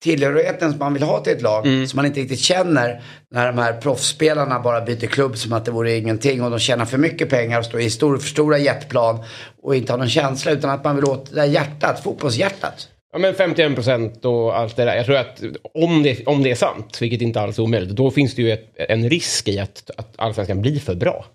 tillhörigheten 0.04 0.72
som 0.72 0.80
man 0.80 0.94
vill 0.94 1.04
ha 1.04 1.24
till 1.24 1.34
ett 1.34 1.42
lag 1.42 1.64
som 1.64 1.98
man 1.98 2.06
inte 2.06 2.20
riktigt 2.20 2.40
känner 2.40 3.02
när 3.32 3.48
de 3.48 3.58
här 3.58 3.74
proffsspelarna 3.74 4.60
bara 4.60 4.82
byter 4.82 5.08
klubb 5.08 5.38
som 5.38 5.54
att 5.54 5.66
det 5.66 5.72
vore 5.72 5.98
ingenting 5.98 6.44
och 6.44 6.50
de 6.50 6.60
tjänar 6.60 6.86
för 6.86 6.98
mycket 6.98 7.30
pengar 7.30 7.60
och 7.60 7.66
står 7.66 7.82
i 7.82 7.90
stor, 7.90 8.18
för 8.18 8.28
stora 8.28 8.58
jetplan 8.58 9.24
och 9.62 9.76
inte 9.76 9.94
har 9.94 9.98
någon 9.98 10.10
känsla 10.10 10.52
utan 10.52 10.70
att 10.70 10.84
man 10.84 10.96
vill 10.96 11.06
åt 11.06 11.30
det 11.30 11.36
där 11.36 11.46
hjärtat, 11.46 12.04
fotbollshjärtat. 12.04 12.88
Ja, 13.12 13.20
men 13.20 13.36
51 13.36 13.76
procent 13.76 14.26
och 14.26 14.58
allt 14.58 14.76
det 14.76 14.86
där. 14.86 14.96
Jag 14.96 15.06
tror 15.06 15.16
att 15.16 15.44
om 15.74 16.04
det, 16.04 16.28
om 16.28 16.44
det 16.44 16.52
är 16.52 16.56
sant, 16.56 16.98
vilket 17.02 17.22
inte 17.22 17.42
alls 17.42 17.60
är 17.60 17.64
omöjligt, 17.64 17.96
då 17.96 18.12
finns 18.12 18.36
det 18.36 18.42
ju 18.42 18.52
ett, 18.52 18.76
en 18.76 19.10
risk 19.10 19.48
i 19.48 19.60
att, 19.60 19.92
att 19.98 20.14
allsvenskan 20.16 20.62
blir 20.62 20.80
för 20.80 20.96
bra. 20.96 21.26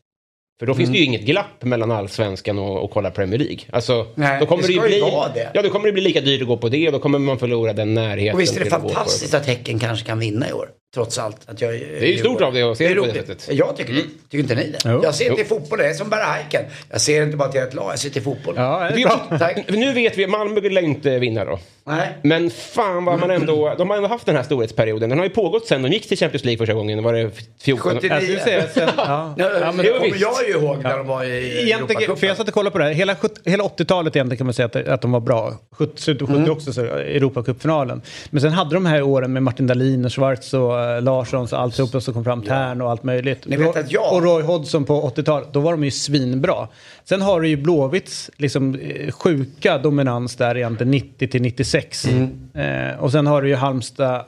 För 0.59 0.67
då 0.67 0.75
finns 0.75 0.91
det 0.91 0.99
ju 0.99 1.05
inget 1.05 1.21
glapp 1.21 1.65
mellan 1.65 1.91
allsvenskan 1.91 2.59
och, 2.59 2.85
och 2.85 2.91
kolla 2.91 3.11
Premier 3.11 3.39
League. 3.39 3.59
Alltså, 3.71 4.07
Nej, 4.15 4.41
då 4.41 4.47
kommer 4.47 4.63
det 4.63 4.69
det, 4.69 4.73
ska 4.75 4.83
ju 4.83 4.89
bli, 4.89 5.01
vara 5.01 5.29
det. 5.29 5.51
Ja, 5.55 5.63
då 5.63 5.71
kommer 5.71 5.87
det 5.87 5.93
bli 5.93 6.03
lika 6.03 6.21
dyrt 6.21 6.43
att 6.43 6.49
gå 6.49 6.57
på 6.57 6.69
det 6.69 6.87
och 6.87 6.93
då 6.93 6.99
kommer 6.99 7.19
man 7.19 7.39
förlora 7.39 7.73
den 7.73 7.95
närheten. 7.95 8.35
Och 8.35 8.41
visst 8.41 8.57
är 8.57 8.61
det 8.61 8.67
att 8.67 8.83
fantastiskt 8.83 9.35
att 9.35 9.47
Häcken 9.47 9.79
kanske 9.79 10.07
kan 10.07 10.19
vinna 10.19 10.49
i 10.49 10.53
år. 10.53 10.69
Trots 10.97 11.19
allt. 11.19 11.37
Att 11.47 11.61
jag, 11.61 11.73
det 11.73 12.03
är 12.05 12.13
ju 12.13 12.19
stort 12.19 12.41
av 12.43 12.53
dig 12.53 12.63
att 12.63 12.79
se 12.79 12.89
det 12.89 12.95
på 12.95 13.07
det 13.07 13.13
sättet. 13.13 13.49
Jag 13.51 13.77
tycker 13.77 13.93
det. 13.93 14.01
Tycker 14.31 14.39
inte 14.39 14.55
ni 14.55 14.71
det? 14.71 14.79
Jo. 14.85 15.01
Jag 15.03 15.15
ser 15.15 15.35
till 15.35 15.47
fotboll, 15.47 15.79
det 15.79 15.87
är 15.89 15.95
som 15.95 16.09
bara 16.09 16.25
Häcken. 16.25 16.65
Jag 16.91 17.01
ser 17.01 17.23
inte 17.23 17.37
bara 17.37 17.49
till 17.49 17.61
ett 17.61 17.75
lag, 17.75 17.93
jag 17.93 17.99
ser 17.99 18.11
till 18.11 18.23
fotboll. 18.23 18.55
Ja, 18.57 18.79
det 18.79 18.87
är 18.87 18.93
Det 18.97 19.03
är 19.03 19.07
bra. 19.07 19.27
ju- 19.33 19.39
Tack. 19.39 19.65
Nu 19.69 19.93
vet 19.93 20.19
vi, 20.19 20.27
Malmö 20.27 20.61
lär 20.61 20.83
inte 20.83 21.19
vinna 21.19 21.45
då. 21.45 21.59
Nej. 21.89 22.09
Men 22.23 22.51
fan 22.51 23.05
vad 23.05 23.19
man 23.21 23.31
ändå, 23.31 23.75
de 23.79 23.91
har 23.91 23.97
ändå 23.97 24.09
haft 24.09 24.27
den 24.27 24.37
här 24.37 24.43
storhetsperioden. 24.43 25.09
Den 25.11 25.19
har 25.19 25.27
ju 25.27 25.31
pågått 25.31 25.67
sen 25.67 25.83
de 25.83 25.93
gick 25.93 26.09
till 26.09 26.19
Champions 26.19 26.45
League 26.45 26.59
första 26.59 26.75
gången. 26.75 27.03
Var 27.03 27.13
det 27.13 27.31
14? 27.63 27.93
79. 27.93 28.13
Jag 28.15 28.23
skulle 28.23 28.41
säga 28.41 28.63
sen, 28.75 28.89
ja. 28.97 29.35
Ja, 29.39 29.51
Ja, 29.61 29.73
men 29.73 29.77
det 29.87 29.93
kommer 29.93 30.17
jag 30.21 30.49
ju 30.49 30.51
ihåg 30.55 30.83
när 30.83 30.97
de 30.99 31.07
var 31.07 31.25
i 31.25 31.73
Europacupen. 31.73 32.17
för 32.17 32.27
jag 32.27 32.37
satt 32.37 32.49
och 32.49 32.55
kollade 32.55 32.71
på 32.73 32.79
det 32.79 32.85
här. 32.85 32.93
Hela, 32.93 33.15
70 33.17 33.41
hela 33.51 33.65
80-talet 33.65 34.17
egentligen 34.17 34.39
kan 34.39 34.47
man 34.47 34.55
säga 34.55 34.67
att, 34.67 34.77
att 34.77 35.03
de 35.03 35.13
var 35.13 35.21
bra. 35.21 35.55
70, 35.73 36.03
slutet 36.03 36.23
av 36.23 36.29
70 36.29 36.39
Mm. 36.39 36.51
också, 36.51 36.73
så 36.73 36.81
Europacupfinalen. 36.85 38.03
Men 38.31 38.41
sen 38.41 38.53
hade 38.53 38.75
de 38.75 38.87
här 38.87 39.03
åren 39.03 39.33
med 39.33 39.43
Martin 39.43 39.67
Dahlin 39.67 40.05
och 40.05 40.13
Schwarz 40.13 40.55
och 40.55 40.73
Larssons 41.01 41.53
och 41.53 41.61
alltihopa 41.61 42.01
som 42.01 42.15
kom 42.15 42.25
fram, 42.25 42.43
Tern 42.43 42.81
och 42.81 42.91
allt 42.91 43.03
möjligt. 43.03 43.47
Ni 43.47 43.57
vet 43.57 43.77
att 43.77 43.93
jag- 43.93 44.13
Och 44.15 44.23
Roy 44.23 44.43
Hodgson 44.43 44.85
på 44.85 45.03
80-talet, 45.03 45.49
då 45.53 45.61
var 45.61 45.73
de 45.73 45.85
ju 45.85 45.91
svinbra. 45.91 46.69
Sen 47.05 47.23
har 47.23 47.41
du 47.41 47.49
ju 47.49 47.57
Blåvitts 47.57 48.31
liksom, 48.37 48.75
eh, 48.75 49.11
sjuka 49.13 49.79
dominans 49.79 50.37
där 50.37 50.57
egentligen 50.57 50.91
90 50.91 51.29
till 51.29 51.43
96. 51.43 52.07
Mm. 52.07 52.91
Eh, 52.91 52.99
och 52.99 53.13
sen 53.13 53.27
har 53.27 53.43
du 53.43 53.49
ju 53.49 53.55
Halmstad. 53.55 54.25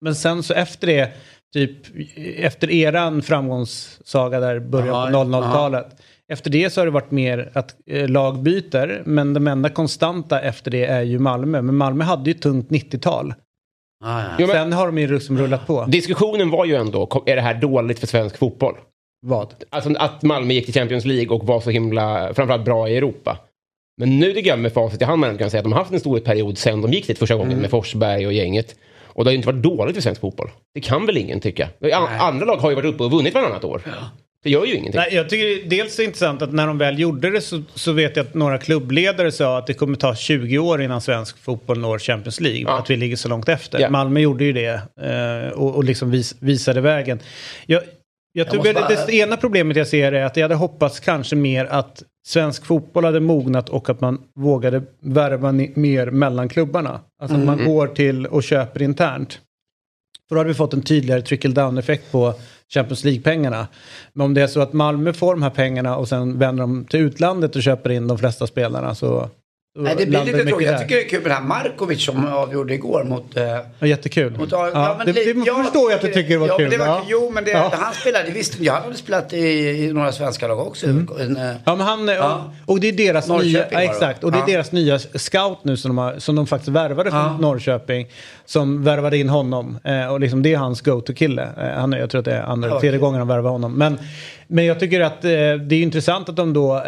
Men 0.00 0.14
sen 0.14 0.42
så 0.42 0.54
efter 0.54 0.86
det, 0.86 1.12
typ 1.54 1.76
efter 2.38 2.70
eran 2.70 3.22
framgångssaga 3.22 4.40
där 4.40 4.58
början 4.58 5.12
på 5.12 5.18
00-talet. 5.18 5.86
Efter 6.32 6.50
det 6.50 6.70
så 6.70 6.80
har 6.80 6.84
det 6.86 6.90
varit 6.90 7.10
mer 7.10 7.50
att 7.52 7.74
eh, 7.90 8.08
lag 8.08 8.42
byter, 8.42 9.02
men 9.04 9.34
de 9.34 9.46
enda 9.48 9.68
konstanta 9.68 10.40
efter 10.40 10.70
det 10.70 10.84
är 10.84 11.02
ju 11.02 11.18
Malmö. 11.18 11.62
Men 11.62 11.76
Malmö 11.76 12.04
hade 12.04 12.30
ju 12.30 12.34
tungt 12.34 12.70
90-tal. 12.70 13.34
Ah, 14.08 14.22
ja. 14.22 14.28
Jo, 14.38 14.46
men- 14.46 14.56
Sen 14.56 14.72
har 14.72 14.86
de 14.86 14.98
ju 14.98 15.14
liksom 15.14 15.38
rullat 15.38 15.66
på. 15.66 15.84
Diskussionen 15.88 16.50
var 16.50 16.64
ju 16.64 16.74
ändå, 16.74 17.22
är 17.26 17.36
det 17.36 17.42
här 17.42 17.54
dåligt 17.54 17.98
för 17.98 18.06
svensk 18.06 18.38
fotboll? 18.38 18.74
Vad? 19.26 19.54
Alltså 19.70 19.94
att 19.98 20.22
Malmö 20.22 20.54
gick 20.54 20.64
till 20.64 20.74
Champions 20.74 21.04
League 21.04 21.28
och 21.36 21.46
var 21.46 21.60
så 21.60 21.70
himla, 21.70 22.34
framförallt 22.34 22.64
bra 22.64 22.88
i 22.88 22.96
Europa. 22.96 23.38
Men 24.00 24.18
nu 24.18 24.32
tycker 24.32 24.50
jag 24.50 24.58
med 24.58 24.72
facit 24.72 25.02
i 25.02 25.04
hand 25.04 25.20
man 25.20 25.38
kan 25.38 25.50
säga 25.50 25.58
att 25.58 25.64
de 25.64 25.72
har 25.72 25.78
haft 25.80 25.92
en 25.92 26.00
storhetsperiod 26.00 26.58
sen 26.58 26.82
de 26.82 26.92
gick 26.92 27.06
dit 27.06 27.18
första 27.18 27.34
gången 27.34 27.58
med 27.58 27.70
Forsberg 27.70 28.26
och 28.26 28.32
gänget. 28.32 28.76
Och 29.04 29.24
det 29.24 29.28
har 29.28 29.32
ju 29.32 29.36
inte 29.36 29.48
varit 29.48 29.62
dåligt 29.62 29.94
för 29.94 30.02
svensk 30.02 30.20
fotboll. 30.20 30.50
Det 30.74 30.80
kan 30.80 31.06
väl 31.06 31.16
ingen 31.16 31.40
tycka. 31.40 31.68
An- 31.94 32.08
Andra 32.20 32.46
lag 32.46 32.56
har 32.56 32.70
ju 32.70 32.76
varit 32.76 32.94
uppe 32.94 33.04
och 33.04 33.10
vunnit 33.10 33.34
varannat 33.34 33.64
år. 33.64 33.82
Det 34.46 34.50
gör 34.52 34.64
ju 34.64 34.74
ingenting. 34.74 35.00
Nej, 35.00 35.14
jag 35.14 35.28
tycker 35.28 35.68
dels 35.68 35.98
är 35.98 36.02
det 36.02 36.06
intressant 36.06 36.42
att 36.42 36.52
när 36.52 36.66
de 36.66 36.78
väl 36.78 36.98
gjorde 36.98 37.30
det 37.30 37.40
så, 37.40 37.62
så 37.74 37.92
vet 37.92 38.16
jag 38.16 38.26
att 38.26 38.34
några 38.34 38.58
klubbledare 38.58 39.32
sa 39.32 39.58
att 39.58 39.66
det 39.66 39.74
kommer 39.74 39.96
ta 39.96 40.14
20 40.14 40.58
år 40.58 40.82
innan 40.82 41.00
svensk 41.00 41.38
fotboll 41.38 41.78
når 41.78 41.98
Champions 41.98 42.40
League. 42.40 42.60
Ja. 42.60 42.78
Att 42.78 42.90
vi 42.90 42.96
ligger 42.96 43.16
så 43.16 43.28
långt 43.28 43.48
efter. 43.48 43.80
Ja. 43.80 43.90
Malmö 43.90 44.20
gjorde 44.20 44.44
ju 44.44 44.52
det 44.52 44.80
eh, 45.00 45.52
och, 45.52 45.74
och 45.74 45.84
liksom 45.84 46.10
vis, 46.10 46.36
visade 46.40 46.80
vägen. 46.80 47.18
Jag, 47.66 47.82
jag 48.32 48.46
tror 48.50 48.56
måste 48.58 48.72
det, 48.72 48.80
bara- 48.80 49.06
det 49.06 49.12
ena 49.16 49.36
problemet 49.36 49.76
jag 49.76 49.86
ser 49.86 50.12
är 50.12 50.24
att 50.24 50.36
jag 50.36 50.44
hade 50.44 50.54
hoppats 50.54 51.00
kanske 51.00 51.36
mer 51.36 51.64
att 51.64 52.02
svensk 52.26 52.66
fotboll 52.66 53.04
hade 53.04 53.20
mognat 53.20 53.68
och 53.68 53.90
att 53.90 54.00
man 54.00 54.22
vågade 54.34 54.82
värva 55.00 55.52
mer 55.52 56.10
mellan 56.10 56.48
klubbarna. 56.48 57.00
Alltså 57.22 57.36
att 57.36 57.44
man 57.44 57.64
går 57.64 57.86
till 57.86 58.26
och 58.26 58.42
köper 58.42 58.82
internt. 58.82 59.40
För 60.28 60.34
då 60.34 60.40
hade 60.40 60.48
vi 60.48 60.54
fått 60.54 60.72
en 60.74 60.82
tydligare 60.82 61.22
trickle 61.22 61.50
down 61.50 61.78
effekt 61.78 62.12
på 62.12 62.34
Champions 62.74 63.04
League-pengarna. 63.04 63.68
Men 64.12 64.24
om 64.24 64.34
det 64.34 64.42
är 64.42 64.46
så 64.46 64.60
att 64.60 64.72
Malmö 64.72 65.12
får 65.12 65.34
de 65.34 65.42
här 65.42 65.50
pengarna 65.50 65.96
och 65.96 66.08
sen 66.08 66.38
vänder 66.38 66.60
de 66.60 66.84
till 66.84 67.00
utlandet 67.00 67.56
och 67.56 67.62
köper 67.62 67.90
in 67.90 68.08
de 68.08 68.18
flesta 68.18 68.46
spelarna 68.46 68.94
så... 68.94 69.30
Nej, 69.78 69.94
det 69.98 70.06
blir 70.06 70.24
lite 70.24 70.44
tråkigt. 70.44 70.68
Jag 70.68 70.80
tycker 70.80 70.94
det 70.96 71.02
är 71.02 71.08
kul 71.08 71.22
med 71.22 71.30
det 71.30 71.34
här 71.34 71.42
Markovic 71.42 72.04
som 72.04 72.26
avgjorde 72.26 72.74
igår 72.74 73.04
mot... 73.04 73.36
Eh, 73.36 73.42
Ja, 73.78 73.86
jättekul. 73.86 74.38
mot 74.38 74.52
ja, 74.52 74.94
men 74.98 75.06
det, 75.06 75.12
det 75.12 75.46
jag 75.46 75.64
förstår 75.64 75.90
jag 75.90 75.96
att 75.96 76.00
du 76.02 76.12
tycker 76.12 76.30
det 76.30 76.38
var 76.38 76.48
ja, 76.48 76.56
kul. 76.58 76.70
Det 76.70 76.76
var, 76.78 76.86
ja. 76.86 77.02
Jo, 77.08 77.30
men 77.34 77.44
det, 77.44 77.50
Ja. 77.50 77.72
han 77.78 77.94
spelade, 77.94 78.30
visst, 78.30 78.60
jag 78.60 78.72
hade 78.72 78.94
spelat 78.94 79.32
i, 79.32 79.38
i 79.38 79.92
några 79.92 80.12
svenska 80.12 80.48
lag 80.48 80.58
också. 80.66 80.86
Mm. 80.86 81.08
En, 81.20 81.36
eh, 81.36 81.54
Ja, 81.64 81.76
men 81.76 81.86
han, 81.86 82.08
Ja. 82.08 82.52
och, 82.66 82.72
och 82.72 82.80
det 82.80 82.88
är 82.88 82.92
deras 82.92 83.28
Norrköping 83.28 83.52
nya, 83.52 83.64
var 83.64 83.68
ja, 83.72 83.78
det, 83.78 83.84
exakt, 83.84 84.24
och 84.24 84.32
det 84.32 84.38
är 84.38 84.40
Ja. 84.40 84.46
deras 84.46 84.72
nya 84.72 84.98
scout 84.98 85.58
nu 85.62 85.76
som 85.76 85.88
de, 85.88 85.98
har, 85.98 86.18
som 86.18 86.36
de 86.36 86.46
faktiskt 86.46 86.68
värvade 86.68 87.10
från 87.10 87.20
Ja. 87.20 87.36
Norrköping. 87.40 88.06
Som 88.44 88.84
värvade 88.84 89.18
in 89.18 89.28
honom 89.28 89.78
eh, 89.84 90.12
och 90.12 90.20
liksom 90.20 90.42
det 90.42 90.52
är 90.54 90.58
hans 90.58 90.80
go-to-kille. 90.80 91.48
Eh, 91.58 91.68
han, 91.80 91.92
jag 91.92 92.10
tror 92.10 92.18
att 92.18 92.24
det 92.24 92.34
är 92.34 92.42
andra, 92.42 92.68
Ja, 92.68 92.80
tredje 92.80 92.98
gången 92.98 93.18
de 93.18 93.28
värvar 93.28 93.50
honom. 93.50 93.72
Men, 93.74 93.98
men 94.48 94.64
jag 94.64 94.80
tycker 94.80 95.00
att 95.00 95.24
eh, 95.24 95.30
det 95.30 95.74
är 95.74 95.82
intressant 95.82 96.28
att 96.28 96.36
de 96.36 96.52
då 96.52 96.76
eh, 96.76 96.82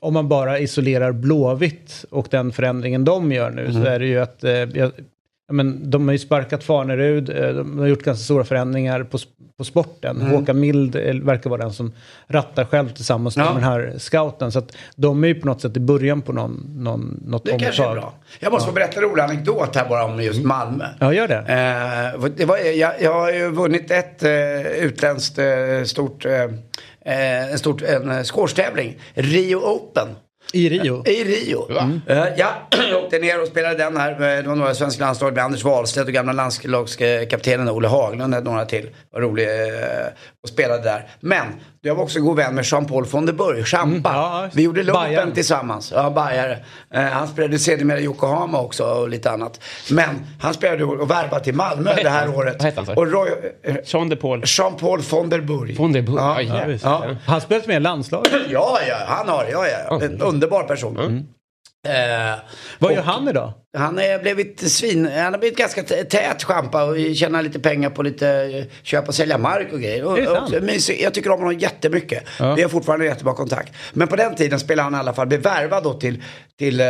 om 0.00 0.14
man 0.14 0.28
bara 0.28 0.58
isolerar 0.58 1.12
Blåvitt 1.12 2.04
och 2.10 2.28
den 2.30 2.52
förändringen 2.52 3.04
de 3.04 3.32
gör 3.32 3.50
nu 3.50 3.72
så 3.72 3.84
är 3.84 3.98
det 3.98 4.06
ju 4.06 4.18
att 4.18 4.44
eh, 4.44 4.50
jag, 4.52 4.90
Ja, 5.50 5.54
men 5.54 5.90
de 5.90 6.08
har 6.08 6.12
ju 6.12 6.18
sparkat 6.18 6.64
Farnerud, 6.64 7.30
eh, 7.30 7.48
de 7.54 7.78
har 7.78 7.86
gjort 7.86 8.02
ganska 8.02 8.24
stora 8.24 8.44
förändringar 8.44 9.02
på, 9.02 9.18
på 9.58 9.64
sporten. 9.64 10.20
Håkan 10.20 10.60
Mild 10.60 10.96
eh, 10.96 11.14
verkar 11.14 11.50
vara 11.50 11.62
den 11.62 11.72
som 11.72 11.92
rattar 12.26 12.64
själv 12.64 12.88
tillsammans 12.88 13.36
med 13.36 13.46
Ja. 13.46 13.52
den 13.52 13.62
här 13.62 13.94
scouten. 13.98 14.52
Så 14.52 14.58
att 14.58 14.76
de 14.96 15.24
är 15.24 15.28
ju 15.28 15.34
på 15.34 15.46
något 15.46 15.60
sätt 15.60 15.76
i 15.76 15.80
början 15.80 16.22
på 16.22 16.32
någon, 16.32 16.70
någon, 16.76 17.22
något 17.26 17.44
det 17.44 17.58
kanske 17.58 17.84
är 17.84 17.94
bra. 17.94 18.12
Jag 18.40 18.52
måste 18.52 18.68
få 18.68 18.74
berätta 18.74 19.00
en 19.00 19.02
rolig 19.08 19.22
anekdot 19.22 19.76
här 19.76 19.88
bara 19.88 20.04
om 20.04 20.22
just 20.22 20.44
Malmö. 20.44 20.84
Ja, 21.00 21.12
gör 21.12 21.28
det. 21.28 21.38
Eh, 22.24 22.30
det 22.36 22.44
var, 22.44 22.56
jag, 22.58 22.92
jag 23.02 23.12
har 23.14 23.32
ju 23.32 23.50
vunnit 23.50 23.90
ett 23.90 24.22
eh, 24.22 24.60
utländskt 24.82 25.38
eh, 25.38 25.44
stort, 25.84 26.26
eh, 27.04 27.42
eh, 27.44 27.52
en 27.52 27.58
stort 27.58 27.82
en 27.82 28.10
eh, 28.10 28.22
squashtävling. 28.22 29.00
Rio 29.14 29.58
Open. 29.58 30.08
I 30.52 30.68
Rio. 30.68 31.02
I 31.06 31.24
Rio. 31.24 31.70
Eh, 32.06 32.24
ja, 32.36 32.48
jag 32.90 33.04
åkte 33.04 33.18
ner 33.18 33.42
och 33.42 33.48
spelade 33.48 33.74
den 33.74 33.96
här. 33.96 34.12
Eh, 34.12 34.42
Det 34.42 34.48
var 34.48 34.56
några 34.56 34.74
svenska 34.74 35.04
landslag 35.04 35.34
med 35.34 35.44
Anders 35.44 35.64
Wahlstedt 35.64 36.06
och 36.06 36.12
gamla 36.12 36.32
landslagskaptenen 36.32 37.68
Olle 37.68 37.88
Haglund 37.88 38.34
och 38.34 38.44
några 38.44 38.64
till. 38.64 38.90
Var 39.12 39.20
rolig 39.20 39.44
eh, 39.44 40.06
spelade 40.48 40.82
där. 40.82 41.06
Men 41.20 41.44
jag 41.80 41.94
var 41.94 42.02
också 42.02 42.20
god 42.20 42.36
vän 42.36 42.54
med 42.54 42.64
Jean-Paul 42.64 43.04
von 43.04 43.26
der 43.26 43.32
Burg, 43.32 43.64
Champa. 43.64 44.08
Mm, 44.10 44.20
ja, 44.20 44.48
Vi 44.52 44.62
gjorde 44.62 44.82
lumpen 44.82 45.32
tillsammans. 45.32 45.92
Ja, 45.96 46.10
bajare. 46.10 46.58
Eh, 46.94 47.02
han 47.02 47.28
spelade 47.28 47.58
sedermera 47.58 47.98
i 48.00 48.04
Yokohama 48.04 48.60
också 48.60 48.84
och 48.84 49.08
lite 49.08 49.30
annat. 49.30 49.60
Men 49.90 50.26
han 50.40 50.54
spelade 50.54 50.84
och 50.84 51.10
värvade 51.10 51.44
till 51.44 51.54
Malmö 51.54 51.94
det 52.02 52.08
här 52.08 52.26
han? 52.26 52.34
året. 52.34 52.56
Vad 52.58 52.64
hette 52.64 52.80
han, 52.86 52.96
och 52.98 53.12
Roy, 53.12 53.28
eh, 53.62 53.76
Jean 53.84 54.08
de 54.08 54.16
Paul. 54.16 54.42
Jean-Paul 54.46 55.00
von 55.10 55.28
der 55.30 55.40
Burg. 55.40 55.76
Von 55.78 55.92
der 55.92 56.02
Burg. 56.02 56.16
Ja, 56.18 56.42
Ja, 56.42 56.54
Ja, 56.54 56.60
ja, 56.60 56.66
visst. 56.66 56.84
ja. 56.84 57.04
Han 57.26 57.40
spelat 57.40 57.66
med 57.66 57.76
i 57.76 57.80
landslaget. 57.80 58.32
Ja, 58.48 58.78
ja, 58.88 58.96
han 59.06 59.28
har 59.28 59.44
det. 59.44 59.50
Ja, 59.50 59.66
ja. 59.90 60.00
En 60.02 60.20
underbar 60.22 60.62
person. 60.62 60.98
Eh, 61.88 62.38
Vad 62.78 62.90
och- 62.90 62.96
gör 62.96 63.02
han 63.02 63.28
idag? 63.28 63.52
Han 63.78 63.98
är 63.98 64.18
blivit 64.18 64.70
svin, 64.70 65.10
han 65.16 65.32
har 65.32 65.38
blivit 65.38 65.58
ganska 65.58 65.82
tät 65.82 66.42
schampa 66.42 66.84
och 66.84 66.96
tjänar 67.14 67.42
lite 67.42 67.58
pengar 67.58 67.90
på 67.90 68.02
lite 68.02 68.28
eh, 68.28 68.64
köp 68.82 69.08
och 69.08 69.14
sälja 69.14 69.38
mark 69.38 69.72
och 69.72 69.80
grejer. 69.80 70.04
Och, 70.04 70.12
och, 70.12 70.98
jag 70.98 71.14
tycker 71.14 71.30
om 71.30 71.38
honom 71.38 71.58
jättemycket. 71.58 72.24
Vi 72.56 72.62
har 72.62 72.68
fortfarande 72.68 73.04
jättebra 73.04 73.34
kontakt. 73.34 73.72
Men 73.92 74.08
på 74.08 74.16
den 74.16 74.34
tiden 74.34 74.60
spelade 74.60 74.84
han 74.84 74.94
i 74.94 74.96
alla 74.96 75.14
fall, 75.14 75.26
blev 75.26 75.40
värvad 75.40 75.82
då 75.82 75.94
till, 75.94 76.22
till 76.58 76.80
eh, 76.80 76.86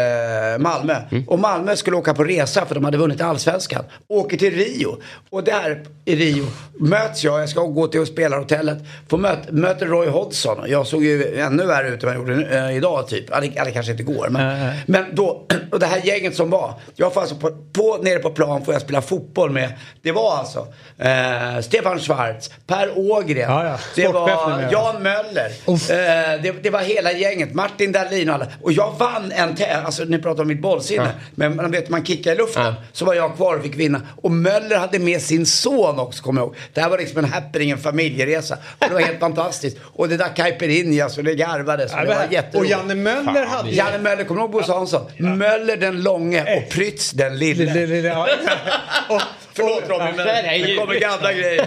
Malmö. 0.58 0.96
Och 1.26 1.38
Malmö 1.38 1.76
skulle 1.76 1.96
åka 1.96 2.14
på 2.14 2.24
resa 2.24 2.66
för 2.66 2.74
de 2.74 2.84
hade 2.84 2.98
vunnit 2.98 3.20
allsvenskan. 3.20 3.84
Åker 4.08 4.36
till 4.36 4.54
Rio. 4.54 4.96
Och 5.30 5.44
där 5.44 5.84
i 6.04 6.16
Rio 6.16 6.44
möts 6.78 7.24
jag, 7.24 7.40
jag 7.40 7.48
ska 7.48 7.62
gå 7.62 7.86
till 7.86 8.06
spelarhotellet. 8.06 8.78
Får 9.08 9.18
möt, 9.18 9.50
möter 9.50 9.86
Roy 9.86 10.08
Hodgson. 10.08 10.58
Jag 10.66 10.86
såg 10.86 11.04
ju 11.04 11.38
ännu 11.38 11.66
värre 11.66 11.88
ut 11.88 12.02
än 12.02 12.06
vad 12.08 12.16
jag 12.16 12.20
gjorde 12.20 12.36
nu, 12.36 12.56
eh, 12.56 12.76
idag 12.76 13.08
typ. 13.08 13.30
Eller, 13.30 13.60
eller 13.60 13.70
kanske 13.70 13.92
inte 13.92 14.02
igår. 14.02 14.28
Men, 14.30 14.58
nej. 14.58 14.82
men 14.86 15.04
då, 15.12 15.46
och 15.70 15.78
det 15.78 15.86
här 15.86 16.00
gänget 16.04 16.36
som 16.36 16.50
var. 16.50 16.74
Jag 16.94 17.14
får 17.14 17.20
alltså 17.20 17.36
på, 17.36 17.50
på, 17.72 17.98
nere 18.02 18.18
på 18.18 18.30
plan 18.30 18.64
får 18.64 18.74
jag 18.74 18.82
spela 18.82 19.02
fotboll 19.02 19.50
med. 19.50 19.72
Det 20.02 20.12
var 20.12 20.36
alltså 20.36 20.66
eh, 20.98 21.60
Stefan 21.60 21.98
Schwarz, 21.98 22.50
Per 22.66 22.98
Ågren. 22.98 23.50
Ja, 23.50 23.64
ja. 23.64 23.78
Det 23.94 24.08
var. 24.08 24.68
Jan 24.72 25.02
Möller. 25.02 25.50
Eh, 25.66 26.42
det, 26.42 26.62
det 26.62 26.70
var 26.70 26.80
hela 26.80 27.12
gänget. 27.12 27.54
Martin 27.54 27.92
Dahlin 27.92 28.28
och 28.28 28.34
alla. 28.34 28.46
Och 28.62 28.72
jag 28.72 28.94
vann 28.98 29.32
en 29.32 29.56
tävling. 29.56 29.84
Alltså 29.84 30.04
ni 30.04 30.18
pratar 30.18 30.42
om 30.42 30.48
mitt 30.48 30.62
bollsinne. 30.62 31.10
Men 31.34 31.56
man 31.56 31.70
vet 31.70 31.88
man 31.88 32.04
kickar 32.04 32.32
i 32.32 32.36
luften. 32.36 32.64
Ja. 32.64 32.74
Så 32.92 33.04
var 33.04 33.14
jag 33.14 33.36
kvar 33.36 33.56
och 33.56 33.62
fick 33.62 33.74
vinna. 33.74 34.00
Och 34.22 34.30
Möller 34.30 34.78
hade 34.78 34.98
med 34.98 35.22
sin 35.22 35.46
son 35.46 35.98
också 35.98 36.22
kommer 36.22 36.40
jag 36.40 36.46
ihåg. 36.46 36.56
Det 36.74 36.80
här 36.80 36.88
var 36.88 36.98
liksom 36.98 37.18
en 37.18 37.24
happening, 37.24 37.70
en 37.70 37.78
familjeresa. 37.78 38.54
Och 38.78 38.86
det 38.88 38.94
var 38.94 39.00
helt 39.00 39.20
fantastiskt. 39.28 39.76
Och 39.82 40.08
det 40.08 40.16
där 40.16 40.36
Caipirinha 40.36 41.08
så 41.08 41.22
det 41.22 41.34
garvades. 41.34 41.92
Och 41.92 42.00
det 42.00 42.06
var 42.06 42.60
och. 42.60 42.66
Janne 42.66 42.94
Möller 42.94 43.46
hade. 43.46 43.70
Janne 43.70 43.98
Möller, 43.98 44.24
kommer 44.24 44.40
du 44.40 44.44
ihåg 44.44 44.52
Bosse 44.52 44.72
Hansson? 44.72 45.02
Möller 45.16 45.76
den 45.76 46.02
långe 46.02 46.44
och 46.64 46.70
Prytz 46.70 47.10
den 47.10 47.38
lille. 47.38 47.64
Lille- 47.64 47.86
lille- 47.86 48.08
ja. 48.08 48.26
Och- 49.08 49.22
Förlåt 49.52 49.82
Robin, 49.88 50.16
men 50.16 50.26
det 50.26 50.76
kommer 50.78 51.00
gamla 51.00 51.32
grejer. 51.32 51.66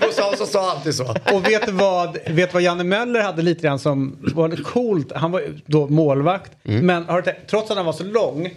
Bosse 0.00 0.22
Hansson 0.22 0.46
sa 0.46 0.70
alltid 0.70 0.94
så. 0.94 1.14
Och 1.32 1.46
vet 1.48 1.66
du 1.66 1.72
vad, 1.72 2.18
vet 2.26 2.54
vad 2.54 2.62
Janne 2.62 2.84
Möller 2.84 3.20
hade 3.22 3.42
lite 3.42 3.62
grann 3.62 3.78
som 3.78 4.16
var 4.34 4.48
lite 4.48 4.62
coolt? 4.62 5.12
Han 5.14 5.30
var 5.30 5.42
då 5.66 5.86
målvakt. 5.88 6.52
Men 6.62 7.04
har 7.04 7.16
du 7.16 7.22
tänkt, 7.22 7.40
trots 7.50 7.70
att 7.70 7.76
han 7.76 7.86
var 7.86 7.92
så 7.92 8.04
lång. 8.04 8.50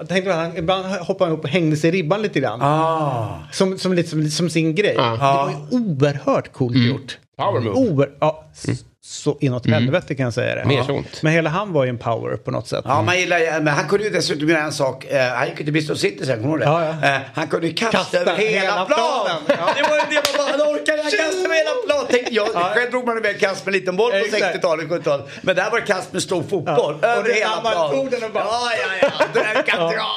så 0.00 0.06
Tänkte 0.06 0.30
att 0.30 0.36
han 0.36 0.56
ibland 0.56 0.86
hoppade 0.86 1.30
han 1.30 1.38
upp 1.38 1.44
och 1.44 1.50
hängde 1.50 1.76
sig 1.76 1.88
i 1.88 1.92
ribban 1.92 2.22
lite 2.22 2.40
grann. 2.40 2.62
Ah. 2.62 3.38
Som, 3.52 3.78
som, 3.78 3.92
lite, 3.92 4.08
som, 4.10 4.30
som 4.30 4.50
sin 4.50 4.74
grej. 4.74 4.94
Ja. 4.96 5.10
Det 5.12 5.18
var 5.18 5.50
ju 5.50 5.78
oerhört 5.84 6.52
coolt 6.52 6.76
gjort. 6.76 7.18
Power 7.38 7.60
move. 7.60 7.76
Oer, 7.90 8.10
ja, 8.20 8.44
s- 8.54 8.84
Så 9.04 9.36
inåt 9.40 9.66
helvete 9.66 10.14
kan 10.14 10.24
jag 10.24 10.34
säga 10.34 10.54
det. 10.54 10.64
Mer 10.64 10.82
sånt. 10.82 11.22
Men 11.22 11.32
hela 11.32 11.50
han 11.50 11.72
var 11.72 11.84
ju 11.84 11.90
en 11.90 11.98
power 11.98 12.36
på 12.36 12.50
något 12.50 12.68
sätt. 12.68 12.84
Ja, 12.88 13.02
man 13.02 13.18
gillar 13.18 13.60
Men 13.60 13.74
han 13.74 13.88
kunde 13.88 14.04
ju 14.04 14.10
dessutom 14.10 14.48
göra 14.48 14.60
en 14.62 14.72
sak. 14.72 15.04
Eh, 15.04 15.28
han 15.28 15.48
gick 15.48 15.58
ju 15.58 15.64
till 15.64 15.72
Bristol 15.72 15.96
City 15.96 16.26
sen, 16.26 16.42
kommer 16.42 16.58
du 16.58 16.64
ihåg 16.64 16.78
det? 16.80 16.84
Ja, 16.86 16.96
ja. 17.02 17.14
Eh, 17.16 17.20
han 17.34 17.46
kunde 17.48 17.66
ju 17.66 17.72
kasta, 17.74 17.98
Kasta 17.98 18.18
över 18.18 18.36
hela, 18.36 18.60
hela 18.60 18.84
planen. 18.84 19.42
planen, 19.46 19.64
ja. 19.66 19.74
Det 19.76 19.82
var 19.88 19.96
ju 19.96 20.02
det 20.10 20.22
man 20.38 20.46
bara, 20.46 20.50
han 20.50 20.74
orkade 20.74 21.02
han 21.02 21.10
kasta 21.10 21.24
över 21.44 21.54
hela 21.56 21.70
planen. 21.86 22.06
Tänkte 22.10 22.34
jag, 22.34 22.48
Själv 22.74 22.90
drog 22.90 23.06
man 23.06 23.18
iväg 23.18 23.40
kast 23.40 23.66
med 23.66 23.72
liten 23.72 23.96
boll 23.96 24.10
på 24.10 24.16
Exakt. 24.16 24.44
60-talet, 24.56 24.88
70-talet. 24.88 25.26
Men 25.42 25.56
där 25.56 25.70
var 25.70 25.80
det 25.80 25.86
kast 25.86 26.12
med 26.12 26.22
stor 26.22 26.42
fotboll. 26.42 26.98
Ja. 27.02 27.08
Över 27.08 27.18
Och 27.22 27.24
det- 27.28 27.34
hela 27.34 27.60
planen. 27.60 27.96
tog 27.96 28.10
den 28.10 28.24
och 28.24 28.30
bara- 28.32 28.44
Ja, 28.44 28.70
ja, 29.02 29.08
ja. 29.34 29.42
Den 29.54 29.62
kan 29.62 29.78
dra. 29.78 30.10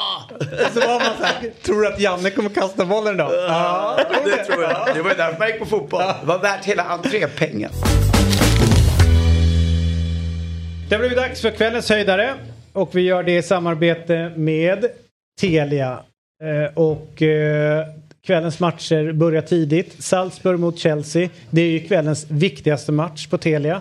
Och 0.66 0.74
så 0.74 0.80
var 0.80 1.00
man 1.00 1.14
så 1.20 1.24
här, 1.26 1.52
tror 1.64 1.82
du 1.82 1.88
att 1.88 2.00
Janne 2.00 2.30
kommer 2.30 2.50
kasta 2.50 2.86
bollen 2.86 3.18
då? 3.18 3.30
Ja, 3.48 4.00
Det 4.26 4.44
tror 4.46 4.64
jag. 4.64 4.88
Det 4.96 5.02
var 5.02 5.10
ju 5.10 5.16
därför 5.18 5.40
man 5.40 5.48
gick 5.48 5.60
på 5.60 5.66
fotboll. 5.66 6.02
Det 6.22 6.26
var 6.28 6.40
värt 6.40 6.66
hela 6.66 6.84
entrépengen. 6.84 7.72
Det 10.90 10.96
har 10.96 11.00
blivit 11.00 11.18
dags 11.18 11.42
för 11.42 11.52
kvällens 11.52 11.90
höjdare. 11.90 12.36
Och 12.74 12.96
vi 12.96 13.02
gör 13.02 13.24
det 13.24 13.38
i 13.38 13.44
samarbete 13.44 14.32
med 14.36 14.86
Telia. 15.42 16.00
Eh, 16.44 16.74
och 16.74 17.22
eh, 17.22 17.86
kvällens 18.26 18.60
matcher 18.60 19.12
börjar 19.12 19.42
tidigt. 19.42 20.04
Salzburg 20.04 20.60
mot 20.60 20.80
Chelsea. 20.80 21.30
Det 21.50 21.62
är 21.62 21.70
ju 21.70 21.80
kvällens 21.80 22.26
viktigaste 22.30 22.92
match 22.92 23.28
på 23.28 23.38
Telia. 23.38 23.80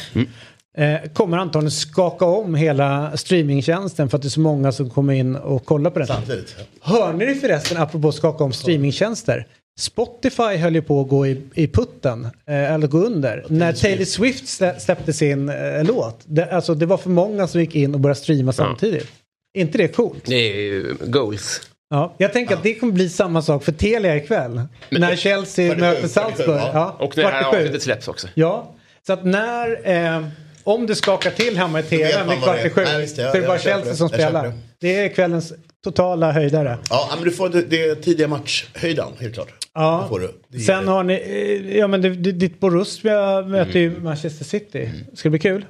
Eh, 0.77 1.11
kommer 1.13 1.39
antagligen 1.39 1.71
skaka 1.71 2.25
om 2.25 2.55
hela 2.55 3.17
streamingtjänsten 3.17 4.09
för 4.09 4.17
att 4.17 4.23
det 4.23 4.29
är 4.29 4.31
så 4.31 4.41
många 4.41 4.73
som 4.73 4.91
kommer 4.91 5.13
in 5.13 5.37
och 5.37 5.65
kollar 5.65 5.91
på 5.91 5.99
den. 5.99 6.09
Samtidigt. 6.09 6.57
Hör 6.81 7.13
ni 7.13 7.27
det 7.27 7.35
förresten, 7.35 7.77
apropå 7.77 8.13
skaka 8.13 8.45
om 8.45 8.53
streamingtjänster? 8.53 9.47
Spotify 9.81 10.57
höll 10.57 10.75
ju 10.75 10.83
på 10.83 11.01
att 11.01 11.09
gå 11.09 11.27
i, 11.27 11.43
i 11.55 11.67
putten, 11.67 12.25
eh, 12.25 12.73
eller 12.73 12.87
gå 12.87 12.99
under. 12.99 13.45
När 13.49 13.73
Taylor 13.73 14.05
Swift 14.05 14.49
slä, 14.49 14.81
släppte 14.81 15.13
sin 15.13 15.49
eh, 15.49 15.85
låt. 15.85 16.21
Det, 16.25 16.53
alltså, 16.53 16.75
det 16.75 16.87
var 16.87 16.97
för 16.97 17.11
många 17.11 17.47
som 17.47 17.61
gick 17.61 17.75
in 17.75 17.95
och 17.95 18.01
började 18.01 18.21
streama 18.21 18.53
samtidigt. 18.53 19.09
Är 19.55 19.61
inte 19.61 19.79
det 19.79 19.89
coolt? 19.89 20.25
Det 20.27 20.35
är 20.35 20.57
ju 20.57 20.95
goals. 21.01 21.61
Ja, 21.91 22.15
jag 22.19 22.33
tänker 22.33 22.55
att 22.57 22.63
det 22.63 22.75
kommer 22.75 22.93
bli 22.93 23.09
samma 23.09 23.43
sak 23.43 23.65
för 23.65 23.73
Telia 23.73 24.17
ikväll. 24.17 24.63
när 24.91 25.17
Chelsea 25.17 25.77
möter 25.77 26.09
Salzburg. 26.09 26.49
ja. 26.49 26.71
Ja, 26.75 26.97
Och 27.07 27.17
när 27.17 27.25
det 27.25 27.31
här 27.31 27.45
avsnittet 27.45 27.83
släpps 27.83 28.09
också. 28.09 28.29
Ja, 28.35 28.73
så 29.07 29.13
att 29.13 29.25
när... 29.25 29.89
Eh, 30.17 30.27
om 30.65 30.87
det 30.87 30.95
skakar 30.95 31.31
till 31.31 31.57
hemma 31.57 31.81
i 31.81 31.83
tvn 31.83 32.29
vid 32.29 32.43
kvart 32.43 32.57
det 32.57 32.67
i 32.67 32.71
sju 32.71 32.81
är. 32.81 32.85
Nej, 32.85 33.01
visst, 33.01 33.17
så 33.17 33.23
är 33.23 33.41
det 33.41 33.47
bara 33.47 33.59
Chelsea 33.59 33.91
det. 33.91 33.97
som 33.97 34.09
spelar. 34.09 34.45
det. 34.47 34.53
Det 34.81 34.97
är 34.97 35.09
kvällens 35.09 35.53
totala 35.85 36.33
höjdare. 36.33 36.79
Ja, 36.91 37.11
men 37.17 37.25
du 37.25 37.31
får 37.31 37.49
det, 37.49 37.63
det 37.63 37.95
tidiga 37.95 38.29
matchhöjdan, 38.29 39.13
helt 39.21 39.35
klart. 39.35 39.49
Ja. 39.75 40.01
Det 40.03 40.09
får 40.09 40.21
du. 40.51 40.61
Sen 40.61 40.89
har 40.89 41.05
ni, 41.05 41.15
eh, 41.15 41.77
ja 41.79 41.87
men 41.87 42.03
det, 42.03 42.09
det, 42.09 42.33
ditt 42.33 42.61
Borussia 42.61 43.43
möter 43.43 43.79
ju 43.79 44.01
Manchester 44.01 44.45
City. 44.45 44.89
Ska 45.15 45.27
det 45.29 45.31
bli 45.31 45.39
kul? 45.39 45.65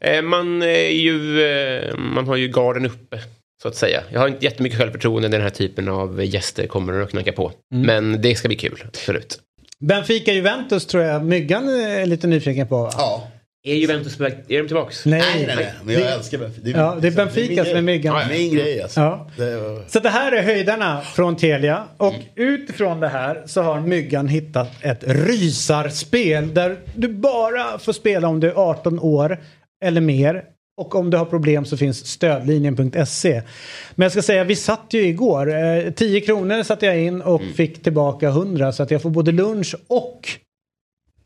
Eh, 0.00 0.22
Man, 0.22 0.62
är 0.62 0.88
ju, 0.90 1.42
eh, 1.44 1.96
man 1.96 2.26
har 2.26 2.36
ju 2.36 2.48
garden 2.48 2.86
uppe, 2.86 3.20
så 3.62 3.68
att 3.68 3.76
säga. 3.76 4.02
Jag 4.12 4.20
har 4.20 4.28
inte 4.28 4.44
jättemycket 4.44 4.78
självförtroende 4.78 5.28
när 5.28 5.38
den 5.38 5.42
här 5.42 5.50
typen 5.50 5.88
av 5.88 6.24
gäster 6.24 6.66
kommer 6.66 7.00
att 7.00 7.10
knacka 7.10 7.32
på. 7.32 7.52
Men 7.74 8.22
det 8.22 8.34
ska 8.34 8.48
bli 8.48 8.56
kul, 8.56 8.84
absolut. 8.88 9.38
Benfica-Juventus 9.80 10.86
tror 10.86 11.02
jag 11.02 11.24
Myggan 11.24 11.68
är 11.68 12.06
lite 12.06 12.26
nyfiken 12.26 12.68
på 12.68 12.76
va? 12.82 12.90
Ja. 12.96 13.28
Är 13.66 13.74
Juventus 13.74 14.16
på 14.16 14.22
väg? 14.22 14.32
Är 14.48 14.58
de 14.58 14.66
tillbaks? 14.68 15.06
Nej, 15.06 15.20
Nej, 15.20 15.46
nej, 15.46 15.56
nej. 15.56 15.72
Men 15.84 15.94
jag 15.94 16.12
älskar 16.12 16.38
Benfica. 16.38 16.62
Det 16.64 16.70
Ja, 16.70 16.98
det 17.00 17.06
är 17.08 17.10
min 17.10 17.16
Benfica 17.16 17.64
som 17.64 17.70
är 17.70 17.72
grej. 17.72 17.82
Myggan. 17.82 18.20
Ja, 18.20 18.28
Min 18.28 18.54
grej 18.54 18.82
alltså. 18.82 19.00
Ja. 19.00 19.30
Det 19.36 19.56
var... 19.56 19.82
Så 19.88 20.00
det 20.00 20.08
här 20.08 20.32
är 20.32 20.42
höjdarna 20.42 21.00
från 21.00 21.36
Telia 21.36 21.84
och 21.96 22.14
utifrån 22.34 23.00
det 23.00 23.08
här 23.08 23.42
så 23.46 23.62
har 23.62 23.80
Myggan 23.80 24.28
hittat 24.28 24.84
ett 24.84 25.04
rysarspel 25.06 26.54
där 26.54 26.76
du 26.94 27.08
bara 27.08 27.78
får 27.78 27.92
spela 27.92 28.28
om 28.28 28.40
du 28.40 28.48
är 28.48 28.54
18 28.70 28.98
år 29.00 29.38
eller 29.84 30.00
mer. 30.00 30.44
Och 30.76 30.94
om 30.94 31.10
du 31.10 31.16
har 31.16 31.24
problem 31.24 31.64
så 31.64 31.76
finns 31.76 32.06
stödlinjen.se. 32.06 33.42
Men 33.94 34.04
jag 34.04 34.12
ska 34.12 34.22
säga, 34.22 34.44
vi 34.44 34.56
satt 34.56 34.86
ju 34.90 35.06
igår. 35.06 35.54
Eh, 35.54 35.90
10 35.90 36.20
kronor 36.20 36.62
satte 36.62 36.86
jag 36.86 36.98
in 37.00 37.22
och 37.22 37.42
fick 37.56 37.82
tillbaka 37.82 38.28
100 38.28 38.72
så 38.72 38.82
att 38.82 38.90
jag 38.90 39.02
får 39.02 39.10
både 39.10 39.32
lunch 39.32 39.74
och 39.88 40.28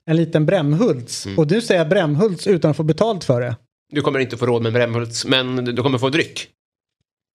en 0.09 0.17
liten 0.17 0.47
Brämhults. 0.47 1.27
Och 1.37 1.51
nu 1.51 1.61
säger 1.61 1.85
Brämhults 1.85 2.47
utan 2.47 2.71
att 2.71 2.77
få 2.77 2.83
betalt 2.83 3.25
för 3.25 3.41
det. 3.41 3.57
Du 3.93 4.01
kommer 4.01 4.19
inte 4.19 4.37
få 4.37 4.47
råd 4.47 4.63
med 4.63 4.73
Brämhults, 4.73 5.25
men 5.27 5.65
du 5.65 5.83
kommer 5.83 5.99
få 5.99 6.09
dryck. 6.09 6.49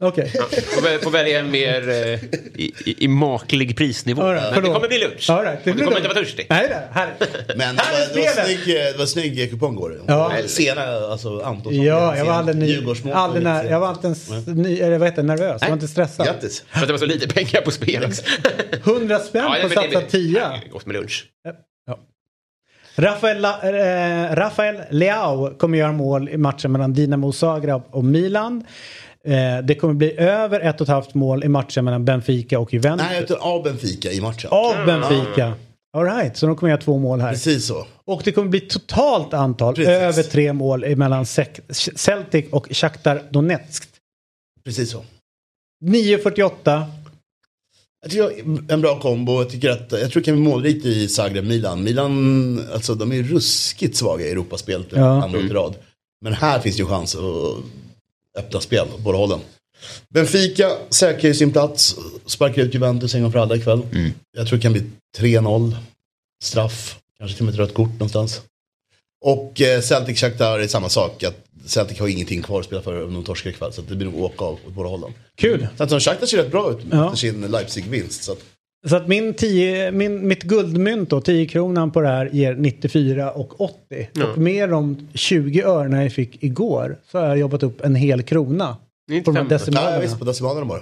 Okej. 0.04 0.32
Ja. 0.34 0.44
Får, 0.62 0.82
väl- 0.82 1.00
får 1.00 1.12
välja 1.12 1.40
en 1.40 1.52
mer 1.52 1.90
eh, 1.90 1.96
i, 1.96 2.74
i, 2.86 2.96
i 3.04 3.08
maklig 3.08 3.78
prisnivå. 3.78 4.22
All 4.22 4.34
right, 4.34 4.54
men 4.56 4.64
det 4.64 4.70
kommer 4.70 4.88
bli 4.88 5.00
lunch. 5.00 5.30
All 5.30 5.44
right, 5.44 5.60
det 5.64 5.70
du 5.70 5.74
blir 5.74 5.86
kommer 5.86 5.96
lugnt. 6.02 6.06
inte 6.06 6.16
vara 6.16 6.26
törstig. 6.26 6.48
Nej, 6.50 6.68
det 6.70 6.84
här. 6.92 7.14
Men 7.58 7.76
det 7.76 7.82
Här 7.82 8.02
är 8.02 8.08
var, 8.10 8.16
det 8.16 8.22
var 8.36 8.46
snygg, 8.46 8.76
det 8.76 8.98
var 8.98 9.06
snygg 9.06 9.50
kupong 9.52 9.76
går 9.76 9.90
det. 9.90 10.00
Ja. 10.08 10.32
Sena, 10.48 10.82
alltså 10.86 11.40
Antonsson. 11.40 11.84
Ja, 11.84 12.18
jag 12.18 12.26
var 12.26 12.34
aldrig, 12.34 12.58
ny, 12.58 13.12
aldrig 13.14 13.44
när, 13.44 13.64
jag 13.64 13.80
var 13.80 13.90
inte 13.90 14.08
ens 14.08 14.30
ny, 14.48 14.80
eller 14.80 14.98
vad 14.98 15.08
heter 15.08 15.22
det, 15.22 15.28
nervös. 15.28 15.62
Jag 15.62 15.68
var 15.70 15.74
inte 15.74 15.88
stressad. 15.88 16.26
Grattis. 16.26 16.64
För 16.70 16.82
att 16.82 16.88
det 16.88 16.94
var 16.94 16.98
så 17.00 17.06
lite 17.06 17.28
pengar 17.28 17.62
på 17.62 17.72
spel. 17.72 18.06
också. 18.06 18.22
100 18.84 19.20
spänn 19.20 19.44
på 19.46 19.52
att 19.52 19.62
det- 19.62 19.70
satsa 19.76 20.00
det- 20.00 20.06
10. 20.10 20.40
Ja, 20.40 20.60
Gott 20.72 20.86
med 20.86 20.96
lunch. 20.96 21.26
Rafael, 22.96 23.46
eh, 23.46 24.36
Rafael 24.36 24.82
Leao 24.90 25.58
kommer 25.58 25.78
göra 25.78 25.92
mål 25.92 26.30
i 26.30 26.38
matchen 26.38 26.72
mellan 26.72 26.94
Dinamo 26.94 27.32
Zagreb 27.32 27.82
och 27.92 28.04
Milan. 28.06 28.64
Eh, 29.26 29.66
det 29.66 29.76
kommer 29.76 29.94
bli 29.94 30.18
över 30.18 30.60
ett 30.60 30.82
och 30.82 30.86
ett 30.86 30.92
halvt 30.92 31.14
mål 31.14 31.44
i 31.44 31.48
matchen 31.48 31.86
mellan 31.86 32.06
Benfica 32.06 32.60
och 32.60 32.74
Juventus. 32.74 33.08
Nej, 33.10 33.24
utan 33.24 33.38
av 33.40 33.64
Benfica 33.64 34.12
i 34.12 34.22
matchen. 34.22 34.50
Av 34.52 34.86
Benfica. 34.86 35.54
All 35.98 36.06
right, 36.06 36.38
så 36.38 36.46
de 36.48 36.56
kommer 36.56 36.70
göra 36.72 36.82
två 36.82 36.98
mål 36.98 37.22
här. 37.22 37.30
Precis 37.30 37.66
så. 37.66 37.86
Och 38.06 38.22
det 38.26 38.32
kommer 38.32 38.50
bli 38.50 38.60
totalt 38.60 39.34
antal 39.34 39.76
Precis. 39.76 39.90
över 39.90 40.24
tre 40.24 40.54
mål 40.54 40.96
mellan 40.96 41.26
Celtic 41.96 42.46
och 42.52 42.68
Shakhtar 42.72 43.22
Donetsk. 43.30 43.90
Precis 44.66 44.92
så. 44.92 45.04
9.48. 45.86 46.84
Jag 48.04 48.12
tycker 48.12 48.72
en 48.74 48.82
bra 48.82 49.00
kombo. 49.00 49.42
Jag, 49.42 49.50
tycker 49.50 49.70
att, 49.70 49.92
jag 49.92 50.12
tror 50.12 50.22
det 50.22 50.26
kan 50.26 50.36
bli 50.36 50.44
målrikt 50.44 50.86
i 50.86 51.08
Zagreb-Milan. 51.08 51.84
Milan, 51.84 52.68
alltså 52.74 52.96
de 52.96 53.12
är 53.12 53.24
ruskigt 53.24 53.98
svaga 53.98 54.26
i 54.26 54.32
Europaspelet 54.32 54.88
Ja. 54.90 55.24
andra 55.24 55.40
i 55.40 55.48
rad. 55.50 55.76
Men 56.22 56.34
här 56.34 56.60
finns 56.60 56.76
det 56.76 56.82
ju 56.82 56.88
chans 56.88 57.16
att 57.16 57.22
öppna 58.38 58.60
spel 58.62 58.88
på 58.92 58.98
båda 58.98 59.18
hållen. 59.18 59.40
Benfica 60.10 60.72
säkrar 60.90 61.28
ju 61.28 61.34
sin 61.34 61.52
plats, 61.52 61.96
sparkar 62.26 62.62
ut 62.62 62.74
Juventus 62.74 63.16
en 63.16 63.22
gång 63.22 63.32
för 63.32 63.40
alla 63.40 63.56
ikväll. 63.56 63.82
Jag 64.38 64.48
tror 64.48 64.58
det 64.58 64.62
kan 64.64 64.74
bli 64.74 64.84
3-0, 65.18 65.76
straff, 66.44 66.98
kanske 67.20 67.38
till 67.38 67.42
och 67.42 67.46
med 67.46 67.54
ett 67.54 67.60
rött 67.60 67.74
kort 67.74 67.92
någonstans. 67.92 68.42
Och 69.26 69.62
eh, 69.62 69.82
Celtic 69.82 70.20
Shakhtar 70.20 70.60
är 70.60 70.68
samma 70.68 70.90
sak, 70.90 71.24
att 71.24 71.43
Celtic 71.66 72.00
har 72.00 72.08
ingenting 72.08 72.42
kvar 72.42 72.60
att 72.60 72.66
spela 72.66 72.82
för 72.82 73.04
om 73.06 73.14
de 73.14 73.24
torskar 73.24 73.50
ikväll. 73.50 73.74
Så 73.74 73.82
att 73.82 73.90
det 73.90 73.96
blir 73.96 74.08
nog 74.08 74.22
åka 74.24 74.46
av 74.46 74.54
åt 74.54 74.74
båda 74.74 74.90
hållen. 74.90 75.12
Kul. 75.38 75.68
Så 75.78 76.00
Shakhtar 76.00 76.26
ser 76.28 76.38
rätt 76.38 76.52
bra 76.52 76.72
ut 76.72 76.78
Ja. 76.92 77.06
efter 77.06 77.18
sin 77.18 77.42
Leipzig-vinst. 77.52 78.24
Så 78.24 78.32
att, 78.32 78.38
Så 78.90 78.96
att 78.96 79.08
min 79.08 79.34
10, 79.34 79.92
min, 79.92 80.28
mitt 80.28 80.44
guldmynt 80.44 81.10
då, 81.10 81.22
10 81.22 81.46
kronan 81.46 81.92
på 81.92 82.02
det 82.02 82.08
här 82.08 82.30
ger 82.34 82.54
94 82.56 83.32
och 83.32 83.62
80. 83.62 84.08
Och 84.32 84.38
med 84.38 84.70
de 84.70 85.08
20 85.14 85.62
örena 85.64 86.04
jag 86.04 86.14
fick 86.14 86.44
igår 86.44 86.98
så 87.12 87.20
har 87.20 87.28
jag 87.28 87.38
jobbat 87.38 87.64
upp 87.64 87.82
en 87.82 87.96
hel 87.96 88.24
krona. 88.24 88.68
På 89.26 89.32
de 89.32 89.36
här 89.36 89.44
95. 89.44 89.48
nej, 89.48 89.50
decimalerna. 89.50 90.00
visst 90.02 90.20
på 90.20 90.26
decimalerna 90.26 90.66
bara. 90.66 90.82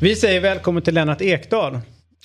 Vi 0.00 0.16
säger 0.16 0.40
välkommen 0.40 0.82
till 0.82 0.94
Lennart 0.94 1.20
Ekdal. 1.22 1.78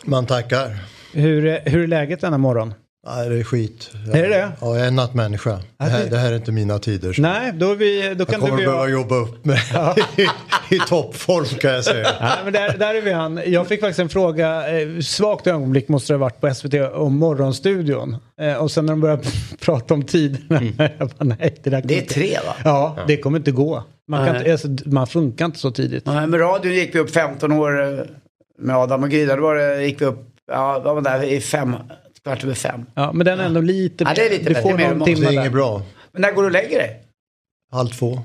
Man 0.03 0.25
tackar. 0.25 0.77
Hur, 1.13 1.45
är- 1.45 1.69
hur 1.69 1.83
är 1.83 1.87
läget 1.87 2.21
denna 2.21 2.37
morgon? 2.37 2.73
Nej, 3.07 3.29
det 3.29 3.39
är 3.39 3.43
skit. 3.43 3.91
Är 4.13 4.21
det 4.21 4.27
det? 4.29 4.51
Ja, 4.61 4.67
jag 4.75 4.79
är 4.79 4.87
en 4.87 4.95
nattmänniska. 4.95 5.59
Det 5.77 5.83
här, 5.85 6.05
det 6.09 6.17
här 6.17 6.31
är 6.31 6.35
inte 6.35 6.51
mina 6.51 6.79
tider. 6.79 7.13
så 7.13 7.21
Nej, 7.21 7.51
då, 7.53 7.73
vi, 7.73 8.01
då 8.01 8.07
jag 8.07 8.27
kan 8.27 8.39
du 8.39 8.45
kommer 8.45 8.55
bli... 8.55 8.65
behöva 8.65 8.87
jobba 8.87 9.15
upp 9.15 9.45
mig 9.45 9.59
i, 10.17 10.21
i 10.75 10.79
toppform 10.87 11.45
kan 11.45 11.71
jag 11.71 11.83
säga. 11.83 12.07
Nej, 12.21 12.31
men 12.43 12.53
där, 12.53 12.77
där 12.77 12.95
är 12.95 13.01
vi 13.01 13.11
han. 13.11 13.41
Jag 13.45 13.67
fick 13.67 13.79
faktiskt 13.79 13.99
en 13.99 14.09
fråga, 14.09 14.79
eh, 14.81 14.99
svagt 14.99 15.47
ögonblick 15.47 15.87
måste 15.87 16.13
det 16.13 16.17
ha 16.17 16.21
varit 16.21 16.41
på 16.41 16.53
SVT 16.53 16.73
om 16.93 17.17
Morgonstudion. 17.17 18.17
Eh, 18.41 18.55
och 18.55 18.71
sen 18.71 18.85
när 18.85 18.93
de 18.93 19.01
började 19.01 19.23
prata 19.61 19.93
om 19.93 20.03
tiderna, 20.03 20.61
jag 20.99 21.09
bara 21.09 21.25
nej 21.39 21.55
det 21.63 21.69
där 21.69 21.81
Det 21.85 21.93
är 21.93 22.01
inte- 22.01 22.13
tre 22.13 22.37
va? 22.47 22.55
Ja, 22.63 22.97
det 23.07 23.17
kommer 23.17 23.37
inte 23.37 23.51
gå. 23.51 23.83
Man, 24.07 24.25
kan 24.25 24.35
Nej. 24.35 24.39
inte, 24.39 24.51
alltså, 24.51 24.89
man 24.89 25.07
funkar 25.07 25.45
inte 25.45 25.59
så 25.59 25.71
tidigt. 25.71 26.03
Ja, 26.05 26.25
med 26.27 26.39
radion 26.41 26.73
gick 26.73 26.95
vi 26.95 26.99
upp 26.99 27.11
15 27.11 27.51
år 27.51 27.81
eh, 27.99 27.99
med 28.59 28.75
Adam 28.77 29.03
och 29.03 29.09
Gry. 29.09 29.25
Då 29.25 29.35
var 29.41 29.55
det, 29.55 29.83
gick 29.85 30.01
vi 30.01 30.05
upp, 30.05 30.19
ja, 30.51 30.81
vad 30.85 30.95
var 30.95 31.01
det 31.01 31.09
där, 31.09 31.23
i 31.23 31.41
fem, 31.41 31.75
kvart 32.23 32.43
över 32.43 32.53
fem. 32.53 32.85
Ja, 32.93 33.11
men 33.13 33.25
den 33.25 33.39
är 33.39 33.43
ändå 33.45 33.61
lite 33.61 34.03
Ja, 34.03 34.13
det 34.15 34.25
är 34.25 34.29
lite 34.29 34.43
Du 34.43 34.53
bättre, 34.53 34.61
får 34.61 34.77
Det 35.05 35.11
är 35.11 35.31
inget 35.31 35.51
bra. 35.51 35.81
Men 36.11 36.21
när 36.21 36.31
går 36.31 36.41
du 36.41 36.45
och 36.45 36.51
lägger 36.51 36.79
dig? 36.79 36.99
Halv 37.71 37.89
två. 37.89 38.21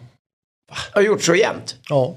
Har 0.92 1.00
du 1.00 1.06
gjort 1.06 1.22
så 1.22 1.34
jämt? 1.34 1.76
Ja. 1.88 2.16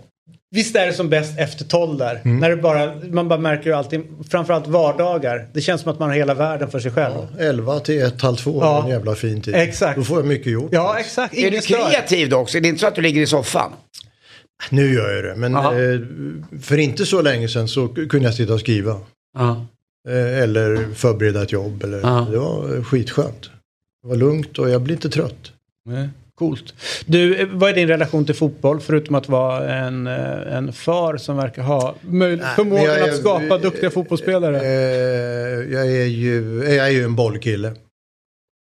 Visst 0.52 0.76
är 0.76 0.88
det 0.88 0.94
som 0.94 1.10
bäst 1.10 1.40
efter 1.40 1.66
tolv 1.66 1.98
där? 1.98 2.22
Mm. 2.26 2.40
När 2.40 2.50
det 2.50 2.56
bara, 2.56 2.96
man 3.12 3.28
bara 3.28 3.40
märker 3.40 3.66
ju 3.66 3.74
alltid, 3.76 4.02
framförallt 4.30 4.68
vardagar. 4.68 5.48
Det 5.54 5.62
känns 5.62 5.82
som 5.82 5.92
att 5.92 6.00
man 6.00 6.10
har 6.10 6.16
hela 6.16 6.34
världen 6.34 6.72
för 6.72 6.80
sig 6.80 6.92
själv. 6.92 7.14
Ja, 7.38 7.44
11 7.44 7.80
till 7.80 8.02
1, 8.02 8.22
halv 8.22 8.36
två 8.36 8.60
Ja. 8.62 8.80
är 8.80 8.84
en 8.84 8.90
jävla 8.90 9.16
fin 9.16 9.42
tid. 9.42 9.56
Exakt. 9.56 9.98
Då 9.98 10.04
får 10.04 10.18
jag 10.18 10.26
mycket 10.28 10.52
gjort. 10.52 10.72
exakt. 11.00 11.34
Är 11.38 11.52
du 11.52 11.62
kreativ 11.62 12.30
då 12.30 12.38
också? 12.38 12.60
Det 12.60 12.68
är 12.68 12.70
inte 12.70 12.82
så 12.82 12.88
att 12.88 12.96
du 12.96 13.02
ligger 13.02 13.22
i 13.22 13.28
soffan? 13.28 13.72
Nu 14.70 14.94
gör 14.94 15.16
jag 15.16 15.24
det. 15.24 15.36
Men 15.36 15.52
Jaha. 15.54 15.74
eh, 15.94 16.00
för 16.62 16.78
inte 16.78 17.06
så 17.06 17.22
länge 17.22 17.48
sedan 17.48 17.68
så 17.68 17.88
kunde 17.88 18.20
jag 18.28 18.34
sitta 18.34 18.54
och 18.54 18.60
skriva. 18.60 19.00
Ja. 19.38 19.66
Eh, 20.10 20.39
eller 20.43 20.93
förbereda 20.93 21.43
ett 21.43 21.52
jobb. 21.52 21.84
Eller, 21.84 22.00
Ja. 22.00 22.28
Det 22.32 22.38
var 22.38 22.84
skitskönt. 22.84 23.50
Det 24.04 24.08
var 24.10 24.16
lugnt 24.16 24.60
och 24.60 24.70
jag 24.70 24.82
blir 24.82 24.95
inte 24.95 25.10
trött. 25.10 25.52
Nej, 25.89 26.10
Coolt. 26.36 26.74
Du, 27.06 27.36
eh, 27.36 27.47
vad 27.52 27.70
är 27.70 27.74
din 27.76 27.88
relation 27.88 28.26
till 28.26 28.36
fotboll 28.36 28.80
förutom 28.80 29.16
att 29.16 29.30
vara 29.30 29.74
en, 29.76 30.08
eh, 30.08 30.56
en 30.58 30.74
far 30.74 31.18
som 31.18 31.38
verkar 31.38 31.62
ha 31.64 31.95
möj- 32.02 32.56
förmågan 32.56 32.84
jag 32.86 33.00
är- 33.00 33.10
att 33.12 33.18
skapa 33.18 33.58
duktiga 33.58 33.89
fotbollsspelare? 33.91 34.58
Eh, 34.62 35.74
jag 35.74 35.88
är 35.91 36.06
ju 36.06 36.64
jag 36.64 36.76
är 36.88 36.89
ju 36.89 37.04
en 37.04 37.16
bollkille. 37.16 37.74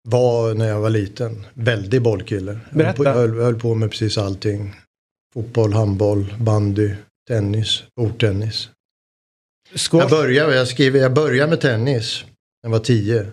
Var 0.10 0.54
när 0.54 0.68
jag 0.68 0.80
var 0.80 0.90
liten. 0.90 1.46
Väldigt 1.54 2.02
bollkille. 2.02 2.60
Jag 2.72 2.84
höll, 2.86 2.94
på, 2.96 3.04
Berätta. 3.04 3.20
jag 3.20 3.28
höll, 3.28 3.40
höll 3.44 3.60
på 3.60 3.76
med 3.76 3.92
precis 3.92 4.18
allting. 4.18 4.76
Fotboll, 5.34 5.74
handboll, 5.74 6.36
bandy, 6.40 6.92
tennis, 7.28 7.84
bordtennis. 7.96 8.70
Jag 9.92 10.10
började, 10.10 10.56
jag, 10.56 10.68
skrev, 10.68 10.96
jag 10.96 11.14
började 11.14 11.50
med 11.50 11.62
tennis 11.62 12.24
när 12.64 12.70
jag 12.70 12.72
var 12.72 12.86
tio. 12.86 13.28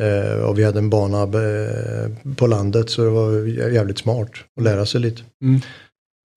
Eh, 0.00 0.44
och 0.44 0.58
vi 0.58 0.64
hade 0.64 0.78
en 0.78 0.90
bana 0.90 1.22
eh, 1.22 2.10
på 2.36 2.46
landet 2.46 2.90
så 2.90 3.04
det 3.04 3.10
var 3.10 3.46
jävligt 3.72 3.98
smart 3.98 4.30
att 4.56 4.64
lära 4.64 4.86
sig 4.86 5.00
lite. 5.00 5.22
Mm. 5.42 5.60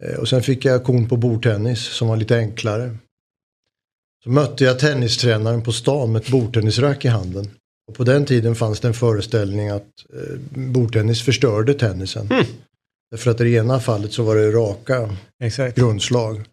Eh, 0.04 0.20
och 0.20 0.28
sen 0.28 0.43
fick 0.43 0.66
jag 0.66 0.84
kon 0.84 1.10
på 1.10 1.18
bordtennis 1.18 1.80
som 1.80 2.08
var 2.08 2.18
lite 2.18 2.38
enklare. 2.38 2.98
Så 4.24 4.30
mötte 4.30 4.64
jag 4.64 4.80
tennistränaren 4.80 5.62
på 5.64 5.72
stan 5.72 6.12
med 6.12 6.22
ett 6.22 6.30
bordtennisrack 6.30 7.06
i 7.06 7.08
handen. 7.08 7.50
Och 7.88 7.95
på 7.95 8.04
den 8.04 8.26
tiden 8.26 8.56
fanns 8.56 8.80
det 8.80 8.88
en 8.88 8.93
föreställning 8.93 9.70
att 9.70 9.88
eh, 10.14 10.39
bordtennis 10.50 11.22
förstörde 11.22 11.74
tennisen. 11.74 12.30
Därför 13.12 13.32
att 13.32 13.41
i 13.41 13.43
det 13.43 13.50
ena 13.50 13.80
fallet 13.80 14.14
så 14.14 14.24
var 14.24 14.36
det 14.36 14.52
raka 14.52 15.16
Exakt. 15.43 15.78
grundslag. 15.78 16.45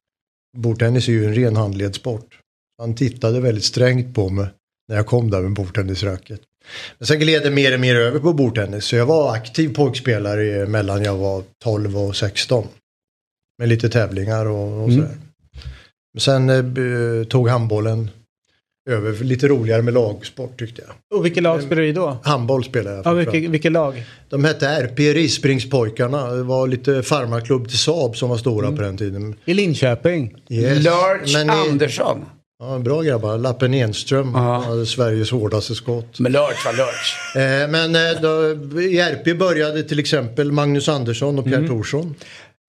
Bordtennis 0.54 1.08
är 1.08 1.12
ju 1.12 1.24
en 1.24 1.34
ren 1.34 1.56
handledssport. 1.56 2.38
Han 2.78 2.94
tittade 2.94 3.40
väldigt 3.40 3.64
strängt 3.64 4.14
på 4.14 4.28
mig 4.28 4.46
när 4.88 4.96
jag 4.96 5.06
kom 5.06 5.30
där 5.30 5.42
med 5.42 5.52
bordtennisracket. 5.54 6.40
Men 6.98 7.06
sen 7.06 7.18
gled 7.20 7.42
det 7.42 7.50
mer 7.50 7.74
och 7.74 7.80
mer 7.80 7.94
över 7.94 8.20
på 8.20 8.32
bordtennis. 8.32 8.84
Så 8.84 8.96
jag 8.96 9.06
var 9.06 9.34
aktiv 9.34 9.74
pojkspelare 9.74 10.66
mellan 10.66 11.02
jag 11.02 11.16
var 11.16 11.42
12 11.64 11.98
och 11.98 12.16
16. 12.16 12.66
Med 13.58 13.68
lite 13.68 13.88
tävlingar 13.88 14.46
och, 14.46 14.82
och 14.82 14.88
Mm. 14.88 14.96
sådär. 14.96 15.16
Men 16.14 16.20
sen 16.20 16.48
eh, 16.50 17.24
tog 17.26 17.48
handbollen 17.48 18.10
över. 18.90 19.24
Lite 19.24 19.48
roligare 19.48 19.82
med 19.82 19.94
lagsport 19.94 20.58
tyckte 20.58 20.82
jag. 20.86 21.18
Och 21.18 21.24
vilket 21.24 21.42
lag 21.42 21.62
spelar 21.62 21.82
du 21.82 21.88
i 21.88 21.92
då? 21.92 22.16
Handboll 22.24 22.64
spelade 22.64 22.96
jag. 22.96 23.06
Ja, 23.06 23.12
vilket, 23.12 23.50
vilket 23.50 23.72
lag? 23.72 24.04
De 24.28 24.44
hette 24.44 24.68
RP 24.68 24.98
Risspringspojkarna. 25.14 26.30
Det 26.30 26.42
var 26.42 26.66
lite 26.66 27.02
farmarklubb 27.02 27.68
till 27.68 27.78
Saab 27.78 28.16
som 28.16 28.30
var 28.30 28.36
stora 28.36 28.66
Mm. 28.66 28.76
på 28.76 28.82
den 28.82 28.96
tiden. 28.96 29.34
I 29.44 29.54
Linköping. 29.54 30.34
Yes. 30.48 30.84
Lurch 30.84 31.32
Men 31.34 31.50
Andersson. 31.50 32.24
Ja, 32.58 32.78
bra 32.78 33.02
grabbar. 33.02 33.38
Lappen 33.38 33.74
Enström 33.74 34.34
hade 34.34 34.86
Sveriges 34.86 35.30
hårdaste 35.30 35.74
skott. 35.74 36.18
Men 36.20 36.32
Lurch 36.32 36.66
var 36.66 36.72
Lurch. 36.72 37.36
Eh, 37.36 37.70
men 37.70 37.94
eh, 37.96 38.20
då, 38.22 38.80
i 38.80 38.98
RP 38.98 39.38
började 39.38 39.82
till 39.82 39.98
exempel 39.98 40.52
Magnus 40.52 40.88
Andersson 40.88 41.38
och 41.38 41.44
Pierre 41.44 41.68
Thorsson. 41.68 42.14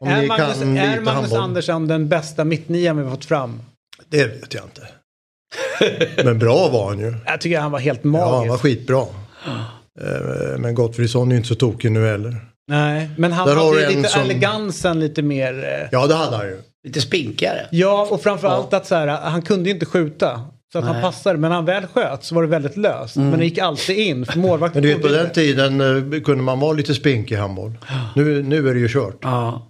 Om 0.02 0.08
Mm. 0.08 0.18
Är 0.18 0.22
ni 0.22 0.28
Magnus, 0.28 0.60
kan 0.60 0.78
är 0.78 0.90
lite 0.90 1.02
Magnus 1.02 1.08
handboll. 1.22 1.40
Andersson 1.40 1.88
den 1.88 2.10
bästa 2.10 2.44
mittnian 2.44 3.04
vi 3.04 3.10
fått 3.10 3.26
fram? 3.26 3.62
Det 4.10 4.26
vet 4.26 4.54
jag 4.54 4.64
inte. 4.64 4.82
Men 6.24 6.40
bra 6.40 6.70
var 6.70 6.88
han 6.90 7.00
ju. 7.00 7.14
Jag 7.26 7.42
tycker 7.42 7.60
han 7.60 7.72
var 7.72 7.80
helt 7.80 8.00
Ja, 8.04 8.10
han 8.10 8.32
var 8.32 8.46
magisk. 8.46 8.62
skitbra. 8.62 9.02
Eh, 10.02 10.58
men 10.60 10.76
Gottfridsson 10.76 11.28
är 11.28 11.32
ju 11.32 11.38
inte 11.38 11.48
så 11.50 11.56
tokig 11.56 11.92
nu 11.92 12.06
heller. 12.08 12.36
Nej, 12.72 13.10
men 13.18 13.32
han 13.32 13.48
Där 13.48 13.56
hade 13.56 13.82
ju 13.92 13.98
lite 13.98 14.10
som- 14.10 14.22
elegansen 14.22 15.00
lite 15.00 15.22
mer. 15.22 15.54
eh, 15.64 15.88
Ja, 15.92 16.08
det 16.08 16.16
hade 16.16 16.36
han 16.38 16.46
ju. 16.48 16.58
Lite 16.88 17.02
spinkare. 17.02 17.68
Ja, 17.72 18.08
och 18.12 18.22
framförallt 18.22 18.74
att 18.74 18.86
så 18.88 18.96
här, 18.96 19.08
han 19.08 19.42
kunde 19.42 19.70
ju 19.70 19.74
inte 19.74 19.86
skjuta. 19.86 20.42
Så 20.72 20.80
att 20.80 20.86
han 20.86 20.94
Nej. 20.94 21.04
passade, 21.04 21.40
men 21.40 21.50
när 21.50 21.56
han 21.56 21.66
väl 21.66 21.86
sköt 21.88 22.24
så 22.24 22.36
var 22.36 22.42
det 22.42 22.48
väldigt 22.48 22.78
löst. 22.78 23.16
Men 23.16 23.40
det 23.40 23.46
gick 23.46 23.58
alltid 23.58 23.98
in, 23.98 24.26
för 24.26 24.40
målvakten 24.40 24.82
Men 24.82 24.90
du 24.90 24.94
vet, 24.94 25.02
på 25.02 25.08
den 25.18 25.30
tiden 25.32 25.82
eh, 26.14 26.22
kunde 26.22 26.44
man 26.44 26.60
vara 26.60 26.74
lite 26.74 26.96
spinkig 26.96 27.36
i 27.36 27.38
handboll. 27.38 27.74
Nu, 28.16 28.44
nu 28.44 28.70
är 28.70 28.74
det 28.74 28.80
ju 28.80 28.88
kört. 28.90 29.18
Ja. 29.22 29.68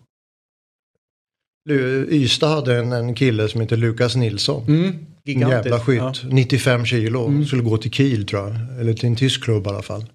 Ystad 2.10 2.48
hade 2.48 2.76
en, 2.78 2.92
en 2.92 3.16
kille 3.16 3.48
som 3.50 3.62
heter 3.62 3.78
Lukas 3.78 4.16
Nilsson. 4.16 4.64
Mm, 4.68 5.06
En 5.26 5.34
gigantisk. 5.34 5.66
jävla 5.66 5.80
skytt. 5.80 6.24
Ja. 6.24 6.30
95 6.30 6.86
kilo. 6.86 7.46
Skulle 7.46 7.62
gå 7.64 7.78
till 7.78 7.92
Kiel 7.92 8.26
tror 8.26 8.42
jag. 8.48 8.80
Eller 8.80 8.94
till 8.94 9.06
en 9.10 9.16
tysk 9.16 9.44
klubb 9.44 9.66
i 9.66 9.70
alla 9.70 9.82
fall. 9.82 10.06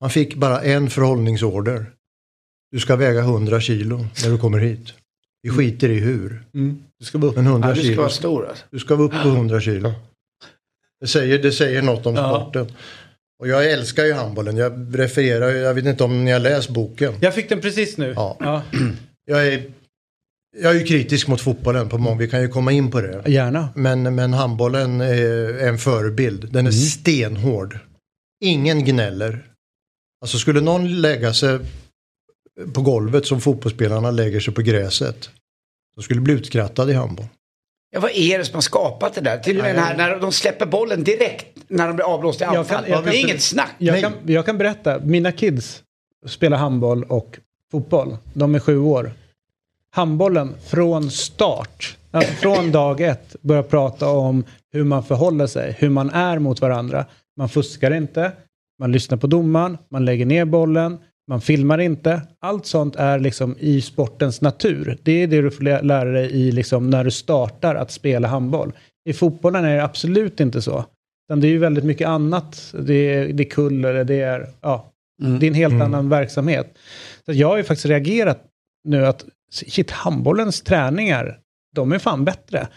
Han 0.00 0.10
fick 0.10 0.34
bara 0.34 0.60
en 0.62 0.90
förhållningsorder. 0.90 1.86
Du 2.70 2.80
ska 2.80 2.96
väga 2.96 3.20
100 3.20 3.60
kilo 3.60 4.06
när 4.24 4.30
du 4.30 4.38
kommer 4.38 4.58
hit. 4.58 4.92
Vi 5.42 5.50
skiter 5.50 5.88
i 5.88 5.98
hur. 6.00 6.42
Mm. 6.54 6.82
Du 6.98 7.04
ska 7.04 7.18
vara 7.18 7.30
upp. 7.30 7.36
Men 7.36 7.46
100 7.46 7.68
Ja, 7.68 7.74
du 7.74 7.80
ska 7.80 7.88
kilo. 7.88 8.00
vara 8.02 8.10
stor 8.10 8.48
alltså. 8.48 8.64
Du 8.70 8.78
ska 8.78 8.96
vara 8.96 9.06
upp 9.06 9.22
på 9.22 9.28
100 9.28 9.60
kilo. 9.60 9.92
Det 11.00 11.06
säger, 11.06 11.38
det 11.42 11.52
säger 11.52 11.82
något 11.82 12.06
om 12.06 12.14
Ja. 12.14 12.40
sporten. 12.40 12.76
Och 13.40 13.48
jag 13.48 13.70
älskar 13.72 14.04
ju 14.04 14.12
handbollen. 14.12 14.56
Jag 14.56 14.98
refererar 14.98 15.48
jag 15.50 15.74
vet 15.74 15.84
inte 15.86 16.04
om 16.04 16.24
ni 16.24 16.30
har 16.30 16.40
läst 16.40 16.68
boken. 16.70 17.14
Jag 17.20 17.34
fick 17.34 17.48
den 17.48 17.60
precis 17.60 17.98
nu. 17.98 18.12
Ja. 18.16 18.36
Ja, 18.40 18.62
Jag 19.24 19.46
är, 19.48 19.62
jag 20.56 20.74
är 20.74 20.78
ju 20.78 20.84
kritisk 20.84 21.28
mot 21.28 21.40
fotbollen 21.40 21.88
på 21.88 21.98
många, 21.98 22.16
vi 22.18 22.28
kan 22.28 22.42
ju 22.42 22.48
komma 22.48 22.72
in 22.72 22.90
på 22.90 23.00
det. 23.00 23.22
gärna. 23.30 23.68
Men, 23.74 24.14
men 24.14 24.32
handbollen 24.32 25.00
är 25.00 25.58
en 25.68 25.78
förebild. 25.78 26.52
Den 26.52 26.66
är 26.66 26.70
stenhård. 26.70 27.78
Ingen 28.40 28.84
gnäller. 28.84 29.46
Alltså 30.22 30.38
skulle 30.38 30.60
någon 30.60 31.00
lägga 31.00 31.34
sig 31.34 31.58
på 32.74 32.82
golvet 32.82 33.26
som 33.26 33.40
fotbollsspelarna 33.40 34.10
lägger 34.10 34.40
sig 34.40 34.54
på 34.54 34.62
gräset. 34.62 35.30
Då 35.96 36.02
skulle 36.02 36.20
bli 36.20 36.34
utskrattad 36.34 36.90
i 36.90 36.92
handboll. 36.92 37.26
Ja, 37.90 38.00
vad 38.00 38.10
är 38.10 38.38
det 38.38 38.44
som 38.44 38.54
har 38.54 38.60
skapat 38.60 39.14
det 39.14 39.20
där? 39.20 39.38
Till 39.38 39.58
och 39.58 39.64
med 39.64 39.74
den 39.74 39.84
här, 39.84 39.96
när 39.96 40.18
de 40.20 40.32
släpper 40.32 40.66
bollen 40.66 41.04
direkt 41.04 41.58
när 41.68 41.86
de 41.86 41.96
blir 41.96 42.04
avblåsta 42.06 42.44
i 42.44 42.46
Jag 42.46 42.56
anfall. 42.56 42.84
kan- 42.84 42.92
jag 42.92 43.04
det 43.04 43.10
är 43.16 43.20
inget 43.20 43.42
snack. 43.42 43.70
Jag 43.78 44.00
kan, 44.00 44.12
jag 44.26 44.46
kan 44.46 44.58
berätta, 44.58 44.98
mina 44.98 45.32
kids 45.32 45.82
spelar 46.26 46.56
handboll 46.58 47.04
och 47.04 47.38
fotboll. 47.70 48.16
De 48.34 48.54
är 48.54 48.58
sju 48.58 48.78
år. 48.78 49.12
Handbollen 49.94 50.54
från 50.66 51.10
start, 51.10 51.96
alltså 52.10 52.32
från 52.32 52.72
dag 52.72 53.00
ett, 53.00 53.36
börjar 53.40 53.62
prata 53.62 54.08
om 54.10 54.44
hur 54.72 54.84
man 54.84 55.04
förhåller 55.04 55.46
sig, 55.46 55.76
hur 55.78 55.88
man 55.90 56.10
är 56.10 56.38
mot 56.38 56.60
varandra. 56.60 57.04
Man 57.36 57.48
fuskar 57.48 57.90
inte, 57.94 58.32
man 58.78 58.92
lyssnar 58.92 59.18
på 59.18 59.26
domaren, 59.26 59.78
man 59.90 60.04
lägger 60.04 60.26
ner 60.26 60.44
bollen, 60.44 60.98
man 61.28 61.40
filmar 61.40 61.78
inte. 61.78 62.22
Allt 62.40 62.66
sånt 62.66 62.96
är 62.96 63.18
liksom 63.18 63.56
i 63.58 63.80
sportens 63.80 64.40
natur. 64.40 64.98
Det 65.02 65.12
är 65.12 65.26
det 65.26 65.40
du 65.42 65.50
får 65.50 65.64
lä- 65.64 65.82
lära 65.82 66.10
dig 66.10 66.30
i 66.30 66.52
liksom 66.52 66.90
när 66.90 67.04
du 67.04 67.10
startar 67.10 67.74
att 67.74 67.90
spela 67.90 68.28
handboll. 68.28 68.72
I 69.08 69.12
fotbollen 69.12 69.64
är 69.64 69.76
det 69.76 69.84
absolut 69.84 70.40
inte 70.40 70.62
så. 70.62 70.84
Utan 71.28 71.40
det 71.40 71.46
är 71.46 71.50
ju 71.50 71.58
väldigt 71.58 71.84
mycket 71.84 72.08
annat. 72.08 72.74
Det 72.80 72.94
är, 72.94 73.32
det 73.32 73.42
är 73.42 73.50
kuller, 73.50 74.04
det 74.04 74.20
är 74.20 74.48
ja, 74.60 74.90
Det 75.38 75.46
är 75.46 75.48
en 75.48 75.54
helt 75.54 75.82
annan 75.82 76.08
verksamhet. 76.08 76.78
Så 77.24 77.32
jag 77.32 77.48
har 77.48 77.56
ju 77.56 77.64
faktiskt 77.64 77.86
reagerat 77.86 78.38
nu 78.84 79.06
att 79.06 79.24
shit, 79.52 79.90
handbollens 79.90 80.62
träningar, 80.62 81.38
de 81.74 81.92
är 81.92 81.98
fan 81.98 82.24
bättre. 82.24 82.68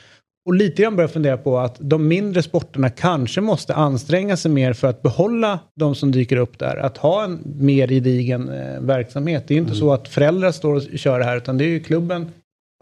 Och 0.46 0.54
lite 0.54 0.82
grann 0.82 0.96
börjar 0.96 1.08
fundera 1.08 1.38
på 1.38 1.60
att 1.60 1.76
de 1.80 2.08
mindre 2.08 2.44
sporterna 2.44 2.90
kanske 2.90 3.42
måste 3.42 3.76
anstränga 3.76 4.38
sig 4.38 4.52
mer 4.52 4.74
för 4.74 4.88
att 4.88 5.02
behålla 5.02 5.60
de 5.76 5.96
som 5.96 6.12
dyker 6.12 6.38
upp 6.38 6.60
där. 6.60 6.78
Att 6.78 6.98
ha 6.98 7.24
en 7.24 7.40
mer 7.46 7.88
gedigen 7.88 8.50
eh, 8.50 8.80
verksamhet. 8.80 9.48
Det 9.48 9.54
är 9.54 9.56
ju 9.56 9.62
inte 9.62 9.76
så 9.76 9.94
att 9.94 10.08
föräldrar 10.08 10.52
står 10.52 10.74
och 10.74 10.84
kör 10.96 11.20
det 11.20 11.26
här 11.26 11.38
utan 11.38 11.58
det 11.58 11.66
är 11.66 11.70
ju 11.70 11.80
klubben 11.80 12.32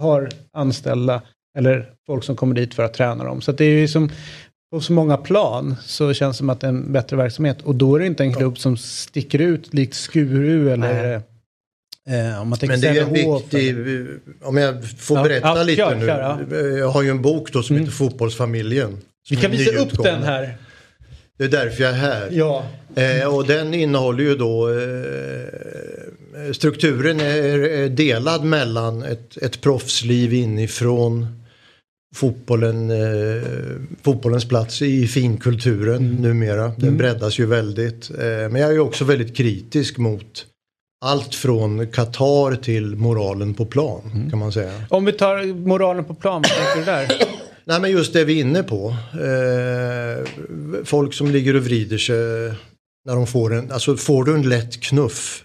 har 0.01 0.29
anställda 0.53 1.21
eller 1.57 1.89
folk 2.05 2.23
som 2.23 2.35
kommer 2.35 2.55
dit 2.55 2.73
för 2.73 2.83
att 2.83 2.93
träna 2.93 3.23
dem. 3.23 3.41
Så 3.41 3.51
det 3.51 3.65
är 3.65 3.79
ju 3.79 3.87
som 3.87 4.09
på 4.71 4.81
så 4.81 4.93
många 4.93 5.17
plan 5.17 5.75
så 5.81 6.13
känns 6.13 6.35
det 6.35 6.37
som 6.37 6.49
att 6.49 6.59
det 6.59 6.67
är 6.67 6.69
en 6.69 6.91
bättre 6.91 7.17
verksamhet. 7.17 7.61
Och 7.61 7.75
då 7.75 7.95
är 7.95 7.99
det 7.99 8.05
inte 8.05 8.23
en 8.23 8.33
klubb 8.33 8.57
som 8.57 8.77
sticker 8.77 9.39
ut 9.39 9.73
likt 9.73 9.93
Skuru 9.93 10.69
eller 10.71 11.21
eh, 12.09 12.45
Men 12.45 12.81
det 12.81 12.87
är 12.87 13.01
en 13.01 13.13
viktig, 13.13 13.75
om 14.41 14.57
jag 14.57 14.89
får 14.97 15.17
Ja, 15.17 15.23
berätta 15.23 15.47
ja, 15.47 15.63
lite 15.63 15.77
kör, 15.81 15.95
nu. 15.95 16.05
kör, 16.05 16.77
Jag 16.77 16.87
har 16.89 17.03
ju 17.03 17.09
en 17.09 17.21
bok 17.21 17.53
då 17.53 17.63
som 17.63 17.77
heter 17.77 17.91
Fotbollsfamiljen. 17.91 18.87
Mm. 18.87 18.99
Vi 19.29 19.35
kan 19.35 19.51
visa 19.51 19.71
upp 19.77 20.03
den 20.03 20.23
här. 20.23 20.57
Det 21.37 21.43
är 21.43 21.49
därför 21.49 21.83
jag 21.83 21.91
är 21.91 21.97
här. 21.97 22.29
Ja. 22.31 22.65
Eh, 22.95 23.35
och 23.35 23.47
den 23.47 23.73
innehåller 23.73 24.23
ju 24.23 24.35
då 24.35 24.69
eh, 24.69 26.51
strukturen 26.51 27.19
är, 27.19 27.89
delad 27.89 28.43
mellan 28.43 29.03
ett, 29.03 29.37
ett 29.37 29.61
proffsliv 29.61 30.33
inifrån 30.33 31.27
fotbollen, 32.15 32.89
eh, 32.91 33.41
fotbollens 34.03 34.45
plats 34.45 34.81
i 34.81 35.07
finkulturen 35.07 35.95
Mm. 35.95 36.15
numera. 36.15 36.71
Den 36.77 36.97
breddas 36.97 37.39
ju 37.39 37.45
väldigt. 37.45 38.09
Eh, 38.11 38.17
men 38.25 38.55
jag 38.55 38.69
är 38.69 38.73
ju 38.73 38.79
också 38.79 39.05
väldigt 39.05 39.35
kritisk 39.37 39.97
mot 39.97 40.45
allt 41.03 41.35
från 41.35 41.87
Qatar 41.87 42.55
till 42.55 42.95
moralen 42.95 43.53
på 43.53 43.65
plan 43.65 44.01
Mm. 44.15 44.29
kan 44.29 44.39
man 44.39 44.51
säga. 44.51 44.71
Om 44.89 45.05
vi 45.05 45.11
tar 45.11 45.53
moralen 45.67 46.05
på 46.05 46.13
plan, 46.13 46.41
vad 46.41 46.51
tänker 46.51 46.79
du 46.79 46.85
där? 46.85 47.27
Nej 47.65 47.79
men 47.81 47.91
just 47.91 48.13
det 48.13 48.23
vi 48.25 48.37
är 48.37 48.41
inne 48.41 48.63
på. 48.63 48.95
Eh, 49.13 50.25
folk 50.85 51.13
som 51.13 51.31
ligger 51.31 51.55
och 51.55 51.63
vrider 51.63 51.97
sig 51.97 52.15
när 53.05 53.15
de 53.15 53.27
får 53.27 53.53
en, 53.53 53.71
alltså 53.71 53.97
får 53.97 54.23
du 54.23 54.33
en 54.35 54.49
lätt 54.49 54.81
knuff 54.81 55.43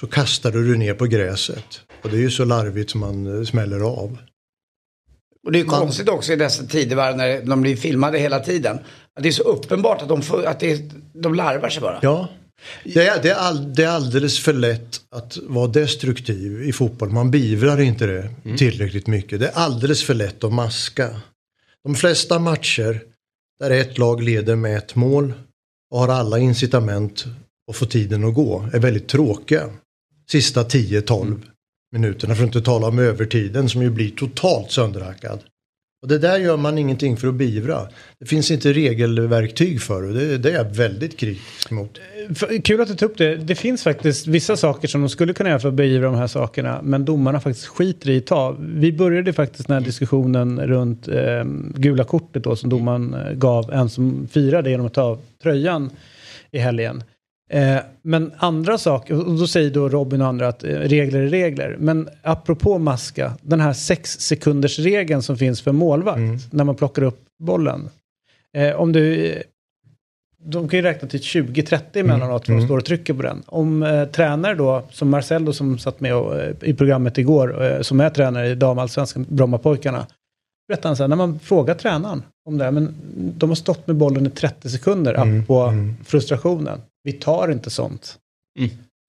så 0.00 0.06
kastar 0.06 0.50
du 0.50 0.68
dig 0.68 0.78
ner 0.78 0.94
på 0.94 1.06
gräset. 1.06 1.80
Och 2.02 2.10
det 2.10 2.16
är 2.16 2.20
ju 2.20 2.30
så 2.30 2.44
larvigt 2.44 2.90
som 2.90 3.00
man 3.00 3.38
eh, 3.38 3.44
smäller 3.44 3.80
av. 3.80 4.18
Och 5.46 5.52
det 5.52 5.60
är 5.60 5.64
Man- 5.64 5.80
konstigt 5.80 6.08
också 6.08 6.32
i 6.32 6.36
dessa 6.36 6.64
tidevarv 6.64 7.16
när 7.16 7.42
de 7.46 7.62
blir 7.62 7.76
filmade 7.76 8.18
hela 8.18 8.40
tiden. 8.40 8.78
Att 9.16 9.22
det 9.22 9.28
är 9.28 9.32
så 9.32 9.42
uppenbart 9.42 10.02
att 10.02 10.08
de, 10.08 10.22
får, 10.22 10.44
att 10.44 10.60
det 10.60 10.72
är, 10.72 10.90
de 11.14 11.34
larvar 11.34 11.68
sig 11.68 11.80
bara. 11.82 11.98
Ja. 12.02 12.28
Det 12.84 13.06
är, 13.06 13.22
det, 13.22 13.30
är 13.30 13.34
all, 13.34 13.74
det 13.74 13.84
är 13.84 13.88
alldeles 13.88 14.38
för 14.38 14.52
lätt 14.52 15.00
att 15.10 15.38
vara 15.42 15.66
destruktiv 15.66 16.62
i 16.62 16.72
fotboll. 16.72 17.10
Man 17.10 17.30
beivrar 17.30 17.80
inte 17.80 18.06
det 18.06 18.56
tillräckligt 18.58 19.06
mycket. 19.06 19.40
Det 19.40 19.48
är 19.48 19.52
alldeles 19.54 20.04
för 20.04 20.14
lätt 20.14 20.44
att 20.44 20.52
maska. 20.52 21.20
De 21.84 21.94
flesta 21.94 22.38
matcher 22.38 23.02
där 23.60 23.70
ett 23.70 23.98
lag 23.98 24.22
leder 24.22 24.56
med 24.56 24.78
ett 24.78 24.94
mål 24.94 25.32
och 25.90 25.98
har 25.98 26.08
alla 26.08 26.38
incitament 26.38 27.24
att 27.70 27.76
få 27.76 27.86
tiden 27.86 28.24
att 28.24 28.34
gå 28.34 28.68
är 28.72 28.78
väldigt 28.78 29.08
tråkiga. 29.08 29.70
Sista 30.30 30.62
10-12 30.62 31.42
minuterna 31.92 32.34
för 32.34 32.42
att 32.42 32.46
inte 32.46 32.62
tala 32.62 32.86
om 32.86 32.98
övertiden 32.98 33.68
som 33.68 33.82
ju 33.82 33.90
blir 33.90 34.10
totalt 34.10 34.70
sönderhackad. 34.70 35.40
Och 36.02 36.08
det 36.08 36.18
där 36.18 36.38
gör 36.38 36.56
man 36.56 36.78
ingenting 36.78 37.16
för 37.16 37.28
att 37.28 37.34
beivra. 37.34 37.88
Det 38.18 38.26
finns 38.26 38.50
inte 38.50 38.72
regelverktyg 38.72 39.82
för 39.82 40.02
och 40.02 40.14
det, 40.14 40.38
det 40.38 40.50
är 40.50 40.54
jag 40.54 40.64
väldigt 40.64 41.16
kritisk 41.16 41.70
mot. 41.70 41.98
Eh, 42.50 42.60
kul 42.60 42.80
att 42.80 42.88
du 42.88 42.94
tog 42.94 43.10
upp 43.10 43.18
det. 43.18 43.36
Det 43.36 43.54
finns 43.54 43.82
faktiskt 43.82 44.26
vissa 44.26 44.56
saker 44.56 44.88
som 44.88 45.00
de 45.00 45.08
skulle 45.08 45.32
kunna 45.32 45.48
göra 45.48 45.60
för 45.60 45.68
att 45.68 45.74
beivra 45.74 46.06
de 46.06 46.14
här 46.14 46.26
sakerna. 46.26 46.80
Men 46.82 47.04
domarna 47.04 47.40
faktiskt 47.40 47.66
skiter 47.66 48.10
i 48.10 48.18
att 48.18 48.26
ta. 48.26 48.56
Vi 48.60 48.92
började 48.92 49.32
faktiskt 49.32 49.68
den 49.68 49.74
här 49.74 49.84
diskussionen 49.84 50.60
runt 50.60 51.08
eh, 51.08 51.44
gula 51.74 52.04
kortet 52.04 52.44
då 52.44 52.56
som 52.56 52.70
domaren 52.70 53.14
eh, 53.14 53.32
gav 53.32 53.72
en 53.72 53.88
som 53.88 54.28
firade 54.32 54.70
genom 54.70 54.86
att 54.86 54.94
ta 54.94 55.02
av 55.02 55.20
tröjan 55.42 55.90
i 56.50 56.58
helgen. 56.58 57.02
Eh, 57.50 57.78
men 58.02 58.32
andra 58.36 58.78
saker, 58.78 59.28
och 59.28 59.38
då 59.38 59.46
säger 59.46 59.70
då 59.70 59.88
Robin 59.88 60.20
och 60.20 60.26
andra 60.26 60.48
att 60.48 60.64
eh, 60.64 60.68
regler 60.68 61.20
är 61.20 61.28
regler. 61.28 61.76
Men 61.78 62.08
apropå 62.22 62.78
maska, 62.78 63.32
den 63.42 63.60
här 63.60 63.72
sex 63.72 64.20
sekunders 64.20 64.78
regeln 64.78 65.22
som 65.22 65.36
finns 65.36 65.62
för 65.62 65.72
målvakt 65.72 66.52
när 66.52 66.64
man 66.64 66.74
plockar 66.74 67.02
upp 67.02 67.20
bollen. 67.38 67.88
Eh, 68.56 68.74
om 68.74 68.92
du 68.92 69.34
de 70.44 70.68
kan 70.68 70.78
ju 70.78 70.82
räkna 70.82 71.08
till 71.08 71.20
20-30 71.20 71.80
emellanåt 71.92 72.46
för 72.46 72.52
de 72.52 72.64
står 72.64 72.78
och 72.78 72.84
trycker 72.84 73.14
på 73.14 73.22
den. 73.22 73.42
Om 73.46 74.06
tränare 74.12 74.54
då, 74.54 74.82
som 74.90 75.10
Marcello 75.10 75.52
som 75.52 75.78
satt 75.78 76.00
med 76.00 76.14
och, 76.14 76.34
i 76.62 76.74
programmet 76.74 77.18
igår, 77.18 77.78
som 77.82 78.00
är 78.00 78.10
tränare 78.10 78.48
i 78.48 78.54
damallsvenskan, 78.54 79.26
Brommapojkarna. 79.28 80.06
Berättade 80.68 80.88
han 80.88 80.96
så 80.96 81.02
här, 81.02 81.08
när 81.08 81.16
man 81.16 81.38
frågar 81.38 81.74
tränaren 81.74 82.22
om 82.48 82.58
det 82.58 82.64
här, 82.64 82.70
men 82.70 82.94
de 83.14 83.50
har 83.50 83.54
stått 83.54 83.86
med 83.86 83.96
bollen 83.96 84.26
i 84.26 84.30
30 84.30 84.70
sekunder, 84.70 85.14
mm, 85.14 85.44
på 85.46 85.72
frustrationen. 86.04 86.80
Vi 87.04 87.12
tar 87.12 87.52
inte 87.52 87.70
sånt. 87.70 88.18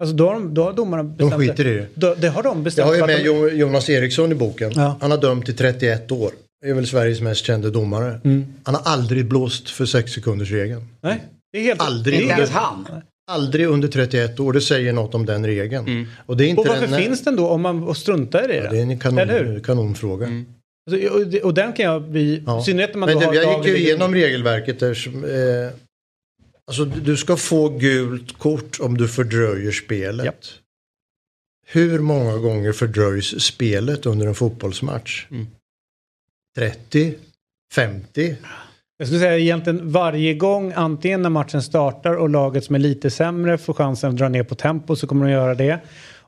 Alltså 0.03 0.15
då 0.15 0.27
har, 0.27 0.33
de, 0.33 0.53
då 0.53 0.63
har 0.63 0.73
domarna 0.73 1.03
De 1.03 1.09
bestämt 1.17 1.41
skiter 1.41 1.67
i 1.67 1.73
det. 1.73 1.87
Då, 1.95 2.15
det 2.15 2.27
har 2.29 2.43
de 2.43 2.57
Jag 2.57 2.63
bestämt. 2.63 2.87
har 2.87 2.95
ju 2.95 3.05
med 3.05 3.17
de- 3.17 3.23
Jo- 3.25 3.49
Jonas 3.49 3.89
Eriksson 3.89 4.31
i 4.31 4.35
boken. 4.35 4.71
Ja. 4.75 4.97
Han 5.01 5.11
har 5.11 5.17
dömt 5.17 5.49
i 5.49 5.53
31 5.53 6.11
år. 6.11 6.31
Det 6.61 6.69
är 6.69 6.73
väl 6.73 6.87
Sveriges 6.87 7.21
mest 7.21 7.45
kände 7.45 7.71
domare. 7.71 8.19
Han 8.63 8.75
har 8.75 8.81
aldrig 8.85 9.25
blåst 9.27 9.69
för 9.69 9.85
6 9.85 10.11
sekunders 10.11 10.51
regeln. 10.51 10.81
Nej, 11.01 11.23
det 11.53 11.59
är 11.59 11.63
helt... 11.63 11.81
Aldrig. 11.81 12.21
Inte 12.21 12.33
ens 12.33 12.49
han. 12.49 12.85
Aldrig 13.31 13.67
under 13.67 13.87
31 13.87 14.39
år. 14.39 14.53
Det 14.53 14.61
säger 14.61 14.93
något 14.93 15.15
om 15.15 15.25
den 15.25 15.45
regeln. 15.45 16.07
Och 16.25 16.37
det 16.37 16.45
är 16.45 16.47
inte 16.47 16.61
Och 16.61 16.67
varför 16.67 16.87
den, 16.87 17.01
finns 17.01 17.23
den 17.23 17.35
då 17.35 17.47
om 17.47 17.61
man 17.61 17.95
struntar 17.95 18.43
i 18.43 18.47
det? 18.47 18.55
Ja, 18.63 18.71
det 18.71 18.77
är 18.77 18.81
en 18.81 18.99
kanon, 18.99 19.61
kanonfråga. 19.63 20.27
Alltså, 20.91 21.07
och, 21.09 21.45
och 21.45 21.53
den 21.53 21.73
kan 21.73 21.85
jag 21.85 22.01
bli, 22.09 22.43
Ja. 22.45 22.61
i 22.61 22.63
synnerhet 22.63 22.93
när 22.93 22.99
man 22.99 23.09
Men 23.09 23.15
då 23.15 23.19
det, 23.21 23.25
har 23.27 23.35
jag 23.35 23.57
gick 23.65 23.67
ju 23.67 23.77
igenom 23.77 24.13
regelverket 24.13 24.79
där 24.79 24.93
som, 24.93 25.23
eh, 25.23 25.29
Alltså 26.67 26.85
du 26.85 27.17
ska 27.17 27.37
få 27.37 27.69
gult 27.69 28.37
kort 28.37 28.79
om 28.79 28.97
du 28.97 29.07
fördröjer 29.07 29.71
spelet. 29.71 30.25
Japp. 30.25 30.35
Hur 31.65 31.99
många 31.99 32.37
gånger 32.37 32.71
fördröjs 32.71 33.43
spelet 33.43 34.05
under 34.05 34.27
en 34.27 34.35
fotbollsmatch? 34.35 35.27
30? 36.55 37.13
50? 37.73 38.35
Jag 38.97 39.07
skulle 39.07 39.19
säga 39.19 39.37
egentligen 39.37 39.91
varje 39.91 40.33
gång, 40.33 40.73
antingen 40.75 41.21
när 41.21 41.29
matchen 41.29 41.61
startar 41.63 42.15
och 42.15 42.29
laget 42.29 42.63
som 42.63 42.75
är 42.75 42.79
lite 42.79 43.09
sämre 43.09 43.57
får 43.57 43.73
chansen 43.73 44.09
att 44.09 44.17
dra 44.17 44.29
ner 44.29 44.43
på 44.43 44.55
tempo 44.55 44.95
så 44.95 45.07
kommer 45.07 45.25
de 45.25 45.31
göra 45.31 45.55
det. 45.55 45.79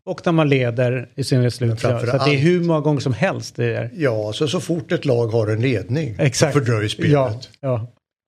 Och 0.03 0.21
när 0.25 0.33
man 0.33 0.49
leder 0.49 1.09
i 1.15 1.23
synnerhet 1.23 1.53
slut. 1.53 1.79
Så 1.79 1.87
det 1.87 2.35
är 2.35 2.37
hur 2.37 2.63
många 2.63 2.79
gånger 2.79 2.99
som 2.99 3.13
helst 3.13 3.55
det 3.55 3.75
är. 3.75 3.91
Ja, 3.93 4.33
så, 4.33 4.47
så 4.47 4.59
fort 4.59 4.91
ett 4.91 5.05
lag 5.05 5.27
har 5.27 5.47
en 5.47 5.61
ledning 5.61 6.15
Exakt. 6.19 6.53
fördröjs 6.53 6.91
spelet. 6.91 7.11
Ja, 7.11 7.39
ja. 7.59 7.87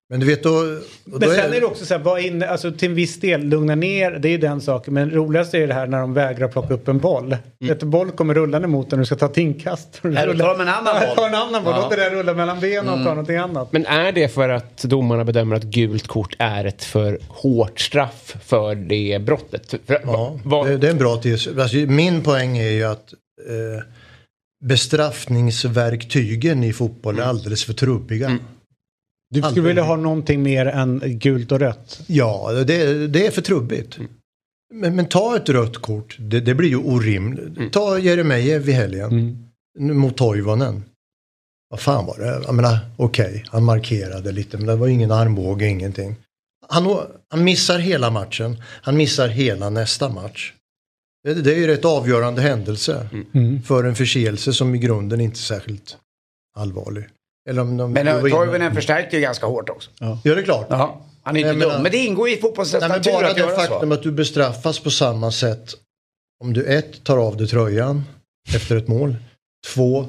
Men 0.10 0.20
du 0.20 0.26
vet 0.26 0.44
då... 0.44 0.50
och 0.50 0.64
Men 1.06 1.20
då 1.20 1.28
sen 1.34 1.54
är 1.54 1.60
det 1.60 1.66
också 1.66 1.86
så 1.86 1.94
här, 1.94 2.02
vad 2.02 2.22
inne, 2.22 2.48
alltså 2.48 2.72
till 2.72 2.90
en 2.90 2.96
viss 2.96 3.20
del, 3.20 3.44
lugna 3.44 3.76
ner, 3.76 4.12
det 4.12 4.28
är 4.28 4.32
ju 4.32 4.38
den 4.38 4.62
saken. 4.62 4.94
Men 4.94 5.12
roligast 5.12 5.54
är 5.54 5.68
det 5.68 5.74
här 5.74 5.88
när 5.88 6.00
de 6.00 6.14
vägrar 6.14 6.48
plocka 6.48 6.74
upp 6.74 6.88
en 6.88 6.98
boll. 7.00 7.38
Ett 7.72 7.84
boll 7.84 8.12
kommer 8.12 8.34
rullande 8.34 8.68
mot 8.68 8.90
den 8.90 9.00
och 9.00 9.02
du 9.02 9.06
ska 9.06 9.16
ta 9.16 9.26
ett 9.26 9.38
inkast. 9.38 10.00
Eller 10.04 10.16
tar 10.38 10.48
de 10.58 10.62
en 10.62 10.68
annan 10.68 10.96
boll. 11.08 11.16
Ta 11.16 11.28
en 11.28 11.36
annan 11.36 11.64
boll, 11.64 11.74
Ja. 11.76 11.82
låt 11.82 11.90
det 11.90 11.96
där 11.96 12.10
rulla 12.12 12.34
mellan 12.34 12.60
benen 12.60 12.90
och 12.90 12.98
ta 13.06 13.10
någonting 13.10 13.36
annat. 13.38 13.72
Men 13.74 13.86
är 13.86 14.12
det 14.12 14.28
för 14.28 14.50
att 14.50 14.78
domarna 14.84 15.24
bedömer 15.26 15.56
att 15.56 15.64
gult 15.64 16.08
kort 16.08 16.36
är 16.40 16.66
ett 16.66 16.84
för 16.84 17.20
hårt 17.28 17.80
straff 17.80 18.36
för 18.46 18.76
det 18.76 19.22
brottet? 19.26 19.74
För, 19.88 20.02
Ja, 20.04 20.40
vad- 20.44 20.68
det, 20.68 20.78
det 20.78 20.88
är 20.88 20.92
en 20.92 20.98
bra 20.98 21.18
tes. 21.18 21.48
Alltså, 21.48 21.78
min 21.78 22.24
poäng 22.24 22.58
är 22.58 22.70
ju 22.70 22.84
att 22.84 23.14
eh, 23.50 23.84
bestraffningsverktygen 24.66 26.64
i 26.64 26.74
fotboll 26.74 27.20
är 27.20 27.24
alldeles 27.24 27.66
för 27.66 27.74
trubbiga. 27.74 28.38
Du 29.30 29.42
skulle 29.42 29.68
vilja 29.68 29.84
ha 29.84 29.96
någonting 29.96 30.44
mer 30.44 30.66
än 30.66 31.02
gult 31.04 31.52
och 31.52 31.60
rött. 31.60 32.02
Ja, 32.08 32.52
det, 32.68 33.08
det 33.08 33.28
är 33.28 33.32
för 33.32 33.42
trubbigt. 33.42 33.98
Men, 34.74 34.96
men 34.96 35.06
ta 35.06 35.36
ett 35.36 35.50
rött 35.50 35.78
kort, 35.78 36.18
det, 36.20 36.40
det 36.40 36.56
blir 36.56 36.70
ju 36.70 36.78
orimligt. 36.78 37.74
Ta 37.74 38.00
Jeremejeff 38.00 38.68
i 38.68 38.72
helgen 38.72 39.44
mot 39.80 40.18
Toivonen. 40.18 40.84
Vad 41.70 41.80
fan 41.80 42.06
var 42.06 42.18
det? 42.18 42.42
Jag 42.46 42.56
menar, 42.56 42.80
okej, 42.98 43.44
han 43.48 43.64
markerade 43.64 44.32
lite, 44.32 44.58
men 44.58 44.68
det 44.68 44.76
var 44.76 44.88
ingen 44.88 45.12
armbåge, 45.12 45.68
ingenting. 45.68 46.16
Han, 46.68 46.98
han 47.30 47.44
missar 47.44 47.80
hela 47.80 48.12
matchen, 48.12 48.64
han 48.64 48.98
missar 48.98 49.28
hela 49.28 49.70
nästa 49.70 50.10
match. 50.10 50.54
Det, 51.24 51.34
det 51.34 51.54
är 51.54 51.58
ju 51.58 51.68
rätt 51.68 51.86
avgörande 51.86 52.42
händelse 52.42 53.10
för 53.66 53.84
en 53.84 53.96
förseelse 53.96 54.54
som 54.54 54.76
i 54.76 54.78
grunden 54.78 55.22
inte 55.22 55.38
är 55.38 55.42
särskilt 55.42 55.98
allvarlig. 56.58 57.08
Eller 57.48 57.62
om 57.62 57.78
de, 57.78 57.94
Men 57.94 58.08
inne- 58.08 58.30
Toivonen 58.30 58.76
förstärkte 58.76 59.16
ju 59.16 59.22
ganska 59.22 59.46
hårt 59.46 59.70
också. 59.70 59.90
Ja, 60.00 60.20
det 60.24 60.30
är 60.30 60.42
klart. 60.44 60.68
Ja. 60.70 61.02
Han 61.24 61.36
är 61.36 61.40
inte 61.40 61.54
menar- 61.54 61.74
dum. 61.74 61.84
Men 61.84 61.92
det 61.92 61.98
ingår 61.98 62.30
i 62.30 62.36
men 62.82 62.90
natur 62.90 63.12
bara 63.12 63.28
att 63.28 63.36
det 63.36 63.42
göra 63.42 63.56
faktum 63.56 63.90
så. 63.90 63.94
att 63.94 64.04
du 64.04 64.12
bestraffas 64.12 64.80
på 64.80 64.92
samma 64.92 65.32
sätt 65.32 65.74
om 66.44 66.54
du 66.54 66.64
ett 66.64 67.04
tar 67.04 67.18
av 67.18 67.38
dig 67.38 67.48
tröjan 67.48 68.04
efter 68.56 68.76
ett 68.76 68.88
mål, 68.88 69.16
två 69.74 70.06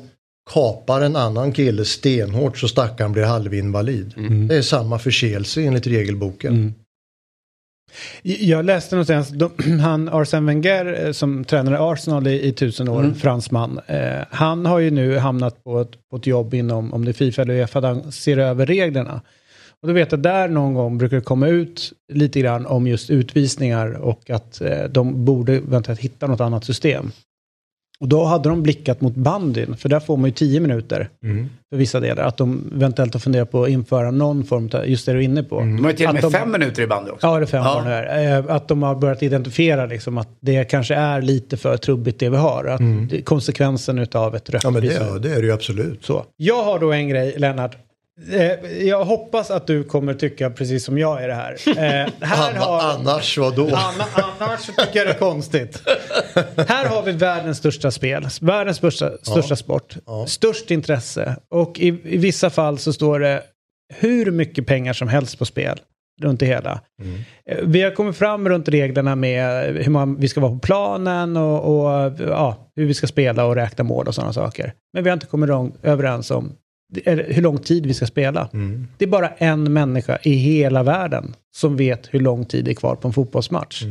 kapar 0.50 1.00
en 1.00 1.16
annan 1.16 1.52
kille 1.52 1.84
stenhårt 1.84 2.58
så 2.58 2.68
stackaren 2.68 3.12
blir 3.12 3.24
halvinvalid. 3.24 4.14
Det 4.48 4.56
är 4.56 4.62
samma 4.62 4.98
förseelse 4.98 5.62
enligt 5.62 5.86
regelboken. 5.86 6.74
Jag 8.22 8.64
läste 8.64 8.94
någonstans, 8.94 9.28
de, 9.28 9.50
han 9.80 10.08
Arsene 10.08 10.46
Wenger 10.46 11.06
eh, 11.06 11.12
som 11.12 11.44
tränade 11.44 11.76
Arsenal 11.80 12.26
i, 12.26 12.46
i 12.48 12.52
tusen 12.52 12.88
år, 12.88 13.12
fransman. 13.18 13.80
Eh, 13.86 14.24
han 14.30 14.66
har 14.66 14.78
ju 14.78 14.90
nu 14.90 15.18
hamnat 15.18 15.64
på 15.64 15.80
ett, 15.80 16.08
på 16.10 16.16
ett 16.16 16.26
jobb 16.26 16.54
inom, 16.54 16.94
om 16.94 17.04
det 17.04 17.10
är 17.10 17.12
Fifa 17.12 17.42
eller 17.42 17.54
Uefa, 17.54 17.80
där 17.80 17.88
han 17.88 18.12
ser 18.12 18.38
över 18.38 18.66
reglerna. 18.66 19.20
Och 19.82 19.88
då 19.88 19.94
vet 19.94 20.12
jag 20.12 20.20
där 20.20 20.48
någon 20.48 20.74
gång 20.74 20.98
brukar 20.98 21.16
det 21.16 21.22
komma 21.22 21.48
ut 21.48 21.92
lite 22.12 22.40
grann 22.40 22.66
om 22.66 22.86
just 22.86 23.10
utvisningar 23.10 23.92
och 23.92 24.30
att 24.30 24.60
eh, 24.60 24.84
de 24.84 25.24
borde 25.24 25.52
eventuellt 25.52 26.00
hitta 26.00 26.26
något 26.26 26.40
annat 26.40 26.64
system. 26.64 27.12
Och 28.00 28.08
då 28.08 28.24
hade 28.24 28.48
de 28.48 28.62
blickat 28.62 29.00
mot 29.00 29.14
bandyn, 29.14 29.76
för 29.76 29.88
där 29.88 30.00
får 30.00 30.16
man 30.16 30.24
ju 30.30 30.34
tio 30.34 30.60
minuter 30.60 31.08
för 31.70 31.76
vissa 31.76 32.00
delar. 32.00 32.22
Att 32.24 32.36
de 32.36 32.70
eventuellt 32.76 33.12
har 33.14 33.20
funderat 33.20 33.50
på 33.50 33.62
att 33.62 33.68
införa 33.68 34.10
någon 34.10 34.44
form 34.44 34.70
av, 34.72 34.88
just 34.88 35.06
det 35.06 35.12
du 35.12 35.18
är 35.18 35.22
inne 35.22 35.42
på. 35.42 35.60
De 35.60 35.84
har 35.84 35.90
ju 35.90 35.96
till 35.96 36.06
och 36.08 36.14
med 36.14 36.22
de- 36.22 36.32
fem 36.32 36.52
minuter 36.52 36.82
i 36.82 36.86
bandy 36.86 37.10
också. 37.10 37.26
Ja, 37.26 37.36
det 37.38 37.44
är 37.44 37.46
fem 37.46 37.62
Ja. 37.64 37.74
ja. 37.78 37.84
nu 37.84 37.90
är. 37.90 38.38
Eh, 38.38 38.54
Att 38.54 38.68
de 38.68 38.82
har 38.82 38.94
börjat 38.94 39.22
identifiera 39.22 39.86
liksom 39.86 40.18
att 40.18 40.28
det 40.40 40.64
kanske 40.64 40.94
är 40.94 41.22
lite 41.22 41.56
för 41.56 41.76
trubbigt 41.76 42.20
det 42.20 42.28
vi 42.30 42.36
har. 42.36 42.64
Att 42.64 42.80
det- 43.10 43.22
konsekvensen 43.22 43.98
utav 43.98 44.36
ett 44.36 44.50
rött 44.50 44.64
Ja 44.64 44.70
men 44.70 44.82
det, 44.82 44.94
ja, 44.94 45.18
det 45.18 45.30
är 45.32 45.40
det 45.40 45.46
ju 45.46 45.52
absolut. 45.52 46.04
Så. 46.04 46.24
Jag 46.36 46.62
har 46.64 46.78
då 46.78 46.92
en 46.92 47.08
grej, 47.08 47.34
Lennart. 47.36 47.76
Eh, 48.32 48.72
jag 48.86 49.04
hoppas 49.04 49.50
att 49.50 49.66
du 49.66 49.84
kommer 49.84 50.14
tycka 50.14 50.50
precis 50.50 50.84
som 50.84 50.98
jag 50.98 51.24
i 51.24 51.26
det 51.26 51.34
här. 51.34 51.56
Eh, 51.66 51.74
här 52.20 52.50
Anna, 52.50 52.60
har... 52.60 52.80
Annars 52.80 53.38
vad 53.38 53.56
då? 53.56 53.64
Anna, 53.66 54.04
annars 54.38 54.66
tycker 54.66 54.90
jag 54.98 55.06
det 55.06 55.12
är 55.12 55.18
konstigt. 55.18 55.82
Här 56.68 56.86
har 56.86 57.02
vi 57.02 57.12
världens 57.12 57.58
största 57.58 57.90
spel, 57.90 58.26
världens 58.40 58.76
största, 58.76 59.10
största 59.22 59.56
sport, 59.56 59.96
störst 60.26 60.70
intresse 60.70 61.36
och 61.50 61.78
i, 61.78 61.86
i 61.86 62.16
vissa 62.16 62.50
fall 62.50 62.78
så 62.78 62.92
står 62.92 63.20
det 63.20 63.42
hur 63.94 64.30
mycket 64.30 64.66
pengar 64.66 64.92
som 64.92 65.08
helst 65.08 65.38
på 65.38 65.44
spel 65.44 65.80
runt 66.22 66.40
det 66.40 66.46
hela. 66.46 66.80
Eh, 67.50 67.58
Vi 67.62 67.82
har 67.82 67.90
kommit 67.90 68.16
fram 68.16 68.48
runt 68.48 68.68
reglerna 68.68 69.16
med 69.16 69.74
hur 69.76 69.90
man, 69.90 70.16
vi 70.20 70.28
ska 70.28 70.40
vara 70.40 70.52
på 70.52 70.58
planen 70.58 71.36
och, 71.36 71.60
och 71.80 72.12
ja, 72.18 72.56
hur 72.76 72.86
vi 72.86 72.94
ska 72.94 73.06
spela 73.06 73.44
och 73.44 73.54
räkna 73.54 73.84
mål 73.84 74.08
och 74.08 74.14
sådana 74.14 74.32
saker. 74.32 74.72
Men 74.94 75.04
vi 75.04 75.10
har 75.10 75.14
inte 75.14 75.26
kommit 75.26 75.50
överens 75.82 76.30
om 76.30 76.52
hur 77.04 77.42
lång 77.42 77.58
tid 77.58 77.86
vi 77.86 77.94
ska 77.94 78.06
spela. 78.06 78.48
Det 78.98 79.04
är 79.04 79.08
bara 79.08 79.28
en 79.28 79.72
människa 79.72 80.18
i 80.22 80.32
hela 80.32 80.82
världen 80.82 81.34
som 81.56 81.76
vet 81.76 82.14
hur 82.14 82.20
lång 82.20 82.44
tid 82.44 82.64
det 82.64 82.70
är 82.70 82.74
kvar 82.74 82.96
på 82.96 83.08
en 83.08 83.14
fotbollsmatch. 83.14 83.82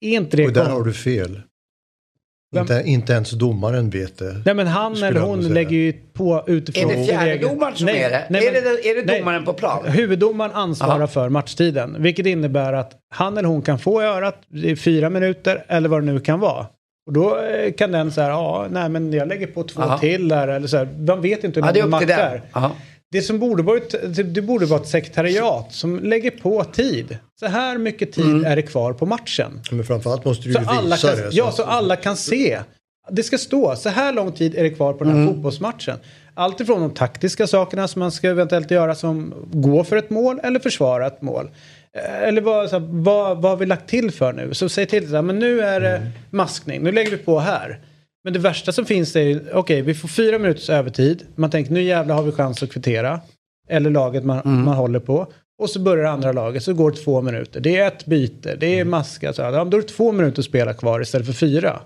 Är 0.00 0.16
inte 0.16 0.36
det 0.36 0.46
Och 0.46 0.52
där 0.52 0.68
har 0.70 0.84
du 0.84 0.92
fel. 0.92 1.40
Inte, 2.60 2.82
inte 2.86 3.12
ens 3.12 3.30
domaren 3.30 3.90
vet 3.90 4.18
det. 4.18 4.42
Nej 4.44 4.54
men 4.54 4.66
han 4.66 5.02
eller 5.02 5.20
hon 5.20 5.48
lägger 5.48 5.76
ju 5.76 5.92
på 5.92 6.44
utifrån... 6.46 6.90
Är 6.90 6.96
det 6.96 7.04
fjärdedomaren 7.04 7.76
som 7.76 7.86
Nej, 7.86 8.02
är 8.02 8.10
det? 8.10 8.26
nej, 8.30 8.46
är, 8.46 8.52
det 8.52 8.58
är 8.58 8.94
det 8.94 9.06
nej. 9.06 9.18
domaren 9.18 9.44
på 9.44 9.52
plan? 9.52 9.84
Huvuddomaren 9.86 10.52
ansvarar 10.52 10.98
Aha. 10.98 11.06
för 11.06 11.28
matchtiden. 11.28 11.96
Vilket 11.98 12.26
innebär 12.26 12.72
att 12.72 12.92
han 13.10 13.38
eller 13.38 13.48
hon 13.48 13.62
kan 13.62 13.78
få 13.78 14.02
göra 14.02 14.28
att 14.28 14.42
det 14.48 14.70
är 14.70 14.76
fyra 14.76 15.10
minuter 15.10 15.64
eller 15.68 15.88
vad 15.88 16.02
det 16.02 16.12
nu 16.12 16.20
kan 16.20 16.40
vara. 16.40 16.66
Och 17.06 17.12
då 17.12 17.38
eh, 17.40 17.72
kan 17.72 17.92
den 17.92 18.12
säga, 18.12 18.28
ja, 18.28 18.66
nej 18.70 18.88
men 18.88 19.12
jag 19.12 19.28
lägger 19.28 19.46
på 19.46 19.62
två 19.62 19.82
Aha. 19.82 19.98
till 19.98 20.28
där. 20.28 20.48
Eller 20.48 20.66
så 20.68 20.76
här. 20.76 20.88
Man 21.06 21.20
vet 21.22 21.44
inte 21.44 21.60
hur 21.60 21.66
Ja, 21.66 21.72
det 21.72 22.12
är. 22.12 22.42
Det 23.10 23.22
som 23.22 23.38
borde 23.38 23.62
vara 23.62 23.76
ett, 23.76 24.34
det 24.34 24.42
borde 24.42 24.66
vara 24.66 24.80
ett 24.80 24.88
sekretariat 24.88 25.72
som 25.72 25.98
lägger 25.98 26.30
på 26.30 26.64
tid. 26.64 27.18
Så 27.40 27.46
här 27.46 27.78
mycket 27.78 28.12
tid 28.12 28.24
Mm. 28.24 28.44
är 28.44 28.56
det 28.56 28.62
kvar 28.62 28.92
på 28.92 29.06
matchen. 29.06 29.60
Men 29.70 29.84
framförallt 29.84 30.24
måste 30.24 30.48
du 30.48 30.52
Så 30.54 30.60
ju 30.60 30.66
alla, 30.66 30.94
visa 30.96 31.08
kan, 31.08 31.16
det. 31.18 31.28
ja, 31.32 31.50
så 31.50 31.62
alla 31.64 31.96
kan 31.96 32.16
se. 32.16 32.58
Det 33.10 33.22
ska 33.22 33.38
stå, 33.38 33.76
så 33.76 33.88
här 33.88 34.12
lång 34.12 34.32
tid 34.32 34.54
är 34.54 34.62
det 34.62 34.70
kvar 34.70 34.92
på 34.92 35.04
den 35.04 35.12
här 35.12 35.20
Mm. 35.22 35.34
fotbollsmatchen. 35.34 35.96
Allt 36.34 36.60
ifrån 36.60 36.80
de 36.80 36.90
taktiska 36.90 37.46
sakerna 37.46 37.88
som 37.88 38.00
man 38.00 38.12
ska 38.12 38.28
eventuellt 38.28 38.70
göra 38.70 38.94
som 38.94 39.34
gå 39.52 39.84
för 39.84 39.96
ett 39.96 40.10
mål 40.10 40.40
eller 40.42 40.60
försvara 40.60 41.06
ett 41.06 41.22
mål. 41.22 41.50
Eh, 41.98 42.22
Eller 42.22 42.40
vad, 42.42 42.70
så 42.70 42.78
här, 42.78 42.86
vad, 42.90 43.42
vad 43.42 43.50
har 43.50 43.56
vi 43.56 43.66
lagt 43.66 43.88
till 43.88 44.10
för 44.10 44.32
nu? 44.32 44.54
Så 44.54 44.68
säg 44.68 44.86
till 44.86 45.08
så 45.08 45.14
här, 45.14 45.22
men 45.22 45.38
nu 45.38 45.60
är 45.60 45.80
det 45.80 45.96
Mm. 45.96 46.08
maskning, 46.30 46.82
nu 46.82 46.92
lägger 46.92 47.10
vi 47.10 47.16
på 47.16 47.38
här. 47.38 47.78
Men 48.24 48.32
det 48.32 48.38
värsta 48.38 48.72
som 48.72 48.84
finns 48.84 49.16
är, 49.16 49.40
okej 49.52 49.82
vi 49.82 49.94
får 49.94 50.08
fyra 50.08 50.38
minuters 50.38 50.70
övertid. 50.70 51.22
Man 51.34 51.50
tänker 51.50 51.72
nu 51.72 51.82
jävlar 51.82 52.14
har 52.14 52.22
vi 52.22 52.32
chans 52.32 52.62
att 52.62 52.72
kvittera. 52.72 53.20
Eller 53.68 53.90
laget 53.90 54.24
man, 54.24 54.38
Mm. 54.40 54.64
man 54.64 54.74
håller 54.76 54.98
på. 55.00 55.26
Och 55.62 55.70
så 55.70 55.80
börjar 55.80 56.04
andra 56.04 56.32
laget, 56.32 56.62
så 56.62 56.74
går 56.74 56.90
det 56.90 56.96
två 56.96 57.20
minuter. 57.22 57.60
Det 57.60 57.76
är 57.76 57.86
ett 57.86 58.06
byte, 58.06 58.56
det 58.56 58.78
är 58.78 58.84
maska. 58.84 59.32
Så. 59.32 59.42
Ja, 59.42 59.64
då 59.64 59.76
är 59.76 59.80
det 59.82 59.88
två 59.88 60.12
minuter 60.12 60.38
att 60.42 60.44
spela 60.46 60.74
kvar 60.74 61.00
istället 61.00 61.26
för 61.26 61.32
fyra. 61.34 61.80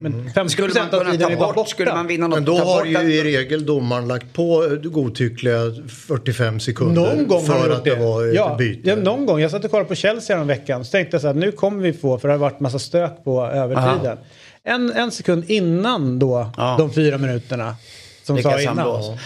Men 0.00 0.30
50 0.30 0.52
Skulle 0.52 0.74
man 0.74 0.82
av 1.00 1.04
kunna 1.04 1.12
ta 1.12 1.28
bara 1.28 1.46
bort, 1.46 1.54
borta. 1.54 1.70
skulle 1.70 1.94
man 1.94 2.06
vinna 2.06 2.26
något? 2.26 2.36
Men 2.36 2.44
då 2.44 2.56
har 2.56 2.78
bort 2.78 2.86
ju 2.86 3.14
i 3.14 3.24
regel 3.24 3.66
domaren 3.66 4.08
lagt 4.08 4.32
på 4.32 4.78
godtyckliga 4.82 5.58
45 5.88 6.60
sekunder. 6.60 7.02
Någon 7.02 7.26
gång 7.28 7.42
för 7.46 7.70
att 7.70 7.84
det 7.84 7.94
var 7.94 8.26
ett 8.28 8.34
ja, 8.34 8.56
byte. 8.58 8.88
Ja, 8.90 8.96
någon 8.96 9.26
gång. 9.26 9.40
Jag 9.40 9.50
satt 9.50 9.64
och 9.64 9.70
kollade 9.70 9.88
på 9.88 9.94
Chelsea 9.94 10.36
den 10.36 10.46
veckan. 10.46 10.84
Så 10.84 10.90
tänkte 10.90 11.14
jag 11.14 11.20
så 11.20 11.26
här, 11.26 11.34
nu 11.34 11.52
kommer 11.52 11.82
vi 11.82 11.92
få, 11.92 12.18
för 12.18 12.28
det 12.28 12.34
har 12.34 12.38
varit 12.38 12.60
massa 12.60 12.78
stök 12.78 13.24
på 13.24 13.46
övertiden. 13.46 14.18
En, 14.64 14.92
en 14.92 15.10
sekund 15.10 15.44
innan 15.50 16.18
då, 16.18 16.50
Ja. 16.56 16.76
de 16.78 16.92
fyra 16.92 17.18
minuterna. 17.18 17.74
Som 18.24 18.42
sa 18.42 18.60
innan. 18.60 18.76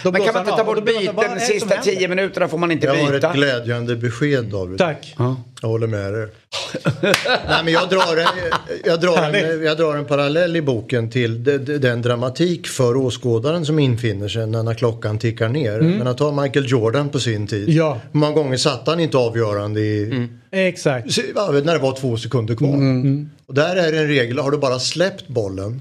Men 0.04 0.12
kan 0.12 0.34
man 0.34 0.42
inte 0.42 0.56
ta 0.56 0.64
bort 0.64 0.84
byten 0.84 1.16
de 1.16 1.34
det 1.34 1.40
sista 1.40 1.82
tio 1.82 2.08
minuterna 2.08 2.48
får 2.48 2.58
man 2.58 2.70
inte 2.70 2.86
Jag 2.86 2.94
har 2.94 3.12
byta? 3.12 3.28
ett 3.30 3.36
glädjande 3.36 3.96
besked 3.96 4.44
David. 4.44 4.78
Tack. 4.78 5.14
Jag 5.62 5.68
håller 5.68 5.86
med 5.86 6.12
dig. 6.12 6.28
Nej, 7.48 7.64
men 7.64 7.72
jag, 7.72 7.88
drar 7.88 8.16
en, 8.16 8.26
jag, 8.84 9.00
drar 9.00 9.34
en, 9.34 9.62
jag 9.64 9.76
drar 9.76 9.96
en 9.96 10.04
parallell 10.04 10.56
i 10.56 10.62
boken 10.62 11.10
till 11.10 11.44
de, 11.44 11.58
de, 11.58 11.78
den 11.78 12.02
dramatik 12.02 12.66
för 12.66 12.96
åskådaren 12.96 13.66
som 13.66 13.78
infinner 13.78 14.28
sig 14.28 14.46
när 14.46 14.74
klockan 14.74 15.18
tickar 15.18 15.48
ner. 15.48 15.80
Men 15.80 16.06
att 16.06 16.18
ta 16.18 16.42
Michael 16.42 16.70
Jordan 16.70 17.08
på 17.08 17.20
sin 17.20 17.46
tid. 17.46 17.68
Ja. 17.68 18.00
Hur 18.12 18.20
många 18.20 18.32
gånger 18.32 18.56
satt 18.56 18.86
han 18.86 19.00
inte 19.00 19.18
avgörande 19.18 19.80
i, 19.80 20.28
Exakt. 20.50 21.18
ja, 21.34 21.50
när 21.50 21.72
det 21.72 21.78
var 21.78 21.96
två 21.96 22.16
sekunder 22.16 22.54
kvar. 22.54 22.74
Och 23.46 23.54
där 23.54 23.76
är 23.76 23.92
det 23.92 23.98
en 23.98 24.08
regel, 24.08 24.38
har 24.38 24.50
du 24.50 24.58
bara 24.58 24.78
släppt 24.78 25.28
bollen 25.28 25.80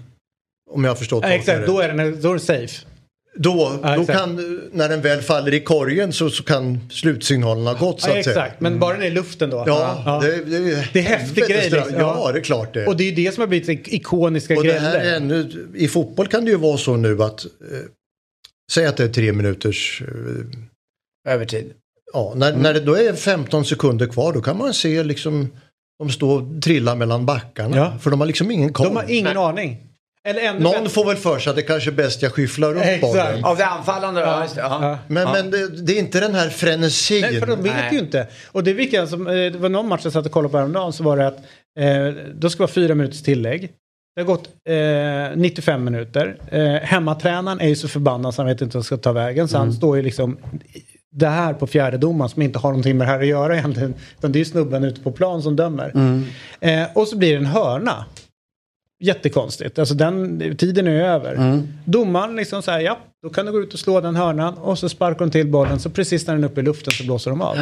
om 0.72 0.84
jag 0.84 0.91
har 0.91 0.95
förstått 0.95 1.24
Ja, 1.24 1.30
exakt, 1.30 1.68
då 1.68 1.80
är, 1.80 1.93
den, 1.93 2.22
då 2.22 2.30
är 2.30 2.34
det 2.34 2.39
safe. 2.39 2.86
Då, 3.39 3.79
Ja, 3.83 3.95
då 3.95 4.05
kan, 4.05 4.35
när 4.71 4.89
den 4.89 5.01
väl 5.01 5.21
faller 5.21 5.53
i 5.53 5.59
korgen 5.59 6.13
så, 6.13 6.29
så 6.29 6.43
kan 6.43 6.79
slutsignalen 6.91 7.67
ha 7.67 7.73
gått 7.73 8.01
så 8.01 8.09
Ja, 8.09 8.17
att 8.19 8.23
säga. 8.25 8.35
exakt, 8.45 8.61
men 8.61 8.79
bara 8.79 8.93
den 8.93 9.01
är 9.01 9.07
i 9.07 9.11
luften 9.11 9.49
då. 9.49 9.63
Ja, 9.67 10.19
Det, 10.23 10.45
det, 10.45 10.55
är 10.71 10.89
Det 10.93 10.99
är 10.99 11.03
häftig 11.03 11.43
grej, 11.47 11.69
liksom. 11.69 11.93
Ja, 11.99 12.29
det 12.33 12.39
är 12.39 12.43
klart 12.43 12.73
det. 12.73 12.85
Och 12.88 12.97
det 12.97 13.03
är 13.03 13.15
det 13.15 13.33
som 13.33 13.41
har 13.41 13.47
blivit 13.47 13.69
ik- 13.69 13.88
ikoniska 13.93 14.57
Och 14.57 14.63
det 14.63 14.69
grejer. 14.69 14.81
här 14.81 14.95
är 14.99 15.15
ännu, 15.15 15.67
I 15.75 15.88
fotboll 15.88 16.27
kan 16.27 16.45
det 16.45 16.51
ju 16.51 16.57
vara 16.57 16.77
så 16.77 16.95
nu 16.95 17.23
att 17.23 17.45
eh, 17.45 17.49
Säg 18.71 18.85
att 18.85 18.97
det 18.97 19.03
är 19.03 19.07
tre 19.07 19.33
minuters 19.33 20.01
eh, 20.01 21.33
Övertid. 21.33 21.71
Ja, 22.13 22.33
när, 22.35 22.49
Mm. 22.49 22.61
när 22.61 22.73
det 22.73 22.79
då 22.79 22.97
är 22.97 23.13
15 23.13 23.65
sekunder 23.65 24.07
kvar 24.07 24.33
då 24.33 24.41
kan 24.41 24.57
man 24.57 24.73
se 24.73 25.03
liksom 25.03 25.49
De 25.99 26.09
står 26.09 26.41
och 26.41 26.61
trillar 26.61 26.95
mellan 26.95 27.25
backarna. 27.25 27.77
Ja. 27.77 27.93
För 28.01 28.09
de 28.11 28.19
har 28.19 28.27
liksom 28.27 28.51
ingen 28.51 28.73
koll. 28.73 28.88
De 28.88 28.95
har 28.95 29.05
ingen 29.11 29.38
aning. 29.38 29.77
Någon 30.34 30.63
bättre- 30.73 30.89
får 30.89 31.05
väl 31.05 31.15
för 31.17 31.39
sig 31.39 31.49
att 31.49 31.55
det 31.55 31.61
kanske 31.61 31.89
är 31.89 31.93
bäst 31.93 32.21
jag 32.21 32.32
skyfflar 32.32 32.75
upp 32.75 32.82
Exakt. 32.82 33.01
bollen. 33.01 33.45
Av 33.45 33.57
det 33.57 33.65
anfallande? 33.65 34.21
Ja. 34.21 34.41
just 34.43 34.55
det. 34.55 34.61
Ja. 34.61 34.80
Ja. 34.82 34.97
Men, 35.07 35.32
men 35.32 35.51
det, 35.51 35.67
det 35.82 35.93
är 35.93 35.99
inte 35.99 36.19
den 36.19 36.36
här 36.36 36.49
frenesin. 36.49 37.21
Nej, 37.21 37.39
för 37.39 37.47
de 37.47 37.63
vet 37.63 37.73
Nej. 37.73 37.89
ju 37.93 37.99
inte. 37.99 38.28
Och 38.51 38.63
det 38.63 38.71
är 38.71 38.75
vilka 38.75 39.07
som, 39.07 39.28
eh, 39.28 39.34
det 39.34 39.57
var 39.57 39.69
någon 39.69 39.88
match 39.88 40.01
jag 40.03 40.13
satt 40.13 40.25
och 40.25 40.32
kollade 40.32 40.51
på 40.51 40.57
häromdagen 40.57 40.93
så 40.93 41.03
var 41.03 41.17
det 41.17 41.28
att 41.28 41.38
eh, 41.80 42.23
då 42.36 42.49
ska 42.49 42.63
vara 42.63 42.71
fyra 42.71 42.95
minuters 42.95 43.21
tillägg. 43.23 43.69
Det 44.15 44.21
har 44.21 44.25
gått 44.25 44.49
eh, 44.69 45.38
95 45.38 45.84
minuter. 45.84 46.36
Eh, 46.51 46.73
hemmatränaren 46.88 47.59
är 47.61 47.67
ju 47.67 47.75
så 47.75 47.88
förbannad 47.88 48.34
så 48.34 48.41
han 48.41 48.47
vet 48.49 48.61
inte 48.61 48.78
vad 48.78 48.86
som 48.86 48.97
ska 48.97 49.03
ta 49.03 49.11
vägen. 49.11 49.47
Så 49.47 49.57
han 49.57 49.73
står 49.73 49.97
ju 49.97 50.03
liksom 50.03 50.38
det 51.11 51.28
här 51.28 51.53
på 51.53 51.67
fjärde 51.67 51.97
domaren 51.97 52.30
som 52.30 52.41
inte 52.41 52.59
har 52.59 52.69
någonting 52.69 52.97
med 52.97 53.07
det 53.07 53.11
här 53.11 53.19
att 53.19 53.28
göra 53.28 53.57
egentligen. 53.57 53.93
Utan 54.17 54.32
det 54.32 54.38
är 54.38 54.39
ju 54.41 54.45
snubben 54.45 54.84
ute 54.84 55.01
på 55.01 55.11
plan 55.11 55.41
som 55.41 55.55
dömer. 55.55 55.91
Eh, 56.59 56.84
och 56.93 57.07
så 57.07 57.17
blir 57.17 57.32
det 57.32 57.38
en 57.38 57.45
hörna. 57.45 58.05
Jättekonstigt. 58.99 59.79
Alltså 59.79 59.95
den 59.95 60.39
tiden 60.57 60.87
är 60.87 60.91
över. 61.03 61.35
Domaren 61.85 62.35
liksom 62.35 62.61
så 62.61 62.71
här, 62.71 62.79
ja, 62.79 62.97
då 63.23 63.29
kan 63.29 63.45
du 63.45 63.51
gå 63.51 63.59
ut 63.61 63.73
och 63.73 63.79
slå 63.79 64.01
den 64.01 64.15
hörnan 64.15 64.53
och 64.53 64.79
så 64.79 64.89
sparkar 64.89 65.19
de 65.19 65.31
till 65.31 65.47
bollen 65.47 65.79
så 65.79 65.89
precis 65.89 66.27
när 66.27 66.33
den 66.33 66.43
är 66.43 66.47
uppe 66.47 66.61
i 66.61 66.63
luften 66.63 66.93
så 66.93 67.03
blåser 67.03 67.31
de 67.31 67.41
av. 67.41 67.55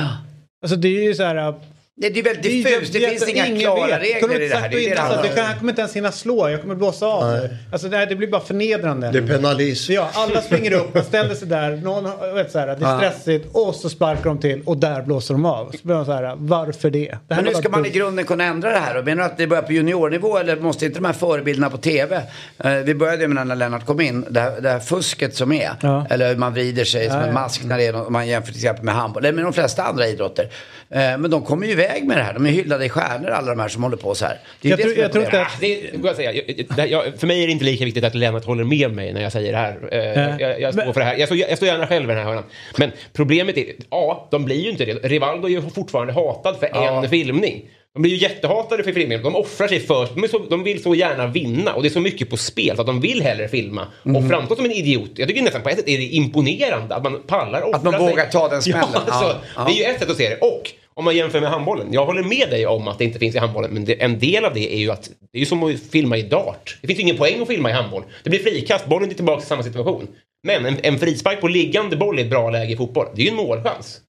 Alltså 0.62 0.76
det 0.78 0.88
är 0.88 1.04
ju 1.04 1.14
så 1.16 1.24
här. 1.24 1.54
Det 1.98 2.08
är 2.08 2.24
väldigt 2.24 2.44
det 2.44 2.50
är 2.50 2.54
ju 2.54 2.64
diffust. 2.64 2.94
Det 2.94 3.00
jätte- 3.00 3.26
finns 3.26 3.30
inga 3.30 3.60
klara 3.60 3.88
vet. 3.88 4.02
Regler 4.02 4.42
i 4.42 4.48
det 4.48 4.56
här. 4.56 4.70
Det 4.70 4.90
är 4.90 4.96
det 4.96 5.22
det 5.22 5.36
kan, 5.36 5.46
jag 5.46 5.58
kommer 5.58 5.72
inte 5.72 5.82
ens 5.82 5.96
hinna 5.96 6.12
slå, 6.12 6.50
jag 6.50 6.62
kommer 6.62 6.76
blåsa 6.76 7.06
av. 7.06 7.48
Alltså 7.72 7.90
det, 7.90 7.98
här, 7.98 8.06
det 8.06 8.16
blir 8.16 8.28
bara 8.28 8.42
förnedrande. 8.42 9.12
Det 9.12 9.18
är 9.18 9.28
penalism. 9.28 9.94
Ja, 9.94 10.10
alla 10.14 10.42
springer 10.42 10.74
upp, 10.74 10.94
man 10.94 11.04
ställer 11.04 11.36
sig 11.36 11.48
där, 11.48 11.76
någon 11.76 12.36
vet, 12.36 12.52
så 12.52 12.60
här, 12.60 12.68
det 12.68 12.86
är 12.86 12.98
stressigt 12.98 13.48
och 13.52 13.76
så 13.76 13.90
sparkar 13.90 14.24
de 14.24 14.38
till 14.38 14.62
och 14.66 14.78
där 14.78 15.02
blåser 15.02 15.34
de 15.34 15.46
av. 15.46 15.72
Så 15.72 15.88
blir 15.88 15.96
man 15.96 16.06
så 16.06 16.12
här, 16.12 16.36
varför 16.38 16.90
det? 16.90 17.18
det 17.28 17.34
här 17.34 17.42
Men 17.42 17.54
hur 17.54 17.62
ska 17.62 17.70
man 17.70 17.86
i 17.86 17.90
grunden 17.90 18.26
kunna 18.26 18.44
ändra 18.44 18.70
det 18.70 18.80
här? 18.80 18.98
Och 18.98 19.06
menar 19.06 19.24
du 19.24 19.30
att 19.30 19.38
det 19.38 19.48
börjar 19.48 19.64
på 19.64 19.74
juniornivå 19.74 20.38
eller 20.38 20.56
måste 20.56 20.86
inte 20.86 21.00
de 21.00 21.06
här 21.06 21.14
förebilderna 21.14 21.70
på 21.70 21.78
tv? 21.78 22.22
Eh, 22.58 22.74
vi 22.74 22.96
började 22.96 23.28
med 23.28 23.48
när 23.48 23.56
Lennart 23.56 23.86
kom 23.86 24.02
in, 24.02 24.26
det 24.30 24.40
här, 24.40 24.62
det 24.62 24.70
här 24.70 24.80
fusket 24.80 25.36
som 25.36 25.52
är. 25.52 25.72
Ja. 25.82 26.08
Eller 26.10 26.30
hur 26.30 26.36
man 26.36 26.54
vrider 26.54 26.86
sig 26.86 27.10
som 27.10 27.20
en 27.20 27.28
ja. 27.28 27.34
mask 27.34 27.64
när 27.64 27.78
det 27.78 27.86
är 27.86 28.10
man 28.10 28.28
jämför 28.28 28.52
till 28.52 28.62
exempel 28.62 28.86
med 28.86 28.94
handboll. 28.94 29.26
Eller 29.26 29.34
med 29.34 29.44
de 29.44 29.54
flesta 29.54 29.84
andra 29.84 30.08
idrotter. 30.08 30.50
Eh, 30.90 31.00
men 31.00 31.30
de 31.30 31.42
kommer 31.42 31.66
ju 31.66 31.72
iväg 31.72 31.85
med 32.04 32.18
det 32.18 32.24
här. 32.24 32.34
De 32.34 32.46
är 32.46 32.50
hyllade 32.52 32.90
stjärnor 32.90 33.30
alla 33.30 33.48
de 33.56 33.60
här 33.60 33.68
som 33.68 33.84
håller 33.84 33.98
på 33.98 34.16
så 34.16 34.26
här. 34.26 34.38
Det 34.62 34.72
är 34.72 34.78
ju 34.78 34.78
Jag 34.78 34.78
det 34.80 34.84
tror- 34.84 34.92
som 34.94 35.00
är 35.00 35.04
jag 35.04 35.12
tror 35.12 35.24
problemet. 35.24 35.84
inte 35.84 35.92
Det 35.92 35.98
går 35.98 36.08
jag 36.10 36.16
säga. 36.16 36.32
Jag, 36.34 36.44
jag, 36.58 36.66
det- 36.76 36.86
jag, 36.88 37.20
för 37.20 37.28
mig 37.28 37.44
är 37.44 37.48
det 37.48 37.52
inte 37.52 37.66
lika 37.66 37.86
viktigt 37.86 38.04
att 38.04 38.16
Lennart 38.16 38.46
håller 38.46 38.64
med 38.64 38.92
mig 38.92 39.14
när 39.14 39.22
jag 39.22 39.32
säger 39.32 39.52
det 39.52 39.58
här. 39.58 39.78
Nej. 39.92 40.36
jag, 40.40 40.62
jag, 40.62 40.74
står 40.74 40.86
Men- 40.86 40.94
för 40.94 41.02
det 41.02 41.06
här. 41.08 41.16
Jag, 41.18 41.28
står, 41.28 41.38
jag 41.38 41.58
står 41.58 41.68
gärna 41.68 41.88
själv 41.88 42.04
i 42.06 42.08
den 42.08 42.18
här 42.18 42.26
hörnan. 42.26 42.44
Men 42.78 42.92
problemet 43.14 43.58
är, 43.58 43.66
ja, 43.90 44.28
de 44.32 44.46
blir 44.46 44.64
ju 44.64 44.70
inte 44.70 44.86
det. 44.86 44.94
Rivaldo 44.94 45.48
är 45.48 45.52
ju 45.52 45.62
fortfarande 45.62 46.14
hatad 46.14 46.56
för 46.60 46.70
Ja. 46.74 47.04
en 47.04 47.10
filmning. 47.10 47.70
De 47.94 48.02
blir 48.02 48.12
ju 48.12 48.18
jättehatade 48.18 48.84
för 48.84 48.92
filmen. 48.92 49.24
De 49.24 49.36
offrar 49.36 49.68
sig 49.68 49.80
för 49.80 50.08
de, 50.16 50.24
är 50.24 50.28
så, 50.28 50.40
de 50.50 50.64
vill 50.64 50.84
så 50.84 50.96
gärna 50.96 51.28
vinna 51.28 51.74
och 51.74 51.82
det 51.84 51.88
är 51.88 51.90
så 51.90 52.00
mycket 52.00 52.30
på 52.30 52.38
spel 52.38 52.76
så 52.76 52.82
att 52.82 52.88
de 52.88 53.02
vill 53.02 53.22
hellre 53.22 53.48
filma 53.48 53.88
Mm. 54.06 54.16
och 54.24 54.30
framstå 54.30 54.56
som 54.56 54.66
en 54.66 54.72
idiot. 54.72 55.12
Jag 55.16 55.28
tycker 55.28 55.42
nästan 55.42 55.62
på 55.62 55.70
ett 55.70 55.76
sätt 55.78 55.88
är 55.88 55.98
det 55.98 56.04
imponerande 56.04 56.96
att 56.96 57.04
man 57.04 57.22
pallar 57.28 57.62
offra 57.62 57.78
Att 57.78 57.84
man 57.84 57.94
sig. 57.94 58.02
vågar 58.02 58.26
ta 58.26 58.50
den 58.50 58.62
smällen. 58.62 58.88
Ja, 58.94 59.02
alltså, 59.08 59.38
ja. 59.56 59.66
Det 59.68 59.72
är 59.72 59.78
ju 59.78 59.84
ett 59.94 60.00
sätt 60.00 60.10
att 60.10 60.18
se 60.18 60.30
det. 60.30 60.36
Och 60.36 60.72
om 60.96 61.06
man 61.06 61.16
jämför 61.16 61.42
med 61.42 61.50
handbollen. 61.50 61.94
Jag 61.94 62.06
håller 62.06 62.24
med 62.24 62.50
dig 62.50 62.66
om 62.66 62.88
att 62.88 62.98
det 62.98 63.04
inte 63.04 63.20
finns 63.20 63.36
i 63.36 63.38
handbollen 63.38 63.72
men 63.72 63.86
det, 63.86 64.04
en 64.04 64.20
del 64.20 64.46
av 64.46 64.54
det 64.54 64.74
är 64.74 64.78
ju 64.78 64.92
att 64.92 65.12
det 65.32 65.38
är 65.38 65.40
ju 65.40 65.46
som 65.46 65.64
att 65.64 65.80
filma 65.80 66.18
i 66.18 66.22
dart. 66.22 66.78
Det 66.82 66.88
finns 66.88 67.00
ju 67.00 67.04
ingen 67.04 67.18
poäng 67.18 67.42
att 67.42 67.48
filma 67.48 67.70
i 67.70 67.74
handboll. 67.74 68.04
Det 68.24 68.30
blir 68.30 68.40
frikast, 68.40 68.86
bollen 68.86 69.10
är 69.10 69.14
tillbaka 69.14 69.44
i 69.44 69.46
samma 69.46 69.64
situation. 69.64 70.08
Men 70.44 70.66
en, 70.66 70.78
en 70.84 71.00
frispark 71.00 71.42
på 71.42 71.48
liggande 71.48 71.96
boll 71.96 72.20
i 72.20 72.22
ett 72.22 72.30
bra 72.30 72.50
läge 72.50 72.74
i 72.74 72.78
fotboll, 72.78 73.08
det 73.16 73.22
är 73.22 73.26
ju 73.26 73.30
en 73.30 73.36
målchans. 73.36 74.02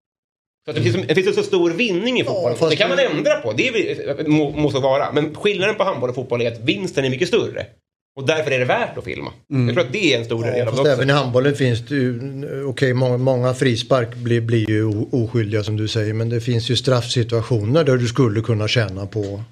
Så 0.66 0.72
det, 0.72 0.82
finns, 0.82 0.96
det 0.96 1.14
finns 1.14 1.26
en 1.26 1.34
så 1.34 1.42
stor 1.42 1.70
vinning 1.70 2.20
i 2.20 2.24
fotboll. 2.24 2.54
fast 2.54 2.70
det 2.70 2.76
kan 2.76 2.88
man 2.88 2.98
ändra 2.98 3.34
på, 3.34 3.52
det 3.52 3.68
är, 3.68 4.28
må, 4.28 4.50
må 4.50 4.70
så 4.70 4.80
vara. 4.80 5.12
Men 5.12 5.34
skillnaden 5.34 5.74
på 5.74 5.84
handboll 5.84 6.10
och 6.10 6.14
fotboll 6.14 6.42
är 6.42 6.52
att 6.52 6.60
vinsten 6.60 7.04
är 7.04 7.10
mycket 7.10 7.28
större. 7.28 7.66
Och 8.16 8.26
därför 8.26 8.50
är 8.50 8.58
det 8.58 8.64
värt 8.64 8.98
att 8.98 9.04
filma. 9.04 9.30
Jag 9.48 9.74
tror 9.74 9.80
att 9.86 9.92
det 9.92 10.14
är 10.14 10.18
en 10.18 10.24
stor 10.24 10.44
del 10.44 10.58
Ja, 10.58 10.66
av 10.68 10.74
det 10.74 10.80
också. 10.80 10.92
även 10.92 11.10
i 11.10 11.12
handbollen 11.12 11.54
finns 11.54 11.80
det 11.86 11.94
ju, 11.94 12.20
okej 12.66 12.94
många, 12.94 13.16
många 13.16 13.54
frispark 13.54 14.14
blir, 14.14 14.40
blir 14.40 14.70
ju 14.70 14.84
oskyldiga 15.10 15.62
som 15.64 15.76
du 15.76 15.88
säger 15.88 16.14
men 16.14 16.28
det 16.28 16.40
finns 16.40 16.70
ju 16.70 16.76
straffsituationer 16.76 17.84
där 17.84 17.96
du 17.96 18.06
skulle 18.06 18.40
kunna 18.40 18.68
tjäna 18.68 19.06
på 19.06 19.42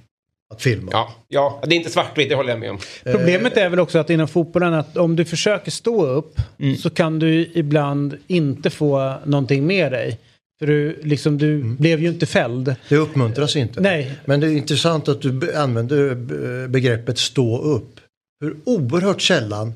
att 0.54 0.62
filma. 0.62 0.88
Ja, 0.92 1.14
ja, 1.28 1.62
det 1.66 1.74
är 1.74 1.76
inte 1.76 1.90
svartvitt, 1.90 2.28
det 2.28 2.34
håller 2.34 2.50
jag 2.50 2.58
med 2.60 2.70
om. 2.70 2.78
Problemet 3.04 3.56
är 3.56 3.68
väl 3.68 3.80
också 3.80 3.98
att 3.98 4.10
inom 4.10 4.28
fotbollen 4.28 4.74
att 4.74 4.96
om 4.96 5.16
du 5.16 5.24
försöker 5.24 5.70
stå 5.70 6.06
upp 6.06 6.40
Mm. 6.58 6.76
så 6.76 6.90
kan 6.90 7.18
du 7.18 7.50
ibland 7.54 8.16
inte 8.26 8.70
få 8.70 9.14
någonting 9.24 9.66
med 9.66 9.92
dig. 9.92 10.18
För 10.58 10.66
du, 10.66 10.98
liksom, 11.02 11.38
du 11.38 11.54
Mm. 11.54 11.76
blev 11.76 12.00
ju 12.02 12.08
inte 12.08 12.26
fälld. 12.26 12.74
Det 12.88 12.96
uppmuntras 12.96 13.56
inte. 13.56 13.80
Nej. 13.80 14.12
Men 14.24 14.40
det 14.40 14.46
är 14.46 14.50
intressant 14.50 15.08
att 15.08 15.22
du 15.22 15.54
använder 15.56 16.10
eh, 16.10 16.68
begreppet 16.68 17.18
stå 17.18 17.58
upp. 17.62 18.00
Hur 18.40 18.56
oerhört 18.64 19.22
sällan 19.22 19.72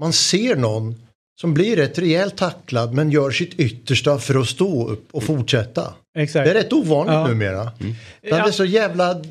man 0.00 0.12
ser 0.12 0.56
någon 0.56 0.94
som 1.40 1.54
blir 1.54 1.76
rätt 1.76 1.98
rejält 1.98 2.36
tacklad 2.36 2.94
men 2.94 3.10
gör 3.10 3.30
sitt 3.30 3.60
yttersta 3.60 4.18
för 4.18 4.40
att 4.40 4.46
stå 4.46 4.88
upp 4.88 5.08
och 5.12 5.22
fortsätta. 5.22 5.94
Exakt. 6.18 6.44
Det 6.44 6.50
är 6.50 6.54
rätt 6.54 6.72
ovanligt 6.72 7.14
Ja. 7.14 7.26
numera. 7.28 7.60
Mm. 7.80 7.94
Utan 8.22 8.38
Det 8.38 8.48
är 8.48 8.52
så 8.52 8.64
jävla, 8.64 9.22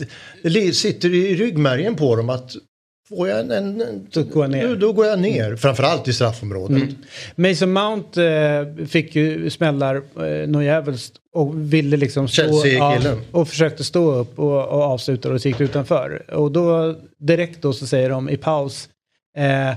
det 0.41 0.75
sitter 0.75 1.13
i 1.13 1.35
ryggmärgen 1.35 1.95
på 1.95 2.15
dem 2.15 2.29
att 2.29 2.55
får 3.09 3.29
jag 3.29 3.39
en, 3.39 3.51
en, 3.51 3.81
en 3.81 4.07
Då 4.13 4.23
går 4.23 4.43
jag 4.43 4.51
ner. 4.51 4.67
Då, 4.67 4.75
då 4.75 4.93
går 4.93 5.05
jag 5.05 5.19
ner. 5.19 5.55
Framförallt 5.55 6.07
i 6.07 6.13
straffområdet. 6.13 6.89
Mason 7.35 7.73
Mount 7.73 8.23
eh, 8.23 8.85
fick 8.87 9.15
ju 9.15 9.49
smällar 9.49 9.95
eh, 9.95 10.47
något 10.47 10.63
jävligt 10.63 11.11
och 11.33 11.73
ville 11.73 11.97
liksom 11.97 12.27
stå 12.27 12.41
Chelsea-killen. 12.41 13.21
och 13.31 13.49
försökte 13.49 13.83
stå 13.83 14.11
upp 14.15 14.39
och, 14.39 14.67
och 14.67 14.81
avsluta 14.81 15.29
och 15.31 15.45
gick 15.45 15.59
utanför. 15.61 16.33
Och 16.33 16.51
då 16.51 16.95
direkt 17.25 17.61
då 17.61 17.73
så 17.73 17.87
säger 17.87 18.09
de 18.09 18.29
i 18.29 18.37
paus 18.37 18.89
eh, 19.37 19.73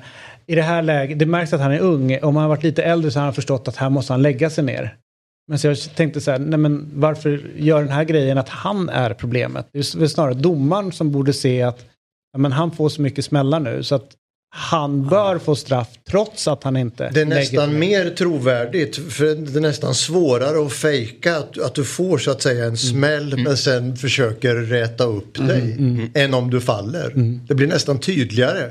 i 0.47 0.55
det 0.55 0.63
här 0.63 0.83
läget, 0.83 1.19
det 1.19 1.27
märks 1.27 1.53
att 1.53 1.61
han 1.61 1.73
är 1.73 1.81
ung. 1.81 2.19
Om 2.23 2.37
han 2.37 2.43
har 2.43 2.49
varit 2.49 2.63
lite 2.63 2.83
äldre 2.83 3.11
så 3.11 3.19
har 3.19 3.25
han 3.25 3.35
förstått 3.35 3.69
att 3.69 3.77
här 3.77 3.91
måste 3.91 4.13
han 4.13 4.23
lägga 4.23 4.51
sig 4.51 4.65
ner. 4.65 4.97
Men 5.49 5.59
så 5.59 5.67
jag 5.67 5.79
tänkte 5.95 6.21
så 6.21 6.31
här, 6.31 6.39
nej 6.39 6.59
men 6.59 6.91
varför 6.95 7.51
gör 7.57 7.81
den 7.81 7.93
här 7.93 8.05
grejen 8.05 8.39
att 8.39 8.49
han 8.49 8.89
är 8.89 9.15
problemet? 9.15 9.69
Det 9.73 9.79
är 9.79 9.99
väl 9.99 10.09
snarare 10.09 10.35
domaren 10.35 10.93
som 10.93 11.13
borde 11.13 11.33
se 11.33 11.63
att 11.63 11.87
ja, 12.33 12.39
men 12.39 12.53
han 12.53 12.71
får 12.71 12.89
så 12.89 13.03
mycket 13.03 13.25
smällar 13.25 13.61
nu 13.61 13.83
så 13.83 13.95
att 13.95 14.11
han 14.51 15.09
bör 15.09 15.39
få 15.39 15.57
straff 15.57 15.89
trots 16.11 16.49
att 16.49 16.65
han 16.65 16.77
inte 16.77 17.11
Det 17.15 17.21
är 17.21 17.25
nästan 17.25 17.71
sig. 17.71 17.79
mer 17.79 18.11
trovärdigt 18.11 19.13
för 19.13 19.25
det 19.25 19.59
är 19.59 19.61
nästan 19.61 19.95
svårare 19.95 20.67
att 20.67 20.73
fejka 20.73 21.37
att, 21.37 21.59
att 21.59 21.75
du 21.75 21.85
får 21.85 22.19
så 22.19 22.31
att 22.31 22.43
säga 22.43 22.65
en 22.65 22.77
smäll 22.77 23.45
men 23.45 23.57
sen 23.57 23.97
försöker 23.97 24.55
räta 24.55 25.05
upp 25.05 25.35
dig 25.47 25.77
än 26.15 26.35
om 26.35 26.51
du 26.51 26.61
faller. 26.61 27.13
Det 27.49 27.55
blir 27.55 27.67
nästan 27.67 27.99
tydligare 28.01 28.71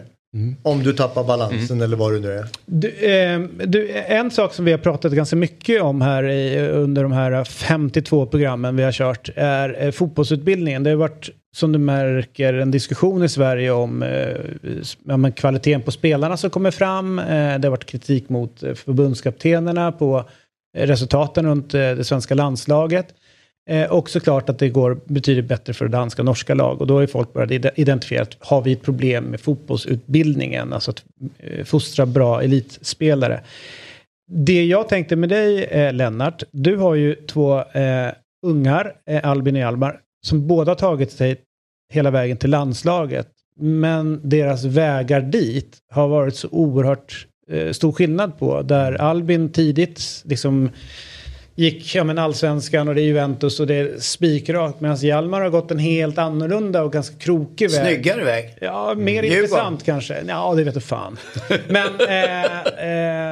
om 0.64 0.84
du 0.84 0.94
tappar 0.94 1.24
balansen 1.24 1.82
eller 1.82 1.98
vad 1.98 2.14
det 2.14 2.20
nu 2.20 2.32
är. 2.32 2.46
Du, 2.66 2.90
eh, 2.90 3.40
du, 3.68 3.92
en 3.92 4.32
sak 4.32 4.54
som 4.54 4.66
vi 4.66 4.72
har 4.72 4.80
pratat 4.80 5.12
ganska 5.12 5.36
mycket 5.36 5.82
om 5.82 6.02
här 6.02 6.24
i, 6.24 6.70
under 6.70 7.04
de 7.04 7.12
här 7.12 7.44
52 7.44 8.26
programmen 8.26 8.76
vi 8.76 8.84
har 8.84 8.92
kört 8.92 9.30
är 9.36 9.86
eh, 9.86 9.92
fotbollsutbildningen. 9.92 10.84
Det 10.84 10.90
har 10.90 10.98
varit 10.98 11.30
som 11.56 11.72
du 11.72 11.80
märker 11.80 12.54
en 12.54 12.72
diskussion 12.72 13.24
i 13.24 13.30
Sverige 13.30 13.72
om 13.72 14.04
eh, 14.04 15.32
kvaliteten 15.36 15.82
på 15.82 15.92
spelarna 15.92 16.38
som 16.38 16.50
kommer 16.50 16.72
fram. 16.72 17.20
Eh, 17.20 17.26
det 17.60 17.68
har 17.68 17.70
varit 17.70 17.86
kritik 17.86 18.30
mot 18.30 18.64
eh, 18.64 18.74
förbundskaptenerna 18.74 19.92
på 19.92 20.26
eh, 20.78 20.88
resultaten 20.88 21.46
runt 21.46 21.74
eh, 21.74 21.80
det 21.80 22.04
svenska 22.04 22.36
landslaget. 22.36 23.08
Eh, 23.70 23.92
och 23.92 24.10
såklart 24.10 24.50
att 24.50 24.60
det 24.60 24.70
går 24.70 25.00
betydligt 25.06 25.46
bättre 25.46 25.74
för 25.74 25.88
danska 25.88 26.22
och 26.22 26.26
norska 26.26 26.54
lag. 26.54 26.82
Och 26.82 26.88
då 26.88 26.94
har 26.94 27.02
ju 27.02 27.08
folk 27.08 27.34
börjat 27.34 27.80
identifiera 27.80 28.22
att 28.22 28.38
har 28.40 28.62
vi 28.62 28.72
ett 28.72 28.82
problem 28.82 29.24
med 29.24 29.40
fotbollsutbildningen, 29.40 30.74
alltså 30.74 30.92
att 30.92 31.04
eh, 31.40 31.66
fostra 31.66 32.06
bra 32.06 32.42
elitspelare. 32.42 33.44
Det 34.32 34.66
jag 34.66 34.90
tänkte 34.90 35.16
med 35.16 35.30
dig, 35.30 35.64
eh, 35.64 35.94
Lennart, 35.94 36.44
du 36.52 36.76
har 36.76 36.96
ju 36.96 37.16
två 37.16 37.60
eh, 37.60 38.12
ungar, 38.46 38.94
eh, 39.10 39.30
Albin 39.30 39.56
och 39.56 39.62
Hjalmar, 39.62 40.00
som 40.26 40.48
båda 40.48 40.72
har 40.72 40.76
tagit 40.76 41.12
sig 41.12 41.42
hela 41.94 42.12
vägen 42.12 42.38
till 42.38 42.50
landslaget. 42.50 43.28
Men 43.60 44.20
deras 44.24 44.64
vägar 44.64 45.22
dit 45.22 45.78
har 45.92 46.08
varit 46.08 46.36
så 46.36 46.48
oerhört 46.52 47.28
eh, 47.52 47.72
stor 47.72 47.92
skillnad 47.92 48.40
på. 48.40 48.62
Där 48.62 49.02
Albin 49.02 49.52
tidigt 49.52 50.24
liksom 50.26 50.70
gick 51.58 51.96
ja, 51.96 52.04
men 52.04 52.18
allsvenskan 52.18 52.88
och 52.88 52.96
det 52.96 53.02
är 53.02 53.04
Juventus 53.06 53.60
och 53.60 53.68
det 53.68 53.76
är 53.76 54.00
spikrakt. 54.00 54.82
Medan 54.82 54.98
Hjalmar 54.98 55.42
har 55.42 55.50
gått 55.50 55.72
en 55.72 55.80
helt 55.80 56.18
annorlunda 56.18 56.84
och 56.84 56.94
ganska 56.94 57.16
krokig 57.16 57.72
väg. 57.72 57.82
Snyggare 57.82 58.24
väg. 58.24 58.58
Ja, 58.62 58.94
mer 58.98 59.12
Djurgården. 59.24 59.44
intressant 59.44 59.84
kanske. 59.86 60.18
Ja, 60.28 60.54
det 60.56 60.64
vet 60.64 60.74
du 60.74 60.82
fan. 60.82 61.18
Men... 61.68 61.88
Eh, 62.00 62.44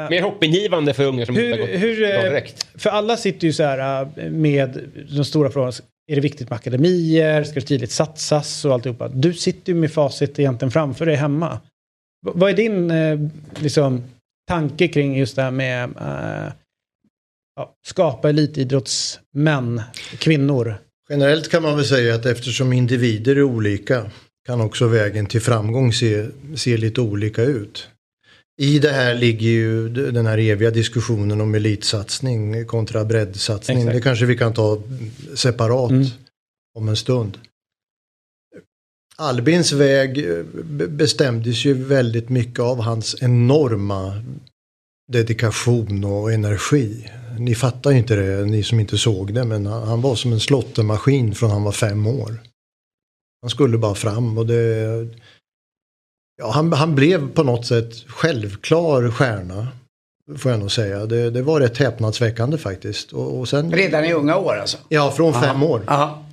eh, 0.04 0.10
Mer 0.10 0.22
hoppingivande 0.22 0.94
för 0.94 1.04
unga 1.06 1.26
som 1.26 1.36
inte 1.40 1.48
har 1.50 1.58
hur, 1.58 1.74
gått 1.74 1.82
hur, 1.82 2.04
eh, 2.04 2.22
direkt. 2.22 2.68
för 2.76 2.90
alla 2.90 3.18
sitter 3.18 3.48
ju 3.48 3.54
så 3.54 3.64
här 3.64 4.08
eh, 4.18 4.30
med 4.30 4.80
de 5.18 5.26
stora 5.26 5.50
frågorna. 5.50 5.72
Är 6.12 6.16
det 6.16 6.22
viktigt 6.22 6.50
med 6.50 6.56
akademier? 6.58 7.44
Ska 7.44 7.60
det 7.60 7.66
tidigt 7.66 7.92
satsas 7.92 8.66
och 8.66 8.74
alltihopa? 8.74 9.08
Du 9.08 9.34
sitter 9.34 9.74
ju 9.74 9.80
med 9.80 9.92
facit 9.92 10.40
egentligen 10.40 10.72
framför 10.72 11.06
dig 11.06 11.16
hemma. 11.16 11.60
V- 12.26 12.32
vad 12.36 12.50
är 12.50 12.54
din 12.54 12.92
eh, 12.92 13.20
liksom, 13.60 14.04
tanke 14.48 14.88
kring 14.88 15.18
just 15.18 15.36
det 15.36 15.42
här 15.42 15.52
med 15.52 15.84
eh, 15.84 16.52
ja, 17.56 17.76
skapa 17.86 18.30
elitidrottsmän, 18.30 19.82
kvinnor? 20.20 20.76
Generellt 21.10 21.50
kan 21.52 21.64
man 21.64 21.76
väl 21.76 21.86
säga 21.86 22.16
att 22.16 22.26
eftersom 22.26 22.74
individer 22.74 23.36
är 23.36 23.44
olika 23.44 24.12
kan 24.46 24.62
också 24.62 24.88
vägen 24.88 25.26
till 25.26 25.42
framgång 25.42 25.94
se, 25.94 26.28
se 26.56 26.78
lite 26.78 27.02
olika 27.02 27.44
ut. 27.44 27.88
I 28.62 28.80
det 28.80 28.92
här 28.92 29.16
ligger 29.16 29.50
ju 29.50 29.90
den 29.90 30.26
här 30.26 30.38
eviga 30.38 30.72
diskussionen 30.72 31.42
om 31.42 31.56
elitsatsning 31.56 32.66
kontra 32.66 33.06
breddsatsning. 33.06 33.78
Exakt. 33.78 33.94
Det 33.96 34.02
kanske 34.02 34.26
vi 34.26 34.38
kan 34.38 34.54
ta 34.54 34.82
separat 35.36 35.92
Mm. 35.92 36.06
om 36.78 36.90
en 36.90 36.96
stund. 36.96 37.38
Albins 39.18 39.72
väg 39.72 40.18
eh, 40.30 40.44
be- 40.64 40.88
bestämdes 40.88 41.66
ju 41.66 41.74
väldigt 41.74 42.30
mycket 42.30 42.60
av 42.60 42.80
hans 42.82 43.16
enorma 43.22 44.24
dedikation 45.12 46.04
och 46.04 46.32
energi. 46.34 47.12
Ni 47.40 47.56
fattar 47.56 47.92
ju 47.92 47.98
inte 47.98 48.16
det, 48.16 48.46
ni 48.46 48.64
som 48.64 48.80
inte 48.80 48.98
såg 48.98 49.34
det, 49.34 49.44
men 49.44 49.66
han 49.66 49.88
han 49.88 50.02
var 50.02 50.16
som 50.16 50.34
en 50.34 50.40
slottermaskin 50.40 51.36
från 51.36 51.52
han 51.52 51.64
var 51.64 51.72
fem 51.72 52.08
år. 52.08 52.40
Han 53.42 53.50
skulle 53.50 53.78
bara 53.78 53.96
fram 53.96 54.38
och 54.38 54.46
det... 54.46 55.08
Ja, 56.38 56.52
han, 56.52 56.74
han 56.74 56.96
blev 56.96 57.34
på 57.34 57.44
något 57.44 57.66
sätt 57.66 57.94
självklar 58.08 59.12
stjärna. 59.12 59.68
Får 60.38 60.52
jag 60.52 60.60
nog 60.60 60.72
säga. 60.72 61.06
Det, 61.06 61.30
det 61.30 61.42
var 61.42 61.60
rätt 61.60 61.78
häpnadsväckande 61.78 62.58
faktiskt. 62.58 63.12
Och, 63.12 63.40
och 63.40 63.50
sen, 63.50 63.72
Redan 63.72 64.06
i 64.06 64.14
unga 64.14 64.38
år 64.38 64.56
alltså. 64.56 64.78
ja, 64.90 65.12
från 65.12 65.34
fem 65.34 65.64
år. 65.64 65.84
Ja. 65.88 66.26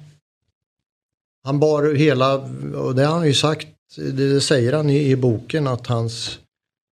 Han 1.45 1.61
bar 1.61 1.95
hela, 1.95 2.35
och 2.75 2.95
det 2.95 3.05
har 3.05 3.15
han 3.15 3.27
ju 3.27 3.35
sagt, 3.35 3.69
det 3.97 4.41
säger 4.41 4.73
han 4.73 4.91
i, 4.91 5.11
i 5.11 5.17
boken 5.17 5.67
att 5.67 5.87
hans 5.87 6.39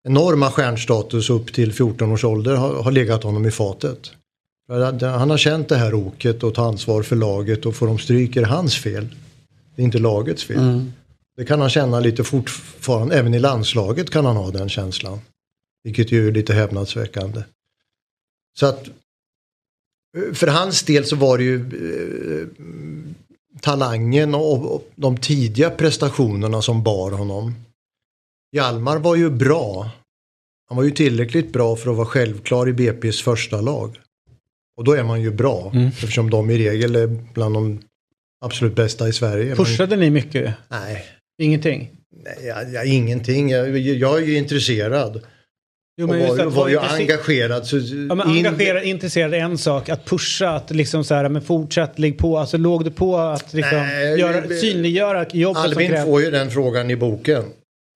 enorma 0.09 0.51
stjärnstatus 0.51 1.31
upp 1.31 1.53
till 1.53 1.73
14 1.73 2.13
års 2.13 2.25
ålder 2.25 2.55
har, 2.55 2.83
har 2.83 2.93
legat 2.93 3.23
honom 3.23 3.47
i 3.47 3.51
fatet. 3.51 4.11
Han 5.03 5.31
har 5.31 5.39
känt 5.39 5.69
det 5.69 5.77
här 5.77 5.95
oket 5.95 6.43
och 6.43 6.55
ta 6.55 6.67
ansvar 6.67 7.03
för 7.03 7.17
laget 7.17 7.67
och 7.67 7.77
får 7.77 7.87
de 7.87 7.99
stryker 7.99 8.43
hans 8.43 8.77
fel. 8.77 9.09
Det 9.75 9.83
är 9.83 9.85
inte 9.85 9.99
lagets 9.99 10.45
fel. 10.45 10.59
Det 11.37 11.45
kan 11.45 11.61
han 11.61 11.71
känna 11.71 12.01
lite 12.01 12.25
fortfarande, 12.25 13.19
även 13.19 13.35
i 13.35 13.39
landslaget 13.39 14.11
kan 14.11 14.25
han 14.25 14.37
ha 14.37 14.51
den 14.51 14.69
känslan. 14.69 15.21
Vilket 15.85 16.13
ju 16.13 16.29
är 16.29 16.33
lite 16.33 16.55
häpnadsväckande. 16.55 17.43
Så 18.59 18.67
att 18.67 18.89
för 20.33 20.47
hans 20.47 20.83
del 20.83 21.05
så 21.05 21.17
var 21.17 21.39
det 21.39 21.45
ju 21.45 21.57
eh, 21.57 22.47
talangen 23.61 24.35
och, 24.35 24.75
och 24.75 24.91
de 24.95 25.17
tidiga 25.17 25.71
prestationerna 25.71 26.63
som 26.63 26.83
bar 26.83 27.11
honom. 27.11 27.55
Hjalmar 28.53 28.99
var 28.99 29.17
ju 29.17 29.31
bra. 29.31 29.91
Han 30.69 30.77
var 30.77 30.85
ju 30.85 30.91
tillräckligt 30.91 31.53
bra 31.53 31.77
för 31.77 31.91
att 31.91 31.97
vara 31.97 32.07
självklar 32.07 32.69
i 32.69 32.73
BP's 32.73 33.23
första 33.25 33.61
lag. 33.61 33.97
Och 34.79 34.85
då 34.85 34.93
är 34.93 35.03
man 35.03 35.23
ju 35.23 35.31
bra 35.31 35.73
eftersom 35.89 36.31
de 36.31 36.51
i 36.51 36.59
regel 36.59 36.97
är 36.97 37.07
bland 37.35 37.55
de 37.55 37.81
absolut 38.45 38.75
bästa 38.77 39.09
i 39.09 39.12
Sverige. 39.12 39.45
men- 39.47 39.57
Pushade 39.57 39.97
ni 39.97 40.11
mycket? 40.11 40.55
Nej, 40.69 41.05
Ingenting? 41.43 41.91
nej 42.25 42.47
jag, 42.47 42.73
jag, 42.73 42.87
ingenting. 42.87 43.51
Jag, 43.51 43.79
jag 43.79 44.23
är 44.23 44.27
ju 44.27 44.37
intresserad. 44.39 45.23
Jo, 46.01 46.09
och 46.09 46.16
just 46.19 46.29
var, 46.29 46.47
att 46.47 46.53
var 46.53 46.69
ju 46.69 46.79
engagerad. 46.79 47.66
Så 47.66 47.77
Ja, 47.77 48.14
men 48.14 48.21
engagerad, 48.21 48.83
intresserad 48.85 49.35
är 49.35 49.39
en 49.39 49.59
sak. 49.59 49.89
Att 49.89 50.05
pusha, 50.05 50.49
att 50.51 50.71
liksom 50.71 51.05
så 51.05 51.14
här, 51.14 51.29
men 51.29 51.43
fortsätt, 51.43 51.99
ligg 51.99 52.19
på. 52.19 52.39
Alltså 52.39 52.57
låg 52.57 52.85
du 52.85 52.91
på 52.91 53.16
att 53.16 53.53
liksom 53.55 53.79
Nej, 53.79 54.19
göra, 54.21 54.49
synliggöra 54.49 55.27
jobbet 55.33 55.62
som 55.62 55.71
Albin 55.71 55.89
krävs? 55.89 56.05
får 56.05 56.23
ju 56.23 56.31
den 56.31 56.51
frågan 56.51 56.91
i 56.91 56.97
boken. 56.97 57.45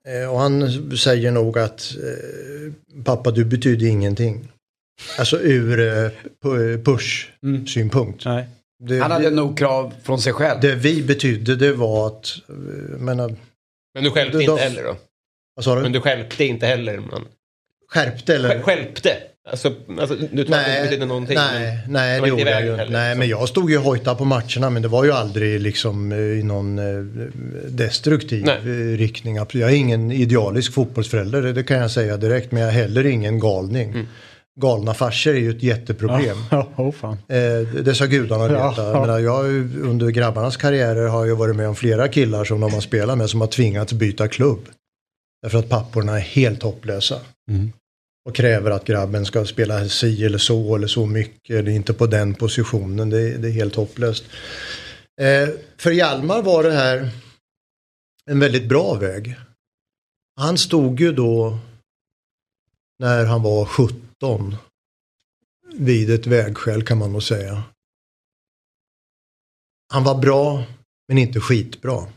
Eh, 0.08 0.30
och 0.32 0.38
han 0.38 0.70
säger 0.96 1.30
nog 1.30 1.58
att 1.58 1.94
eh, 1.96 2.72
pappa 3.04 3.30
du 3.30 3.44
betyder 3.44 3.86
ingenting. 3.86 4.48
Alltså 5.18 5.38
ur 5.40 5.80
eh, 5.80 6.10
pu- 6.44 6.84
push-synpunkt. 6.84 8.24
Nej. 8.24 8.46
Det, 8.84 8.98
Han 8.98 9.10
hade 9.10 9.24
det, 9.30 9.36
nog 9.36 9.58
krav 9.58 9.94
från 10.02 10.18
sig 10.20 10.32
själv. 10.32 10.60
det 10.60 10.74
vi 10.74 11.02
betydde 11.02 11.56
det 11.56 11.72
var 11.72 12.06
att, 12.06 12.34
menar, 12.98 13.34
Men 13.94 14.04
du 14.04 14.10
skälpte 14.10 14.38
inte 14.42 14.56
heller 14.62 14.84
då? 14.84 14.96
vad 15.54 15.64
sa 15.64 15.74
du? 15.76 15.82
Men 15.82 15.92
du 15.92 16.00
skälpte 16.00 16.44
inte 16.44 16.66
heller? 16.66 16.98
Man. 16.98 17.24
Skärpte 17.88 18.34
eller? 18.34 18.48
Skä- 18.58 18.62
Skälpte? 18.62 19.16
Alltså, 19.50 19.72
alltså 20.00 20.16
du 20.32 20.42
att 20.42 20.48
det 20.88 20.94
inte 20.94 21.06
någonting? 21.06 21.34
nej, 21.36 21.78
nej, 21.88 22.20
var 22.20 22.26
det 22.26 22.30
gjorde 22.30 22.50
jag 22.50 22.62
ju 22.64 22.70
inte. 22.70 22.82
heller, 22.82 22.92
Nej, 22.92 23.08
liksom. 23.08 23.18
men 23.18 23.28
jag 23.28 23.48
stod 23.48 23.70
ju 23.70 23.76
och 23.78 23.82
hojtade 23.84 24.16
på 24.18 24.24
matcherna 24.24 24.70
men 24.70 24.82
det 24.82 24.88
var 24.88 25.04
ju 25.04 25.12
aldrig 25.12 25.60
liksom 25.60 26.12
eh, 26.12 26.18
i 26.18 26.42
någon 26.42 26.78
eh, 26.78 26.84
destruktiv 27.68 28.44
Nej. 28.44 28.56
eh, 28.56 28.96
riktning. 28.98 29.36
Jag 29.36 29.54
är 29.54 29.68
ingen 29.74 30.12
idealisk 30.12 30.72
fotbollsförälder, 30.72 31.42
det- 31.42 31.62
kan 31.62 31.76
jag 31.78 31.90
säga 31.90 32.16
direkt, 32.16 32.52
men 32.52 32.62
jag 32.62 32.68
är 32.70 32.74
heller 32.74 33.06
ingen 33.06 33.40
galning. 33.40 33.90
Mm. 33.90 34.06
Galna 34.60 34.94
farsor 34.94 35.34
är 35.34 35.38
ju 35.40 35.50
ett 35.50 35.62
jätteproblem. 35.62 36.36
Ja, 36.50 36.68
oh, 36.76 36.92
fan. 36.92 37.16
Eh, 37.28 37.82
det 37.82 37.94
ska 37.94 38.06
gudarna 38.06 38.44
Ja, 38.54 38.70
veta. 38.70 38.82
ja. 38.82 38.90
Jag 38.92 39.00
menar, 39.00 39.18
jag, 39.18 39.32
har 39.36 39.44
ju- 39.44 39.82
under 39.82 40.08
grabbarnas 40.10 40.56
karriärer 40.56 41.08
har 41.08 41.26
jag 41.26 41.36
varit 41.36 41.56
med 41.56 41.68
om 41.68 41.74
flera 41.76 42.08
killar 42.08 42.44
som 42.44 42.60
de 42.60 42.72
har 42.74 42.80
spelat 42.80 43.18
med 43.18 43.30
som 43.30 43.40
har 43.40 43.48
tvingats 43.48 43.92
byta 43.92 44.28
klubb. 44.28 44.68
Därför 45.42 45.58
att 45.58 45.68
papporna 45.68 46.16
är 46.16 46.20
helt 46.20 46.62
hopplösa. 46.62 47.16
Mm. 47.50 47.72
Och 48.24 48.34
kräver 48.34 48.70
att 48.70 48.84
grabben 48.84 49.26
ska 49.26 49.44
spela 49.44 49.88
si 49.88 50.24
eller 50.24 50.38
så 50.38 50.76
eller 50.76 50.86
så 50.86 51.06
mycket. 51.06 51.56
Eller 51.56 51.72
inte 51.72 51.94
på 51.94 52.06
den 52.06 52.34
positionen. 52.34 53.10
Det, 53.10 53.20
är- 53.20 53.38
det 53.38 53.48
är 53.48 53.52
helt 53.52 53.74
hopplöst. 53.74 54.24
Eh, 55.20 55.48
för 55.76 55.90
Hjalmar 55.90 56.42
var 56.42 56.62
det 56.62 56.72
här 56.72 57.10
en 58.26 58.40
väldigt 58.40 58.68
bra 58.68 58.94
väg. 58.94 59.36
Han 60.40 60.58
stod 60.58 61.00
ju 61.00 61.12
då 61.12 61.58
när 62.98 63.24
han 63.24 63.42
var 63.42 63.64
17 63.64 64.56
vid 65.74 66.10
ett 66.10 66.26
vägskäl 66.26 66.82
kan 66.86 66.98
man 66.98 67.12
nog 67.12 67.22
säga. 67.22 67.62
Han 69.92 70.04
var 70.04 70.18
bra 70.18 70.64
men 71.08 71.18
inte 71.18 71.40
skitbra. 71.40 72.12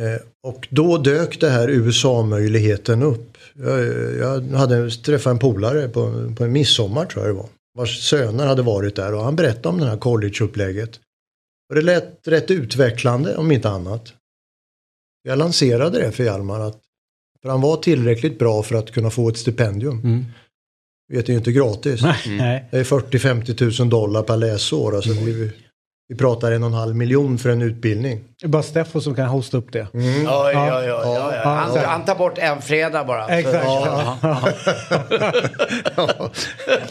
Eh, 0.00 0.20
och 0.46 0.68
då 0.70 0.98
dök 0.98 1.40
det 1.40 1.50
här 1.50 1.68
USA-möjligheten 1.68 3.02
upp. 3.02 3.31
Jag, 3.54 3.84
jag 4.18 4.58
hade 4.58 4.90
träffat 4.90 5.30
en 5.30 5.38
polare 5.38 5.88
på, 5.88 6.34
på 6.36 6.44
en 6.44 6.52
midsommar 6.52 7.06
tror 7.06 7.26
jag 7.26 7.34
det 7.34 7.38
var. 7.38 7.48
Vars 7.78 8.00
söner 8.00 8.46
hade 8.46 8.62
varit 8.62 8.96
där 8.96 9.14
och 9.14 9.24
han 9.24 9.36
berättade 9.36 9.68
om 9.68 9.78
det 9.78 9.86
här 9.86 9.96
collegeupplägget. 9.96 11.00
Och 11.68 11.74
det 11.74 11.82
lät 11.82 12.28
rätt 12.28 12.50
utvecklande 12.50 13.36
om 13.36 13.52
inte 13.52 13.68
annat. 13.68 14.14
Jag 15.22 15.38
lanserade 15.38 15.98
det 15.98 16.12
för 16.12 16.24
Hjalmar 16.24 16.60
att 16.60 16.80
för 17.42 17.48
han 17.48 17.60
var 17.60 17.76
tillräckligt 17.76 18.38
bra 18.38 18.62
för 18.62 18.74
att 18.74 18.90
kunna 18.90 19.10
få 19.10 19.28
ett 19.28 19.38
stipendium. 19.38 20.00
Mm. 20.00 20.24
Vet 21.12 21.26
det 21.26 21.30
är 21.30 21.34
ju 21.34 21.38
inte 21.38 21.52
gratis. 21.52 22.02
Nej, 22.02 22.18
nej. 22.26 22.68
Det 22.70 22.78
är 22.78 22.84
40-50 22.84 23.80
000 23.80 23.90
dollar 23.90 24.22
per 24.22 24.36
läsår. 24.36 24.96
Alltså 24.96 25.12
vi, 25.12 25.50
vi 26.12 26.18
pratar 26.18 26.52
en 26.52 26.62
och 26.62 26.68
en 26.68 26.74
halv 26.74 26.96
miljon 26.96 27.38
för 27.38 27.48
en 27.48 27.62
utbildning. 27.62 28.24
Det 28.40 28.46
är 28.46 28.48
bara 28.48 28.62
Steffo 28.62 29.00
som 29.00 29.14
kan 29.14 29.28
hosta 29.28 29.56
upp 29.56 29.72
det. 29.72 29.86
Oj, 29.92 30.26
oj, 30.26 30.56
oj, 30.56 30.92
oj. 30.92 31.14
Ja, 31.14 31.42
Han, 31.44 31.74
ja. 31.74 31.82
han 31.86 32.04
tar 32.04 32.14
bort 32.14 32.38
en 32.38 32.62
fredag 32.62 33.04
bara. 33.04 33.28
Exakt. 33.28 33.64
Ja. 33.64 34.18
Ja, 35.96 36.30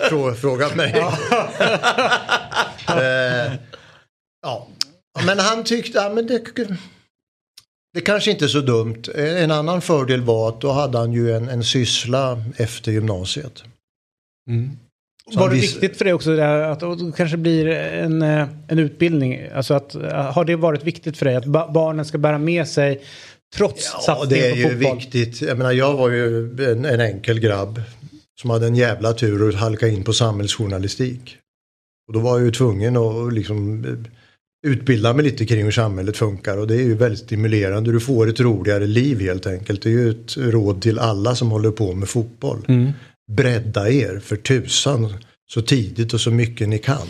Frå, 0.10 0.34
fråga 0.34 0.76
mig. 0.76 0.96
Eh, 2.88 3.54
ja. 4.42 4.68
Men 5.26 5.40
han 5.40 5.64
tyckte, 5.64 5.98
ja, 5.98 6.10
men 6.10 6.28
det, 6.28 6.42
det 7.94 8.02
kanske 8.02 8.32
inte 8.32 8.46
är 8.46 8.50
så 8.50 8.62
dumt. 8.62 9.04
En 9.16 9.52
annan 9.52 9.82
fördel 9.82 10.22
var 10.22 10.50
att 10.50 10.62
då 10.62 10.72
hade 10.72 10.98
han 10.98 11.14
ju 11.14 11.36
en, 11.36 11.50
en 11.50 11.64
syssla 11.64 12.44
efter 12.58 12.92
gymnasiet. 12.92 13.58
Så 13.58 14.91
Var 15.34 15.50
det 15.50 15.56
viktigt 15.56 15.98
för 15.98 16.06
dig 16.06 16.14
också 16.14 16.36
det 16.36 16.42
här 16.44 16.60
att 16.60 16.80
det 16.80 17.12
kanske 17.18 17.38
blir 17.38 17.68
en, 17.68 18.22
eh, 18.22 18.48
en 18.68 18.80
utbildning? 18.80 19.40
Alltså 19.56 19.74
att, 19.74 19.96
eh, 19.96 20.02
har 20.12 20.46
det 20.46 20.56
varit 20.56 20.84
viktigt 20.84 21.18
för 21.18 21.26
dig 21.26 21.36
att 21.36 21.46
ba- 21.46 21.72
barnen 21.72 22.06
ska 22.06 22.18
bära 22.18 22.38
med 22.38 22.68
sig 22.68 23.02
trots 23.56 23.92
Ja, 23.94 24.00
satsningen 24.02 24.30
det 24.44 24.48
är 24.50 24.52
på 24.52 24.58
ju 24.72 24.78
fotboll? 24.80 24.98
viktigt. 24.98 25.42
Jag 25.42 25.58
menar, 25.58 25.72
jag 25.72 25.94
var 25.94 26.10
ju 26.10 26.46
en, 26.72 26.86
en 26.86 27.00
enkel 27.02 27.40
grabb 27.40 27.82
som 28.42 28.50
hade 28.50 28.68
en 28.68 28.76
jävla 28.76 29.14
tur 29.14 29.50
att 29.50 29.56
halka 29.56 29.88
in 29.88 30.04
på 30.04 30.14
samhällsjournalistik. 30.14 31.38
Och 32.08 32.14
då 32.14 32.20
var 32.20 32.38
jag 32.38 32.46
ju 32.46 32.52
tvungen 32.52 32.98
att 32.98 33.34
liksom 33.34 33.86
eh, 33.86 34.72
utbilda 34.72 35.14
mig 35.14 35.26
lite 35.26 35.46
kring 35.46 35.64
hur 35.64 35.72
samhället 35.72 36.18
funkar 36.18 36.58
och 36.58 36.68
det 36.68 36.76
är 36.76 36.82
ju 36.84 36.96
väldigt 36.96 37.20
stimulerande. 37.20 37.92
Du 37.92 38.00
får 38.00 38.30
ett 38.30 38.40
roligare 38.40 38.88
liv 38.88 39.22
helt 39.22 39.48
enkelt. 39.48 39.82
Det 39.82 39.90
är 39.90 39.94
ju 39.94 40.10
ett 40.10 40.38
råd 40.38 40.82
till 40.82 41.00
alla 41.00 41.36
som 41.36 41.52
håller 41.52 41.72
på 41.72 41.94
med 41.94 42.10
fotboll. 42.10 42.66
Mm. 42.68 42.92
Bredda 43.32 43.90
er 43.90 44.20
för 44.20 44.36
tusan 44.36 45.14
så 45.54 45.62
tidigt 45.62 46.14
och 46.14 46.22
så 46.22 46.32
mycket 46.32 46.70
ni 46.70 46.78
kan. 46.80 47.08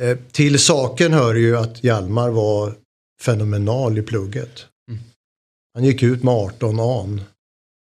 Eh, 0.00 0.18
till 0.32 0.58
saken 0.58 1.12
hör 1.12 1.34
ju 1.34 1.56
att 1.56 1.84
Hjalmar 1.84 2.30
var 2.30 2.74
fenomenal 3.22 3.98
i 3.98 4.02
plugget. 4.02 4.66
Han 5.74 5.84
gick 5.84 6.02
ut 6.02 6.22
med 6.22 6.34
18 6.34 6.80
an 6.80 7.20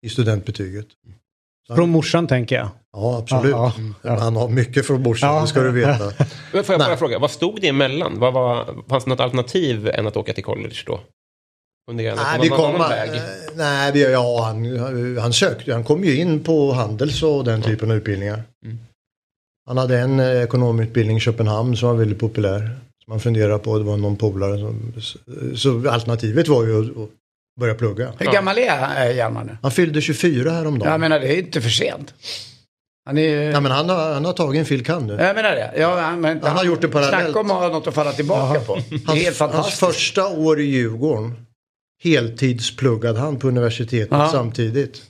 i 0.07 0.09
studentbetyget. 0.09 0.87
Från 1.77 1.91
morsan 1.91 2.27
tänker 2.27 2.57
jag. 2.57 2.69
Ja, 2.93 3.19
absolut. 3.19 3.51
Ja, 3.53 3.73
ja. 4.03 4.19
Han 4.19 4.37
har 4.37 4.49
mycket 4.49 4.87
från 4.87 5.03
morsan, 5.03 5.35
Ja. 5.35 5.41
det 5.41 5.47
ska 5.49 5.63
du 5.63 5.71
veta. 5.71 6.13
Men 6.53 6.65
får 6.65 6.73
jag 6.73 6.81
bara 6.81 6.97
fråga, 6.97 7.19
vad 7.19 7.31
stod 7.31 7.61
det 7.61 7.69
emellan? 7.69 8.19
Vad 8.19 8.33
var, 8.33 8.75
fanns 8.89 9.05
det 9.05 9.11
något 9.11 9.21
alternativ 9.21 9.89
än 9.89 10.07
att 10.07 10.17
åka 10.17 10.33
till 10.33 10.45
college 10.45 10.77
då? 10.87 11.01
Funderar 11.89 12.17
Nej, 12.17 12.37
på 12.37 12.43
vi 12.43 12.49
kom, 12.49 12.75
annan 12.75 12.91
väg? 12.91 13.11
eh, 13.11 13.23
nej, 13.55 13.93
vi, 13.93 14.13
ja, 14.13 14.43
han, 14.45 14.79
han 15.19 15.33
sökte, 15.33 15.73
han 15.73 15.85
kom 15.85 16.05
ju 16.05 16.17
in 16.17 16.45
på 16.45 16.73
Handels 16.73 17.23
och 17.23 17.45
den 17.45 17.63
typen 17.63 17.91
av 17.91 17.97
utbildningar. 17.97 18.43
Mm. 18.65 18.79
Han 19.67 19.79
hade 19.79 19.99
en 19.99 20.21
eh, 20.21 20.43
ekonomutbildning 20.43 21.17
i 21.17 21.21
Köpenhamn 21.21 21.77
som 21.77 21.89
var 21.89 21.97
väldigt 21.97 22.19
populär. 22.19 22.61
Som 23.05 23.13
man 23.13 23.21
funderade 23.21 23.59
på, 23.59 23.79
det 23.79 23.85
var 23.85 23.97
någon 23.97 24.17
polare 24.17 24.59
som, 24.59 24.93
så 25.57 25.91
alternativet 25.91 26.49
var 26.49 26.65
ju 26.65 26.79
att, 27.03 27.09
börja 27.61 27.75
plugga. 27.75 28.13
Hur 28.19 28.33
gammal 28.33 28.59
är 28.59 29.09
äh, 29.09 29.17
Hjalmar 29.17 29.45
nu? 29.45 29.57
Han 29.63 29.71
fyllde 29.71 30.01
24 30.01 30.51
häromdagen. 30.51 30.93
Jag 30.93 31.01
menar, 31.01 31.21
det 31.21 31.35
är 31.35 31.39
inte 31.39 31.61
för 31.61 31.71
sent. 31.71 32.15
Han 33.05 33.19
är 33.19 33.23
ju... 33.23 33.43
Ja, 33.43 33.61
men 33.61 33.73
han, 33.73 33.89
har, 33.89 34.15
han 34.15 34.25
har 34.25 34.33
tagit 34.33 34.59
en 34.59 34.65
fil. 34.67 34.85
nu. 34.89 35.13
Jag 35.13 35.35
menar 35.37 35.51
det. 35.51 35.73
Ja, 35.77 36.01
han, 36.01 36.21
men, 36.21 36.43
Han 36.43 36.57
har 36.57 36.65
gjort 36.65 36.81
det 36.81 36.89
parallellt. 36.89 37.25
Snacka 37.25 37.41
om 37.41 37.51
att 37.51 37.57
ha 37.57 37.69
något 37.69 37.87
att 37.87 37.95
falla 37.95 38.13
tillbaka 38.13 38.61
på. 38.61 38.75
Det 38.75 38.95
är 38.95 38.97
helt 38.97 39.07
Hans, 39.07 39.27
hans 39.27 39.37
fantastiskt. 39.39 39.79
första 39.79 40.29
år 40.29 40.61
i 40.61 40.65
Djurgården 40.65 41.35
heltidspluggade 42.03 43.19
han 43.21 43.39
på 43.39 43.49
universitetet 43.49 44.09
Ja. 44.11 44.29
samtidigt. 44.33 45.03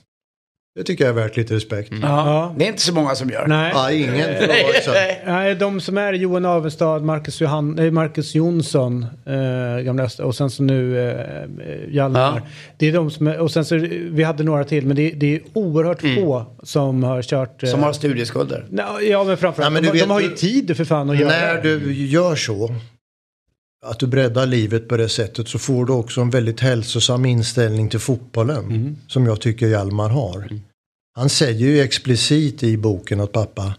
Det 0.75 0.83
tycker 0.83 1.03
jag 1.05 1.09
är 1.17 1.21
värt 1.23 1.37
lite 1.37 1.55
respekt. 1.55 1.89
Ja. 1.91 1.97
Ja. 2.01 2.55
Det 2.57 2.63
är 2.65 2.67
inte 2.69 2.81
så 2.81 2.93
många 2.93 3.15
som 3.15 3.29
gör. 3.29 3.47
Nej. 3.47 3.71
Ja, 3.75 3.91
ingen. 3.91 4.13
Nej, 5.25 5.55
de 5.55 5.81
som 5.81 5.97
är 5.97 6.13
Johan 6.13 6.45
Avestad, 6.45 6.99
Marcus, 6.99 7.41
Johan, 7.41 7.71
nej, 7.71 7.91
Marcus 7.91 8.35
Jonsson, 8.35 9.05
eh, 9.25 9.83
gamla 9.83 10.03
Öster, 10.03 10.23
och 10.23 10.35
sen 10.35 10.49
så 10.49 10.63
nu 10.63 11.09
eh, 11.11 11.93
Hjalmar. 11.95 12.19
Ja. 12.21 12.41
Det 12.77 12.87
är 12.87 12.93
de 12.93 13.11
som 13.11 13.27
är, 13.27 13.39
och 13.39 13.51
sen 13.51 13.65
så 13.65 13.75
vi 14.11 14.23
hade 14.23 14.43
några 14.43 14.63
till, 14.63 14.85
men 14.87 14.95
det, 14.95 15.09
det 15.11 15.35
är 15.35 15.41
oerhört 15.53 16.01
få 16.01 16.45
som 16.63 17.03
har 17.03 17.21
kört. 17.21 17.63
eh, 17.63 17.69
Som 17.69 17.83
har 17.83 17.93
studieskulder. 17.93 18.65
Nej, 18.69 18.85
ja, 19.09 19.23
men 19.23 19.37
framförallt, 19.37 19.65
Ja, 19.65 19.69
men 19.69 19.83
de, 19.83 19.91
vet- 19.91 20.01
de 20.01 20.09
har 20.11 20.21
ju 20.21 20.29
tid 20.29 20.77
för 20.77 20.85
fan 20.85 21.09
att 21.09 21.19
göra 21.19 21.29
När 21.29 21.55
det. 21.55 21.61
du 21.79 21.93
gör 21.93 22.35
så, 22.35 22.75
att 23.83 23.99
du 23.99 24.07
breddar 24.07 24.45
livet 24.45 24.87
på 24.87 24.97
det 24.97 25.09
sättet 25.09 25.47
så 25.47 25.59
får 25.59 25.85
du 25.85 25.93
också 25.93 26.21
en 26.21 26.29
väldigt 26.29 26.59
hälsosam 26.59 27.25
inställning 27.25 27.89
till 27.89 27.99
fotbollen. 27.99 28.97
Som 29.07 29.25
jag 29.25 29.41
tycker 29.41 29.67
Hjalmar 29.67 30.09
har. 30.09 30.49
Han 31.15 31.29
säger 31.29 31.59
ju 31.59 31.81
explicit 31.81 32.63
i 32.63 32.77
boken 32.77 33.19
att 33.19 33.31
pappa, 33.31 33.73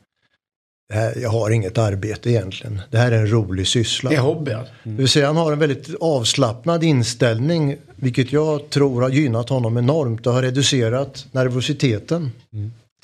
här, 0.93 1.19
jag 1.19 1.31
har 1.31 1.51
inget 1.51 1.79
arbete 1.79 2.31
egentligen. 2.31 2.81
Det 2.91 2.99
här 2.99 3.13
är 3.13 3.19
en 3.19 3.31
rolig 3.31 3.67
syssla. 3.67 4.11
Det 4.11 4.17
är 4.17 4.21
hobby. 4.21 4.53
alltså. 4.53 4.75
Det 4.83 4.91
vill 4.91 5.09
säga 5.09 5.27
han 5.27 5.37
har 5.37 5.53
en 5.53 5.59
väldigt 5.59 5.95
avslappnad 6.01 6.85
inställning 6.85 7.77
vilket 7.97 8.33
jag 8.33 8.71
tror 8.71 9.03
har 9.03 9.11
gynnat 9.11 9.49
honom 9.49 9.77
enormt 9.79 10.27
och 10.27 10.33
har 10.33 10.43
reducerat 10.43 11.27
nervositeten. 11.33 12.31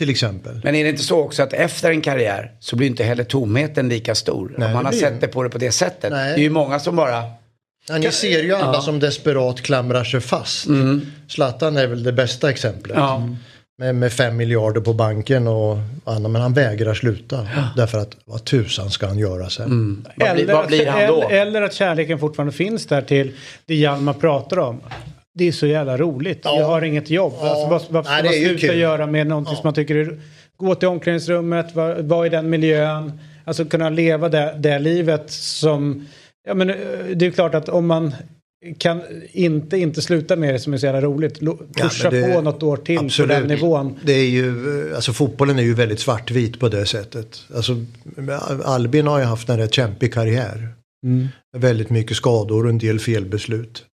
Till 0.00 0.10
exempel. 0.10 0.60
Men 0.64 0.74
är 0.74 0.84
det 0.84 0.90
inte 0.90 1.02
så 1.02 1.20
också 1.20 1.42
att 1.42 1.52
efter 1.52 1.90
en 1.90 2.00
karriär 2.00 2.52
så 2.60 2.76
blir 2.76 2.86
inte 2.86 3.04
heller 3.04 3.24
tomheten 3.24 3.88
lika 3.88 4.14
stor? 4.14 4.54
Nej, 4.58 4.66
Om 4.66 4.72
man 4.74 4.84
har 4.84 4.92
blir 4.92 5.00
sett 5.00 5.20
det. 5.20 5.28
på 5.28 5.42
det 5.42 5.50
på 5.50 5.58
det 5.58 5.70
sättet. 5.72 6.12
Nej. 6.12 6.32
Det 6.34 6.40
är 6.40 6.42
ju 6.42 6.50
många 6.50 6.78
som 6.78 6.96
bara... 6.96 7.22
Ja, 7.88 7.98
ni 7.98 8.10
ser 8.12 8.42
ju 8.42 8.54
alla 8.54 8.74
Ja. 8.74 8.80
som 8.80 9.00
desperat 9.00 9.60
klamrar 9.62 10.04
sig 10.04 10.20
fast. 10.20 10.66
Zlatan 11.28 11.76
är 11.76 11.86
väl 11.86 12.02
det 12.02 12.12
bästa 12.12 12.50
exemplet. 12.50 12.96
Ja. 12.96 13.28
med, 13.78 13.94
med 13.94 14.12
fem 14.12 14.36
miljarder 14.36 14.80
på 14.80 14.92
banken 14.92 15.48
och 15.48 15.76
annat. 16.04 16.30
Men 16.30 16.42
han 16.42 16.54
vägrar 16.54 16.94
sluta. 16.94 17.48
Därför 17.76 17.98
att 17.98 18.16
vad 18.24 18.44
tusan 18.44 18.90
ska 18.90 19.06
han 19.06 19.18
göra 19.18 19.50
sen? 19.50 20.06
Vad 20.16 20.36
blir, 20.36 20.42
Eller, 20.44 20.54
vad 20.54 20.66
blir 20.66 20.88
att, 20.88 20.94
han 20.94 21.06
då? 21.06 21.22
eller, 21.22 21.40
eller 21.46 21.62
att 21.62 21.74
kärleken 21.74 22.18
fortfarande 22.18 22.52
finns 22.52 22.86
där 22.86 23.02
till 23.02 23.32
det 23.66 23.74
Hjalmar 23.74 24.12
pratar 24.12 24.58
om. 24.58 24.80
Det 25.40 25.48
är 25.48 25.52
så 25.52 25.66
jävla 25.66 25.96
roligt. 25.96 26.40
Jag 26.44 26.64
har 26.64 26.82
inget 26.82 27.10
jobb. 27.10 27.32
Ja. 27.40 27.50
Alltså, 27.50 27.68
vad, 27.68 28.04
vad 28.04 28.04
ska 28.04 28.24
man 28.24 28.32
sluta 28.32 28.74
göra 28.74 29.06
med 29.06 29.26
någonting 29.26 29.56
som 29.56 29.60
man 29.64 29.74
tycker 29.74 29.94
är... 29.94 30.20
Gå 30.56 30.74
till 30.74 30.88
omklädningsrummet, 30.88 31.74
vara 31.74 32.02
var 32.02 32.26
i 32.26 32.28
den 32.28 32.50
miljön. 32.50 33.20
Alltså 33.44 33.64
kunna 33.64 33.90
leva 33.90 34.28
det, 34.28 34.54
det 34.58 34.78
livet 34.78 35.30
som... 35.30 36.06
Ja, 36.48 36.54
men, 36.54 36.70
eh, 36.70 36.76
det 37.14 37.26
är 37.26 37.30
klart 37.30 37.54
att 37.54 37.68
om 37.68 37.86
man 37.86 38.14
kan 38.78 39.00
inte, 39.32 39.76
inte 39.76 40.02
sluta 40.02 40.36
med 40.36 40.54
det 40.54 40.58
som 40.58 40.74
är 40.74 40.78
så 40.78 40.86
jävla 40.86 41.00
roligt. 41.00 41.38
Ja, 41.40 41.56
Pusha 41.76 42.10
men 42.10 42.22
det- 42.22 42.34
på 42.34 42.40
något 42.40 42.62
år 42.62 42.76
till 42.76 42.98
Absolut. 42.98 43.36
på 43.36 43.40
den 43.40 43.48
nivån. 43.48 43.98
Det 44.04 44.12
är 44.12 44.28
ju, 44.28 44.48
eh, 44.88 44.96
alltså 44.96 45.12
fotbollen 45.12 45.58
är 45.58 45.62
ju 45.62 45.74
väldigt 45.74 46.00
svartvit 46.00 46.60
på 46.60 46.68
det 46.68 46.86
sättet. 46.86 47.42
Alltså, 47.54 47.76
Albin 48.64 49.06
har 49.06 49.18
ju 49.18 49.24
haft 49.24 49.48
en 49.48 49.58
rätt 49.58 49.74
kämpig 49.74 50.14
karriär. 50.14 50.68
Mm. 51.06 51.28
Väldigt 51.56 51.90
mycket 51.90 52.16
skador 52.16 52.64
och 52.64 52.70
en 52.70 52.78
del 52.78 52.98
felbeslut. 52.98 53.84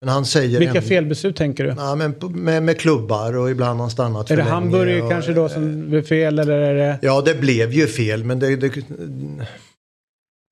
Men 0.00 0.08
han 0.08 0.24
säger 0.26 0.58
Vilka 0.58 0.74
ändå- 0.74 0.88
felbeslut 0.88 1.36
tänker 1.36 1.64
du? 1.64 1.74
Ja, 1.78 1.94
men 1.94 2.14
med, 2.30 2.62
med 2.62 2.78
klubbar 2.80 3.36
och 3.36 3.50
ibland 3.50 3.76
har 3.78 3.84
han 3.84 3.90
stannat 3.90 4.30
Är 4.30 4.36
det 4.36 4.42
för 4.44 4.50
Hamburger 4.50 5.02
och- 5.02 5.10
kanske 5.10 5.32
då 5.32 5.48
som 5.48 5.88
blev 5.90 6.02
fel 6.02 6.38
eller 6.38 6.58
är 6.60 6.74
det... 6.74 6.98
Ja, 7.02 7.20
det 7.24 7.34
blev 7.34 7.72
ju 7.72 7.86
fel 7.86 8.24
men 8.24 8.38
det, 8.38 8.56
det, 8.56 8.70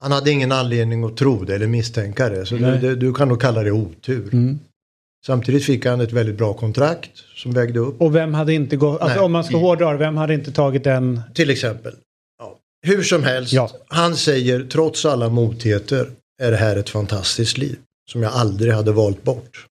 han 0.03 0.13
hade 0.13 0.31
ingen 0.31 0.53
anledning 0.53 1.05
att 1.05 1.17
tro 1.17 1.45
det 1.45 1.55
eller 1.55 1.67
misstänka 1.67 2.29
det. 2.29 2.47
Så 2.47 2.57
Nej. 2.57 2.79
det, 2.81 2.95
du 2.97 3.15
kan 3.15 3.29
nog 3.29 3.41
kalla 3.41 3.63
det 3.63 3.71
otur. 3.73 4.29
Mm. 4.33 4.59
Samtidigt 5.27 5.65
fick 5.65 5.87
han 5.87 6.01
ett 6.01 6.13
väldigt 6.13 6.37
bra 6.39 6.53
kontrakt 6.55 7.11
som 7.37 7.53
vägde 7.53 7.79
upp. 7.81 8.01
Och 8.01 8.15
vem 8.15 8.35
hade 8.35 8.53
inte 8.55 8.77
gått, 8.77 9.01
alltså 9.01 9.17
Nej. 9.17 9.25
om 9.25 9.33
man 9.33 9.45
ska 9.45 9.57
hårdra 9.57 9.93
det, 9.93 9.99
vem 9.99 10.17
hade 10.17 10.35
inte 10.35 10.53
tagit 10.53 10.85
den? 10.85 11.21
Till 11.35 11.51
exempel. 11.51 11.95
Ja. 12.39 12.59
Hur 12.87 13.03
som 13.03 13.23
helst, 13.23 13.53
Ja. 13.53 13.71
han 13.89 14.17
säger 14.17 14.65
trots 14.65 15.05
alla 15.07 15.29
motigheter 15.29 16.11
är 16.43 16.51
det 16.51 16.57
här 16.57 16.77
ett 16.77 16.91
fantastiskt 16.91 17.59
liv. 17.59 17.77
Som 18.11 18.23
jag 18.23 18.33
aldrig 18.33 18.73
hade 18.73 18.93
valt 18.93 19.23
bort. 19.23 19.67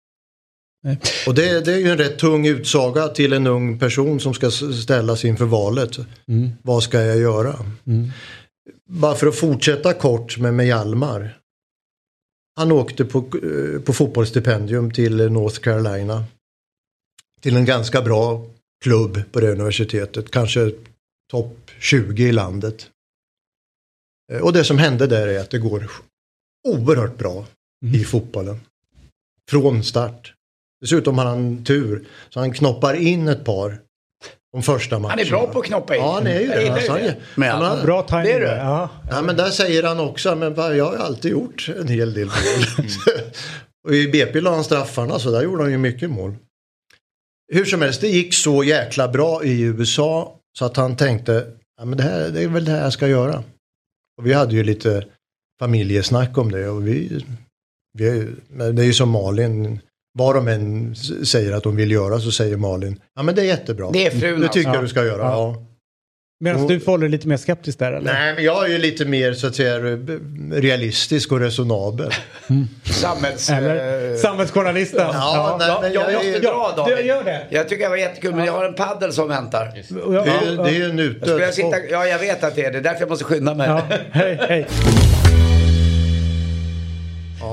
Nej. 0.84 1.00
Och 1.28 1.36
det, 1.36 1.66
det 1.66 1.74
är 1.74 1.78
ju 1.78 1.90
en 1.90 1.98
rätt 1.98 2.20
tung 2.20 2.48
utsaga 2.48 3.08
till 3.08 3.34
en 3.34 3.48
ung 3.48 3.80
person 3.80 4.20
som 4.20 4.34
ska 4.34 4.52
ställas 4.52 5.26
inför 5.26 5.46
valet. 5.46 5.98
Mm. 6.28 6.50
Vad 6.62 6.84
ska 6.84 7.02
jag 7.02 7.18
göra? 7.18 7.60
Mm. 7.88 8.10
Bara 8.90 9.16
för 9.16 9.28
att 9.28 9.36
fortsätta 9.36 9.94
kort 9.94 10.38
med, 10.38 10.54
med 10.54 10.68
Hjalmar. 10.68 11.40
Han 12.56 12.72
åkte 12.72 13.06
på, 13.06 13.18
eh, 13.20 13.82
på 13.82 13.94
fotbollsstipendium 13.94 14.92
till 14.92 15.32
North 15.32 15.60
Carolina. 15.60 16.24
Till 17.42 17.56
en 17.56 17.66
ganska 17.66 18.02
bra 18.02 18.46
klubb 18.84 19.32
på 19.32 19.40
det 19.40 19.52
universitetet. 19.52 20.32
Kanske 20.32 20.72
topp 21.32 21.72
20 21.80 22.24
i 22.24 22.32
landet. 22.32 22.90
Eh, 24.34 24.40
Och 24.42 24.54
det 24.54 24.64
som 24.64 24.78
hände 24.78 25.08
där 25.08 25.28
är 25.28 25.40
att 25.40 25.50
det 25.50 25.60
går 25.60 25.92
oerhört 26.68 27.18
bra 27.18 27.46
i 27.84 28.04
fotbollen. 28.04 28.60
Från 29.52 29.84
start. 29.84 30.34
Dessutom 30.82 31.18
har 31.18 31.26
han 31.26 31.64
tur. 31.66 32.06
Så 32.30 32.40
han 32.40 32.54
knoppar 32.54 32.94
in 32.94 33.28
ett 33.28 33.46
par. 33.46 33.80
De 34.54 34.64
första 34.64 35.00
matcherna. 35.00 35.10
Han 35.10 35.20
är 35.20 35.30
bra 35.30 35.48
på 35.48 35.60
att 35.60 35.66
knoppa 35.66 35.96
in. 35.96 36.02
Ja, 36.02 36.14
han 36.14 36.28
är 36.28 36.40
ju 36.40 36.48
det. 36.48 36.70
Alltså, 36.70 36.92
han 36.92 37.02
Men 37.36 37.50
han 37.52 37.64
har- 37.78 37.86
Bra 37.86 38.04
timing. 38.04 38.24
Det 38.26 38.32
är 38.34 38.40
det. 38.40 38.46
där, 38.46 38.58
Ja. 38.58 38.90
Ja, 39.10 39.22
men 39.22 39.36
där 39.36 39.50
säger 39.50 39.84
han 39.84 40.00
också, 40.00 40.36
men 40.36 40.56
jag 40.78 40.86
har 40.86 40.96
alltid 40.98 41.32
gjort 41.32 41.70
en 41.80 41.88
hel 41.88 42.14
del 42.14 42.26
mål. 42.26 42.88
och 43.88 43.94
i 43.96 44.08
BP 44.08 44.42
la 44.42 44.56
han 44.56 44.64
straffarna, 44.64 45.20
så 45.20 45.32
där 45.32 45.42
gjorde 45.44 45.64
han 45.64 45.72
ju 45.72 45.78
mycket 45.78 46.10
mål. 46.10 46.36
Hur 47.54 47.66
som 47.66 47.82
helst, 47.82 48.02
det 48.02 48.08
gick 48.08 48.34
så 48.34 48.64
jäkla 48.64 49.08
bra 49.08 49.44
i 49.44 49.62
USA 49.62 50.40
så 50.60 50.66
att 50.66 50.78
han 50.78 50.98
tänkte, 50.98 51.48
ja, 51.78 51.86
men 51.86 51.98
det, 51.98 52.04
här, 52.04 52.30
det 52.30 52.44
är 52.44 52.48
väl 52.48 52.66
det 52.66 52.72
här 52.72 52.84
jag 52.84 52.94
ska 52.94 53.08
göra. 53.08 53.44
Och 54.18 54.28
vi 54.28 54.34
hade 54.34 54.56
ju 54.56 54.64
lite 54.64 55.06
familjesnack 55.60 56.38
om 56.38 56.52
det 56.52 56.70
och 56.70 56.88
vi, 56.88 57.26
vi 58.00 58.08
är, 58.08 58.28
men 58.50 58.76
det 58.76 58.82
är 58.82 58.86
ju 58.86 58.94
som 58.94 59.10
Malin, 59.10 59.80
vad 60.20 60.36
de 60.36 60.48
än 60.48 60.96
säger 61.26 61.52
att 61.54 61.64
de 61.64 61.76
vill 61.76 61.92
göra 61.92 62.20
så 62.20 62.32
säger 62.32 62.58
Malin, 62.58 63.00
ja 63.16 63.24
men 63.24 63.36
det 63.36 63.42
är 63.42 63.46
jättebra. 63.46 63.90
Det 63.94 64.06
är 64.06 64.12
frun 64.12 64.22
Det 64.22 64.36
alltså. 64.36 64.54
tycker 64.54 64.70
Ja. 64.70 64.76
jag 64.76 64.84
du 64.84 64.88
ska 64.88 65.06
göra. 65.06 65.22
Ja. 65.22 65.56
Ja. 65.58 65.66
Medan 66.44 66.68
du 66.68 66.80
förhåller 66.80 67.02
dig 67.02 67.10
lite 67.12 67.28
mer 67.28 67.38
skeptisk 67.38 67.80
där 67.80 67.92
eller? 67.94 68.14
Nej, 68.14 68.34
men 68.36 68.44
jag 68.44 68.66
är 68.66 68.70
ju 68.70 68.78
lite 68.78 69.06
mer 69.06 69.34
så 69.34 69.48
att 69.48 69.56
säga 69.56 69.80
realistisk 70.52 71.32
och 71.32 71.40
resonabel. 71.40 72.10
Samhälls... 72.84 73.50
Eller? 73.50 74.12
eh, 74.12 74.18
Samhällsjournalisten. 74.18 75.08
Ja, 75.14 75.56
nej, 75.60 75.78
men 75.82 75.94
jag, 75.94 76.04
jag 76.12 76.14
måste 76.14 76.30
är- 76.38 76.40
dra 76.42 76.74
David. 76.78 76.98
Du 76.98 77.04
gör 77.04 77.24
det? 77.24 77.48
Jag 77.50 77.70
tycker 77.70 77.84
det 77.84 77.90
var 77.90 77.98
jättekul 77.98 78.36
men 78.36 78.46
jag 78.46 78.54
har 78.54 78.66
en 78.66 78.74
paddel 78.74 79.14
som 79.14 79.28
väntar. 79.28 79.72
Jag- 79.76 80.26
Det 80.26 80.32
är, 80.32 80.46
ju- 80.50 80.56
ja, 80.56 80.64
det 80.64 80.70
är 80.70 80.74
ju 80.74 80.84
en 80.86 80.98
Jag 80.98 81.06
utdöd 81.08 81.54
sitta, 81.54 81.70
sport. 81.70 81.80
ja 81.92 82.06
jag 82.06 82.20
vet 82.20 82.44
att 82.44 82.56
det 82.56 82.66
är 82.66 82.72
det. 82.72 82.80
Därför 82.82 83.00
jag 83.00 83.10
måste 83.10 83.26
skynda 83.26 83.54
mig. 83.54 83.68
ja. 83.68 83.82
Hej, 84.12 84.38
hej. 84.50 84.68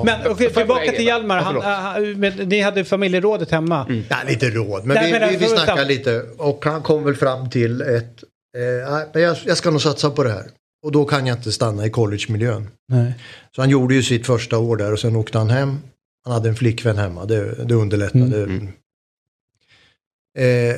Men 0.04 0.20
jag 0.24 0.38
tillbaka 0.54 0.92
till 0.92 1.06
Hjalmar. 1.06 1.38
Han, 1.38 1.54
Ja, 1.54 1.74
han, 1.74 2.20
ni 2.48 2.60
hade 2.60 2.84
familjerådet 2.84 3.50
hemma. 3.50 4.04
Ja, 4.08 4.16
lite 4.28 4.50
råd, 4.50 4.84
men 4.84 4.94
Nej, 4.94 5.06
vi, 5.06 5.18
men 5.18 5.28
vi, 5.28 5.34
alltså, 5.34 5.48
vi 5.48 5.56
snackar 5.56 5.76
vänta. 5.76 5.88
lite 5.88 6.22
och 6.38 6.64
han 6.64 6.82
kom 6.82 7.04
väl 7.04 7.16
fram 7.16 7.50
till 7.50 7.80
ett, 7.80 8.22
eh, 8.56 8.90
nej, 8.92 9.06
men 9.12 9.22
jag, 9.22 9.36
jag 9.44 9.56
ska 9.56 9.70
nog 9.70 9.82
satsa 9.82 10.10
på 10.10 10.22
det 10.22 10.30
här. 10.32 10.50
Och 10.82 10.92
då 10.92 11.04
kan 11.04 11.26
jag 11.26 11.36
inte 11.38 11.52
stanna 11.52 11.86
i 11.86 11.90
collegemiljön. 11.90 12.68
Nej. 12.88 13.14
Så 13.56 13.62
han 13.62 13.70
gjorde 13.70 13.94
ju 13.94 14.02
sitt 14.02 14.26
första 14.26 14.58
år 14.58 14.76
där 14.76 14.92
och 14.92 14.98
sen 15.00 15.16
åkte 15.16 15.38
han 15.38 15.50
hem. 15.50 15.78
Han 16.24 16.34
hade 16.34 16.48
en 16.48 16.56
flickvän 16.56 16.98
hemma, 16.98 17.24
det, 17.24 17.64
det 17.64 17.74
underlättade. 17.74 18.42
Eh, 20.38 20.76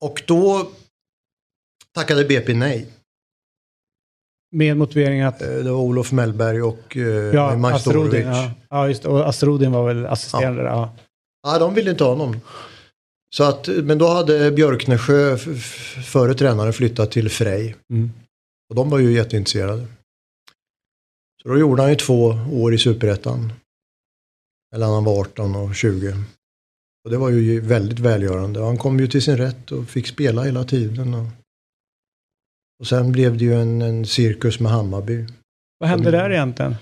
och 0.00 0.22
då 0.26 0.70
tackade 1.94 2.24
BP 2.24 2.54
nej. 2.54 2.86
Med 4.50 4.76
motivering 4.76 5.20
att 5.20 5.42
Eh, 5.42 5.48
det 5.48 5.70
var 5.70 5.80
Olof 5.80 6.12
Mellberg 6.12 6.62
och 6.62 6.96
eh, 6.96 7.02
ja, 7.34 7.56
Majstorovic. 7.56 8.24
Ja. 8.24 8.50
ja, 8.70 8.88
just. 8.88 9.04
Och 9.04 9.28
Astrodin 9.28 9.72
var 9.72 9.86
väl 9.86 10.06
assisterande. 10.06 10.62
Ja. 10.62 10.96
Ja, 11.42 11.58
de 11.58 11.74
ville 11.74 11.90
inte 11.90 12.04
ha 12.04 12.10
honom. 12.10 12.40
Så 13.36 13.44
att, 13.44 13.68
men 13.68 13.98
då 13.98 14.06
hade 14.06 14.50
Björknesjö, 14.50 15.36
före 16.06 16.34
tränaren, 16.34 16.72
flyttat 16.72 17.10
till 17.10 17.30
Frej. 17.30 17.76
Mm. 17.90 18.10
Och 18.70 18.74
de 18.74 18.90
var 18.90 18.98
ju 18.98 19.12
jätteintresserade. 19.12 19.86
Så 21.42 21.48
då 21.48 21.58
gjorde 21.58 21.82
han 21.82 21.90
ju 21.90 21.96
två 21.96 22.38
år 22.52 22.74
i 22.74 22.78
Superettan. 22.78 23.52
Mellan 24.72 24.90
han 24.90 25.04
var 25.04 25.20
18 25.20 25.56
och 25.56 25.74
20. 25.74 26.14
Och 27.04 27.10
det 27.10 27.16
var 27.16 27.28
ju 27.28 27.60
väldigt 27.60 27.98
välgörande. 27.98 28.64
Han 28.64 28.78
kom 28.78 29.00
ju 29.00 29.06
till 29.06 29.22
sin 29.22 29.36
rätt 29.36 29.72
och 29.72 29.88
fick 29.88 30.06
spela 30.06 30.42
hela 30.42 30.64
tiden. 30.64 31.14
Och, 31.14 31.26
och 32.78 32.86
sen 32.86 33.12
blev 33.12 33.36
det 33.38 33.44
ju 33.44 33.54
en, 33.54 33.82
en 33.82 34.06
cirkus 34.06 34.60
med 34.60 34.72
Hammarby. 34.72 35.26
Vad 35.78 35.88
hände 35.90 36.10
där 36.10 36.30
egentligen? 36.30 36.74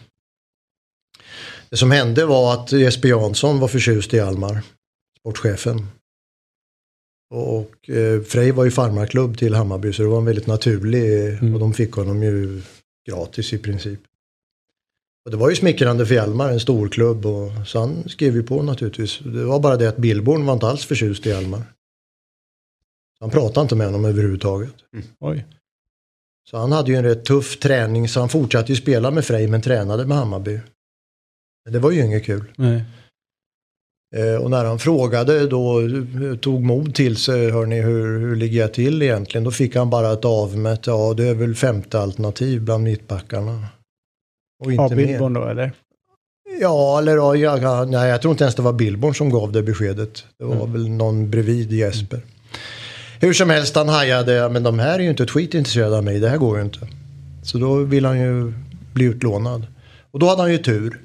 Det 1.70 1.76
som 1.76 1.90
hände 1.90 2.26
var 2.26 2.55
att 2.55 2.72
Jesper 2.72 3.09
Jansson 3.09 3.61
var 3.61 3.68
förtjust 3.68 4.14
i 4.14 4.20
Almar, 4.20 4.62
sportchefen. 5.20 5.86
Och 7.30 7.90
eh, 7.90 8.22
Frej 8.22 8.51
var 8.51 8.64
ju 8.64 8.70
farmarklubb 8.70 9.38
till 9.38 9.55
Hammarby 9.55 9.92
så 9.92 10.03
det 10.03 10.09
var 10.09 10.18
en 10.18 10.24
väldigt 10.24 10.47
naturlig 10.47 11.28
Mm. 11.38 11.55
och 11.55 11.61
de 11.61 11.74
fick 11.74 11.92
honom 11.92 12.22
ju 12.22 12.62
gratis 13.09 13.53
i 13.53 13.59
princip. 13.59 14.01
Och 15.24 15.30
det 15.30 15.36
var 15.36 15.51
ju 15.51 15.57
smickrande 15.57 16.07
för 16.07 16.14
Hjalmar, 16.14 16.51
en 16.53 16.61
stor 16.61 16.88
klubb 16.88 17.26
och 17.26 17.51
så 17.66 17.80
han 17.80 18.09
skrev 18.09 18.34
ju 18.34 18.42
på 18.42 18.62
naturligtvis. 18.62 19.18
Det 19.18 19.44
var 19.44 19.61
bara 19.61 19.76
det 19.76 19.88
att 19.88 19.97
Billborn 19.97 20.47
var 20.47 20.53
inte 20.55 20.66
alls 20.66 20.84
förtjust 20.84 21.26
i 21.26 21.28
Hjalmar. 21.28 21.62
Han 23.20 23.30
pratade 23.30 23.62
inte 23.62 23.74
med 23.74 23.86
honom 23.86 24.05
överhuvudtaget. 24.05 24.74
Oj. 25.20 25.44
Så 26.51 26.57
han 26.59 26.72
hade 26.72 26.90
ju 26.90 26.97
en 26.97 27.05
rätt 27.05 27.24
tuff 27.24 27.59
träning 27.59 28.09
så 28.09 28.20
han 28.20 28.28
fortsatte 28.28 28.72
ju 28.72 28.76
spela 28.76 29.11
med 29.11 29.24
Frej 29.24 29.49
men 29.49 29.62
tränade 29.62 30.07
med 30.07 30.16
Hammarby. 30.18 30.61
Det 31.70 31.78
var 31.78 31.90
ju 31.90 32.05
inget 32.05 32.24
kul. 32.24 32.44
Nej. 32.57 32.84
Eh, 34.16 34.42
och 34.42 34.51
när 34.51 34.64
han 34.64 34.78
frågade 34.78 35.47
då, 35.47 35.80
tog 36.40 36.62
mod 36.62 36.94
till 36.94 37.16
sig, 37.16 37.51
hörni 37.51 37.80
hur, 37.80 38.18
hur 38.20 38.36
ligger 38.36 38.61
jag 38.61 38.74
till 38.74 39.03
egentligen? 39.03 39.44
Då 39.44 39.51
fick 39.51 39.76
han 39.76 39.90
bara 39.90 40.12
ett 40.12 40.24
avmätt, 40.24 40.86
ja 40.86 41.14
det 41.16 41.24
är 41.28 41.34
väl 41.34 41.55
femte 41.55 42.01
alternativ 42.01 42.62
bland 42.62 42.84
mittbackarna. 42.84 43.66
Och 44.64 44.70
inte 44.72 44.82
Ja. 44.82 44.88
Billborn 44.97 45.32
då 45.32 45.44
eller? 45.44 45.72
Ja, 46.61 46.99
eller 46.99 47.16
ja, 47.16 47.36
jag, 47.36 47.62
ja, 47.62 47.84
nej, 47.84 48.11
jag 48.11 48.22
tror 48.22 48.32
inte 48.32 48.44
ens 48.44 48.55
det 48.55 48.62
var 48.62 48.72
Billborn 48.72 49.14
som 49.14 49.30
gav 49.30 49.53
det 49.53 49.62
beskedet. 49.62 50.24
Det 50.38 50.44
var 50.44 50.55
Mm. 50.55 50.72
väl 50.72 50.88
någon 50.88 51.30
bredvid 51.30 51.72
Jesper. 51.72 52.20
Hur 53.20 53.32
som 53.32 53.50
helst, 53.50 53.74
han 53.76 53.88
hajade, 53.88 54.32
ja, 54.32 54.48
men 54.48 54.62
de 54.62 54.78
här 54.78 54.98
är 54.98 55.02
ju 55.02 55.10
inte 55.10 55.22
ett 55.22 55.30
skit 55.30 55.54
intresserade 55.54 55.96
av 55.96 56.04
mig, 56.04 56.20
det 56.20 56.28
här 56.28 56.36
går 56.38 56.58
ju 56.58 56.64
inte. 56.64 56.88
Så 57.42 57.58
då 57.58 57.74
vill 57.76 58.04
han 58.04 58.20
ju 58.20 58.52
bli 58.92 59.04
utlånad. 59.04 59.66
Och 60.10 60.18
då 60.18 60.28
hade 60.28 60.42
han 60.42 60.52
ju 60.52 60.58
tur. 60.58 61.00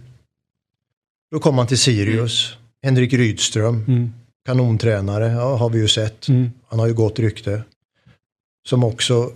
Då 1.32 1.40
kom 1.40 1.58
han 1.58 1.68
till 1.68 1.78
Sirius, 1.80 2.58
Henrik 2.84 3.14
Rydström, 3.14 3.86
Mm. 3.88 4.14
kanontränare, 4.46 5.32
ja, 5.32 5.56
har 5.56 5.70
vi 5.70 5.80
ju 5.80 5.88
sett. 5.88 6.28
Mm. 6.28 6.52
Han 6.70 6.80
har 6.80 6.88
ju 6.88 6.94
gott 6.94 7.20
rykte. 7.20 7.64
Som 8.70 8.84
också 8.84 9.32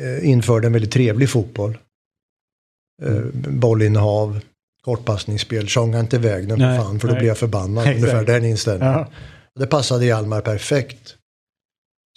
eh, 0.00 0.28
införde 0.28 0.66
en 0.66 0.72
väldigt 0.72 0.92
trevlig 0.92 1.30
fotboll. 1.30 1.78
Eh, 3.02 3.22
bollinnehav, 3.48 4.40
kortpassningsspel, 4.84 5.68
tjonga 5.68 6.00
inte 6.00 6.16
iväg 6.16 6.48
den 6.48 6.58
för 6.58 6.66
Nej, 6.66 6.78
fan 6.78 7.00
för 7.00 7.08
då 7.08 7.12
nej. 7.12 7.20
blir 7.20 7.28
jag 7.28 7.38
förbannad. 7.38 7.84
Exakt. 7.86 7.98
Ungefär 8.02 8.24
den 8.24 8.44
inställningen. 8.44 8.94
Ja. 8.94 9.08
Det 9.60 9.66
passade 9.66 10.04
Hjalmar 10.06 10.40
perfekt. 10.40 11.14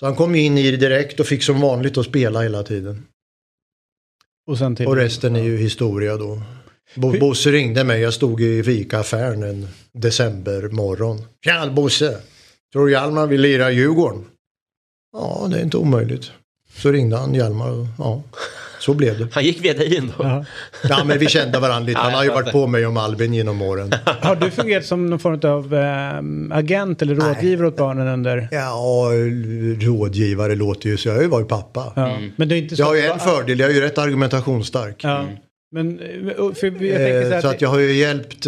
Så 0.01 0.05
han 0.07 0.15
kom 0.15 0.35
in 0.35 0.57
i 0.57 0.71
det 0.71 0.77
direkt 0.77 1.19
och 1.19 1.27
fick 1.27 1.43
som 1.43 1.61
vanligt 1.61 1.97
att 1.97 2.05
spela 2.05 2.41
hela 2.41 2.63
tiden. 2.63 3.05
Och, 4.47 4.57
sen 4.57 4.75
till 4.75 4.87
Och 4.87 4.95
resten 4.95 5.35
är 5.35 5.43
ju 5.43 5.57
historia 5.57 6.17
då. 6.17 6.41
Bo 6.95 7.19
Bosse 7.19 7.51
ringde 7.51 7.83
mig, 7.83 8.01
jag 8.01 8.13
stod 8.13 8.41
i 8.41 8.63
fikaaffären 8.63 9.43
en 9.43 9.67
decembermorgon. 9.91 11.21
Tja 11.45 11.71
Bosse! 11.71 12.21
Tror 12.73 12.85
du 12.85 12.91
Hjalmar 12.91 13.27
vill 13.27 13.41
lira 13.41 13.71
Djurgården? 13.71 14.25
Ja, 15.13 15.47
det 15.51 15.57
är 15.57 15.63
inte 15.63 15.77
omöjligt. 15.77 16.31
Så 16.73 16.91
ringde 16.91 17.17
han 17.17 17.33
Hjalmar 17.33 17.71
och 17.71 17.87
ja, 17.97 18.23
så 18.81 18.93
blev 18.93 19.19
det. 19.19 19.27
Han 19.31 19.43
gick 19.43 19.63
via 19.63 19.73
dig 19.73 19.97
ändå. 19.97 20.13
Ja. 20.17 20.45
Ja, 20.89 21.03
men 21.03 21.19
vi 21.19 21.27
kände 21.27 21.59
varandra 21.59 21.87
lite. 21.87 21.99
Han 22.03 22.13
har 22.13 22.23
ju 22.23 22.29
varit 22.29 22.51
på 22.51 22.67
mig 22.67 22.85
om 22.85 22.97
Albin 22.97 23.33
genom 23.33 23.61
åren. 23.61 23.91
Har 24.05 24.35
du 24.35 24.51
fungerat 24.51 24.85
som 24.85 25.09
någon 25.09 25.19
form 25.19 25.39
av 25.43 25.73
eh, 25.73 26.57
agent 26.57 27.01
eller 27.01 27.15
rådgivare 27.15 27.67
åt 27.67 27.77
barnen 27.77 28.07
under... 28.07 28.47
Ja, 28.51 29.09
rådgivare 29.81 30.55
låter 30.55 30.89
ju 30.89 30.97
så. 30.97 31.09
Jag 31.09 31.15
har 31.15 31.21
ju 31.21 31.27
varit 31.27 31.47
pappa. 31.47 31.93
Ja. 31.95 32.17
Men 32.35 32.49
det 32.49 32.55
är 32.55 32.57
inte 32.57 32.75
så... 32.75 32.81
Jag 32.81 32.87
har 32.87 32.95
ju 32.95 33.01
en 33.01 33.19
fördel, 33.19 33.59
jag 33.59 33.69
är 33.69 33.73
ju 33.73 33.81
rätt 33.81 33.97
argumentationsstark. 33.97 35.03
Ja. 35.03 35.25
Men 35.71 35.99
eh, 35.99 36.53
för 36.53 36.67
jag 36.67 36.77
så 37.29 37.35
Eh, 37.35 37.41
Så 37.41 37.47
att 37.47 37.61
jag 37.61 37.69
har 37.69 37.79
ju 37.79 37.93
hjälpt 37.93 38.45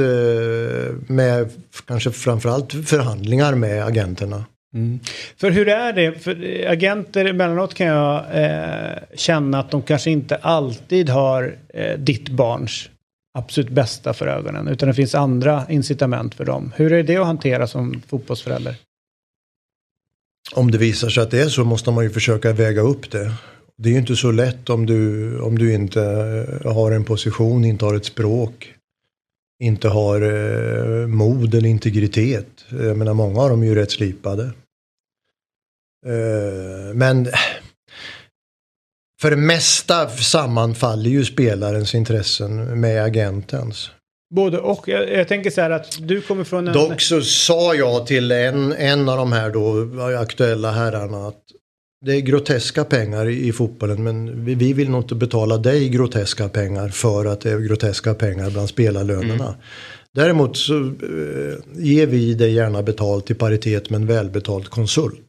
med 1.07 1.49
kanske 1.88 2.11
framförallt 2.11 2.88
förhandlingar 2.88 3.55
med 3.55 3.86
agenterna. 3.86 4.43
Mm. 4.74 4.99
För 5.38 5.51
hur 5.51 5.67
är 5.67 5.93
det? 5.93 6.24
För 6.24 6.43
eh, 6.43 6.71
agenter 6.71 7.26
emellanåt 7.26 7.74
kan 7.74 7.88
jag 7.88 8.26
eh, 8.32 8.97
känna 9.15 9.59
att 9.59 9.71
de 9.71 9.82
kanske 9.82 10.11
inte 10.11 10.36
alltid 10.36 11.09
har 11.09 11.57
eh, 11.74 11.97
ditt 11.97 12.30
barns 12.30 12.89
absolut 13.38 13.69
bästa 13.69 14.13
för 14.13 14.28
ögonen. 14.28 14.67
Utan 14.67 14.88
det 14.88 14.93
finns 14.93 15.15
andra 15.15 15.65
incitament 15.69 16.36
för 16.36 16.45
dem. 16.45 16.71
Hur 16.76 16.93
är 16.93 17.03
det 17.03 17.17
att 17.17 17.26
hantera 17.26 17.67
som 17.67 18.01
fotbollsförälder? 18.07 18.76
Om 20.55 20.71
det 20.71 20.78
visar 20.78 21.09
sig 21.09 21.24
att 21.24 21.32
det 21.32 21.41
är 21.41 21.49
så 21.49 21.63
måste 21.63 21.91
man 21.91 22.03
ju 22.03 22.09
försöka 22.09 22.53
väga 22.53 22.82
upp 22.82 23.11
det. 23.11 23.32
Det 23.78 23.89
är 23.89 23.93
ju 23.93 23.99
inte 23.99 24.15
så 24.15 24.32
lätt 24.32 24.69
om 24.69 24.86
du, 24.86 25.39
om 25.39 25.57
du 25.57 25.74
inte 25.74 26.01
eh, 26.63 26.74
har 26.74 26.91
en 26.91 27.03
position, 27.03 27.65
inte 27.65 27.86
har 27.86 27.95
ett 27.95 28.05
språk, 28.05 28.74
inte 29.63 29.89
har 29.89 30.21
eh, 30.21 31.07
mod 31.07 31.55
eller 31.55 31.69
integritet. 31.69 32.65
Jag 32.69 32.97
menar 32.97 33.13
många 33.13 33.41
av 33.41 33.49
dem 33.49 33.63
är 33.63 33.67
ju 33.67 33.76
rätt 33.76 33.91
slipade. 33.91 34.51
Eh, 36.05 36.93
men 36.93 37.27
för 39.21 39.29
det 39.29 39.37
mesta 39.37 40.09
sammanfaller 40.09 41.09
ju 41.09 41.25
spelarens 41.25 41.95
intressen 41.95 42.81
med 42.81 43.03
agentens. 43.03 43.91
Både 44.35 44.59
och. 44.59 44.87
Jag, 44.87 45.11
jag 45.11 45.27
tänker 45.27 45.49
så 45.49 45.61
här 45.61 45.69
att 45.69 45.97
du 45.99 46.21
kommer 46.21 46.43
från 46.43 46.67
en... 46.67 46.73
Dock 46.73 47.01
så 47.01 47.21
sa 47.21 47.75
jag 47.75 48.07
till 48.07 48.31
en, 48.31 48.73
en 48.73 49.09
av 49.09 49.17
de 49.17 49.31
här 49.31 49.49
då 49.49 50.01
aktuella 50.19 50.71
herrarna 50.71 51.27
att 51.27 51.41
det 52.05 52.15
är 52.15 52.21
groteska 52.21 52.83
pengar 52.83 53.29
i, 53.29 53.47
i 53.47 53.51
fotbollen 53.51 54.03
men 54.03 54.45
vi, 54.45 54.55
vi 54.55 54.73
vill 54.73 54.89
nog 54.89 55.03
inte 55.03 55.15
betala 55.15 55.57
dig 55.57 55.89
groteska 55.89 56.49
pengar 56.49 56.89
för 56.89 57.25
att 57.25 57.41
det 57.41 57.51
är 57.51 57.59
groteska 57.59 58.13
pengar 58.13 58.49
bland 58.49 58.69
spelarlönerna. 58.69 59.55
Däremot 60.15 60.57
så 60.57 60.77
eh, 60.79 61.55
ger 61.73 62.07
vi 62.07 62.33
dig 62.33 62.53
gärna 62.53 62.83
betalt 62.83 63.31
i 63.31 63.33
paritet 63.33 63.89
med 63.89 64.01
en 64.01 64.07
välbetald 64.07 64.69
konsult. 64.69 65.27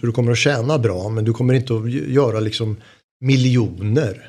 Så 0.00 0.06
du 0.06 0.12
kommer 0.12 0.32
att 0.32 0.38
tjäna 0.38 0.78
bra 0.78 1.08
men 1.08 1.24
du 1.24 1.32
kommer 1.32 1.54
inte 1.54 1.74
att 1.74 1.90
göra 1.90 2.40
liksom 2.40 2.76
miljoner. 3.24 4.26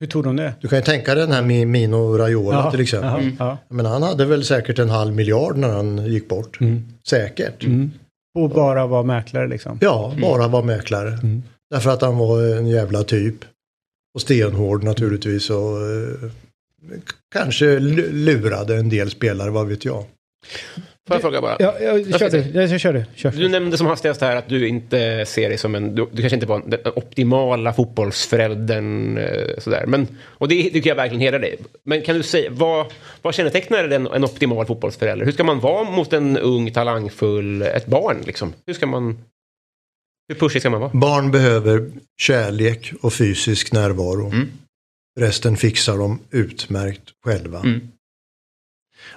Hur 0.00 0.06
tog 0.06 0.24
de 0.24 0.36
det? 0.36 0.54
Du 0.60 0.68
kan 0.68 0.78
ju 0.78 0.84
tänka 0.84 1.14
dig 1.14 1.24
den 1.26 1.32
här 1.34 1.42
Mi- 1.42 1.64
Mino 1.66 2.16
Raiola 2.18 2.56
Jaha, 2.56 2.70
till 2.70 2.80
exempel. 2.80 3.10
jaha, 3.10 3.32
ja. 3.38 3.58
Men 3.76 3.86
han 3.86 4.02
hade 4.02 4.24
väl 4.26 4.44
säkert 4.44 4.78
en 4.78 4.90
halv 4.90 5.14
miljard 5.14 5.56
när 5.56 5.68
han 5.68 6.06
gick 6.06 6.28
bort. 6.28 6.58
Säkert. 7.08 7.64
Och 8.38 8.50
bara 8.50 8.86
vara 8.86 9.02
mäklare 9.02 9.48
liksom. 9.48 9.78
Ja, 9.80 10.14
bara 10.22 10.48
var 10.48 10.62
mäklare. 10.62 11.18
Därför 11.70 11.90
att 11.90 12.02
han 12.02 12.16
var 12.18 12.42
en 12.56 12.66
jävla 12.66 13.02
typ. 13.02 13.36
Och 14.14 14.20
stenhård 14.20 14.84
naturligtvis. 14.84 15.50
Och 15.50 15.76
eh, 15.90 16.30
kanske 17.34 17.64
lu- 17.78 18.12
lurade 18.12 18.76
en 18.76 18.88
del 18.88 19.10
spelare, 19.10 19.50
vad 19.50 19.66
vet 19.66 19.84
jag. 19.84 20.04
Får 21.08 21.14
jag 21.14 21.22
fråga 21.22 21.40
bara? 21.40 21.56
Ja, 21.58 21.74
ja, 21.80 22.18
kör 22.18 22.30
du. 22.30 22.44
Ja, 22.54 22.62
jag 22.62 22.80
kör 22.80 22.92
du. 22.92 23.04
Kör. 23.14 23.30
Du 23.30 23.48
nämnde 23.48 23.78
som 23.78 23.86
hastigast 23.86 24.20
här 24.20 24.36
att 24.36 24.48
du 24.48 24.68
inte 24.68 25.26
ser 25.26 25.48
dig 25.48 25.58
som 25.58 25.74
en... 25.74 25.94
Du, 25.94 26.06
du 26.12 26.22
kanske 26.22 26.36
inte 26.36 26.46
var 26.46 26.62
den 26.66 26.80
optimala 26.96 27.72
fotbollsföräldern. 27.72 29.18
eh, 29.18 29.58
Sådär. 29.58 29.84
Men, 29.86 30.08
och 30.22 30.48
det 30.48 30.70
tycker 30.70 30.90
jag 30.90 30.96
verkligen 30.96 31.20
hedrar 31.20 31.38
dig. 31.38 31.58
Men 31.82 32.02
kan 32.02 32.16
du 32.16 32.22
säga, 32.22 32.50
vad, 32.50 32.86
vad 33.22 33.34
kännetecknar 33.34 33.88
en, 33.88 34.06
en 34.06 34.24
optimal 34.24 34.66
fotbollsförälder? 34.66 35.24
Hur 35.24 35.32
ska 35.32 35.44
man 35.44 35.60
vara 35.60 35.90
mot 35.90 36.12
en 36.12 36.38
ung, 36.38 36.70
talangfull, 36.72 37.62
ett 37.62 37.86
barn 37.86 38.16
liksom? 38.26 38.52
Hur 38.66 38.74
ska 38.74 38.86
man... 38.86 39.18
Hur 40.28 40.34
pushig 40.34 40.62
ska 40.62 40.70
man 40.70 40.80
vara? 40.80 40.90
Barn 40.94 41.30
behöver 41.30 41.90
kärlek 42.20 42.92
och 43.02 43.12
fysisk 43.12 43.72
närvaro. 43.72 44.26
Mm. 44.26 44.48
Resten 45.20 45.56
fixar 45.56 45.98
de 45.98 46.20
utmärkt 46.30 47.02
själva. 47.24 47.58
Mm. 47.58 47.80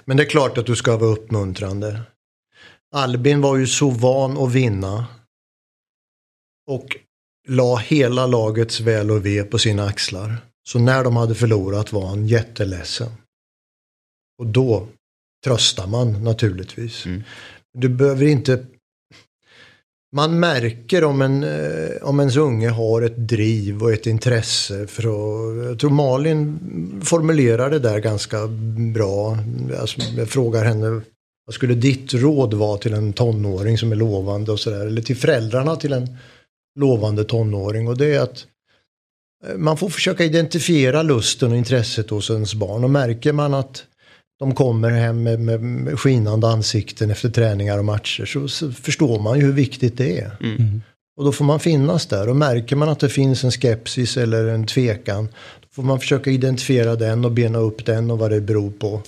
Men 0.05 0.17
det 0.17 0.23
är 0.23 0.29
klart 0.29 0.57
att 0.57 0.65
du 0.65 0.75
ska 0.75 0.97
vara 0.97 1.11
uppmuntrande. 1.11 2.01
Albin 2.91 3.41
var 3.41 3.57
ju 3.57 3.67
så 3.67 3.89
van 3.89 4.37
att 4.37 4.51
vinna. 4.51 5.05
Och 6.67 6.97
la 7.47 7.75
hela 7.75 8.27
lagets 8.27 8.79
väl 8.79 9.11
och 9.11 9.25
ve 9.25 9.43
på 9.43 9.59
sina 9.59 9.85
axlar. 9.85 10.37
Så 10.67 10.79
när 10.79 11.03
de 11.03 11.15
hade 11.15 11.35
förlorat 11.35 11.93
var 11.93 12.07
han 12.07 12.27
jätteledsen. 12.27 13.09
Och 14.39 14.47
då 14.47 14.87
tröstar 15.43 15.87
man 15.87 16.23
naturligtvis. 16.23 17.05
Mm. 17.05 17.23
Du 17.73 17.89
behöver 17.89 18.25
inte 18.25 18.65
man 20.13 20.39
märker 20.39 21.03
om, 21.03 21.21
en, 21.21 21.43
eh, 21.43 21.91
om 22.01 22.19
ens 22.19 22.37
unge 22.37 22.69
har 22.69 23.01
ett 23.01 23.17
driv 23.17 23.83
och 23.83 23.93
ett 23.93 24.07
intresse 24.07 24.87
för 24.87 25.03
att, 25.03 25.65
jag 25.65 25.79
tror 25.79 25.89
Malin 25.89 26.59
formulerar 27.05 27.69
det 27.69 27.79
där 27.79 27.99
ganska 27.99 28.47
bra. 28.93 29.37
Alltså, 29.79 30.01
jag 30.17 30.29
frågar 30.29 30.65
henne, 30.65 31.01
vad 31.45 31.53
skulle 31.53 31.75
ditt 31.75 32.13
råd 32.13 32.53
vara 32.53 32.77
till 32.77 32.93
en 32.93 33.13
tonåring 33.13 33.77
som 33.77 33.91
är 33.91 33.95
lovande 33.95 34.51
och 34.51 34.59
sådär, 34.59 34.85
eller 34.85 35.01
till 35.01 35.17
föräldrarna 35.17 35.75
till 35.75 35.93
en 35.93 36.17
lovande 36.79 37.23
tonåring. 37.23 37.87
Och 37.87 37.97
det 37.97 38.15
är 38.15 38.21
att 38.21 38.45
eh, 39.45 39.57
man 39.57 39.77
får 39.77 39.89
försöka 39.89 40.23
identifiera 40.23 41.03
lusten 41.03 41.51
och 41.51 41.57
intresset 41.57 42.09
hos 42.09 42.29
ens 42.29 42.53
barn. 42.53 42.83
Och 42.83 42.89
märker 42.89 43.33
man 43.33 43.53
att 43.53 43.83
de 44.43 44.55
kommer 44.55 44.89
hem 44.89 45.23
med, 45.23 45.39
med, 45.39 45.99
skinande 45.99 46.47
ansikten 46.47 47.11
efter 47.11 47.29
träningar 47.29 47.77
och 47.77 47.85
matcher 47.85 48.25
så, 48.25 48.47
så 48.47 48.71
förstår 48.71 49.19
man 49.19 49.39
ju 49.39 49.45
hur 49.45 49.53
viktigt 49.53 49.97
det 49.97 50.19
är. 50.19 50.37
Och 51.17 51.25
då 51.25 51.31
får 51.31 51.45
man 51.45 51.59
finnas 51.59 52.05
där 52.05 52.29
och 52.29 52.35
märker 52.35 52.75
man 52.75 52.89
att 52.89 52.99
det 52.99 53.09
finns 53.09 53.43
en 53.43 53.51
skepsis 53.51 54.17
eller 54.17 54.47
en 54.47 54.65
tvekan 54.65 55.27
då 55.61 55.67
får 55.71 55.83
man 55.83 55.99
försöka 55.99 56.31
identifiera 56.31 56.95
den 56.95 57.25
och 57.25 57.31
bena 57.31 57.59
upp 57.59 57.85
den 57.85 58.11
och 58.11 58.19
vad 58.19 58.31
det 58.31 58.41
beror 58.41 58.71
på. 58.71 59.01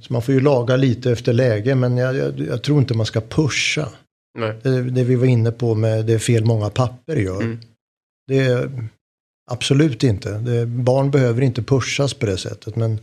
Så 0.00 0.12
man 0.12 0.22
får 0.22 0.34
ju 0.34 0.40
laga 0.40 0.76
lite 0.76 1.10
efter 1.12 1.32
läge 1.32 1.74
men 1.74 1.96
jag, 1.96 2.16
jag, 2.16 2.40
jag 2.40 2.62
tror 2.62 2.78
inte 2.78 2.94
man 2.94 3.06
ska 3.06 3.20
pusha. 3.20 3.88
Nej. 4.38 4.54
Det, 4.62 4.82
det 4.82 5.04
vi 5.04 5.14
var 5.14 5.26
inne 5.26 5.52
på 5.52 5.74
med 5.74 6.06
det 6.06 6.18
fel 6.18 6.44
många 6.44 6.70
papper 6.70 7.16
gör. 7.16 7.42
Mm. 7.42 7.58
Det 8.26 8.38
är 8.38 8.70
absolut 9.50 10.04
inte. 10.04 10.38
Det, 10.38 10.66
barn 10.66 11.10
behöver 11.10 11.42
inte 11.42 11.62
pushas 11.62 12.14
på 12.14 12.26
det 12.26 12.36
sättet 12.36 12.76
men 12.76 12.98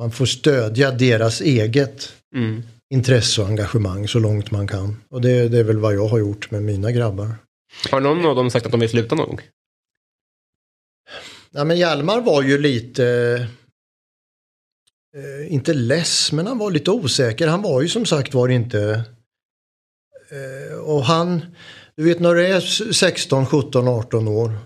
man 0.00 0.10
får 0.10 0.26
stödja 0.26 0.90
deras 0.90 1.40
eget 1.40 2.12
Mm. 2.34 2.62
intresse 2.94 3.40
och 3.42 3.46
engagemang 3.48 4.08
så 4.08 4.18
långt 4.18 4.50
man 4.50 4.66
kan. 4.68 5.02
Och 5.08 5.20
det, 5.20 5.48
det 5.48 5.58
är 5.58 5.64
väl 5.64 5.78
vad 5.78 5.94
jag 5.94 6.06
har 6.08 6.18
gjort 6.18 6.50
med 6.50 6.62
mina 6.62 6.92
grabbar. 6.92 7.34
Har 7.90 8.00
någon 8.00 8.26
av 8.26 8.36
dem 8.36 8.50
sagt 8.50 8.66
att 8.66 8.72
de 8.72 8.80
vill 8.80 8.90
sluta 8.90 9.14
någon 9.14 9.26
gång? 9.28 9.40
Ja, 11.50 11.64
men 11.64 11.78
Hjalmar 11.78 12.20
var 12.20 12.42
ju 12.42 12.58
lite, 12.58 13.04
eh, 15.16 15.52
inte 15.52 15.74
less, 15.74 16.32
men 16.32 16.46
han 16.46 16.58
var 16.58 16.70
lite 16.70 16.90
osäker. 16.90 17.48
Han 17.48 17.62
var 17.62 17.82
ju 17.82 17.88
som 17.88 18.06
sagt 18.06 18.34
var 18.34 18.48
inte, 18.48 19.04
eh, 20.30 20.78
och 20.78 21.04
han, 21.04 21.40
du 21.96 22.04
vet 22.04 22.20
när 22.20 22.34
du 22.34 22.46
är 22.46 22.60
16, 22.92 23.46
17, 23.46 23.88
18 23.88 24.28
år 24.28 24.58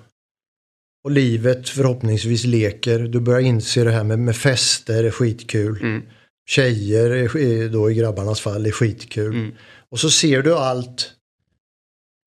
och 1.05 1.11
livet 1.11 1.69
förhoppningsvis 1.69 2.45
leker, 2.45 2.99
du 2.99 3.21
börjar 3.21 3.41
inse 3.41 3.85
det 3.85 3.91
här 3.91 4.05
med, 4.05 4.19
med 4.19 4.37
fester 4.37 5.05
är 5.05 5.11
skitkul. 5.11 5.83
Mm. 5.83 6.03
Tjejer, 6.49 7.11
är, 7.11 7.69
då 7.69 7.91
i 7.91 7.95
grabbarnas 7.95 8.41
fall, 8.41 8.67
är 8.67 8.71
skitkul. 8.71 9.35
Mm. 9.35 9.55
Och 9.91 10.01
så 10.01 10.11
ser 10.11 10.43
du 10.43 10.55
allt. 10.55 11.11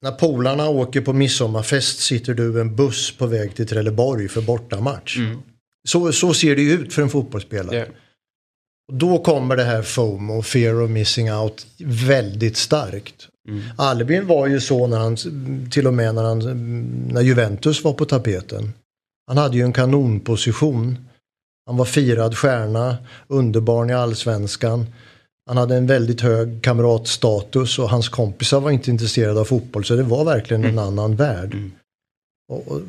När 0.02 0.12
polarna 0.12 0.70
åker 0.70 1.02
på 1.02 1.14
midsommarfest 1.14 2.00
sitter 2.00 2.34
du 2.34 2.58
i 2.58 2.62
en 2.62 2.76
buss 2.76 3.18
på 3.18 3.26
väg 3.26 3.56
till 3.56 3.68
Trelleborg 3.68 4.28
för 4.28 4.42
bortamatch. 4.42 5.18
Mm. 5.18 5.40
Så, 5.88 6.12
så 6.12 6.34
ser 6.34 6.56
det 6.56 6.62
ut 6.62 6.94
för 6.94 7.02
en 7.02 7.10
fotbollsspelare. 7.10 7.78
Ja. 7.78 7.86
Och 8.88 8.94
då 8.94 9.24
kommer 9.24 9.56
det 9.56 9.64
här 9.64 9.82
FOMO, 9.82 10.42
fear 10.42 10.82
of 10.82 10.90
missing 10.90 11.34
out, 11.34 11.68
väldigt 11.80 12.58
starkt. 12.58 13.28
Mm. 13.48 13.62
Albin 13.78 14.28
var 14.28 14.48
ju 14.48 14.60
så 14.60 14.88
när 14.88 14.98
han, 15.00 15.18
till 15.70 15.88
och 15.88 15.94
med 15.94 16.16
när, 16.16 16.24
han, 16.24 16.40
när 17.12 17.22
Juventus 17.22 17.84
var 17.84 17.94
på 17.94 18.06
tapeten. 18.06 18.74
Han 19.28 19.38
hade 19.38 19.58
ju 19.58 19.64
en 19.64 19.74
kanonposition. 19.74 20.98
Han 21.66 21.78
var 21.78 21.86
firad 21.86 22.38
stjärna, 22.38 22.98
underbarn 23.28 23.90
i 23.90 23.94
allsvenskan. 23.94 24.86
Han 25.48 25.58
hade 25.58 25.76
en 25.76 25.88
väldigt 25.88 26.22
hög 26.22 26.62
kamratstatus 26.64 27.80
och 27.80 27.90
hans 27.90 28.10
kompisar 28.10 28.60
var 28.60 28.72
inte 28.72 28.92
intresserade 28.92 29.40
av 29.40 29.46
fotboll 29.46 29.86
så 29.86 29.96
det 29.96 30.04
var 30.04 30.26
verkligen 30.26 30.64
en 30.66 30.80
annan 30.80 31.16
värld. 31.16 31.58
Och, 32.54 32.68
och, 32.68 32.82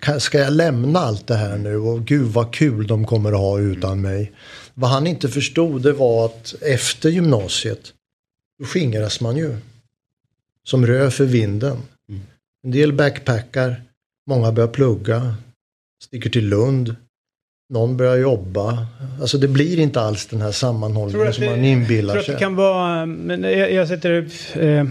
kan- 0.00 0.20
ska 0.20 0.38
jag 0.38 0.52
lämna 0.52 0.98
allt 0.98 1.26
det 1.26 1.34
här 1.34 1.56
nu 1.58 1.76
och 1.76 2.04
gud 2.04 2.26
vad 2.32 2.54
kul 2.54 2.86
de 2.86 3.04
kommer 3.06 3.32
att 3.32 3.38
ha 3.38 3.58
utan 3.58 4.00
mig. 4.00 4.32
Vad 4.74 4.90
han 4.90 5.06
inte 5.06 5.28
förstod 5.28 5.82
det 5.82 5.92
var 5.92 6.26
att 6.26 6.54
efter 6.60 7.08
gymnasiet 7.08 7.92
då 8.58 8.64
skingras 8.64 9.20
man 9.20 9.36
ju. 9.36 9.56
Som 10.68 10.86
rö 10.86 11.10
för 11.10 11.24
vinden. 11.24 11.76
En 12.64 12.70
del 12.70 12.92
backpackar, 12.92 13.82
många 14.30 14.52
börjar 14.52 14.68
plugga, 14.68 15.36
sticker 16.04 16.30
till 16.30 16.48
Lund. 16.48 16.96
Någon 17.72 17.96
börjar 17.96 18.16
jobba. 18.16 18.86
Alltså 19.20 19.38
det 19.38 19.48
blir 19.48 19.78
inte 19.78 20.00
alls 20.00 20.26
den 20.26 20.40
här 20.40 20.52
sammanhållningen 20.52 21.32
som 21.32 21.44
man 21.44 21.64
inbillar 21.64 22.14
tror 22.14 22.20
att 22.20 22.26
sig. 22.26 22.34
det 22.34 22.40
kan 22.40 22.54
vara, 22.54 23.06
men 23.06 23.42
jag, 23.42 23.72
jag 23.72 23.88
sätter, 23.88 24.28
eh, 24.54 24.86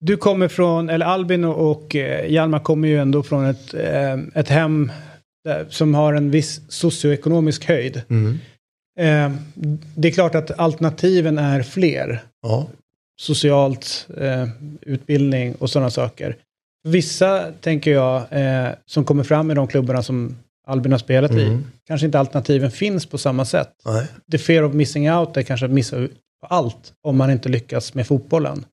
du 0.00 0.16
kommer 0.16 0.48
från, 0.48 0.88
eller 0.88 1.06
Albin 1.06 1.44
och, 1.44 1.70
och 1.70 1.96
eh, 1.96 2.30
Hjalmar 2.30 2.58
kommer 2.58 2.88
ju 2.88 2.98
ändå 2.98 3.22
från 3.22 3.44
ett, 3.44 3.74
eh, 3.74 4.18
ett 4.34 4.48
hem 4.48 4.92
där, 5.44 5.66
som 5.68 5.94
har 5.94 6.14
en 6.14 6.30
viss 6.30 6.60
socioekonomisk 6.68 7.64
höjd. 7.64 8.02
Mm. 8.08 8.38
Eh, 9.00 9.38
det 9.94 10.08
är 10.08 10.12
klart 10.12 10.34
att 10.34 10.58
alternativen 10.58 11.38
är 11.38 11.62
fler. 11.62 12.22
Ja. 12.42 12.68
Socialt, 13.20 14.08
eh, 14.16 14.48
utbildning 14.80 15.54
och 15.54 15.70
sådana 15.70 15.90
saker. 15.90 16.36
Vissa, 16.88 17.52
tänker 17.60 17.90
jag, 17.90 18.26
eh, 18.30 18.68
som 18.86 19.04
kommer 19.04 19.24
fram 19.24 19.50
i 19.50 19.54
de 19.54 19.68
klubbarna 19.68 20.02
som 20.02 20.36
Albin 20.66 20.92
har 20.92 20.98
spelat 20.98 21.30
i, 21.30 21.42
Mm. 21.44 21.64
kanske 21.86 22.06
inte 22.06 22.18
alternativen 22.18 22.70
finns 22.70 23.06
på 23.06 23.18
samma 23.18 23.44
sätt. 23.44 23.70
Nej. 23.84 24.06
The 24.32 24.38
fear 24.38 24.62
of 24.62 24.74
missing 24.74 25.10
out 25.12 25.36
är 25.36 25.42
kanske 25.42 25.66
att 25.66 25.72
missa 25.72 26.08
allt 26.46 26.92
om 27.02 27.16
man 27.16 27.30
inte 27.30 27.48
lyckas 27.48 27.94
med 27.94 28.06
fotbollen. 28.06 28.64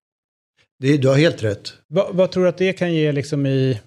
Det, 0.79 0.97
du 0.97 1.07
har 1.07 1.15
helt 1.15 1.43
rätt. 1.43 1.73
Va, 1.87 2.09
vad 2.11 2.31
tror 2.31 2.43
du 2.43 2.49
att 2.49 2.57
det 2.57 2.73
kan 2.73 2.93
ge 2.93 3.11
liksom 3.11 3.45
i... 3.45 3.79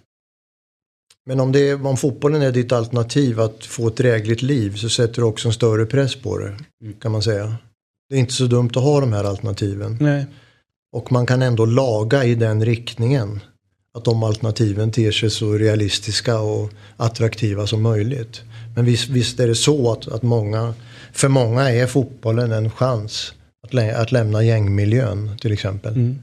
Men 1.27 1.41
om, 1.41 1.53
det 1.53 1.69
är, 1.70 1.87
om 1.87 1.97
fotbollen 1.97 2.43
är 2.43 2.53
ditt 2.53 2.73
alternativ 2.73 3.41
att 3.41 3.65
få 3.65 3.89
ett 3.89 3.97
drägligt 3.97 4.43
liv 4.43 4.77
så 4.77 4.89
sätter 4.89 5.15
du 5.15 5.23
också 5.23 5.49
en 5.49 5.55
större 5.55 5.87
press 5.87 6.16
på 6.16 6.39
det. 6.39 6.57
Kan 7.01 7.12
man 7.12 7.23
säga. 7.23 7.57
Det 8.09 8.15
är 8.15 8.19
inte 8.19 8.32
så 8.32 8.47
dumt 8.47 8.70
att 8.77 8.82
ha 8.82 9.01
de 9.01 9.12
här 9.12 9.24
alternativen. 9.24 9.97
Nej. 10.01 10.27
Och 10.93 11.12
man 11.12 11.27
kan 11.27 11.43
ändå 11.43 11.67
laga 11.67 12.25
i 12.25 12.35
den 12.35 12.65
riktningen. 12.65 13.41
Att 13.95 14.05
de 14.05 14.23
alternativen 14.23 14.91
ter 14.93 15.11
sig 15.12 15.31
så 15.31 15.53
realistiska 15.53 16.39
och 16.39 16.71
attraktiva 16.97 17.67
som 17.67 17.83
möjligt. 17.83 18.43
Men 18.77 18.85
visst, 18.85 19.09
visst 19.09 19.41
är 19.41 19.49
det 19.49 19.55
så 19.55 19.93
att, 19.93 20.09
att 20.09 20.23
många, 20.23 20.75
för 21.12 21.29
många 21.29 21.71
är 21.71 21.87
fotbollen 21.87 22.53
en 22.53 22.71
chans 22.71 23.35
att, 23.62 23.75
lä- 23.75 23.97
att 23.97 24.12
lämna 24.12 24.43
gängmiljön 24.43 25.39
till 25.41 25.53
exempel. 25.53 25.93
Mm. 25.95 26.19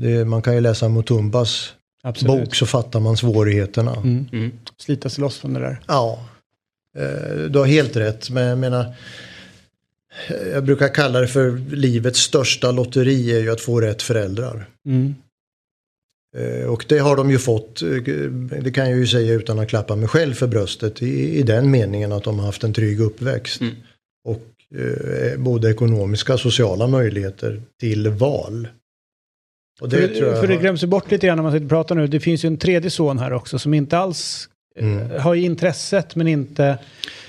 Det, 0.00 0.24
man 0.24 0.42
kan 0.42 0.54
ju 0.54 0.60
läsa 0.60 0.88
Mutumbas 0.88 1.72
Absolut. 2.02 2.44
bok 2.44 2.54
så 2.54 2.66
fattar 2.66 3.00
man 3.00 3.16
svårigheterna. 3.16 3.96
Mm. 3.96 4.26
Mm. 4.32 4.52
Slita 4.78 5.08
sig 5.08 5.22
loss 5.22 5.38
från 5.38 5.52
det 5.54 5.60
där. 5.60 5.80
Ja, 5.86 6.18
eh, 6.98 7.38
du 7.50 7.58
har 7.58 7.66
helt 7.66 7.96
rätt. 7.96 8.30
Men 8.30 8.42
jag 8.42 8.58
menar, 8.58 8.94
jag 10.52 10.64
brukar 10.64 10.94
kalla 10.94 11.20
det 11.20 11.28
för 11.28 11.76
livets 11.76 12.18
största 12.20 12.70
lotteri 12.70 13.32
är 13.36 13.40
ju 13.40 13.50
att 13.50 13.60
få 13.60 13.80
rätt 13.80 14.02
föräldrar. 14.02 14.68
Mm. 14.86 15.14
Eh, 16.36 16.66
Och 16.66 16.84
det 16.88 16.98
har 16.98 17.16
de 17.16 17.30
ju 17.30 17.38
fått, 17.38 17.82
eh, 17.82 17.88
det 18.62 18.70
kan 18.74 18.90
jag 18.90 18.98
ju 18.98 19.06
säga 19.06 19.32
utan 19.32 19.58
att 19.58 19.68
klappa 19.68 19.96
mig 19.96 20.08
själv 20.08 20.34
för 20.34 20.46
bröstet, 20.46 21.02
i, 21.02 21.38
i 21.38 21.42
den 21.42 21.70
meningen 21.70 22.12
att 22.12 22.24
de 22.24 22.38
har 22.38 22.46
haft 22.46 22.64
en 22.64 22.72
trygg 22.72 23.00
uppväxt. 23.00 23.60
Mm. 23.60 23.74
Och 24.24 24.78
eh, 24.80 25.38
både 25.38 25.70
ekonomiska 25.70 26.34
och 26.34 26.40
sociala 26.40 26.86
möjligheter 26.86 27.62
till 27.80 28.08
val. 28.08 28.68
Och 29.80 29.88
det 29.88 30.08
för, 30.08 30.40
för 30.40 30.46
det 30.46 30.56
glöms 30.56 30.82
ju 30.82 30.86
bort 30.86 31.10
lite 31.10 31.26
grann 31.26 31.36
när 31.36 31.42
man 31.42 31.52
sitter 31.52 31.64
och 31.64 31.70
pratar 31.70 31.94
nu. 31.94 32.06
Det 32.06 32.20
finns 32.20 32.44
ju 32.44 32.46
en 32.46 32.56
tredje 32.56 32.90
son 32.90 33.18
här 33.18 33.32
också 33.32 33.58
som 33.58 33.74
inte 33.74 33.98
alls 33.98 34.48
Mm. 34.80 35.20
har 35.20 35.34
ju 35.34 35.42
intresset 35.42 36.16
men 36.16 36.28
inte 36.28 36.78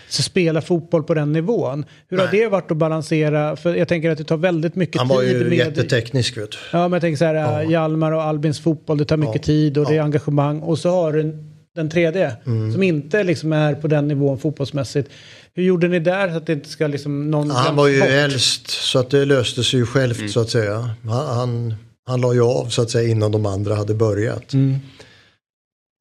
så 0.09 0.21
spelar 0.23 0.61
fotboll 0.61 1.03
på 1.03 1.13
den 1.13 1.31
nivån. 1.33 1.85
Hur 2.09 2.17
har 2.17 2.25
Nej. 2.31 2.39
det 2.39 2.47
varit 2.47 2.71
att 2.71 2.77
balansera? 2.77 3.55
För 3.55 3.75
jag 3.75 3.87
tänker 3.87 4.09
att 4.09 4.17
det 4.17 4.23
tar 4.23 4.37
väldigt 4.37 4.75
mycket 4.75 4.97
Han 4.97 5.07
var 5.07 5.21
tid 5.21 5.31
ju 5.41 5.49
med... 5.49 5.57
jätteteknisk 5.57 6.37
vet 6.37 6.51
du. 6.51 6.57
Ja, 6.71 6.79
men 6.81 6.91
jag 6.91 7.01
tänker 7.01 7.17
så 7.17 7.25
här, 7.25 7.33
Ja. 7.35 7.63
Hjalmar 7.63 8.11
och 8.11 8.23
Albins 8.23 8.59
fotboll, 8.59 8.97
det 8.97 9.05
tar 9.05 9.17
mycket 9.17 9.35
Ja. 9.35 9.41
tid 9.43 9.77
och 9.77 9.85
det 9.85 9.91
är 9.91 9.95
Ja. 9.97 10.03
engagemang. 10.03 10.59
Och 10.59 10.79
så 10.79 10.89
har 10.89 11.13
du 11.13 11.21
en- 11.21 11.47
den 11.75 11.89
tredje 11.89 12.31
Mm. 12.45 12.73
som 12.73 12.83
inte 12.83 13.23
liksom 13.23 13.53
är 13.53 13.75
på 13.75 13.87
den 13.87 14.07
nivån 14.07 14.37
fotbollsmässigt. 14.39 15.09
Hur 15.53 15.63
gjorde 15.63 15.87
ni 15.87 15.99
där 15.99 16.29
så 16.29 16.37
att 16.37 16.45
det 16.45 16.53
inte 16.53 16.69
ska 16.69 16.87
liksom 16.87 17.31
någon 17.31 17.47
Ja, 17.47 17.53
han 17.53 17.75
var 17.75 17.87
ju 17.87 17.99
bort? 17.99 18.09
äldst 18.09 18.67
så 18.69 18.99
att 18.99 19.09
det 19.09 19.25
löste 19.25 19.63
sig 19.63 19.79
ju 19.79 19.85
självt 19.85 20.31
så 20.31 20.39
att 20.39 20.49
säga. 20.49 20.89
Han, 21.03 21.27
han, 21.37 21.75
han 22.07 22.21
la 22.21 22.33
ju 22.33 22.41
av 22.43 22.65
så 22.69 22.81
att 22.81 22.89
säga 22.89 23.09
innan 23.09 23.31
de 23.31 23.45
andra 23.45 23.75
hade 23.75 23.93
börjat. 23.93 24.53
Mm. 24.53 24.75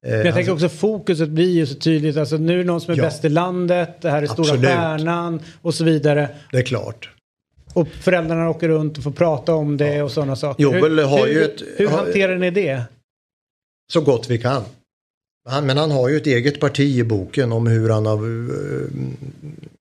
Eh, 0.05 0.11
Men 0.11 0.25
jag 0.25 0.35
tänker 0.35 0.51
också 0.53 0.69
fokuset 0.69 1.29
blir 1.29 1.49
ju 1.49 1.65
så 1.65 1.75
tydligt. 1.75 2.17
Alltså 2.17 2.37
nu 2.37 2.53
är 2.53 2.57
det 2.57 2.63
någon 2.63 2.81
som 2.81 2.93
är 2.93 2.97
Ja. 2.97 3.03
bäst 3.03 3.25
i 3.25 3.29
landet, 3.29 4.01
det 4.01 4.09
här 4.09 4.21
är 4.23 4.27
stora 4.27 4.41
Absolut. 4.41 4.65
stjärnan 4.65 5.39
och 5.61 5.73
så 5.73 5.83
vidare. 5.83 6.29
Det 6.51 6.57
är 6.57 6.61
klart. 6.63 7.09
Och 7.73 7.87
föräldrarna 7.87 8.49
åker 8.49 8.67
runt 8.69 8.97
och 8.97 9.03
får 9.03 9.11
prata 9.11 9.53
om 9.53 9.77
det 9.77 10.01
och 10.01 10.11
sådana 10.11 10.35
saker. 10.35 10.63
Joel 10.63 10.97
hur, 10.99 11.05
har 11.05 11.27
hur, 11.27 11.33
ju 11.33 11.43
ett- 11.43 11.61
hur 11.77 11.87
hanterar 11.87 12.37
ni 12.37 12.51
det? 12.51 12.83
Så 13.93 14.01
gott 14.01 14.29
vi 14.29 14.37
kan. 14.37 14.63
Han, 15.49 15.65
men 15.65 15.77
han 15.77 15.91
har 15.91 16.09
ju 16.09 16.17
ett 16.17 16.27
eget 16.27 16.59
parti 16.59 16.79
i 16.99 17.03
boken 17.03 17.51
om 17.51 17.67
hur 17.67 17.89
han 17.89 18.05
har 18.05 18.15
eh, 18.17 18.87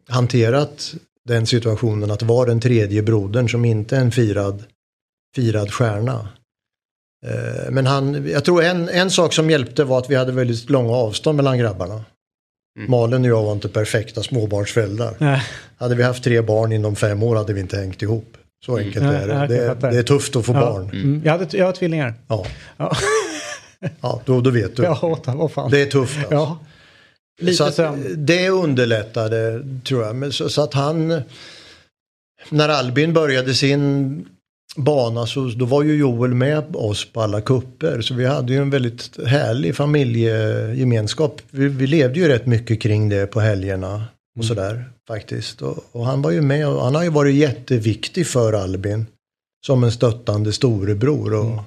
hanterat 0.08 0.94
den 1.28 1.46
situationen 1.46 2.10
att 2.10 2.22
vara 2.22 2.46
den 2.48 2.60
tredje 2.60 3.02
brodern 3.02 3.48
som 3.48 3.64
inte 3.64 3.96
är 3.96 4.00
en 4.00 4.10
firad, 4.12 4.64
firad 5.36 5.70
stjärna. 5.72 6.28
Eh, 7.26 7.70
men 7.70 7.86
han, 7.86 8.28
jag 8.30 8.44
tror 8.44 8.62
en, 8.62 8.88
en 8.88 9.10
sak 9.10 9.32
som 9.32 9.50
hjälpte 9.50 9.84
var 9.84 9.98
att 9.98 10.10
vi 10.10 10.14
hade 10.14 10.32
väldigt 10.32 10.70
långa 10.70 10.92
avstånd 10.92 11.36
mellan 11.36 11.58
grabbarna. 11.58 12.04
Mm. 12.78 12.90
Malin 12.90 13.22
och 13.24 13.30
jag 13.30 13.42
var 13.42 13.52
inte 13.52 13.68
perfekta 13.68 14.22
småbarnsföräldrar. 14.22 15.14
Nej. 15.18 15.42
Hade 15.78 15.94
vi 15.94 16.02
haft 16.02 16.24
tre 16.24 16.40
barn 16.40 16.72
inom 16.72 16.96
fem 16.96 17.22
år 17.22 17.36
hade 17.36 17.52
vi 17.52 17.60
inte 17.60 17.76
hängt 17.76 18.02
ihop. 18.02 18.36
Så 18.66 18.76
enkelt 18.78 19.04
Nej, 19.04 19.16
är 19.16 19.26
det. 19.48 19.74
Det, 19.80 19.90
det 19.90 19.98
är 19.98 20.02
tufft 20.02 20.36
att 20.36 20.46
få 20.46 20.52
Ja. 20.52 20.60
barn. 20.60 20.90
Mm. 20.90 21.22
Jag, 21.24 21.32
hade, 21.32 21.56
jag 21.56 21.66
har 21.66 21.72
tvillingar. 21.72 22.14
Ja, 22.28 22.46
Ja, 22.76 22.96
ja 24.00 24.22
då, 24.24 24.40
då 24.40 24.50
vet 24.50 24.76
du. 24.76 24.82
ja 24.82 24.98
åt, 25.02 25.26
vad 25.26 25.52
fan. 25.52 25.70
Det 25.70 25.82
är 25.82 25.86
tufft 25.86 26.18
alltså. 26.18 26.34
Ja. 26.34 26.58
Lite 27.40 27.56
så 27.72 27.82
att. 27.82 27.96
Det 28.16 28.48
underlättade 28.48 29.64
tror 29.84 30.04
jag. 30.04 30.16
Men 30.16 30.32
så, 30.32 30.48
så 30.48 30.62
att 30.62 30.74
han, 30.74 31.22
när 32.48 32.68
Albin 32.68 33.12
började 33.12 33.54
sin 33.54 34.26
bana 34.76 35.26
så 35.26 35.40
då 35.40 35.64
var 35.64 35.82
ju 35.82 35.96
Joel 35.96 36.34
med 36.34 36.76
oss 36.76 37.12
på 37.12 37.20
alla 37.22 37.40
kupper. 37.40 38.00
Så 38.00 38.14
vi 38.14 38.26
hade 38.26 38.52
ju 38.52 38.58
en 38.58 38.70
väldigt 38.70 39.26
härlig 39.26 39.76
familjegemenskap. 39.76 41.42
Vi, 41.50 41.68
vi 41.68 41.86
levde 41.86 42.20
ju 42.20 42.28
rätt 42.28 42.46
mycket 42.46 42.80
kring 42.82 43.08
det 43.08 43.26
på 43.26 43.40
helgerna 43.40 44.04
och 44.38 44.44
sådär 44.44 44.84
faktiskt. 45.08 45.62
Och, 45.62 45.84
och 45.92 46.06
han 46.06 46.22
var 46.22 46.30
ju 46.30 46.40
med 46.40 46.68
och 46.68 46.84
han 46.84 46.94
har 46.94 47.02
ju 47.02 47.10
varit 47.10 47.34
jätteviktig 47.34 48.26
för 48.26 48.52
Albin. 48.52 49.06
Som 49.66 49.84
en 49.84 49.92
stöttande 49.92 50.52
storebror 50.52 51.34
och 51.34 51.62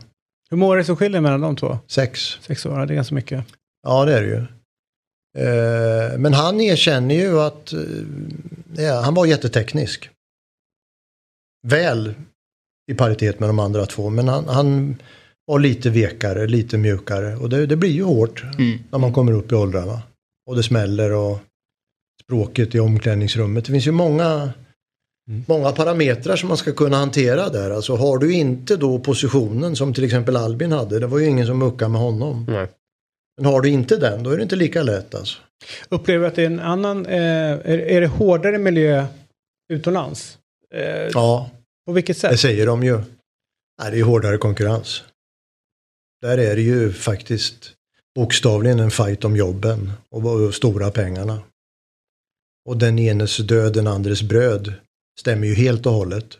Hur 0.49 0.57
många 0.57 0.73
är 0.73 0.77
det 0.77 0.84
som 0.84 0.95
skiljer 0.95 1.21
mellan 1.21 1.41
de 1.41 1.55
två? 1.55 1.77
sex. 1.88 2.38
Sex 2.41 2.65
år, 2.65 2.85
det 2.85 2.93
är 2.93 2.95
ganska 2.95 3.15
mycket. 3.15 3.45
Ja, 3.84 4.05
det 4.05 4.17
är 4.17 4.21
det 4.21 4.27
ju. 4.27 4.45
Eh, 5.38 6.17
men 6.17 6.34
han 6.34 6.61
erkänner 6.61 7.15
ju 7.15 7.39
att 7.39 7.73
eh, 8.77 9.01
han 9.03 9.13
var 9.13 9.25
jätteteknisk. 9.25 10.09
Väl 11.67 12.13
i 12.91 12.93
paritet 12.93 13.39
med 13.39 13.49
de 13.49 13.60
andra 13.60 13.85
två, 13.85 14.10
men 14.10 14.27
han, 14.27 14.47
han 14.47 14.95
var 15.45 15.60
lite 15.60 15.89
vekare, 15.89 16.47
lite 16.47 16.77
mjukare. 16.77 17.35
Och 17.35 17.49
det, 17.49 17.65
det 17.65 17.76
blir 17.76 17.91
ju 17.91 18.03
hårt 18.03 18.43
Mm. 18.60 18.80
när 18.91 18.99
man 18.99 19.14
kommer 19.14 19.31
upp 19.31 19.51
i 19.51 19.55
åldrarna. 19.55 20.01
Och 20.49 20.55
det 20.55 20.64
smäller 20.64 21.11
och 21.14 21.39
språket 22.23 22.76
i 22.76 22.80
omklädningsrummet. 22.80 23.65
Det 23.65 23.72
finns 23.72 23.88
ju 23.88 23.91
många, 23.91 24.49
många 25.47 25.72
parametrar 25.72 26.35
som 26.35 26.47
man 26.49 26.57
ska 26.57 26.72
kunna 26.72 26.97
hantera 26.97 27.49
där. 27.49 27.72
Alltså 27.72 27.95
har 27.95 28.18
du 28.18 28.34
inte 28.34 28.76
då 28.76 28.99
positionen 28.99 29.76
som 29.76 29.93
till 29.93 30.03
exempel 30.03 30.35
Albin 30.38 30.72
hade, 30.72 30.99
det 30.99 31.07
var 31.07 31.19
ju 31.19 31.26
ingen 31.27 31.47
som 31.47 31.60
muckade 31.60 31.91
med 31.91 32.01
honom. 32.01 32.45
Nej. 32.49 32.68
Men 33.38 33.45
har 33.45 33.61
du 33.61 33.69
inte 33.69 33.97
den, 33.97 34.23
då 34.23 34.30
är 34.30 34.38
det 34.38 34.43
inte 34.43 34.55
lika 34.55 34.84
lätt 34.84 35.15
alltså. 35.15 35.39
Upplever 35.89 36.19
du 36.22 36.27
att 36.27 36.35
det 36.35 36.41
är 36.41 36.45
en 36.47 36.60
annan, 36.60 37.05
eh, 37.05 37.22
är, 37.51 37.65
är 37.80 38.01
det 38.01 38.07
hårdare 38.07 38.57
miljö 38.57 39.05
utomlands? 39.73 40.38
Eh, 40.76 41.10
Ja, 41.14 41.49
På 41.85 41.91
vilket 41.93 42.15
det 42.15 42.19
sätt? 42.30 42.39
säger 42.39 42.65
de 42.65 42.84
ju. 42.84 42.97
Nej, 43.81 43.91
det 43.91 43.99
är 43.99 44.03
hårdare 44.03 44.38
konkurrens. 44.38 45.03
Där 46.22 46.38
är 46.38 46.55
det 46.55 46.61
ju 46.61 46.93
faktiskt 46.93 47.72
bokstavligen 48.15 48.80
en 48.80 48.91
fight 48.91 49.26
om 49.26 49.35
jobben 49.35 49.91
och 50.10 50.53
stora 50.53 50.91
pengarna. 50.91 51.39
Och 52.69 52.77
den 52.77 52.99
enes 52.99 53.38
död, 53.38 53.73
den 53.73 53.88
andres 53.88 54.22
bröd 54.22 54.73
stämmer 55.19 55.47
ju 55.47 55.53
helt 55.55 55.85
och 55.85 55.93
hållet. 55.93 56.38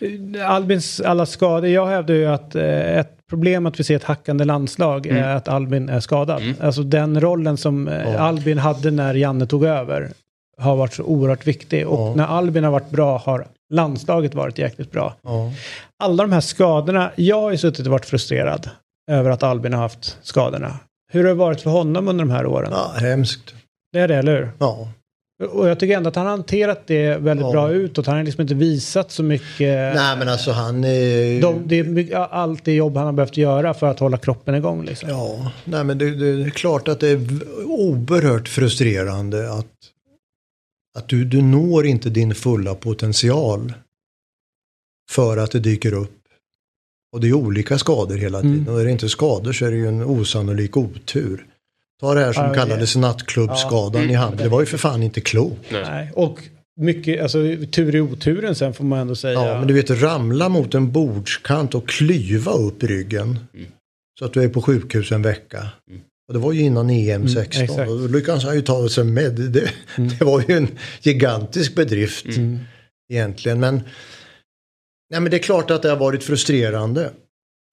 Eh, 0.00 0.50
Albins 0.50 1.00
alla 1.00 1.26
skador, 1.26 1.68
jag 1.70 1.86
hävdar 1.86 2.14
ju 2.14 2.26
att 2.26 2.54
eh, 2.54 2.98
ett 2.98 3.26
problem 3.30 3.66
att 3.66 3.80
vi 3.80 3.84
ser 3.84 3.96
ett 3.96 4.04
hackande 4.04 4.44
landslag 4.44 5.06
Mm. 5.06 5.22
är 5.24 5.36
att 5.36 5.48
Albin 5.48 5.88
är 5.88 6.00
skadad. 6.00 6.42
Mm. 6.42 6.54
Alltså 6.60 6.82
den 6.82 7.20
rollen 7.20 7.56
som 7.56 7.88
eh, 7.88 7.94
Ja. 8.12 8.18
Albin 8.18 8.58
hade 8.58 8.90
när 8.90 9.14
Janne 9.14 9.46
tog 9.46 9.64
över 9.64 10.10
har 10.58 10.76
varit 10.76 10.94
så 10.94 11.02
oerhört 11.02 11.46
viktig. 11.46 11.88
Och 11.88 11.98
Ja. 12.08 12.14
när 12.14 12.24
Albin 12.26 12.64
har 12.64 12.70
varit 12.70 12.90
bra 12.90 13.18
har 13.18 13.46
landslaget 13.70 14.34
varit 14.34 14.58
jäkligt 14.58 14.92
bra. 14.92 15.14
Ja. 15.22 15.52
Alla 16.02 16.22
de 16.22 16.32
här 16.32 16.40
skadorna, 16.40 17.10
jag 17.16 17.40
har 17.40 17.50
ju 17.50 17.56
suttit 17.58 17.86
och 17.86 17.92
varit 17.92 18.06
frustrerad 18.06 18.70
över 19.10 19.30
att 19.30 19.42
Albin 19.42 19.72
har 19.72 19.80
haft 19.80 20.18
skadorna. 20.22 20.78
Hur 21.12 21.20
har 21.24 21.28
det 21.28 21.34
varit 21.34 21.60
för 21.60 21.70
honom 21.70 22.08
under 22.08 22.24
de 22.24 22.30
här 22.30 22.46
åren? 22.46 22.68
ja, 22.72 22.92
hemskt. 22.96 23.54
Det 23.92 23.98
är 24.00 24.08
det, 24.08 24.16
eller 24.16 24.36
hur? 24.36 24.50
Ja. 24.58 24.88
Och 25.52 25.68
jag 25.68 25.80
tycker 25.80 25.96
ändå 25.96 26.08
att 26.08 26.16
han 26.16 26.26
har 26.26 26.30
hanterat 26.30 26.82
det 26.86 27.16
väldigt 27.16 27.46
Ja. 27.46 27.52
bra 27.52 27.70
utåt. 27.72 28.06
Han 28.06 28.16
har 28.16 28.24
liksom 28.24 28.42
inte 28.42 28.54
visat 28.54 29.10
så 29.10 29.22
mycket. 29.22 29.94
Nej 29.94 30.16
men 30.18 30.28
alltså 30.28 30.52
han 30.52 30.84
är... 30.84 31.40
De, 31.42 31.62
det 31.66 31.78
är 31.78 31.84
mycket, 31.84 32.16
allt 32.30 32.64
det 32.64 32.72
jobb 32.72 32.96
han 32.96 33.06
har 33.06 33.12
behövt 33.12 33.36
göra 33.36 33.74
för 33.74 33.86
att 33.86 33.98
hålla 33.98 34.16
kroppen 34.16 34.54
igång. 34.54 34.84
Liksom. 34.84 35.08
Ja, 35.08 35.50
nej 35.64 35.84
men 35.84 35.98
det, 35.98 36.10
det 36.10 36.44
är 36.46 36.50
klart 36.50 36.88
att 36.88 37.00
det 37.00 37.08
är 37.08 37.20
oerhört 37.66 38.48
frustrerande 38.48 39.52
att, 39.52 39.66
att 40.98 41.08
du, 41.08 41.24
du 41.24 41.42
når 41.42 41.86
inte 41.86 42.10
din 42.10 42.34
fulla 42.34 42.74
potential 42.74 43.72
för 45.10 45.36
att 45.36 45.50
det 45.50 45.60
dyker 45.60 45.92
upp. 45.92 46.16
Och 47.12 47.20
det 47.20 47.28
är 47.28 47.32
olika 47.32 47.78
skador 47.78 48.16
hela 48.16 48.40
tiden. 48.40 48.56
Mm. 48.58 48.74
Och 48.74 48.80
är 48.80 48.84
det 48.84 48.90
inte 48.90 49.08
skador 49.08 49.52
så 49.52 49.64
är 49.66 49.70
det 49.70 49.76
ju 49.76 49.88
en 49.88 50.02
osannolik 50.04 50.76
otur. 50.76 51.46
Ta 52.00 52.14
det 52.14 52.20
här 52.20 52.32
som 52.32 52.48
det- 52.48 52.54
kallades 52.54 52.96
nattklubbsskadan 52.96 54.02
Ja. 54.02 54.10
i 54.10 54.14
handen. 54.14 54.38
Det 54.42 54.48
var 54.48 54.60
ju 54.60 54.66
för 54.66 54.78
fan 54.78 55.02
inte 55.02 55.20
klokt. 55.20 55.70
Nej. 55.72 56.12
Och 56.14 56.38
mycket, 56.80 57.22
alltså 57.22 57.38
tur 57.72 57.94
i 57.94 58.00
oturen 58.00 58.54
sen 58.54 58.74
får 58.74 58.84
man 58.84 58.98
ändå 58.98 59.14
säga. 59.16 59.32
Ja, 59.48 59.58
men 59.58 59.68
du 59.68 59.74
vet 59.74 59.90
ramla 59.90 60.48
mot 60.48 60.74
en 60.74 60.92
bordskant 60.92 61.74
och 61.74 61.88
klyva 61.88 62.52
upp 62.52 62.82
ryggen. 62.82 63.38
Så 64.18 64.24
att 64.24 64.32
du 64.32 64.42
är 64.42 64.48
på 64.48 64.62
sjukhus 64.62 65.12
en 65.12 65.22
vecka. 65.22 65.68
Och 66.30 66.34
det 66.34 66.40
var 66.40 66.52
ju 66.52 66.60
innan 66.60 66.90
EM 66.90 67.28
16. 67.28 67.62
exakt. 67.62 67.90
och 67.90 68.00
då 68.00 68.06
lyckades 68.06 68.44
han 68.44 68.54
ju 68.54 68.62
ta 68.62 68.88
sig 68.88 69.04
med. 69.04 69.32
Det, 69.32 69.72
det 70.18 70.24
var 70.24 70.44
ju 70.48 70.56
en 70.56 70.68
gigantisk 71.02 71.74
bedrift 71.74 72.26
egentligen. 73.12 73.60
Men, 73.60 73.74
nej, 75.10 75.20
men 75.20 75.30
det 75.30 75.36
är 75.36 75.42
klart 75.42 75.70
att 75.70 75.82
det 75.82 75.88
har 75.88 75.96
varit 75.96 76.24
frustrerande. 76.24 77.12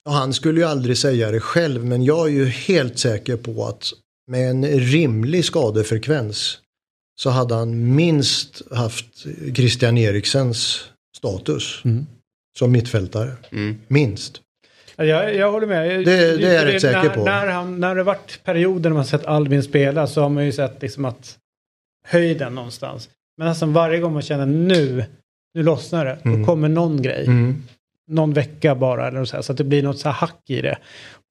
Och 0.05 0.13
han 0.13 0.33
skulle 0.33 0.59
ju 0.59 0.67
aldrig 0.67 0.97
säga 0.97 1.31
det 1.31 1.39
själv. 1.39 1.85
Men 1.85 2.03
jag 2.03 2.27
är 2.27 2.31
ju 2.31 2.45
helt 2.45 2.99
säker 2.99 3.37
på 3.37 3.65
att 3.65 3.93
med 4.31 4.49
en 4.49 4.65
rimlig 4.65 5.45
skadefrekvens 5.45 6.57
så 7.19 7.29
hade 7.29 7.55
han 7.55 7.95
minst 7.95 8.61
haft 8.71 9.25
Christian 9.55 9.97
Eriksens 9.97 10.83
status 11.17 11.81
som 12.59 12.71
mittfältare. 12.71 13.31
Mm. 13.51 13.77
Minst. 13.87 14.41
Ja, 14.97 15.05
Jag, 15.05 15.35
jag 15.35 15.51
håller 15.51 15.67
med. 15.67 15.89
Det- 15.89 16.03
det 16.37 16.47
är 16.47 16.53
jag 16.53 16.65
rätt 16.73 16.81
säker 16.81 17.03
när, 17.03 17.09
på. 17.09 17.23
När, 17.25 17.47
han, 17.47 17.79
när 17.79 17.95
det 17.95 18.03
varit 18.03 18.39
perioder 18.43 18.89
när 18.89 18.95
man 18.95 19.05
sett 19.05 19.25
Albin 19.25 19.63
spela 19.63 20.07
så 20.07 20.21
har 20.21 20.29
man 20.29 20.45
ju 20.45 20.51
sett 20.51 20.81
liksom 20.81 21.05
att 21.05 21.37
höjden 22.07 22.55
någonstans. 22.55 23.09
Men 23.37 23.47
alltså 23.47 23.65
varje 23.65 23.99
gång 23.99 24.13
man 24.13 24.21
känner 24.21 24.45
nu, 24.45 25.05
nu 25.53 25.63
lossnar 25.63 26.05
det. 26.05 26.17
Mm. 26.23 26.39
Då 26.39 26.45
kommer 26.45 26.69
någon 26.69 27.01
grej. 27.01 27.25
Mm. 27.25 27.63
Någon 28.07 28.33
vecka 28.33 28.75
bara 28.75 29.07
eller 29.07 29.25
så, 29.25 29.35
här, 29.35 29.41
så 29.43 29.51
att 29.51 29.57
det 29.57 29.63
blir 29.63 29.83
något 29.83 29.99
så 29.99 30.09
här 30.09 30.15
hack 30.15 30.41
i 30.49 30.61
det. 30.61 30.77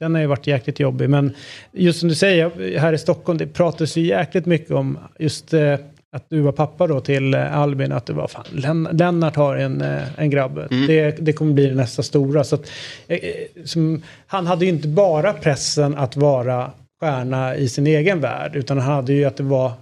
Den 0.00 0.14
har 0.14 0.20
ju 0.20 0.26
varit 0.26 0.46
jäkligt 0.46 0.80
jobbig. 0.80 1.10
Men 1.10 1.34
just 1.72 2.00
som 2.00 2.08
du 2.08 2.14
säger, 2.14 2.78
här 2.78 2.92
i 2.92 2.98
Stockholm, 2.98 3.38
det 3.38 3.46
pratas 3.46 3.96
ju 3.96 4.02
jäkligt 4.06 4.46
mycket 4.46 4.70
om 4.70 4.98
just 5.18 5.54
eh, 5.54 5.76
att 6.16 6.24
du 6.30 6.40
var 6.40 6.52
pappa 6.52 6.86
då 6.86 7.00
till 7.00 7.34
eh, 7.34 7.58
Albin, 7.58 7.92
att 7.92 8.06
det 8.06 8.12
var 8.12 8.26
fan, 8.28 8.44
Len- 8.52 8.88
Lennart 8.92 9.36
har 9.36 9.56
en, 9.56 9.80
eh, 9.80 10.02
en 10.16 10.30
grabb. 10.30 10.60
Det, 10.86 11.10
det 11.20 11.32
kommer 11.32 11.52
bli 11.52 11.66
det 11.66 11.74
nästa 11.74 12.02
stora. 12.02 12.44
Så 12.44 12.54
att, 12.54 12.70
eh, 13.08 13.16
eh, 13.18 13.22
som, 13.64 14.02
han 14.26 14.46
hade 14.46 14.64
ju 14.64 14.70
inte 14.70 14.88
bara 14.88 15.32
pressen 15.32 15.94
att 15.96 16.16
vara 16.16 16.70
stjärna 17.00 17.56
i 17.56 17.68
sin 17.68 17.86
egen 17.86 18.20
värld, 18.20 18.56
utan 18.56 18.78
han 18.78 18.94
hade 18.94 19.12
ju 19.12 19.24
att 19.24 19.36
det 19.36 19.42
var 19.42 19.72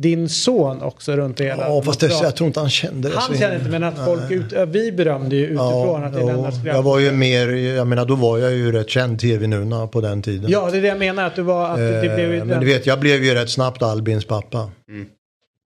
din 0.00 0.28
son 0.28 0.82
också 0.82 1.12
runt 1.16 1.36
det 1.36 1.44
hela. 1.44 1.68
Ja, 1.68 1.82
fast 1.82 2.00
det, 2.00 2.06
jag 2.22 2.36
tror 2.36 2.46
inte 2.46 2.60
han 2.60 2.70
kände 2.70 3.08
det. 3.08 3.14
Han 3.14 3.22
så 3.34 3.40
känner 3.40 3.56
inte, 3.58 3.70
men 3.70 3.84
att 3.84 4.04
folk 4.04 4.30
ut, 4.30 4.52
vi 4.68 4.92
berömde 4.92 5.36
ju 5.36 5.44
utifrån 5.44 6.04
att 6.04 6.12
det 6.12 6.20
är 6.20 6.24
Lennarts 6.26 6.56
jag 6.64 6.82
var 6.82 6.98
ju 6.98 7.12
mer, 7.12 7.48
jag 7.48 7.86
menar 7.86 8.04
då 8.06 8.14
var 8.14 8.38
jag 8.38 8.52
ju 8.52 8.72
rätt 8.72 8.90
känd 8.90 9.20
tv-nuna 9.20 9.86
på 9.86 10.00
den 10.00 10.22
tiden. 10.22 10.50
Ja, 10.50 10.68
det 10.72 10.78
är 10.78 10.82
det 10.82 10.88
jag 10.88 10.98
menar, 10.98 11.24
att 11.26 11.36
du 11.36 11.42
var, 11.42 11.70
att 11.70 11.76
det, 11.76 12.00
det 12.00 12.14
blev 12.14 12.18
ju 12.30 12.34
Eh, 12.34 12.38
men 12.38 12.48
den- 12.48 12.60
du 12.60 12.66
vet, 12.66 12.86
jag 12.86 13.00
blev 13.00 13.24
ju 13.24 13.34
rätt 13.34 13.50
snabbt 13.50 13.82
Albins 13.82 14.24
pappa. 14.24 14.70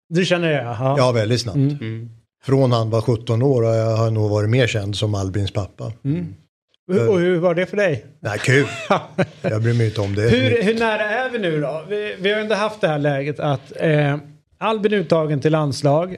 Du 0.08 0.24
känner 0.24 0.48
det, 0.48 0.62
ja. 0.62 0.94
Ja, 0.98 1.12
väldigt 1.12 1.40
snabbt. 1.40 1.56
Mm. 1.56 2.10
Från 2.44 2.72
han 2.72 2.90
var 2.90 3.00
17 3.00 3.42
år 3.42 3.62
och 3.62 3.74
jag 3.74 3.96
har 3.96 4.10
nog 4.10 4.30
varit 4.30 4.50
mer 4.50 4.66
känd 4.66 4.96
som 4.96 5.14
Albins 5.14 5.50
pappa. 5.50 5.92
Hur- 6.92 7.08
Och 7.10 7.18
hur 7.20 7.38
var 7.38 7.54
det 7.54 7.66
för 7.66 7.76
dig? 7.76 8.04
Nej, 8.20 8.38
kul. 8.38 8.66
jag 9.42 9.62
bryr 9.62 9.74
mig 9.74 9.86
inte 9.86 10.00
om 10.00 10.14
det. 10.14 10.22
Hur, 10.22 10.62
hur 10.62 10.74
nära 10.78 11.02
är 11.04 11.30
vi 11.30 11.38
nu 11.38 11.60
då? 11.60 11.84
Vi, 11.88 12.16
vi 12.20 12.32
har 12.32 12.40
ändå 12.40 12.54
haft 12.54 12.80
det 12.80 12.88
här 12.88 12.98
läget 12.98 13.40
att 13.40 13.72
eh, 13.76 14.16
Albin 14.58 14.92
är 14.92 14.96
uttagen 14.96 15.40
till 15.40 15.52
landslag. 15.52 16.16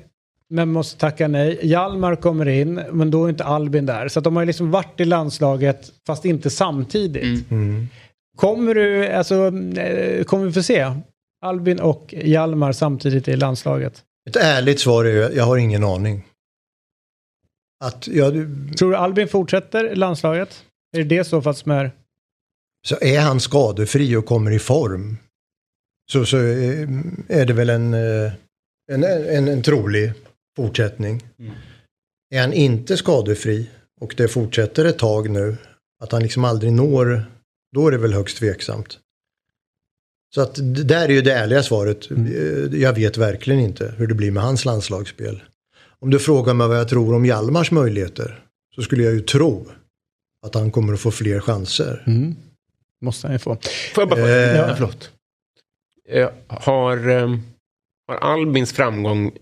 Men 0.52 0.72
måste 0.72 0.98
tacka 1.00 1.28
nej. 1.28 1.58
Hjalmar 1.62 2.16
kommer 2.16 2.48
in, 2.48 2.74
men 2.92 3.10
då 3.10 3.24
är 3.24 3.28
inte 3.28 3.44
Albin 3.44 3.86
där. 3.86 4.08
Så 4.08 4.18
att 4.20 4.24
de 4.24 4.36
har 4.36 4.42
ju 4.42 4.46
liksom 4.46 4.70
varit 4.70 5.00
i 5.00 5.04
landslaget, 5.04 5.90
fast 6.06 6.24
inte 6.24 6.50
samtidigt. 6.50 7.50
Mm. 7.50 7.88
Kommer 8.36 8.74
du, 8.74 9.06
alltså, 9.08 9.34
eh, 9.80 10.24
kommer 10.24 10.46
vi 10.46 10.52
få 10.52 10.62
se 10.62 10.92
Albin 11.40 11.80
och 11.80 12.14
Hjalmar 12.16 12.72
samtidigt 12.72 13.28
i 13.28 13.36
landslaget? 13.36 14.04
Ett 14.28 14.36
ärligt 14.36 14.80
svar 14.80 15.04
är 15.04 15.30
jag 15.36 15.44
har 15.44 15.56
ingen 15.56 15.84
aning. 15.84 16.26
Att, 17.84 18.08
ja, 18.08 18.30
du- 18.30 18.68
Tror 18.78 18.90
du 18.90 18.96
Albin 18.96 19.28
fortsätter 19.28 19.88
i 19.92 19.94
landslaget? 19.96 20.64
Är 20.96 20.98
det 21.04 21.16
det 21.16 21.24
så 21.24 21.42
fall 21.42 21.54
som 21.54 21.72
är... 21.72 21.90
så 22.88 22.96
är 23.00 23.20
han 23.20 23.40
skadefri 23.40 24.16
och 24.16 24.26
kommer 24.26 24.50
i 24.50 24.58
form 24.58 25.16
så, 26.12 26.26
så 26.26 26.36
är 26.36 26.88
är 27.28 27.46
det 27.46 27.52
väl 27.52 27.70
en, 27.70 27.94
eh, 27.94 28.32
en, 28.92 29.04
en, 29.04 29.48
en 29.48 29.62
trolig 29.62 30.12
fortsättning. 30.56 31.22
Är 32.34 32.40
han 32.40 32.52
inte 32.52 32.96
skadefri 32.96 33.70
och 34.00 34.14
det 34.16 34.28
fortsätter 34.28 34.84
ett 34.84 34.98
tag 34.98 35.30
nu, 35.30 35.56
att 36.02 36.12
han 36.12 36.22
liksom 36.22 36.44
aldrig 36.44 36.72
når, 36.72 37.24
då 37.74 37.86
är 37.86 37.90
det 37.90 37.98
väl 37.98 38.12
högst 38.14 38.38
tveksamt. 38.38 38.98
Så 40.34 40.40
att 40.40 40.54
det 40.54 40.84
där 40.84 41.04
är 41.08 41.12
ju 41.12 41.20
det 41.22 41.32
ärliga 41.32 41.62
svaret. 41.62 42.10
Eh, 42.10 42.80
Jag 42.80 42.92
vet 42.92 43.16
verkligen 43.16 43.60
inte 43.60 43.94
hur 43.98 44.06
det 44.06 44.14
blir 44.14 44.30
med 44.30 44.42
hans 44.42 44.64
landslagsspel. 44.64 45.42
Om 45.98 46.10
du 46.10 46.18
frågar 46.18 46.54
mig 46.54 46.68
vad 46.68 46.78
jag 46.78 46.88
tror 46.88 47.14
om 47.14 47.24
Hjalmars 47.24 47.70
möjligheter 47.70 48.44
så 48.74 48.82
skulle 48.82 49.02
jag 49.02 49.12
ju 49.12 49.20
tro 49.20 49.66
att 50.46 50.54
han 50.54 50.70
kommer 50.70 50.92
att 50.92 51.00
få 51.00 51.10
fler 51.10 51.40
chanser. 51.40 52.04
Måste 53.00 53.26
han 53.26 53.34
ju 53.34 53.38
få. 53.38 53.58
Får 53.94 54.02
jag 54.02 54.08
bara 54.08 54.20
Eh, 54.20 54.56
ja. 54.56 54.74
förlåt. 54.76 55.10
Eh, 56.08 56.28
har, 56.46 57.08
ehm, 57.08 57.42
har 58.08 58.16
Albins 58.16 58.72
framgång 58.72 59.32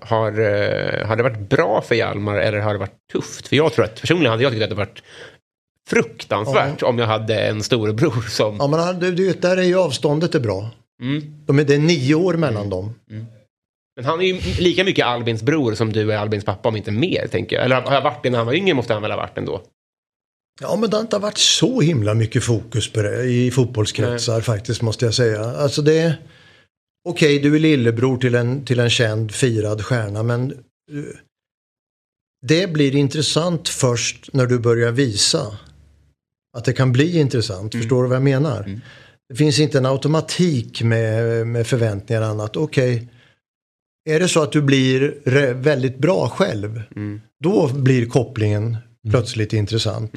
har, 0.00 0.28
eh, 0.40 1.06
har 1.06 1.16
det 1.16 1.22
varit 1.22 1.48
bra 1.48 1.82
för 1.82 1.94
Hjalmar 1.94 2.36
eller 2.36 2.58
har 2.58 2.72
det 2.72 2.78
varit 2.78 2.98
tufft? 3.12 3.48
För 3.48 3.56
jag 3.56 3.72
tror 3.72 3.84
att 3.84 4.00
personligen 4.00 4.30
hade 4.30 4.42
jag 4.42 4.52
tyckt 4.52 4.62
att 4.64 4.70
det 4.70 4.76
varit 4.76 5.02
fruktansvärt 5.92 6.82
om 6.82 6.98
jag 6.98 7.06
hade 7.06 7.40
en 7.40 7.62
storebror 7.62 8.28
som... 8.28 8.56
Ja 8.58 8.66
men 8.66 9.00
du, 9.00 9.12
du 9.12 9.32
där 9.32 9.56
är 9.56 9.62
ju 9.62 9.78
avståndet 9.78 10.34
är 10.34 10.40
bra. 10.40 10.70
Mm. 11.02 11.22
De 11.46 11.58
är, 11.58 11.64
det 11.64 11.74
är 11.74 11.78
nio 11.78 12.14
år 12.14 12.34
mellan 12.34 12.70
dem. 12.70 12.94
Men 13.96 14.04
han 14.04 14.20
är 14.20 14.24
ju 14.24 14.40
lika 14.58 14.84
mycket 14.84 15.06
Albins 15.06 15.42
bror 15.42 15.74
som 15.74 15.92
du 15.92 16.12
är 16.12 16.16
Albins 16.16 16.44
pappa, 16.44 16.68
om 16.68 16.76
inte 16.76 16.90
mer, 16.90 17.26
tänker 17.30 17.56
jag. 17.56 17.64
Eller 17.64 17.80
har 17.80 17.94
jag 17.94 18.02
varit 18.02 18.22
det 18.22 18.30
när 18.30 18.38
han 18.38 18.46
var 18.46 18.54
yngre, 18.54 18.74
måste 18.74 18.92
han 18.92 19.02
väl 19.02 19.10
ha 19.10 19.18
varit 19.18 19.38
ändå. 19.38 19.62
Ja 20.60 20.76
men 20.76 20.90
det 20.90 20.96
har 20.96 21.00
inte 21.02 21.18
varit 21.18 21.38
så 21.38 21.80
himla 21.80 22.14
mycket 22.14 22.44
fokus 22.44 22.92
på 22.92 23.02
det 23.02 23.24
i 23.24 23.50
fotbollskretsar 23.50 24.40
faktiskt 24.40 24.82
måste 24.82 25.04
jag 25.04 25.14
säga. 25.14 25.44
Alltså 25.44 25.82
det 25.82 26.18
Okej, 27.08 27.38
du 27.38 27.54
är 27.54 27.58
lillebror 27.58 28.18
till 28.18 28.34
en, 28.34 28.64
till 28.64 28.80
en 28.80 28.90
känd 28.90 29.34
firad 29.34 29.84
stjärna 29.84 30.22
men 30.22 30.50
eh, 30.50 31.16
det 32.46 32.72
blir 32.72 32.96
intressant 32.96 33.68
först 33.68 34.32
när 34.32 34.46
du 34.46 34.58
börjar 34.58 34.92
visa 34.92 35.58
att 36.58 36.64
det 36.64 36.72
kan 36.72 36.92
bli 36.92 37.18
intressant. 37.18 37.72
Förstår 37.74 38.02
du 38.02 38.08
vad 38.08 38.16
jag 38.16 38.22
menar? 38.22 38.80
Det 39.28 39.34
finns 39.36 39.58
inte 39.58 39.78
en 39.78 39.86
automatik 39.86 40.82
med, 40.82 41.46
med 41.46 41.66
förväntningar 41.66 42.22
och 42.22 42.28
annat. 42.28 42.56
Okej, 42.56 43.08
är 44.10 44.20
det 44.20 44.28
så 44.28 44.42
att 44.42 44.52
du 44.52 44.62
blir 44.62 45.14
väldigt 45.54 45.98
bra 45.98 46.28
själv, 46.28 46.82
då 47.44 47.68
blir 47.72 48.06
kopplingen 48.06 48.76
plötsligt 49.10 49.52
intressant. 49.52 50.12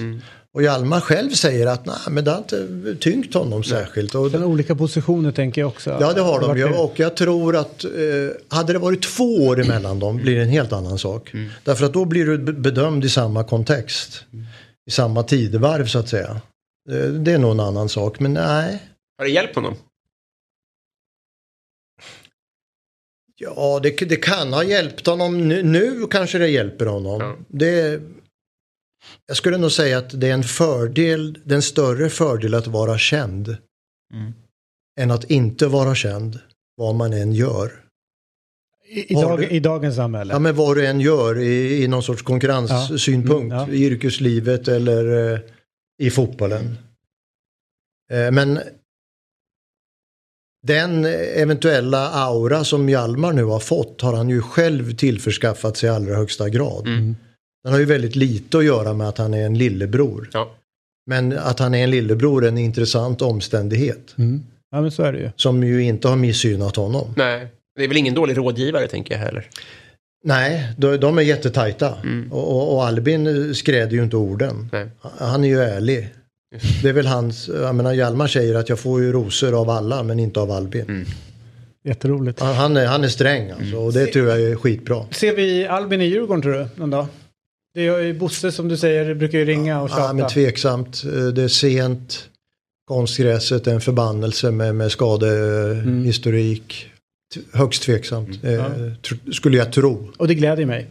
Och 0.53 0.63
Hjalmar 0.63 0.99
själv 0.99 1.29
säger 1.29 1.67
att 1.67 1.85
nej, 1.85 1.95
men 2.09 2.23
det 2.25 2.31
har 2.31 2.37
inte 2.37 2.95
tyngt 3.01 3.33
honom 3.33 3.63
särskilt. 3.63 4.15
Och, 4.15 4.31
Sen 4.31 4.43
olika 4.43 4.75
positioner 4.75 5.31
tänker 5.31 5.61
jag 5.61 5.67
också. 5.67 5.97
ja, 6.01 6.13
det 6.13 6.21
har 6.21 6.39
de 6.41 6.57
ju. 6.57 6.63
Och 6.73 6.93
jag 6.99 7.15
tror 7.15 7.55
att 7.55 7.83
eh, 7.83 7.89
hade 8.57 8.73
det 8.73 8.79
varit 8.79 9.01
två 9.03 9.35
år 9.47 9.61
emellan 9.61 9.99
dem 9.99 10.17
blir 10.17 10.35
det 10.35 10.41
en 10.41 10.49
helt 10.49 10.73
annan 10.73 10.97
sak. 10.97 11.31
Därför 11.63 11.85
att 11.85 11.93
då 11.93 12.05
blir 12.05 12.25
du 12.25 12.37
be- 12.37 12.53
bedömd 12.53 13.05
i 13.05 13.09
samma 13.09 13.43
kontext. 13.43 14.23
I 14.87 14.91
samma 14.91 15.23
tidevarv 15.23 15.85
så 15.85 15.99
att 15.99 16.09
säga. 16.09 16.41
Det 17.19 17.31
är 17.31 17.37
nog 17.37 17.51
en 17.51 17.59
annan 17.59 17.89
sak, 17.89 18.19
men 18.19 18.33
nej. 18.33 18.83
Har 19.17 19.25
det 19.25 19.31
hjälpt 19.31 19.55
honom? 19.55 19.75
Ja, 23.35 23.79
det, 23.83 23.89
det 23.89 24.15
kan 24.15 24.53
ha 24.53 24.63
hjälpt 24.63 25.07
honom. 25.07 25.47
Nu, 25.47 25.63
nu 25.63 26.07
kanske 26.07 26.37
det 26.37 26.47
hjälper 26.47 26.85
honom. 26.85 27.21
Ja. 27.21 27.37
Det, 27.47 28.01
jag 29.25 29.37
skulle 29.37 29.57
nog 29.57 29.71
säga 29.71 29.97
att 29.97 30.21
det 30.21 30.29
är 30.29 30.33
en 30.33 30.43
fördel, 30.43 31.39
det 31.43 31.53
är 31.53 31.55
en 31.55 31.61
större 31.61 32.09
fördel 32.09 32.53
att 32.53 32.67
vara 32.67 32.97
känd. 32.97 33.57
Än 34.99 35.11
att 35.11 35.31
inte 35.31 35.67
vara 35.67 35.95
känd, 35.95 36.39
vad 36.75 36.95
man 36.95 37.13
än 37.13 37.33
gör. 37.33 37.84
I, 38.95 39.13
dag, 39.13 39.39
du- 39.39 39.49
I 39.49 39.59
dagens 39.59 39.95
samhälle. 39.95 40.33
Ja, 40.33 40.39
men 40.39 40.55
vad 40.55 40.75
du 40.77 40.85
än 40.85 40.99
gör 41.01 41.39
i, 41.39 41.83
i 41.83 41.87
någon 41.87 42.03
sorts 42.03 42.21
konkurrenssynpunkt. 42.21 43.53
Ja. 43.53 43.63
Mm, 43.63 43.71
ja. 43.73 43.77
I 43.77 43.85
yrkeslivet 43.85 44.67
eller 44.67 45.33
eh, 45.33 45.39
i 46.01 46.09
fotbollen. 46.09 46.77
Eh, 48.11 48.31
men 48.31 48.59
den 50.67 51.05
eventuella 51.35 52.09
aura 52.09 52.63
som 52.63 52.89
Hjalmar 52.89 53.33
nu 53.33 53.43
har 53.43 53.59
fått 53.59 54.01
har 54.01 54.13
han 54.13 54.29
ju 54.29 54.41
själv 54.41 54.95
tillförskaffat 54.95 55.77
sig 55.77 55.87
i 55.87 55.91
allra 55.91 56.15
högsta 56.15 56.49
grad. 56.49 56.87
Mm. 56.87 57.15
Den 57.63 57.73
har 57.73 57.79
ju 57.79 57.85
väldigt 57.85 58.15
lite 58.15 58.57
att 58.57 58.65
göra 58.65 58.93
med 58.93 59.09
att 59.09 59.17
han 59.17 59.33
är 59.33 59.45
en 59.45 59.57
lillebror. 59.57 60.29
Ja. 60.33 60.55
Men 61.05 61.37
att 61.37 61.59
han 61.59 61.73
är 61.75 61.83
en 61.83 61.91
lillebror 61.91 62.43
är 62.43 62.47
en 62.47 62.57
intressant 62.57 63.21
omständighet. 63.21 64.15
Mm. 64.17 64.43
Ja 64.71 64.81
men 64.81 64.91
så 64.91 65.03
är 65.03 65.13
det 65.13 65.19
ju. 65.19 65.29
Som 65.35 65.63
ju 65.63 65.83
inte 65.83 66.07
har 66.07 66.15
missgynnat 66.15 66.75
honom. 66.75 67.13
Nej, 67.17 67.47
det 67.75 67.83
är 67.83 67.87
väl 67.87 67.97
ingen 67.97 68.13
dålig 68.13 68.37
rådgivare 68.37 68.87
tänker 68.87 69.13
jag 69.13 69.21
heller. 69.21 69.49
Nej, 70.23 70.73
de, 70.77 70.97
de 70.97 71.17
är 71.17 71.21
jättetajta. 71.21 71.93
Och, 72.31 72.51
och, 72.55 72.73
och 72.75 72.85
Albin 72.85 73.55
skräder 73.55 73.91
ju 73.91 74.03
inte 74.03 74.15
orden. 74.17 74.69
Nej. 74.71 74.87
Han 75.01 75.43
är 75.43 75.47
ju 75.47 75.59
ärlig. 75.61 76.09
Det 76.81 76.89
är 76.89 76.93
väl 76.93 77.07
hans, 77.07 77.47
jag 77.47 77.75
menar 77.75 77.93
Hjalmar 77.93 78.27
säger 78.27 78.55
att 78.55 78.69
jag 78.69 78.79
får 78.79 79.01
ju 79.01 79.11
rosor 79.11 79.61
av 79.61 79.69
alla 79.69 80.03
men 80.03 80.19
inte 80.19 80.39
av 80.39 80.51
Albin. 80.51 81.05
Jätteroligt. 81.83 82.39
Han, 82.39 82.55
han, 82.55 82.77
är, 82.77 82.85
han 82.85 83.03
är 83.03 83.07
sträng 83.07 83.51
alltså 83.51 83.75
och 83.77 83.93
det 83.93 84.05
tror 84.05 84.27
jag 84.29 84.41
är 84.41 84.55
skitbra. 84.55 85.05
Ser 85.11 85.35
vi 85.35 85.67
Albin 85.67 86.01
i 86.01 86.05
Djurgården 86.05 86.41
tror 86.41 86.53
du 86.53 86.67
någon 86.75 86.89
dag? 86.89 87.07
Det 87.73 87.87
är 87.87 87.99
ju 87.99 88.13
Bosse 88.13 88.51
som 88.51 88.67
du 88.67 88.77
säger 88.77 89.15
brukar 89.15 89.37
ju 89.39 89.45
ringa 89.45 89.81
och 89.81 89.89
tjata. 89.89 90.01
Ja, 90.01 90.13
men 90.13 90.27
tveksamt. 90.29 91.03
Eh, 91.05 91.11
Det 91.27 91.43
är 91.43 91.47
sent. 91.47 92.29
Konstgräset 92.87 93.67
är 93.67 93.73
en 93.73 93.81
förbannelse 93.81 94.51
med, 94.51 94.75
med 94.75 94.91
skadehistorik. 94.91 96.67
T- 96.67 96.87
Högst 97.53 97.83
tveksamt. 97.83 98.43
Eh, 98.43 98.49
tr- 99.01 99.31
skulle 99.31 99.57
jag 99.57 99.73
tro. 99.73 100.11
Och 100.17 100.27
det 100.27 100.35
gläder 100.35 100.65
mig. 100.65 100.87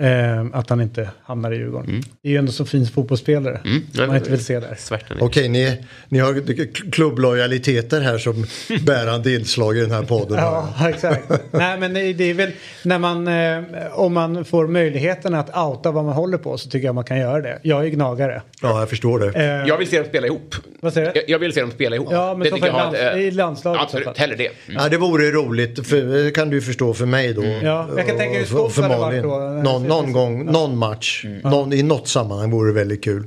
Eh, 0.00 0.46
att 0.52 0.70
han 0.70 0.80
inte 0.80 1.10
hamnar 1.24 1.52
i 1.52 1.56
Djurgården. 1.56 2.02
Det 2.22 2.28
är 2.28 2.32
ju 2.32 2.38
ändå 2.38 2.52
så 2.52 2.64
fin 2.64 2.86
fotbollsspelare. 2.86 3.60
Mm. 3.64 3.82
Man 4.08 4.16
inte 4.16 4.30
vill 4.30 4.44
se 4.44 4.60
där. 4.60 4.78
Okej, 5.20 5.48
ni, 5.48 5.78
ni 6.08 6.18
har 6.18 6.90
klubblojaliteter 6.92 8.00
här 8.00 8.18
som 8.18 8.46
bärande 8.86 9.34
inslag 9.34 9.76
i 9.76 9.80
den 9.80 9.90
här 9.90 10.02
podden. 10.02 10.38
Ja, 10.38 10.68
exakt. 10.88 11.30
Nej, 11.50 11.78
men 11.80 11.94
det 11.94 12.00
är 12.30 12.34
väl 12.34 12.50
när 12.82 12.98
man, 12.98 13.28
eh, 13.28 13.62
om 13.92 14.14
man 14.14 14.44
får 14.44 14.66
möjligheten 14.66 15.34
att 15.34 15.56
outa 15.56 15.90
vad 15.90 16.04
man 16.04 16.14
håller 16.14 16.38
på 16.38 16.58
så 16.58 16.68
tycker 16.70 16.86
jag 16.86 16.94
man 16.94 17.04
kan 17.04 17.18
göra 17.18 17.40
det. 17.40 17.58
Jag 17.62 17.84
är 17.84 17.88
gnagare. 17.88 18.42
Ja, 18.62 18.78
jag 18.80 18.88
förstår 18.90 19.18
det. 19.18 19.26
Eh, 19.40 19.68
Jag 19.68 19.78
vill 19.78 19.88
se 19.88 19.96
dem 19.98 20.06
spela 20.08 20.26
ihop. 20.26 20.54
Vad 20.80 20.92
säger 20.92 21.12
du? 21.12 21.20
Jag, 21.20 21.30
jag 21.30 21.38
vill 21.38 21.52
se 21.52 21.60
dem 21.60 21.70
spela 21.70 21.96
ihop. 21.96 22.08
Ja, 22.10 22.30
men 22.34 22.40
det 22.40 22.50
så 22.50 22.56
tycker 22.56 22.68
jag 22.68 22.76
lands- 22.76 23.14
eh, 23.14 23.20
i 23.20 23.30
landslaget 23.30 23.82
Absolut, 23.82 24.18
hellre 24.18 24.36
det. 24.36 24.46
Mm. 24.46 24.82
Ja, 24.82 24.88
det 24.88 24.96
vore 24.96 25.30
roligt, 25.30 25.86
för, 25.86 26.24
det 26.24 26.30
kan 26.30 26.50
du 26.50 26.60
förstå 26.62 26.94
för 26.94 27.06
mig 27.06 27.32
då. 27.34 27.44
Ja, 27.62 27.88
jag 27.96 28.06
kan 28.06 28.16
tänka 28.18 28.38
hur 28.38 28.68
för 28.68 28.82
hade 28.82 28.94
det 28.94 29.00
varit 29.00 29.22
då. 29.22 29.34
Mm. 29.34 29.85
Någon, 29.86 30.04
någon 30.04 30.12
gång, 30.12 30.44
någon 30.46 30.78
match, 30.78 31.24
någon, 31.44 31.72
i 31.72 31.82
något 31.82 32.08
sammanhang 32.08 32.50
vore 32.50 32.68
det 32.70 32.74
väldigt 32.74 33.04
kul. 33.04 33.26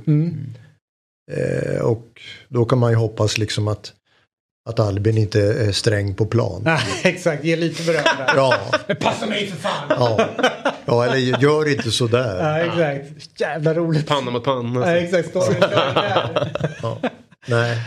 Eh, 1.32 1.80
och 1.80 2.06
då 2.48 2.64
kan 2.64 2.78
man 2.78 2.90
ju 2.90 2.96
hoppas 2.96 3.38
liksom 3.38 3.68
att, 3.68 3.92
att 4.70 4.80
Albin 4.80 5.18
inte 5.18 5.40
är 5.42 5.72
sträng 5.72 6.14
på 6.14 6.26
plan. 6.26 6.62
Nej, 6.64 6.80
exakt. 7.04 7.44
Ge 7.44 7.56
lite 7.56 7.82
beröm 7.82 8.04
där. 8.18 8.36
Ja, 8.36 8.54
Passa 9.00 9.26
mig 9.26 9.46
för 9.46 9.56
fan! 9.56 9.86
ja. 9.88 10.28
ja, 10.84 11.04
eller 11.04 11.42
gör 11.42 11.68
inte 11.72 11.90
sådär. 11.90 12.38
Ja, 12.38 12.58
exakt. 12.58 13.40
Jävla 13.40 13.74
roligt. 13.74 14.06
Panna 14.06 14.30
mot 14.30 14.44
panna. 14.44 14.80
Ja, 14.80 14.96
exakt. 14.96 15.28
Storyn 15.28 15.60
där. 15.60 16.52
Nej. 17.46 17.78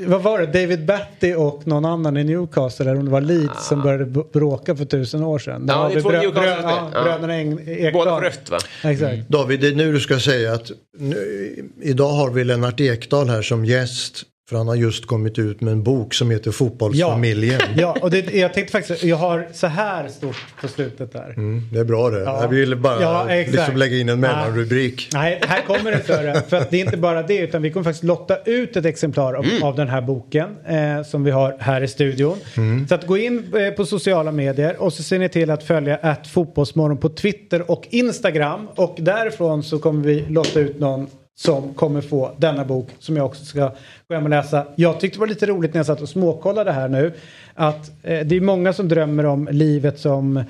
Vad 0.00 0.22
var 0.22 0.38
det? 0.38 0.46
David 0.60 0.84
Batty 0.86 1.34
och 1.34 1.66
någon 1.66 1.84
annan 1.84 2.16
i 2.16 2.24
Newcastle, 2.24 2.90
eller 2.90 2.98
om 2.98 3.04
det 3.04 3.10
var 3.10 3.20
Leeds, 3.20 3.68
som 3.68 3.82
började 3.82 4.04
bråka 4.32 4.76
för 4.76 4.84
tusen 4.84 5.22
år 5.22 5.38
sedan. 5.38 5.64
Ja, 5.68 5.88
det 5.92 5.98
är 5.98 6.00
två 6.00 6.10
brö- 6.10 6.20
Newcastle- 6.22 6.32
brö- 6.32 6.62
ja, 6.62 6.90
ja. 6.94 7.02
Bröderna 7.02 7.32
Eng- 7.34 7.68
Ekdal. 7.68 7.92
Båda 7.92 8.20
rött 8.20 8.50
va? 8.50 8.58
Exakt. 8.84 9.28
David, 9.28 9.60
det 9.60 9.68
är 9.68 9.74
nu 9.74 9.92
du 9.92 10.00
ska 10.00 10.18
säga 10.18 10.52
att 10.54 10.70
nu, 10.98 11.70
idag 11.82 12.08
har 12.12 12.30
vi 12.30 12.44
Lennart 12.44 12.80
Ekdal 12.80 13.28
här 13.28 13.42
som 13.42 13.64
gäst. 13.64 14.22
För 14.52 14.58
han 14.58 14.68
har 14.68 14.74
just 14.74 15.06
kommit 15.06 15.38
ut 15.38 15.60
med 15.60 15.72
en 15.72 15.82
bok 15.82 16.14
som 16.14 16.30
heter 16.30 16.50
Fotbollsfamiljen. 16.50 17.60
Ja, 17.76 17.96
och 18.02 18.10
det, 18.10 18.34
jag 18.34 18.54
tänkte 18.54 18.72
faktiskt, 18.72 19.04
jag 19.04 19.16
har 19.16 19.48
så 19.52 19.66
här 19.66 20.08
stort 20.08 20.36
på 20.60 20.68
slutet 20.68 21.12
där. 21.12 21.30
Mm, 21.36 21.62
det 21.72 21.78
är 21.80 21.84
bra 21.84 22.10
det. 22.10 22.20
Ja. 22.20 22.42
Jag 22.42 22.48
ville 22.48 22.76
bara 22.76 23.02
Ja, 23.02 23.26
liksom 23.46 23.76
lägga 23.76 23.96
in 23.96 24.08
en 24.08 24.20
mellanrubrik. 24.20 25.08
Nej, 25.12 25.40
här 25.46 25.62
kommer 25.62 25.90
det 25.92 26.02
större. 26.04 26.42
För 26.48 26.56
att 26.56 26.70
det 26.70 26.76
är 26.76 26.84
inte 26.84 26.96
bara 26.96 27.22
det, 27.22 27.38
utan 27.38 27.62
vi 27.62 27.70
kommer 27.70 27.84
faktiskt 27.84 28.04
lotta 28.04 28.36
ut 28.44 28.76
ett 28.76 28.84
exemplar 28.84 29.34
av, 29.34 29.44
Mm. 29.44 29.62
av 29.62 29.76
den 29.76 29.88
här 29.88 30.00
boken 30.02 30.56
eh, 30.66 31.02
som 31.02 31.24
vi 31.24 31.30
har 31.30 31.56
här 31.60 31.82
i 31.82 31.88
studion. 31.88 32.36
Mm. 32.56 32.88
Så 32.88 32.94
att 32.94 33.06
gå 33.06 33.18
in 33.18 33.52
eh, 33.56 33.70
på 33.70 33.86
sociala 33.86 34.32
medier 34.32 34.76
och 34.82 34.92
så 34.92 35.02
ser 35.02 35.18
ni 35.18 35.28
till 35.28 35.50
att 35.50 35.62
följa 35.62 35.96
att 35.96 36.26
Fotbollsmorgon 36.26 36.98
på 36.98 37.08
Twitter 37.08 37.70
och 37.70 37.86
Instagram. 37.90 38.68
Och 38.76 38.96
därifrån 38.98 39.62
så 39.62 39.78
kommer 39.78 40.04
vi 40.04 40.24
lotta 40.28 40.60
ut 40.60 40.80
någon 40.80 41.06
som 41.34 41.74
kommer 41.74 42.00
få 42.00 42.34
denna 42.38 42.64
bok 42.64 42.88
som 42.98 43.16
jag 43.16 43.26
också 43.26 43.44
ska 43.44 43.72
gå 44.08 44.14
hem 44.14 44.24
och 44.24 44.30
läsa. 44.30 44.66
Jag 44.76 45.00
tyckte 45.00 45.16
det 45.16 45.20
var 45.20 45.26
lite 45.26 45.46
roligt 45.46 45.74
när 45.74 45.78
jag 45.78 45.86
satt 45.86 46.00
och 46.00 46.08
småkollade 46.08 46.72
här 46.72 46.88
nu 46.88 47.12
att 47.54 47.88
eh, 48.02 48.26
det 48.26 48.36
är 48.36 48.40
många 48.40 48.72
som 48.72 48.88
drömmer 48.88 49.26
om 49.26 49.48
livet 49.52 49.98
som 49.98 50.44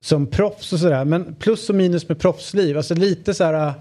som 0.00 0.26
proffs 0.26 0.72
och 0.72 0.78
sådär. 0.78 1.04
Men 1.04 1.34
plus 1.34 1.68
och 1.68 1.74
minus 1.74 2.08
med 2.08 2.18
proffsliv. 2.18 2.76
Alltså 2.76 2.94
lite 2.94 3.34
så 3.34 3.44
här. 3.44 3.72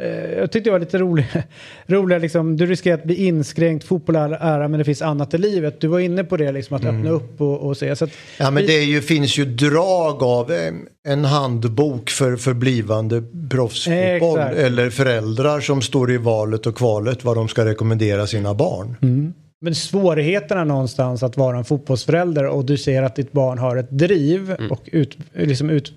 Eh, 0.00 0.38
jag 0.38 0.52
tyckte 0.52 0.70
det 0.70 0.72
var 0.72 0.78
lite 0.78 0.98
roligt. 0.98 1.26
Roliga 1.86 2.18
liksom. 2.18 2.56
Du 2.56 2.66
riskerar 2.66 2.94
att 2.98 3.04
bli 3.04 3.26
inskränkt. 3.26 3.84
Fotboll 3.84 4.16
är 4.16 4.28
ära 4.30 4.68
men 4.68 4.78
det 4.78 4.84
finns 4.84 5.02
annat 5.02 5.34
i 5.34 5.38
livet. 5.38 5.80
Du 5.80 5.86
var 5.86 6.00
inne 6.00 6.24
på 6.24 6.36
det 6.36 6.52
liksom 6.52 6.76
att 6.76 6.84
öppna 6.84 7.10
upp 7.10 7.40
och, 7.40 7.60
och 7.66 7.76
se. 7.76 7.96
Så 7.96 8.04
att, 8.04 8.10
Mm. 8.10 8.20
Ja 8.38 8.50
men 8.50 8.62
vi- 8.62 8.66
det 8.66 8.82
ju, 8.82 9.00
finns 9.00 9.38
ju 9.38 9.44
drag 9.44 10.22
av 10.22 10.52
eh, 10.52 10.72
en 11.08 11.24
handbok 11.24 12.10
för, 12.10 12.36
för 12.36 12.54
blivande 12.54 13.22
proffsfotboll. 13.50 14.38
Exakt. 14.38 14.56
Eller 14.56 14.90
föräldrar 14.90 15.60
som 15.60 15.82
står 15.82 16.12
i 16.12 16.16
valet 16.16 16.66
och 16.66 16.76
kvalet 16.76 17.24
vad 17.24 17.36
de 17.36 17.48
ska 17.48 17.64
rekommendera 17.64 18.26
sina 18.26 18.54
barn. 18.54 18.96
Mm. 19.02 19.32
Men 19.60 19.74
svårigheterna 19.74 20.64
någonstans 20.64 21.22
att 21.22 21.36
vara 21.36 21.58
en 21.58 21.64
fotbollsförälder 21.64 22.46
och 22.46 22.64
du 22.64 22.78
ser 22.78 23.02
att 23.02 23.16
ditt 23.16 23.32
barn 23.32 23.58
har 23.58 23.76
ett 23.76 23.90
driv 23.90 24.50
Mm. 24.58 24.72
och 24.72 24.80
ut, 24.92 25.16
liksom 25.34 25.70
ut, 25.70 25.92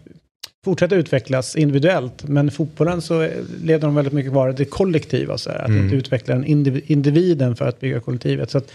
fortsätta 0.66 0.96
utvecklas 0.96 1.56
individuellt. 1.56 2.24
Men 2.28 2.52
fotbollen 2.52 3.02
så 3.02 3.28
leder 3.64 3.80
de 3.88 3.96
väldigt 3.96 4.14
mycket 4.14 4.32
kvar 4.32 4.52
det 4.58 4.66
kollektiva. 4.66 5.38
Så 5.38 5.50
här, 5.50 5.58
att 5.60 5.68
Mm. 5.70 5.84
inte 5.84 5.96
utveckla 5.96 6.36
den 6.36 6.46
indiv- 6.46 6.82
individen 6.88 7.56
för 7.56 7.68
att 7.68 7.80
bygga 7.80 8.00
kollektivet. 8.00 8.52
Så 8.52 8.58
att 8.58 8.72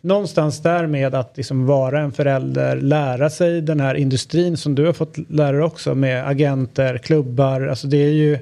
någonstans 0.00 0.62
där 0.62 0.86
med 0.86 1.14
att 1.14 1.36
liksom 1.36 1.66
vara 1.66 2.00
en 2.00 2.12
förälder, 2.12 2.76
lära 2.76 3.30
sig 3.30 3.60
den 3.60 3.80
här 3.80 3.94
industrin 3.94 4.56
som 4.56 4.74
du 4.74 4.86
har 4.86 4.92
fått 4.92 5.18
lära 5.30 5.52
dig 5.52 5.62
också 5.62 5.94
med 5.94 6.28
agenter, 6.28 6.98
klubbar. 6.98 7.60
Alltså 7.66 7.86
det 7.86 7.96
är 7.96 8.12
ju 8.12 8.38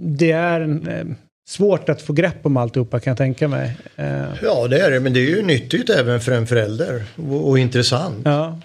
det 0.00 0.30
är 0.32 0.60
en, 0.60 0.88
eh, 0.88 1.04
svårt 1.48 1.88
att 1.88 2.02
få 2.02 2.12
grepp 2.12 2.46
om 2.46 2.56
alltihopa 2.56 3.00
kan 3.00 3.10
jag 3.10 3.18
tänka 3.18 3.48
mig. 3.48 3.76
Eh, 3.96 4.22
Ja 4.42 4.68
det 4.68 4.80
är 4.80 4.90
det 4.90 5.00
men 5.00 5.12
det 5.12 5.20
är 5.20 5.36
ju 5.36 5.42
nyttigt 5.42 5.90
även 5.90 6.20
för 6.20 6.32
en 6.32 6.46
förälder. 6.46 7.02
Och, 7.16 7.48
och 7.48 7.58
intressant. 7.58 8.16
ja. 8.24 8.58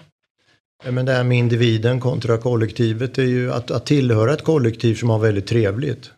Men 0.84 1.06
det 1.06 1.12
här 1.12 1.24
med 1.24 1.38
individen 1.38 2.00
kontra 2.00 2.38
kollektivet 2.38 3.18
är 3.18 3.22
ju 3.22 3.52
att, 3.52 3.70
att 3.70 3.86
tillhöra 3.86 4.32
ett 4.32 4.44
kollektiv 4.44 4.94
som 4.94 5.10
har 5.10 5.18
väldigt 5.18 5.46
trevligt. 5.46 6.10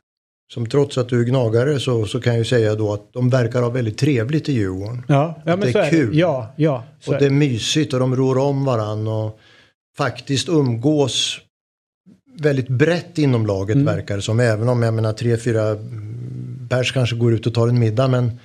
Som 0.53 0.67
trots 0.67 0.99
att 0.99 1.09
du 1.09 1.21
är 1.21 1.25
gnagare 1.25 1.81
så, 1.81 2.07
så 2.07 2.21
kan 2.21 2.33
jag 2.33 2.39
ju 2.39 2.45
säga 2.45 2.75
då 2.75 2.93
att 2.93 3.13
de 3.13 3.31
verkar 3.31 3.63
ha 3.63 3.71
väldigt 3.71 3.99
trevligt 3.99 4.49
i 4.49 4.53
Djurgården. 4.53 5.03
Ja, 5.09 5.43
ja 5.45 5.57
men 5.57 5.73
det 5.73 5.79
är 5.79 5.85
är 5.85 5.91
kul. 5.91 6.19
Ja, 6.19 6.55
ja. 6.57 6.85
Och 7.07 7.15
det 7.19 7.27
är 7.27 7.31
mysigt 7.31 7.93
och 7.95 8.01
de 8.01 8.17
rår 8.17 8.39
om 8.39 8.65
varann 8.65 9.09
och 9.09 9.39
faktiskt 9.97 10.49
umgås 10.49 11.41
väldigt 12.39 12.69
brett 12.69 13.19
inom 13.19 13.47
laget 13.47 13.75
Mm. 13.75 13.87
verkar 13.87 14.17
det 14.17 14.23
som. 14.23 14.41
Även 14.41 14.69
om 14.69 14.83
jag 14.83 14.95
menar 14.95 15.13
tre, 15.13 15.37
fyra 15.37 15.77
pers 16.69 16.93
kanske 16.93 17.17
går 17.17 17.33
ut 17.33 17.47
och 17.47 17.55
tar 17.55 17.69
en 17.69 17.79
middag 17.79 18.09
men 18.09 18.39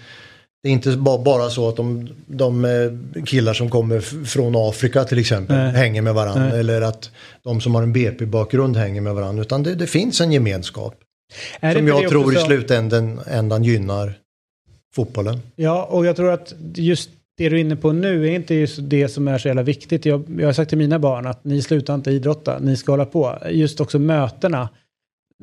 det 0.65 0.69
är 0.69 0.73
inte 0.73 0.97
ba- 0.97 1.17
bara 1.17 1.49
så 1.49 1.69
att 1.69 1.75
de, 1.75 2.09
de 2.27 2.65
eh, 2.65 3.23
killar 3.23 3.53
som 3.53 3.69
kommer 3.69 3.99
från 4.25 4.53
Afrika 4.55 5.03
till 5.03 5.19
exempel 5.19 5.55
Nej. 5.55 5.71
hänger 5.71 6.01
med 6.01 6.13
varandra. 6.13 6.49
Nej. 6.49 6.59
Eller 6.59 6.81
att 6.81 7.11
de 7.43 7.61
som 7.61 7.75
har 7.75 7.83
en 7.83 7.93
BP-bakgrund 7.93 8.77
hänger 8.77 9.01
med 9.01 9.15
varandra. 9.15 9.41
Utan 9.41 9.63
det, 9.63 9.75
det 9.75 9.87
finns 9.87 10.21
en 10.21 10.31
gemenskap. 10.31 10.95
Är 11.59 11.73
som 11.73 11.87
jag 11.87 12.09
tror 12.09 12.33
i 12.33 12.35
slutändan 12.37 13.19
ändan 13.27 13.63
gynnar 13.63 14.13
fotbollen. 14.95 15.39
Ja, 15.55 15.83
och 15.83 16.05
jag 16.05 16.15
tror 16.15 16.31
att 16.31 16.53
just 16.75 17.09
det 17.37 17.49
du 17.49 17.55
är 17.55 17.59
inne 17.61 17.75
på 17.75 17.91
nu 17.91 18.27
är 18.27 18.31
inte 18.31 18.55
just 18.55 18.79
det 18.81 19.07
som 19.07 19.27
är 19.27 19.37
så 19.37 19.47
jävla 19.47 19.63
viktigt. 19.63 20.05
Jag, 20.05 20.23
jag 20.39 20.47
har 20.47 20.53
sagt 20.53 20.69
till 20.69 20.77
mina 20.77 20.99
barn 20.99 21.27
att 21.27 21.43
ni 21.43 21.61
slutar 21.61 21.95
inte 21.95 22.11
idrotta, 22.11 22.59
ni 22.59 22.77
ska 22.77 22.91
hålla 22.91 23.05
på. 23.05 23.37
Just 23.51 23.81
också 23.81 23.99
mötena. 23.99 24.69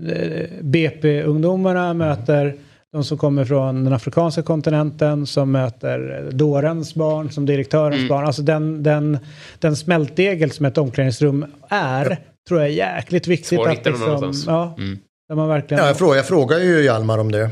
Eh, 0.08 0.48
BP-ungdomarna 0.60 1.94
möter 1.94 2.54
de 2.92 3.04
som 3.04 3.18
kommer 3.18 3.44
från 3.44 3.84
den 3.84 3.92
afrikanska 3.92 4.42
kontinenten 4.42 5.26
som 5.26 5.52
möter 5.52 6.28
dårens 6.32 6.94
barn 6.94 7.30
som 7.30 7.46
direktörens 7.46 8.08
barn. 8.08 8.26
Alltså 8.26 8.42
den, 8.42 8.82
den, 8.82 9.18
den 9.58 9.76
smältdegel 9.76 10.50
som 10.50 10.66
ett 10.66 10.78
omklädningsrum 10.78 11.46
är 11.68 12.18
tror 12.48 12.60
jag 12.60 12.68
är 12.68 12.72
jäkligt 12.74 13.26
viktigt. 13.26 13.48
Svår 13.58 13.68
att 13.68 13.86
liksom, 13.86 14.32
ja, 14.46 14.74
Mm. 14.78 14.98
där 15.28 15.36
man 15.36 15.48
verkligen... 15.48 15.82
Ja, 15.82 15.86
jag, 15.88 15.98
frågar, 15.98 16.16
jag 16.16 16.26
frågar 16.26 16.58
ju 16.58 16.82
Hjalmar 16.84 17.18
om 17.18 17.32
det. 17.32 17.50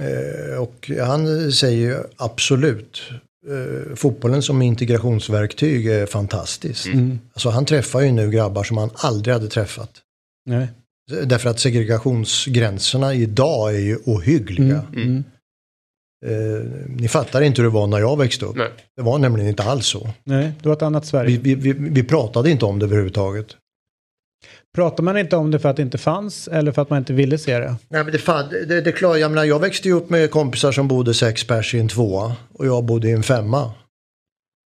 Eh, 0.00 0.62
och 0.62 0.90
han 1.06 1.52
säger 1.52 1.78
ju 1.88 1.96
absolut. 2.16 3.00
eh, 3.48 3.94
fotbollen 3.96 4.42
som 4.42 4.62
integrationsverktyg 4.62 5.86
är 5.86 6.06
fantastiskt. 6.06 6.86
Alltså 7.32 7.48
han 7.50 7.64
träffar 7.64 8.00
ju 8.00 8.12
nu 8.12 8.30
grabbar 8.30 8.62
som 8.64 8.76
han 8.76 8.90
aldrig 8.94 9.34
hade 9.34 9.48
träffat. 9.48 9.90
Nej. 10.46 10.68
Därför 11.08 11.50
att 11.50 11.60
segregationsgränserna 11.60 13.14
idag 13.14 13.74
är 13.74 13.78
ju 13.78 13.96
ohyggliga. 14.04 14.84
Mm. 14.96 15.24
Eh, 16.26 16.66
ni 16.88 17.08
fattar 17.08 17.40
inte 17.40 17.62
hur 17.62 17.68
det 17.68 17.74
var 17.74 17.86
när 17.86 17.98
jag 17.98 18.18
växte 18.18 18.44
upp. 18.44 18.56
Nej. 18.56 18.70
Det 18.96 19.02
var 19.02 19.18
nämligen 19.18 19.48
inte 19.48 19.62
alls 19.62 19.86
så. 19.86 20.10
Nej, 20.24 20.52
det 20.62 20.68
var 20.68 20.76
ett 20.76 20.82
annat 20.82 21.06
Sverige. 21.06 21.38
Vi, 21.38 21.54
vi, 21.54 21.72
vi, 21.72 21.90
vi 21.90 22.02
pratade 22.02 22.50
inte 22.50 22.64
om 22.64 22.78
det 22.78 22.86
överhuvudtaget. 22.86 23.46
Pratar 24.74 25.02
man 25.02 25.18
inte 25.18 25.36
om 25.36 25.50
det 25.50 25.58
för 25.58 25.68
att 25.68 25.76
det 25.76 25.82
inte 25.82 25.98
fanns 25.98 26.48
eller 26.48 26.72
för 26.72 26.82
att 26.82 26.90
man 26.90 26.98
inte 26.98 27.12
ville 27.12 27.38
se 27.38 27.58
det? 27.58 27.76
Nej 27.88 28.04
men 28.04 28.12
det, 28.12 28.18
fan, 28.18 28.48
det, 28.50 28.80
det 28.80 28.90
är 28.90 28.92
klart, 28.92 29.18
jag 29.18 29.30
menar 29.30 29.44
jag 29.44 29.60
växte 29.60 29.88
ju 29.88 29.94
upp 29.94 30.10
med 30.10 30.30
kompisar 30.30 30.72
som 30.72 30.88
bodde 30.88 31.14
sex 31.14 31.46
pers 31.46 31.74
i 31.74 31.78
en 31.80 31.88
tvåa 31.88 32.36
och 32.52 32.66
jag 32.66 32.84
bodde 32.84 33.08
i 33.08 33.12
en 33.12 33.22
femma. 33.22 33.72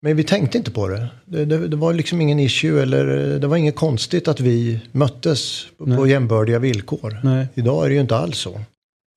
Men 0.02 0.16
vi 0.16 0.24
tänkte 0.24 0.58
inte 0.58 0.70
på 0.70 0.88
det. 0.88 1.08
Det, 1.24 1.44
det, 1.44 1.68
det 1.68 1.76
var 1.76 1.92
liksom 1.92 2.20
ingen 2.20 2.40
issue 2.40 2.82
eller 2.82 3.06
det 3.38 3.46
var 3.46 3.56
inget 3.56 3.76
konstigt 3.76 4.28
att 4.28 4.40
vi 4.40 4.80
möttes 4.92 5.66
på, 5.78 6.06
jämbördiga 6.06 6.58
villkor. 6.58 7.20
Nej. 7.22 7.48
Idag 7.54 7.84
är 7.84 7.88
det 7.88 7.94
ju 7.94 8.00
inte 8.00 8.16
alls 8.16 8.38
så. 8.38 8.60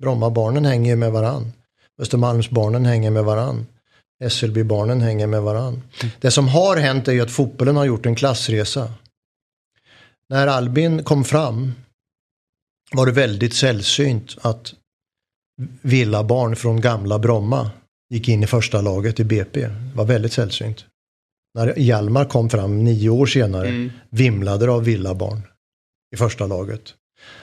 Brommabarnen 0.02 0.66
hänger 0.66 0.96
med 0.96 1.12
varann. 1.12 1.52
Östermalmsbarnen 2.02 2.86
hänger 2.86 3.12
med 3.12 3.24
varann. 3.24 3.68
Hässelbybarnen 4.20 5.02
hänger 5.02 5.28
med 5.28 5.42
varann. 5.42 5.82
Det 6.20 6.32
som 6.32 6.48
har 6.48 6.78
hänt 6.78 7.08
är 7.08 7.12
ju 7.12 7.22
att 7.22 7.32
fotbollen 7.32 7.76
har 7.76 7.86
gjort 7.86 8.06
en 8.06 8.16
klassresa. 8.16 8.94
När 10.30 10.48
Albin 10.48 11.04
kom 11.04 11.24
fram 11.24 11.74
var 12.92 13.06
det 13.06 13.12
väldigt 13.12 13.54
sällsynt 13.54 14.38
att 14.42 14.74
villabarn 15.82 16.56
från 16.56 16.82
gamla 16.82 17.20
Bromma 17.20 17.72
gick 18.14 18.30
in 18.30 18.44
i 18.44 18.48
första 18.48 18.82
laget 18.82 19.20
i 19.20 19.24
BP. 19.24 19.60
Det 19.62 19.70
var 19.96 20.06
väldigt 20.06 20.34
sällsynt. 20.34 20.86
När 21.56 21.74
Hjalmar 21.80 22.26
kom 22.26 22.50
fram 22.50 22.84
nio 22.84 23.10
år 23.10 23.26
senare 23.26 23.90
vimlade 24.10 24.66
det 24.66 24.72
av 24.72 24.84
villabarn 24.84 25.42
i 26.16 26.18
första 26.18 26.48
laget. 26.48 26.82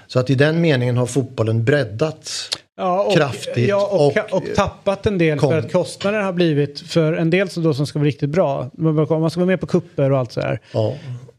Så 0.07 0.19
att 0.19 0.31
i 0.31 0.35
den 0.35 0.61
meningen 0.61 0.97
har 0.97 1.07
fotbollen 1.07 1.65
breddats. 1.65 2.51
Ja, 2.77 3.03
och, 3.05 3.15
Kraftigt 3.15 3.69
ja, 3.69 3.87
och, 3.93 4.07
och- 4.17 4.33
och, 4.43 4.55
tappat 4.57 5.07
en 5.07 5.19
del 5.19 5.39
kom- 5.39 5.51
för 5.51 5.59
att 5.59 5.73
kostnaderna 5.73 6.25
har 6.25 6.33
blivit 6.33 6.81
för 6.81 7.13
en 7.13 7.31
del 7.31 7.49
som 7.51 7.63
då 7.63 7.75
som 7.75 7.87
ska 7.87 7.99
vara 7.99 8.07
riktigt 8.07 8.31
bra. 8.31 8.71
Man 8.79 9.31
ska 9.31 9.41
vara 9.41 9.47
med 9.47 9.61
på 9.61 9.67
kupper 9.67 10.13
och 10.13 10.19
allt 10.19 10.33
så 10.33 10.41
här. 10.41 10.61
Ja, 10.73 10.97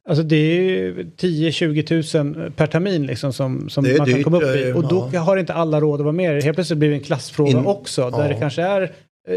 Alltså 0.09 0.23
det 0.23 0.35
är 0.35 0.61
ju 0.61 1.03
10-20 1.17 2.23
000 2.43 2.51
per 2.51 2.67
termin 2.67 3.05
liksom 3.05 3.33
som, 3.33 3.69
som 3.69 3.83
Det 3.83 3.97
man 3.97 4.07
kan 4.07 4.15
dyrt, 4.15 4.23
komma 4.23 4.37
upp 4.41 4.55
i. 4.55 4.71
Och 4.75 4.87
då 4.87 5.09
ja. 5.13 5.19
har 5.19 5.37
inte 5.37 5.53
alla 5.53 5.79
råd 5.81 5.99
att 5.99 6.03
vara 6.03 6.13
med. 6.13 6.43
Helt 6.43 6.57
plötsligt 6.57 6.79
blir 6.79 6.89
det 6.89 6.95
en 6.95 7.01
klassfråga 7.01 7.49
In- 7.51 7.65
också. 7.65 8.09
Där 8.09 8.21
ja. 8.21 8.27
det 8.27 8.33
kanske 8.33 8.61
är 8.61 8.91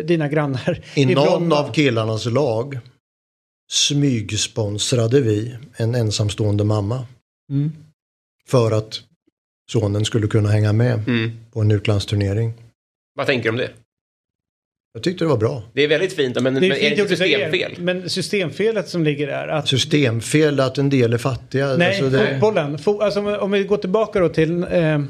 dina 0.05 0.29
grannar 0.29 0.81
I 0.95 1.07
någon 1.07 1.25
Bromma. 1.25 1.57
av 1.57 1.73
killarnas 1.73 2.27
lag 2.27 2.79
smygsponsrade 3.73 5.21
vi 5.21 5.57
en 5.77 5.95
ensamstående 5.95 6.65
mamma. 6.65 7.07
Mm. 7.51 7.73
För 8.49 8.73
att 8.73 9.01
sonen 9.73 10.05
skulle 10.05 10.27
kunna 10.27 10.49
hänga 10.49 10.73
med 10.73 11.09
Mm. 11.09 11.31
på 11.53 11.61
en 11.61 11.71
utlandsturnering. 11.71 12.53
Vad 13.15 13.27
tänker 13.27 13.45
du 13.45 13.51
om 13.51 13.57
det? 13.57 13.71
Jag 14.95 15.03
tyckte 15.03 15.25
det 15.25 15.29
var 15.29 15.37
bra. 15.37 15.63
Det 15.73 15.83
är 15.83 15.89
väldigt 15.89 16.13
fint, 16.13 16.35
men, 16.35 16.45
Det 16.55 16.61
men 16.61 16.65
är 16.65 16.75
är 16.75 16.81
fint 16.81 16.97
det 16.97 17.03
gjort 17.03 17.11
inte 17.11 17.25
utav 17.25 17.27
er, 17.27 17.51
systemfel? 17.51 17.83
Men 17.85 18.11
systemfelet 18.11 18.89
som 18.89 19.05
ligger 19.05 19.27
där. 19.27 19.49
Att, 19.49 19.69
Systemfel 19.69 20.61
att 20.61 20.79
en 20.79 20.91
del 20.91 21.13
är 21.13 21.19
fattiga. 21.19 21.77
nej, 21.77 21.89
alltså 21.89 22.11
det, 22.19 22.31
fotbollen. 22.33 22.79
Fo, 22.79 23.01
alltså 23.01 23.21
om, 23.21 23.27
vi- 23.27 23.37
om 23.37 23.51
vi 23.51 23.65
går 23.65 23.77
tillbaka 23.77 24.21
då 24.21 24.29
till, 24.29 24.63
eh, 24.71 25.03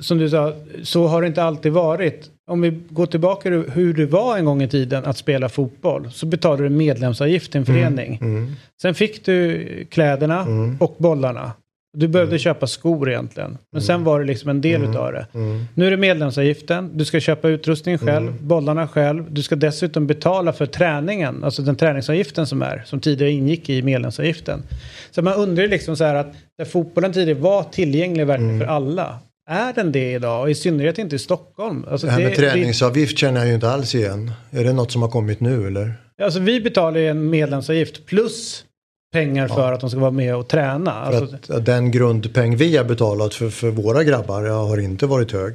som 0.00 0.18
du 0.18 0.30
sa, 0.30 0.54
så 0.82 1.06
har 1.06 1.22
det 1.22 1.28
inte 1.28 1.42
alltid 1.42 1.72
varit. 1.72 2.30
Om 2.50 2.60
vi 2.60 2.80
går 2.90 3.06
tillbaka 3.06 3.42
till 3.42 3.70
hur 3.72 3.94
det 3.94 4.06
var 4.06 4.38
en 4.38 4.44
gång 4.44 4.62
i 4.62 4.68
tiden 4.68 5.04
att 5.04 5.16
spela 5.16 5.48
fotboll. 5.48 6.10
Så 6.12 6.26
betalade 6.26 6.62
du 6.62 6.68
medlemsavgift 6.68 7.52
till 7.52 7.58
en 7.60 7.66
förening. 7.66 8.18
mm, 8.22 8.52
Sen 8.82 8.94
fick 8.94 9.24
du 9.26 9.66
kläderna 9.90 10.46
och 10.80 10.94
bollarna. 10.98 11.52
Du 11.98 12.08
behövde 12.08 12.38
köpa 12.38 12.66
skor 12.66 13.10
egentligen. 13.10 13.58
Men 13.72 13.82
sen 13.82 14.04
var 14.04 14.20
det 14.20 14.26
liksom 14.26 14.50
en 14.50 14.60
del 14.60 14.82
utav 14.90 15.12
det. 15.12 15.26
mm, 15.34 15.64
Nu 15.74 15.86
är 15.86 15.90
det 15.90 15.96
medlemsavgiften. 15.96 16.90
Du 16.94 17.04
ska 17.04 17.20
köpa 17.20 17.48
utrustning 17.48 17.98
själv, 17.98 18.32
bollarna 18.42 18.88
själv. 18.88 19.24
Du 19.34 19.42
ska 19.42 19.56
dessutom 19.56 20.06
betala 20.06 20.52
för 20.52 20.66
träningen. 20.66 21.44
Alltså 21.44 21.62
den 21.62 21.76
träningsavgiften 21.76 22.46
som 22.46 22.62
är. 22.62 22.82
Som 22.86 23.00
tidigare 23.00 23.30
ingick 23.32 23.70
i 23.70 23.82
medlemsavgiften. 23.82 24.62
Så 25.10 25.22
man 25.22 25.34
undrar 25.34 25.62
ju 25.62 25.68
liksom 25.70 25.96
så 25.96 26.04
här 26.04 26.14
att 26.14 26.32
där 26.58 26.64
fotbollen 26.64 27.12
tidigare 27.12 27.40
var 27.40 27.62
tillgänglig 27.62 28.26
verkligen 28.26 28.58
för 28.60 28.66
alla. 28.66 29.18
Är 29.50 29.72
den 29.72 29.92
det 29.92 30.12
idag? 30.12 30.40
Och 30.42 30.50
i 30.50 30.54
synnerhet 30.54 30.98
inte 30.98 31.16
i 31.16 31.18
Stockholm. 31.18 31.84
Alltså 31.90 32.06
det 32.06 32.12
här 32.12 32.20
med 32.20 32.30
det- 32.32 32.36
träningsavgift 32.36 33.18
känner 33.18 33.40
jag 33.40 33.48
ju 33.48 33.54
inte 33.54 33.68
alls 33.70 33.94
igen. 33.94 34.32
Är 34.50 34.64
det 34.64 34.72
något 34.72 34.92
som 34.92 35.02
har 35.02 35.08
kommit 35.08 35.40
nu 35.40 35.66
eller? 35.66 35.94
Alltså 36.22 36.40
vi 36.40 36.60
betalar 36.60 37.00
ju 37.00 37.08
en 37.08 37.30
medlemsavgift 37.30 38.06
plus 38.06 38.64
pengar 39.12 39.48
för 39.48 39.72
att 39.72 39.80
de 39.80 39.90
ska 39.90 39.98
vara 39.98 40.10
med 40.10 40.36
och 40.36 40.48
träna. 40.48 40.92
Alltså, 40.92 41.36
att 41.52 41.66
den 41.66 41.90
grundpeng 41.90 42.56
vi 42.56 42.76
har 42.76 42.84
betalat 42.84 43.34
för, 43.34 43.48
för 43.50 43.70
våra 43.70 44.04
grabbar 44.04 44.42
har 44.44 44.78
inte 44.80 45.06
varit 45.06 45.32
hög. 45.32 45.54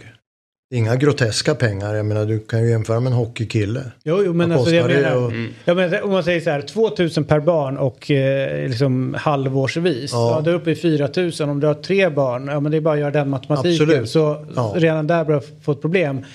Inga 0.73 0.95
groteska 0.95 1.55
pengar. 1.55 1.93
Jag 1.95 2.05
menar 2.05 2.25
du 2.25 2.39
kan 2.39 2.63
ju 2.63 2.69
jämföra 2.69 2.99
med 2.99 3.11
en 3.11 3.17
hockeykille. 3.17 3.81
jo, 4.03 4.21
jo, 4.25 4.33
men 4.33 4.51
alltså 4.51 4.75
jag 4.75 4.87
menar, 4.87 5.15
och- 5.25 5.31
jag 5.65 5.75
menar, 5.77 6.01
om 6.01 6.11
man 6.11 6.23
säger 6.23 6.41
så 6.41 6.49
här, 6.49 6.61
2000 6.61 7.23
per 7.23 7.39
barn 7.39 7.77
och 7.77 8.11
eh, 8.11 8.67
liksom 8.69 9.15
halvårsvis. 9.19 10.11
Ja. 10.13 10.31
Ja. 10.31 10.41
då 10.41 10.49
är 10.49 10.53
du 10.53 10.59
uppe 10.59 10.71
i 10.71 10.75
4000. 10.75 11.49
Om 11.49 11.59
du 11.59 11.67
har 11.67 11.73
tre 11.73 12.09
barn, 12.09 12.47
ja 12.47 12.59
men 12.59 12.71
det 12.71 12.77
är 12.77 12.81
bara 12.81 12.93
att 12.93 12.99
göra 12.99 13.11
den 13.11 13.29
matematiken. 13.29 13.89
Absolut. 13.89 14.09
Så 14.09 14.45
Ja. 14.55 14.73
redan 14.77 15.07
där 15.07 15.25
börjar 15.25 15.41
jag 15.41 15.63
få 15.63 15.71
ett 15.71 15.81
problem. 15.81 16.25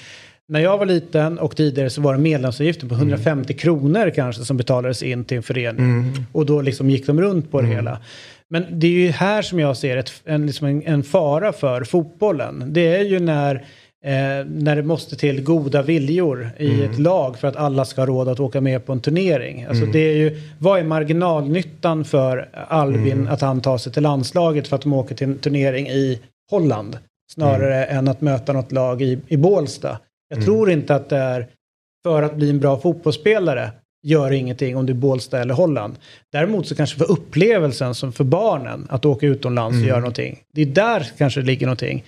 När 0.48 0.60
jag 0.60 0.78
var 0.78 0.86
liten 0.86 1.38
och 1.38 1.56
tidigare 1.56 1.90
så 1.90 2.00
var 2.00 2.12
det 2.14 2.20
medlemsavgiften 2.20 2.88
Mm. 2.88 2.98
på 2.98 3.02
150 3.04 3.54
kronor 3.54 4.10
kanske 4.14 4.44
som 4.44 4.56
betalades 4.56 5.02
in 5.02 5.24
till 5.24 5.36
en 5.36 5.42
förening. 5.42 6.16
Och 6.32 6.46
då 6.46 6.62
liksom 6.62 6.90
gick 6.90 7.06
de 7.06 7.20
runt 7.20 7.50
på 7.50 7.60
det 7.60 7.66
Mm. 7.66 7.76
hela. 7.76 7.98
Men 8.48 8.64
det 8.70 8.86
är 8.86 8.90
ju 8.90 9.08
här 9.10 9.42
som 9.42 9.58
jag 9.60 9.76
ser 9.76 9.96
ett, 9.96 10.12
en, 10.24 10.46
liksom 10.46 10.66
en, 10.66 10.82
en 10.82 11.02
fara 11.02 11.52
för 11.52 11.84
fotbollen. 11.84 12.64
Det 12.66 12.96
är 12.96 13.04
ju 13.04 13.20
när, 13.20 13.64
eh, 14.04 14.46
när 14.46 14.76
det 14.76 14.82
måste 14.82 15.16
till 15.16 15.42
goda 15.42 15.82
viljor 15.82 16.50
i 16.58 16.74
Mm. 16.74 16.90
ett 16.90 16.98
lag 16.98 17.38
för 17.38 17.48
att 17.48 17.56
alla 17.56 17.84
ska 17.84 18.00
ha 18.00 18.06
råd 18.06 18.28
att 18.28 18.40
åka 18.40 18.60
med 18.60 18.86
på 18.86 18.92
en 18.92 19.00
turnering. 19.00 19.64
Alltså 19.64 19.82
Mm. 19.82 19.92
det 19.92 19.98
är 19.98 20.16
ju, 20.16 20.40
vad 20.58 20.78
är 20.80 20.84
marginalnyttan 20.84 22.04
för 22.04 22.48
Albin 22.68 23.12
Mm. 23.12 23.28
att 23.28 23.40
han 23.40 23.60
tar 23.60 23.78
sig 23.78 23.92
till 23.92 24.02
landslaget 24.02 24.68
för 24.68 24.76
att 24.76 24.82
de 24.82 24.92
åker 24.92 25.14
till 25.14 25.26
en 25.28 25.38
turnering 25.38 25.86
i 25.88 26.20
Holland? 26.50 26.98
Snarare 27.32 27.84
Mm. 27.84 27.98
än 27.98 28.08
att 28.08 28.20
möta 28.20 28.52
något 28.52 28.72
lag 28.72 29.02
i, 29.02 29.18
i 29.28 29.36
Bålsta. 29.36 29.98
Jag 30.34 30.44
tror 30.44 30.70
inte 30.70 30.94
att 30.94 31.08
det 31.08 31.16
är 31.16 31.46
för 32.04 32.22
att 32.22 32.36
bli 32.36 32.50
en 32.50 32.60
bra 32.60 32.78
fotbollsspelare 32.80 33.70
gör 34.06 34.30
ingenting 34.32 34.76
om 34.76 34.86
du 34.86 34.92
är 34.92 34.96
Bålsta 34.96 35.40
eller 35.40 35.54
Holland. 35.54 35.94
Däremot 36.32 36.66
så 36.66 36.74
kanske 36.74 36.98
för 36.98 37.10
upplevelsen 37.10 37.94
som 37.94 38.12
för 38.12 38.24
barnen 38.24 38.86
att 38.90 39.04
åka 39.04 39.26
utomlands 39.26 39.82
och 39.82 39.88
göra 39.88 39.98
någonting. 40.00 40.38
Det 40.54 40.62
är 40.62 40.66
där 40.66 41.06
kanske 41.18 41.40
det 41.40 41.46
ligger 41.46 41.66
någonting. 41.66 42.04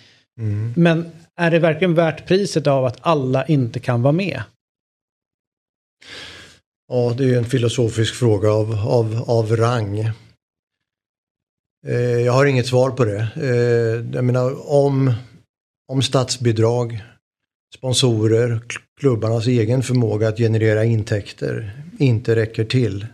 Men 0.77 1.07
är 1.37 1.51
det 1.51 1.59
verkligen 1.59 1.95
värt 1.95 2.27
priset 2.27 2.67
av 2.67 2.85
att 2.85 2.99
alla 3.01 3.47
inte 3.47 3.81
kan 3.81 4.03
vara 4.03 4.13
med? 4.13 4.43
Ja, 6.89 7.15
det 7.17 7.25
är 7.25 7.29
ju 7.29 7.39
en 7.39 7.45
filosofisk 7.45 8.15
fråga 8.15 8.51
av, 8.51 8.75
av, 8.89 9.25
av 9.27 9.57
rang. 9.57 9.99
Eh, 11.87 12.21
jag 12.21 12.33
har 12.33 12.47
inget 12.47 12.67
svar 12.67 12.91
på 12.91 13.05
det. 13.05 13.29
Eh, 13.37 14.15
jag 14.15 14.25
menar 14.25 14.73
om, 14.73 15.13
om 15.93 16.03
statsbidrag, 16.03 17.05
sponsorer, 17.77 18.61
klubbarnas 19.01 19.47
egen 19.47 19.83
förmåga 19.83 20.29
att 20.29 20.39
generera 20.39 20.85
intäkter 20.85 21.83
inte 21.99 22.37
räcker 22.37 22.65
till. 22.65 23.07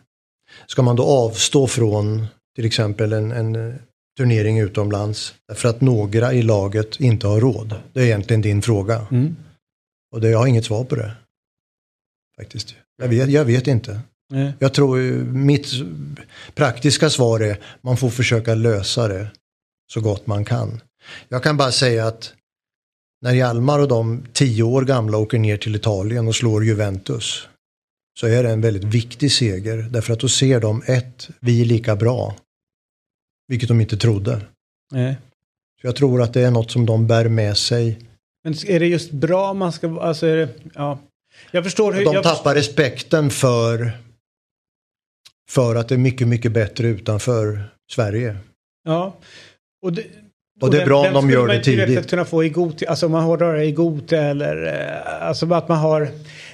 Ska 0.67 0.83
man 0.83 0.97
då 0.97 1.05
avstå 1.05 1.67
från 1.67 2.27
till 2.57 2.65
exempel 2.65 3.13
en, 3.13 3.33
en 3.33 3.79
turnering 4.19 4.59
utomlands 4.59 5.35
därför 5.49 5.69
att 5.69 5.81
några 5.81 6.33
i 6.33 6.43
laget 6.43 7.01
inte 7.01 7.27
har 7.27 7.41
råd? 7.41 7.75
Det 7.93 8.01
är 8.01 8.05
egentligen 8.05 8.43
din 8.43 8.63
fråga. 8.63 9.07
Och 10.13 10.21
det, 10.21 10.31
jag 10.31 10.39
har 10.39 10.47
inget 10.47 10.65
svar 10.65 10.85
på 10.85 10.95
det. 10.95 11.13
Faktiskt. 12.37 12.75
Jag 13.03 13.09
vet, 13.09 13.31
jag 13.31 13.45
vet 13.45 13.67
inte. 13.67 14.01
Nej. 14.31 14.53
Jag 14.59 14.75
tror 14.75 14.99
mitt 15.33 15.67
praktiska 16.55 17.11
svar 17.11 17.41
är 17.41 17.59
man 17.81 17.97
får 17.97 18.11
försöka 18.11 18.55
lösa 18.55 19.09
det 19.09 19.31
så 19.93 20.01
gott 20.01 20.27
man 20.27 20.45
kan. 20.45 20.81
Jag 21.29 21.43
kan 21.43 21.57
bara 21.57 21.73
säga 21.73 22.07
att 22.07 22.33
när 23.23 23.33
Hjalmar 23.33 23.79
och 23.79 23.89
de 23.89 24.23
tio 24.33 24.63
år 24.63 24.83
gamla 24.83 25.19
åker 25.19 25.39
ner 25.39 25.57
till 25.57 25.77
Italien 25.77 26.29
och 26.29 26.37
slår 26.37 26.65
Juventus 26.65 27.49
så 28.21 28.27
är 28.27 28.43
det 28.43 28.51
en 28.51 28.61
väldigt 28.61 28.85
viktig 28.85 29.33
seger 29.33 29.89
därför 29.91 30.13
att 30.13 30.21
då 30.21 30.29
ser 30.29 30.61
de 30.61 30.83
ett, 30.87 31.29
vi 31.41 31.61
är 31.61 31.65
lika 31.65 31.97
bra. 31.97 32.37
Vilket 33.51 33.69
de 33.69 33.81
inte 33.81 33.97
trodde. 33.97 34.41
Nej. 34.93 35.17
Så 35.81 35.87
jag 35.87 35.97
tror 35.97 36.23
att 36.23 36.35
det 36.35 36.41
är 36.41 36.51
något 36.51 36.71
som 36.71 36.87
de 36.87 37.07
bär 37.07 37.29
med 37.29 37.57
sig. 37.57 37.99
Men 38.45 38.55
är 38.67 38.81
det 38.81 38.87
just 38.87 39.11
bra 39.11 39.55
man 39.55 39.73
ska... 39.73 40.01
Alltså 40.01 40.27
är 40.27 40.37
det, 40.37 40.49
ja. 40.75 40.99
Jag 41.51 41.65
förstår 41.65 41.93
hur... 41.93 42.05
De 42.05 42.15
jag, 42.15 42.23
tappar 42.23 42.55
respekten 42.55 43.31
för, 43.31 43.93
för 45.49 45.75
att 45.77 45.89
det 45.89 45.95
är 45.95 45.99
mycket, 45.99 46.29
mycket 46.29 46.53
bättre 46.53 46.89
utanför 46.89 47.65
Sverige. 47.93 48.37
Ja. 48.85 49.17
Och 49.83 49.93
det, 49.93 50.05
Och 50.61 50.71
det 50.71 50.83
är 50.83 50.87
bra 50.87 51.07
om 51.09 51.15
de 51.15 51.31
gör 51.31 51.47
det 51.49 51.65
tidigt. 51.65 51.99
att 51.99 52.11
kunna 52.11 52.25
få 52.25 52.45
i 52.45 52.49
god 52.49 52.83
Alltså 52.89 53.07
om 53.07 53.13
man 53.13 53.25
hårdrar 53.25 53.55
det 53.57 53.65
i 53.65 53.73
god 53.73 54.13
eller... 54.13 54.67
eh, 54.67 55.27
Alltså 55.29 55.55
att 55.55 55.69
man 55.69 55.79
har... 55.79 56.09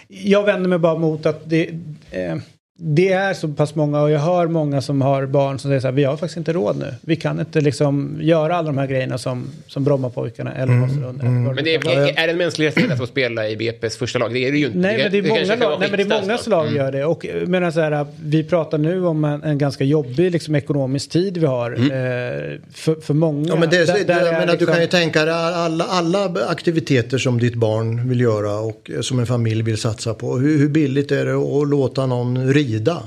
Jag 0.09 0.45
vänder 0.45 0.69
mig 0.69 0.79
bara 0.79 0.99
mot 0.99 1.27
att 1.27 1.51
det, 1.51 1.69
eh, 2.11 2.37
det 2.79 3.13
är 3.13 3.35
så 3.35 3.49
pass 3.49 3.75
många 3.75 4.03
och 4.03 4.11
jag 4.11 4.21
hör 4.21 4.47
många 4.47 4.81
som 4.83 5.01
har 5.03 5.27
barn 5.27 5.59
som 5.59 5.69
säger 5.71 5.81
så 5.81 5.87
här, 5.87 5.93
vi 5.93 6.05
har 6.05 6.17
faktiskt 6.17 6.37
inte 6.37 6.53
råd 6.53 6.77
nu. 6.79 6.95
Vi 7.01 7.17
kan 7.17 7.41
inte 7.41 7.61
liksom 7.61 8.19
göra 8.21 8.57
alla 8.57 8.67
de 8.67 8.79
här 8.79 8.87
grejerna 8.87 9.19
som, 9.19 9.47
som 9.67 9.85
Brommapojkarna 9.85 10.53
eller 10.55 10.73
Mm. 10.73 10.81
Vasalund. 10.89 11.23
Men 11.55 11.65
det 11.65 11.75
är, 11.75 11.89
är, 11.89 12.19
är 12.23 12.27
det 12.27 12.33
en 12.33 12.39
mänsklig 12.39 12.67
rättighet 12.67 12.93
att 12.93 12.99
få 12.99 13.07
spela 13.07 13.49
i 13.49 13.57
BP's 13.57 13.99
första 13.99 14.19
lag? 14.19 14.33
Det 14.35 14.39
är 14.39 14.53
det 14.53 14.59
ju 14.59 14.67
inte. 14.67 14.79
Nej, 14.79 14.99
men 15.03 15.13
det 15.13 15.19
är 15.19 15.23
många 15.23 15.57
vara 15.57 15.71
lag, 15.71 15.81
nej, 15.81 15.89
men 15.91 15.99
det 15.99 16.15
är 16.15 16.21
många 16.21 16.33
skitstarkt. 16.37 16.47
lag 16.49 16.73
gör 16.77 16.93
det. 16.93 17.05
Och 17.05 17.27
menar 17.47 17.71
så 17.71 17.81
här, 17.81 18.07
vi 18.23 18.45
pratar 18.45 18.79
nu 18.79 19.07
om 19.07 19.25
en, 19.25 19.43
en 19.43 19.59
ganska 19.59 19.85
jobbig 19.85 20.31
liksom, 20.33 20.55
ekonomisk 20.55 21.11
tid 21.11 21.37
vi 21.39 21.47
har. 21.47 21.71
Mm. 21.73 21.83
Eh, 21.91 22.59
för, 22.75 22.95
för 23.01 23.15
många. 23.15 23.49
Ja, 23.49 23.57
men 23.57 23.71
det, 23.71 23.85
Där- 23.87 23.95
det, 23.95 24.05
där 24.05 24.25
jag 24.25 24.33
menar, 24.33 24.47
Du 24.47 24.53
liksom- 24.53 24.67
kan 24.73 24.81
ju 24.81 24.87
tänka 24.89 25.25
dig 25.25 25.35
alla, 25.35 25.85
alla 25.85 26.31
aktiviteter 26.49 27.19
som 27.19 27.39
ditt 27.41 27.55
barn 27.55 28.09
vill 28.09 28.21
göra 28.21 28.59
och 28.59 28.91
eh, 28.95 29.01
som 29.01 29.19
en 29.19 29.27
familj 29.27 29.63
vill 29.63 29.79
satsa 29.79 30.15
på. 30.15 30.39
Hur, 30.39 30.59
hur 30.59 30.69
billigt 30.69 31.13
är 31.13 31.27
det 31.27 31.35
att 31.35 31.69
låta 31.69 32.07
någon 32.07 32.53
rida? 32.67 33.03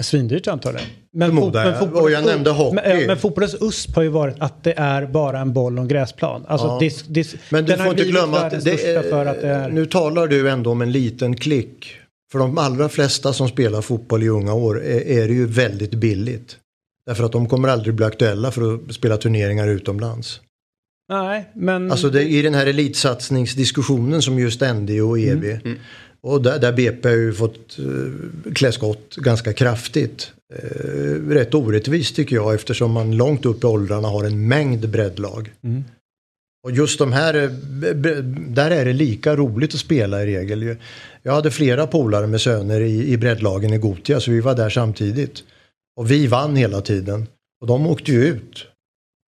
Svindyrt 0.00 0.46
antagligen. 0.48 0.88
Men, 1.12 1.28
Förmodar 1.28 1.64
jag. 1.66 1.78
fotboll- 1.80 2.02
Och 2.02 2.10
jag 2.10 2.24
nämnde 2.24 2.50
hockey. 2.50 2.74
Men, 2.74 3.06
men 3.06 3.16
fotbollens 3.18 3.56
USP 3.60 3.94
har 3.96 4.02
ju 4.02 4.08
varit 4.08 4.36
att 4.38 4.64
det 4.64 4.72
är 4.76 5.06
bara 5.06 5.40
en 5.40 5.52
boll 5.52 5.76
och 5.78 5.82
en 5.82 5.88
gräsplan. 5.88 6.44
Alltså, 6.48 6.66
Ja. 6.66 6.78
dis, 6.80 7.02
dis, 7.02 7.34
Men 7.50 7.64
du 7.64 7.76
får 7.76 7.86
inte 7.86 8.04
glömma 8.04 8.38
att 8.38 8.50
det 8.50 8.60
största 8.60 9.02
för 9.02 9.26
att 9.26 9.40
det 9.40 9.48
är, 9.48 9.64
är... 9.64 9.68
nu 9.70 9.86
talar 9.86 10.26
du 10.26 10.50
ändå 10.50 10.70
om 10.70 10.82
en 10.82 10.92
liten 10.92 11.36
klick. 11.36 11.86
För 12.32 12.38
de 12.38 12.58
allra 12.58 12.88
flesta 12.88 13.32
som 13.32 13.48
spelar 13.48 13.82
fotboll 13.82 14.22
i 14.22 14.28
unga 14.28 14.54
år 14.54 14.84
är, 14.84 15.00
är 15.08 15.28
det 15.28 15.34
ju 15.34 15.46
väldigt 15.46 15.94
billigt. 15.94 16.56
Därför 17.06 17.24
att 17.24 17.32
de 17.32 17.48
kommer 17.48 17.68
aldrig 17.68 17.94
bli 17.94 18.06
aktuella 18.06 18.50
för 18.50 18.74
att 18.74 18.94
spela 18.94 19.16
turneringar 19.16 19.68
utomlands. 19.68 20.40
Nej, 21.08 21.50
men... 21.54 21.90
Alltså 21.90 22.10
det, 22.10 22.22
i 22.22 22.42
den 22.42 22.54
här 22.54 22.66
elitsatsningsdiskussionen 22.66 24.22
som 24.22 24.38
just 24.38 24.60
ND 24.60 24.90
och 25.00 25.18
EB. 25.18 25.44
Mm. 25.44 25.78
Och 26.26 26.42
där, 26.42 26.58
där 26.58 26.72
BP 26.72 27.08
har 27.08 27.16
ju 27.16 27.32
fått 27.32 27.78
uh, 27.78 28.12
klä 28.54 28.72
skott 28.72 29.16
ganska 29.16 29.52
kraftigt. 29.52 30.32
Eh, 30.54 31.28
rätt 31.28 31.54
orättvist 31.54 32.16
tycker 32.16 32.36
jag 32.36 32.54
eftersom 32.54 32.92
man 32.92 33.16
långt 33.16 33.46
upp 33.46 33.64
i 33.64 33.66
åldrarna 33.66 34.08
har 34.08 34.24
en 34.24 34.48
mängd 34.48 34.88
breddlag. 34.88 35.52
Mm. 35.62 35.84
Och 36.64 36.72
just 36.72 36.98
de 36.98 37.12
här, 37.12 37.34
eh, 37.34 37.50
där 38.48 38.70
är 38.70 38.84
det 38.84 38.92
lika 38.92 39.36
roligt 39.36 39.74
att 39.74 39.80
spela 39.80 40.22
i 40.22 40.26
regel. 40.26 40.76
Jag 41.22 41.32
hade 41.32 41.50
flera 41.50 41.86
polare 41.86 42.26
med 42.26 42.40
söner 42.40 42.80
i, 42.80 43.12
i 43.12 43.16
breddlagen 43.16 43.72
i 43.72 43.78
Gotia 43.78 44.20
så 44.20 44.30
vi 44.30 44.40
var 44.40 44.54
där 44.54 44.70
samtidigt. 44.70 45.44
Och 45.96 46.10
vi 46.10 46.26
vann 46.26 46.56
hela 46.56 46.80
tiden. 46.80 47.26
Och 47.60 47.66
de 47.66 47.86
åkte 47.86 48.12
ju 48.12 48.24
ut 48.24 48.66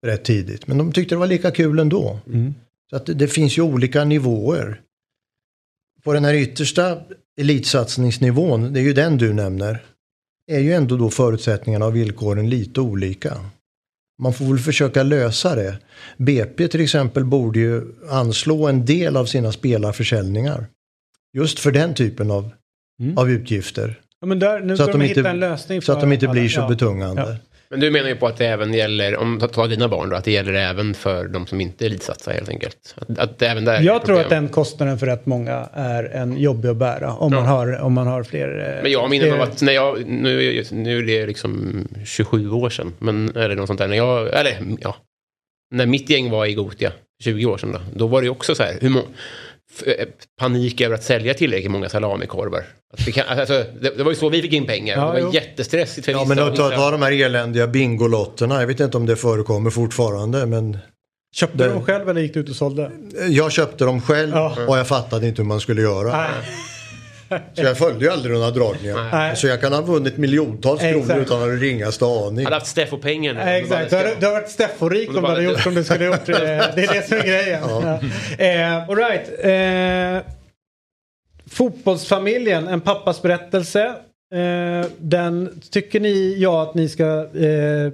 rätt 0.05 0.23
tidigt. 0.23 0.67
Men 0.67 0.77
de 0.77 0.91
tyckte 0.91 1.15
det 1.15 1.19
var 1.19 1.27
lika 1.27 1.51
kul 1.51 1.79
ändå. 1.79 2.19
Mm. 2.27 2.53
Så 2.89 2.95
att 2.95 3.05
det, 3.05 3.13
det 3.13 3.27
finns 3.27 3.57
ju 3.57 3.61
olika 3.61 4.05
nivåer. 4.05 4.81
På 6.03 6.13
den 6.13 6.25
här 6.25 6.33
yttersta 6.33 6.97
elitsatsningsnivån, 7.41 8.73
det 8.73 8.79
är 8.79 8.83
ju 8.83 8.93
den 8.93 9.17
du 9.17 9.33
nämner, 9.33 9.83
är 10.47 10.59
ju 10.59 10.73
ändå 10.73 10.97
då 10.97 11.09
förutsättningarna 11.09 11.85
och 11.85 11.95
villkoren 11.95 12.49
lite 12.49 12.81
olika. 12.81 13.37
Man 14.21 14.33
får 14.33 14.45
väl 14.45 14.59
försöka 14.59 15.03
lösa 15.03 15.55
det. 15.55 15.77
BP 16.17 16.67
till 16.67 16.81
exempel 16.81 17.25
borde 17.25 17.59
ju 17.59 17.81
anslå 18.09 18.67
en 18.67 18.85
del 18.85 19.17
av 19.17 19.25
sina 19.25 19.51
spelarförsäljningar. 19.51 20.65
Just 21.33 21.59
för 21.59 21.71
den 21.71 21.93
typen 21.93 22.31
av, 22.31 22.49
Mm. 23.01 23.17
av 23.17 23.31
utgifter. 23.31 23.99
Ja, 24.21 24.27
där, 24.35 24.75
Så 24.75 24.83
att 24.83 24.91
de 24.91 25.01
inte- 25.01 25.81
Så 25.81 25.91
att 25.91 26.01
de 26.01 26.13
inte 26.13 26.27
blir 26.27 26.49
så 26.49 26.59
Ja. 26.59 26.67
betungande. 26.67 27.21
Ja. 27.21 27.48
Men 27.71 27.79
du 27.79 27.91
menar 27.91 28.09
ju 28.09 28.15
på 28.15 28.27
att 28.27 28.37
det 28.37 28.45
även 28.45 28.73
gäller, 28.73 29.15
om 29.17 29.39
du 29.39 29.47
tar 29.47 29.67
dina 29.67 29.87
barn 29.87 30.09
då, 30.09 30.15
att 30.15 30.23
det 30.23 30.31
gäller 30.31 30.53
även 30.53 30.93
för 30.93 31.27
de 31.27 31.47
som 31.47 31.61
inte 31.61 31.85
elitsatsar 31.85 32.31
helt 32.33 32.49
enkelt. 32.49 32.95
Att, 32.97 33.19
att 33.19 33.39
det 33.39 33.47
även 33.47 33.65
där 33.65 33.73
är 33.73 33.81
Jag 33.81 34.05
tror 34.05 34.19
att 34.19 34.29
den 34.29 34.47
kostnaden 34.49 34.99
för 34.99 35.05
rätt 35.05 35.25
många 35.25 35.69
är 35.73 36.03
en 36.03 36.37
jobbig 36.37 36.69
att 36.69 36.77
bära 36.77 37.13
om, 37.13 37.31
man, 37.33 37.45
har, 37.45 37.79
om 37.79 37.93
man 37.93 38.07
har 38.07 38.23
fler... 38.23 38.75
eh, 38.77 38.83
Men 38.83 38.91
jag 38.91 39.09
minns 39.09 39.23
fler- 39.23 39.39
att 39.39 39.61
när 39.61 39.73
jag, 39.73 40.05
nu, 40.07 40.63
nu 40.71 40.97
är 40.97 41.03
det 41.03 41.27
liksom 41.27 41.83
27 42.05 42.49
år 42.51 42.69
sedan, 42.69 42.93
men 42.99 43.29
eller 43.35 43.55
något 43.55 43.67
sånt 43.67 43.79
där, 43.79 43.87
när 43.87 43.97
jag, 43.97 44.33
eller 44.39 44.57
ja, 44.81 44.95
när 45.75 45.85
mitt 45.85 46.09
gäng 46.09 46.29
var 46.29 46.45
i 46.45 46.53
Gotia, 46.53 46.91
20 47.23 47.45
år 47.45 47.57
sedan 47.57 47.71
då, 47.71 47.79
då 47.93 48.07
var 48.07 48.21
det 48.21 48.25
ju 48.25 48.31
också 48.31 48.55
så 48.55 48.63
här, 48.63 48.77
hur 48.81 48.89
må, 48.89 48.99
f- 48.99 49.05
eh, 49.05 49.13
panik 50.39 50.81
över 50.81 50.95
att 50.95 51.03
sälja 51.03 51.33
tillräckligt 51.33 51.71
många 51.71 51.89
salamikorvar. 51.89 52.63
Att 52.93 53.07
vi 53.07 53.11
kan, 53.11 53.27
alltså, 53.39 53.53
det, 53.81 53.97
det 53.97 54.03
var 54.03 54.11
ju 54.11 54.15
så 54.15 54.29
vi 54.29 54.41
fick 54.41 54.53
in 54.53 54.65
pengar, 54.65 54.95
Ja, 54.97 55.01
det 55.05 55.11
var 55.11 55.19
jo. 55.19 55.33
jättestressigt 55.33 56.05
för 56.05 56.11
Ja 56.11 56.25
men 56.25 56.39
att 56.39 56.55
ta, 56.55 56.91
de 56.91 57.01
här 57.01 57.11
eländiga 57.11 57.67
Bingolotterna, 57.67 58.59
jag 58.59 58.67
vet 58.67 58.79
inte 58.79 58.97
om 58.97 59.05
det 59.05 59.15
förekommer 59.15 59.69
fortfarande 59.69 60.45
men 60.45 60.77
Köpte 61.35 61.57
du 61.63 61.69
dem 61.69 61.83
själv 61.85 62.09
eller 62.09 62.21
gick 62.21 62.33
du 62.33 62.39
ut 62.39 62.49
och 62.49 62.55
sålde? 62.55 62.91
jag 63.29 63.51
köpte 63.51 63.85
dem 63.85 64.01
själv 64.01 64.31
Ja. 64.33 64.55
och 64.67 64.77
jag 64.77 64.87
fattade 64.87 65.27
inte 65.27 65.41
hur 65.41 65.47
man 65.47 65.59
skulle 65.59 65.81
göra. 65.81 66.17
Nej. 66.17 66.29
Så 67.29 67.63
jag 67.63 67.77
följde 67.77 68.05
ju 68.05 68.11
aldrig 68.11 68.35
några 68.35 68.51
dragningar. 68.51 69.09
Nej. 69.11 69.35
Så 69.35 69.47
jag 69.47 69.61
kan 69.61 69.73
ha 69.73 69.81
vunnit 69.81 70.17
miljontals 70.17 70.81
Exakt. 70.81 71.07
kronor 71.07 71.21
utan 71.21 71.37
att 71.37 71.47
ha 71.47 71.55
ringaste 71.55 72.05
aning. 72.05 72.45
hade 72.45 72.55
haft 72.55 72.67
Steffo-pengar 72.67 73.33
nu. 73.33 73.39
Nej, 73.39 73.61
exakt. 73.61 73.89
Du 73.89 73.95
har, 73.95 74.15
du 74.19 74.25
har 74.25 74.33
varit 74.33 74.49
Steffo-rik 74.49 75.09
Om 75.09 75.15
du 75.15 75.21
hade 75.21 75.43
gjort 75.43 75.59
som 75.59 75.75
du 75.75 75.83
skulle 75.83 76.05
gjort. 76.05 76.25
Det 76.25 76.33
är 76.33 76.93
det 76.93 77.07
som 77.07 77.17
är 77.17 77.23
grejen. 77.23 77.61
Ja. 77.69 77.99
Eh, 78.45 78.89
all 78.89 78.95
right. 78.95 79.45
Eh, 79.45 80.33
fotbollsfamiljen, 81.51 82.67
en 82.67 82.81
pappas 82.81 83.21
berättelse. 83.21 83.85
Eh, 84.35 84.89
den 84.97 85.61
tycker 85.71 85.99
ni 85.99 86.35
ja 86.37 86.63
att 86.63 86.75
ni 86.75 86.89
ska 86.89 87.03
eh, 87.05 87.91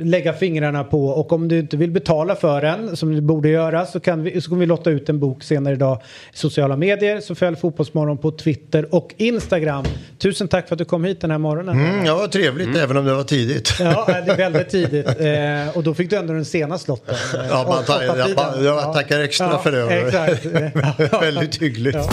lägga 0.00 0.32
fingrarna 0.32 0.84
på 0.84 1.06
och 1.06 1.32
om 1.32 1.48
du 1.48 1.58
inte 1.58 1.76
vill 1.76 1.90
betala 1.90 2.34
för 2.34 2.60
den 2.60 2.96
som 2.96 3.14
du 3.14 3.20
borde 3.20 3.48
göra 3.48 3.86
så, 3.86 4.00
kan 4.00 4.22
vi, 4.22 4.40
så 4.40 4.48
kommer 4.48 4.60
vi 4.60 4.66
lotta 4.66 4.90
ut 4.90 5.08
en 5.08 5.18
bok 5.20 5.42
senare 5.42 5.74
idag 5.74 5.98
i 6.34 6.36
sociala 6.36 6.76
medier. 6.76 7.20
Så 7.20 7.34
följ 7.34 7.56
Fotbollsmorgon 7.56 8.18
på 8.18 8.30
Twitter 8.30 8.94
och 8.94 9.14
Instagram. 9.16 9.84
Tusen 10.18 10.48
tack 10.48 10.68
för 10.68 10.74
att 10.74 10.78
du 10.78 10.84
kom 10.84 11.04
hit 11.04 11.20
den 11.20 11.30
här 11.30 11.38
morgonen. 11.38 11.80
Mm, 11.80 12.06
ja, 12.06 12.16
vad 12.16 12.32
trevligt 12.32 12.76
även 12.76 12.96
om 12.96 13.04
det 13.04 13.14
var 13.14 13.22
tidigt. 13.24 13.72
Ja, 13.80 14.04
det 14.26 14.32
är 14.32 14.36
väldigt 14.50 14.68
tidigt. 14.68 15.06
Eh, 15.06 15.76
och 15.76 15.82
då 15.82 15.94
fick 15.94 16.10
du 16.10 16.16
ändå 16.16 16.32
den 16.32 16.44
senaste 16.44 16.90
lotten. 16.90 17.14
Eh, 17.34 17.40
Ja, 17.50 17.64
man 17.68 17.84
tar- 17.84 18.02
jag- 18.02 18.26
tiden. 18.26 18.64
jag 18.64 18.92
tackar 18.94 19.20
extra 19.20 19.58
för 19.58 19.72
det. 19.72 20.72
Ja. 21.12 21.20
Väldigt 21.20 21.62
hyggligt. 21.62 21.96
Ja. 21.96 22.08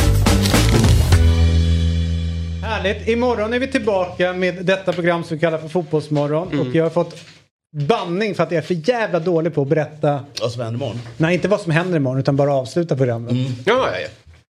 Härligt. 2.64 3.08
Imorgon 3.08 3.54
är 3.54 3.60
vi 3.60 3.68
tillbaka 3.68 4.34
med 4.34 4.66
detta 4.66 4.94
program 4.94 5.24
som 5.24 5.38
vi 5.38 5.42
kallar 5.42 5.58
för 5.58 5.68
Fotbollsmorgon. 5.70 6.48
Mm. 6.52 6.68
Och 6.68 6.76
jag 6.76 6.84
har 6.84 6.90
fått 6.90 7.16
banning 7.74 8.36
för 8.36 8.44
att 8.44 8.52
jag 8.52 8.58
är 8.58 8.62
för 8.68 8.90
jävla 8.90 9.20
dålig 9.20 9.54
på 9.54 9.62
att 9.62 9.68
berätta. 9.68 10.26
Vad 10.42 10.52
som 10.52 10.62
händer 10.62 10.78
imorgon? 10.80 11.00
Nej, 11.18 11.34
inte 11.34 11.48
vad 11.48 11.62
som 11.62 11.72
händer 11.72 11.98
imorgon 11.98 12.20
utan 12.20 12.36
bara 12.36 12.54
avsluta 12.54 12.96
programmet. 12.98 13.32
Mm. 13.32 13.46
Ja, 13.66 13.90
ja, 13.94 14.00
ja. 14.00 14.08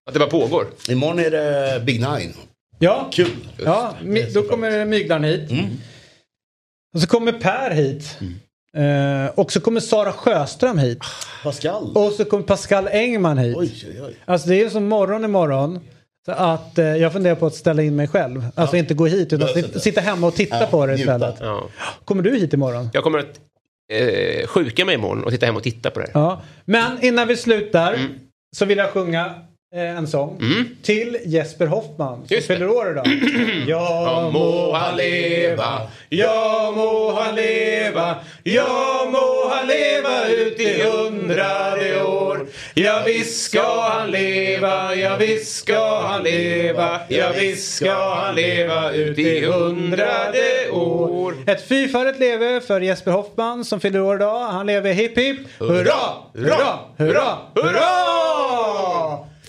Att 0.08 0.12
det 0.12 0.18
bara 0.18 0.30
pågår. 0.30 0.66
Imorgon 0.88 1.18
är 1.18 1.30
det 1.30 1.80
Big 1.84 2.00
Nine. 2.00 2.34
Ja, 2.78 3.08
Kul. 3.12 3.30
ja 3.64 3.94
mi- 4.02 4.30
då 4.34 4.42
kommer 4.42 4.84
Myglaren 4.84 5.24
hit. 5.24 5.50
Mm. 5.50 5.64
Och 6.94 7.00
så 7.00 7.06
kommer 7.06 7.32
Per 7.32 7.70
hit. 7.70 8.18
Eh, 8.76 9.38
och 9.38 9.52
så 9.52 9.60
kommer 9.60 9.80
Sara 9.80 10.12
Sjöström 10.12 10.78
hit. 10.78 10.98
Pascal. 11.42 11.92
Och 11.96 12.12
så 12.12 12.24
kommer 12.24 12.44
Pascal 12.44 12.88
Engman 12.88 13.38
hit. 13.38 13.56
Oj, 13.56 13.84
oj, 13.88 14.02
oj. 14.02 14.14
Alltså 14.24 14.48
det 14.48 14.62
är 14.62 14.68
som 14.68 14.84
morgon 14.88 15.24
imorgon. 15.24 15.80
Så 16.26 16.32
att 16.32 16.78
eh, 16.78 16.84
jag 16.84 17.12
funderar 17.12 17.34
på 17.34 17.46
att 17.46 17.54
ställa 17.54 17.82
in 17.82 17.96
mig 17.96 18.08
själv. 18.08 18.46
Alltså 18.54 18.76
inte 18.76 18.94
gå 18.94 19.06
hit 19.06 19.32
utan 19.32 19.38
Löser 19.40 19.62
sitta, 19.62 19.78
sitta 19.78 20.00
hemma 20.00 20.26
och 20.26 20.34
titta 20.34 20.60
Ja, 20.60 20.66
på 20.66 20.86
det 20.86 20.94
istället. 20.94 21.34
Ja. 21.40 21.68
Kommer 22.04 22.22
du 22.22 22.30
hit 22.38 22.52
imorgon? 22.52 22.88
Jag 22.92 23.02
kommer 23.04 23.18
att 23.18 23.40
eh, 23.92 24.46
sjuka 24.46 24.84
mig 24.84 24.94
imorgon 24.94 25.24
och 25.24 25.30
titta 25.30 25.46
hem 25.46 25.56
och 25.56 25.62
titta 25.62 25.90
på 25.90 26.00
det. 26.00 26.10
Ja. 26.14 26.42
Men 26.64 27.04
innan 27.04 27.28
vi 27.28 27.36
slutar 27.36 27.98
så 28.56 28.64
vill 28.64 28.78
jag 28.78 28.90
sjunga 28.90 29.34
en 29.74 30.06
sång. 30.06 30.42
Till 30.82 31.18
Jesper 31.24 31.66
Hoffman 31.66 32.28
som 32.28 32.36
fyller 32.46 32.68
år 32.68 32.90
idag. 32.90 33.06
Ja 33.68 34.30
må 34.32 34.72
han 34.72 34.96
leva, 34.96 35.80
ja 36.08 36.72
må 36.76 37.12
han 37.12 37.34
leva, 37.34 38.14
ja 38.42 39.06
må 39.12 39.48
han 39.50 39.66
leva 39.66 40.28
ut 40.28 40.60
i 40.60 40.82
hundrade 40.82 42.04
år. 42.04 42.46
Ja 42.74 43.02
visst 43.06 43.42
ska 43.42 43.80
han 43.80 44.10
leva, 44.10 44.94
ja 44.94 45.16
visst 45.16 45.56
ska 45.56 46.00
han 46.00 46.22
leva, 46.22 47.00
ja 47.08 47.32
visst 47.38 47.74
ska 47.74 48.14
han 48.14 48.34
leva 48.34 48.92
ut 48.92 49.18
i 49.18 49.44
hundrade 49.46 50.70
år. 50.72 51.34
Ett 51.46 51.68
fyrfaldigt 51.68 52.18
leve 52.20 52.60
för 52.60 52.80
Jesper 52.80 53.10
Hoffman 53.10 53.64
som 53.64 53.80
fyller 53.80 54.00
år 54.00 54.16
idag. 54.16 54.38
Han 54.40 54.66
lever 54.66 54.92
hipp 54.92 55.18
hipp. 55.18 55.38
Hurra, 55.58 56.00
hurra, 56.34 56.78
hurra, 56.96 57.38
hurra! 57.54 59.31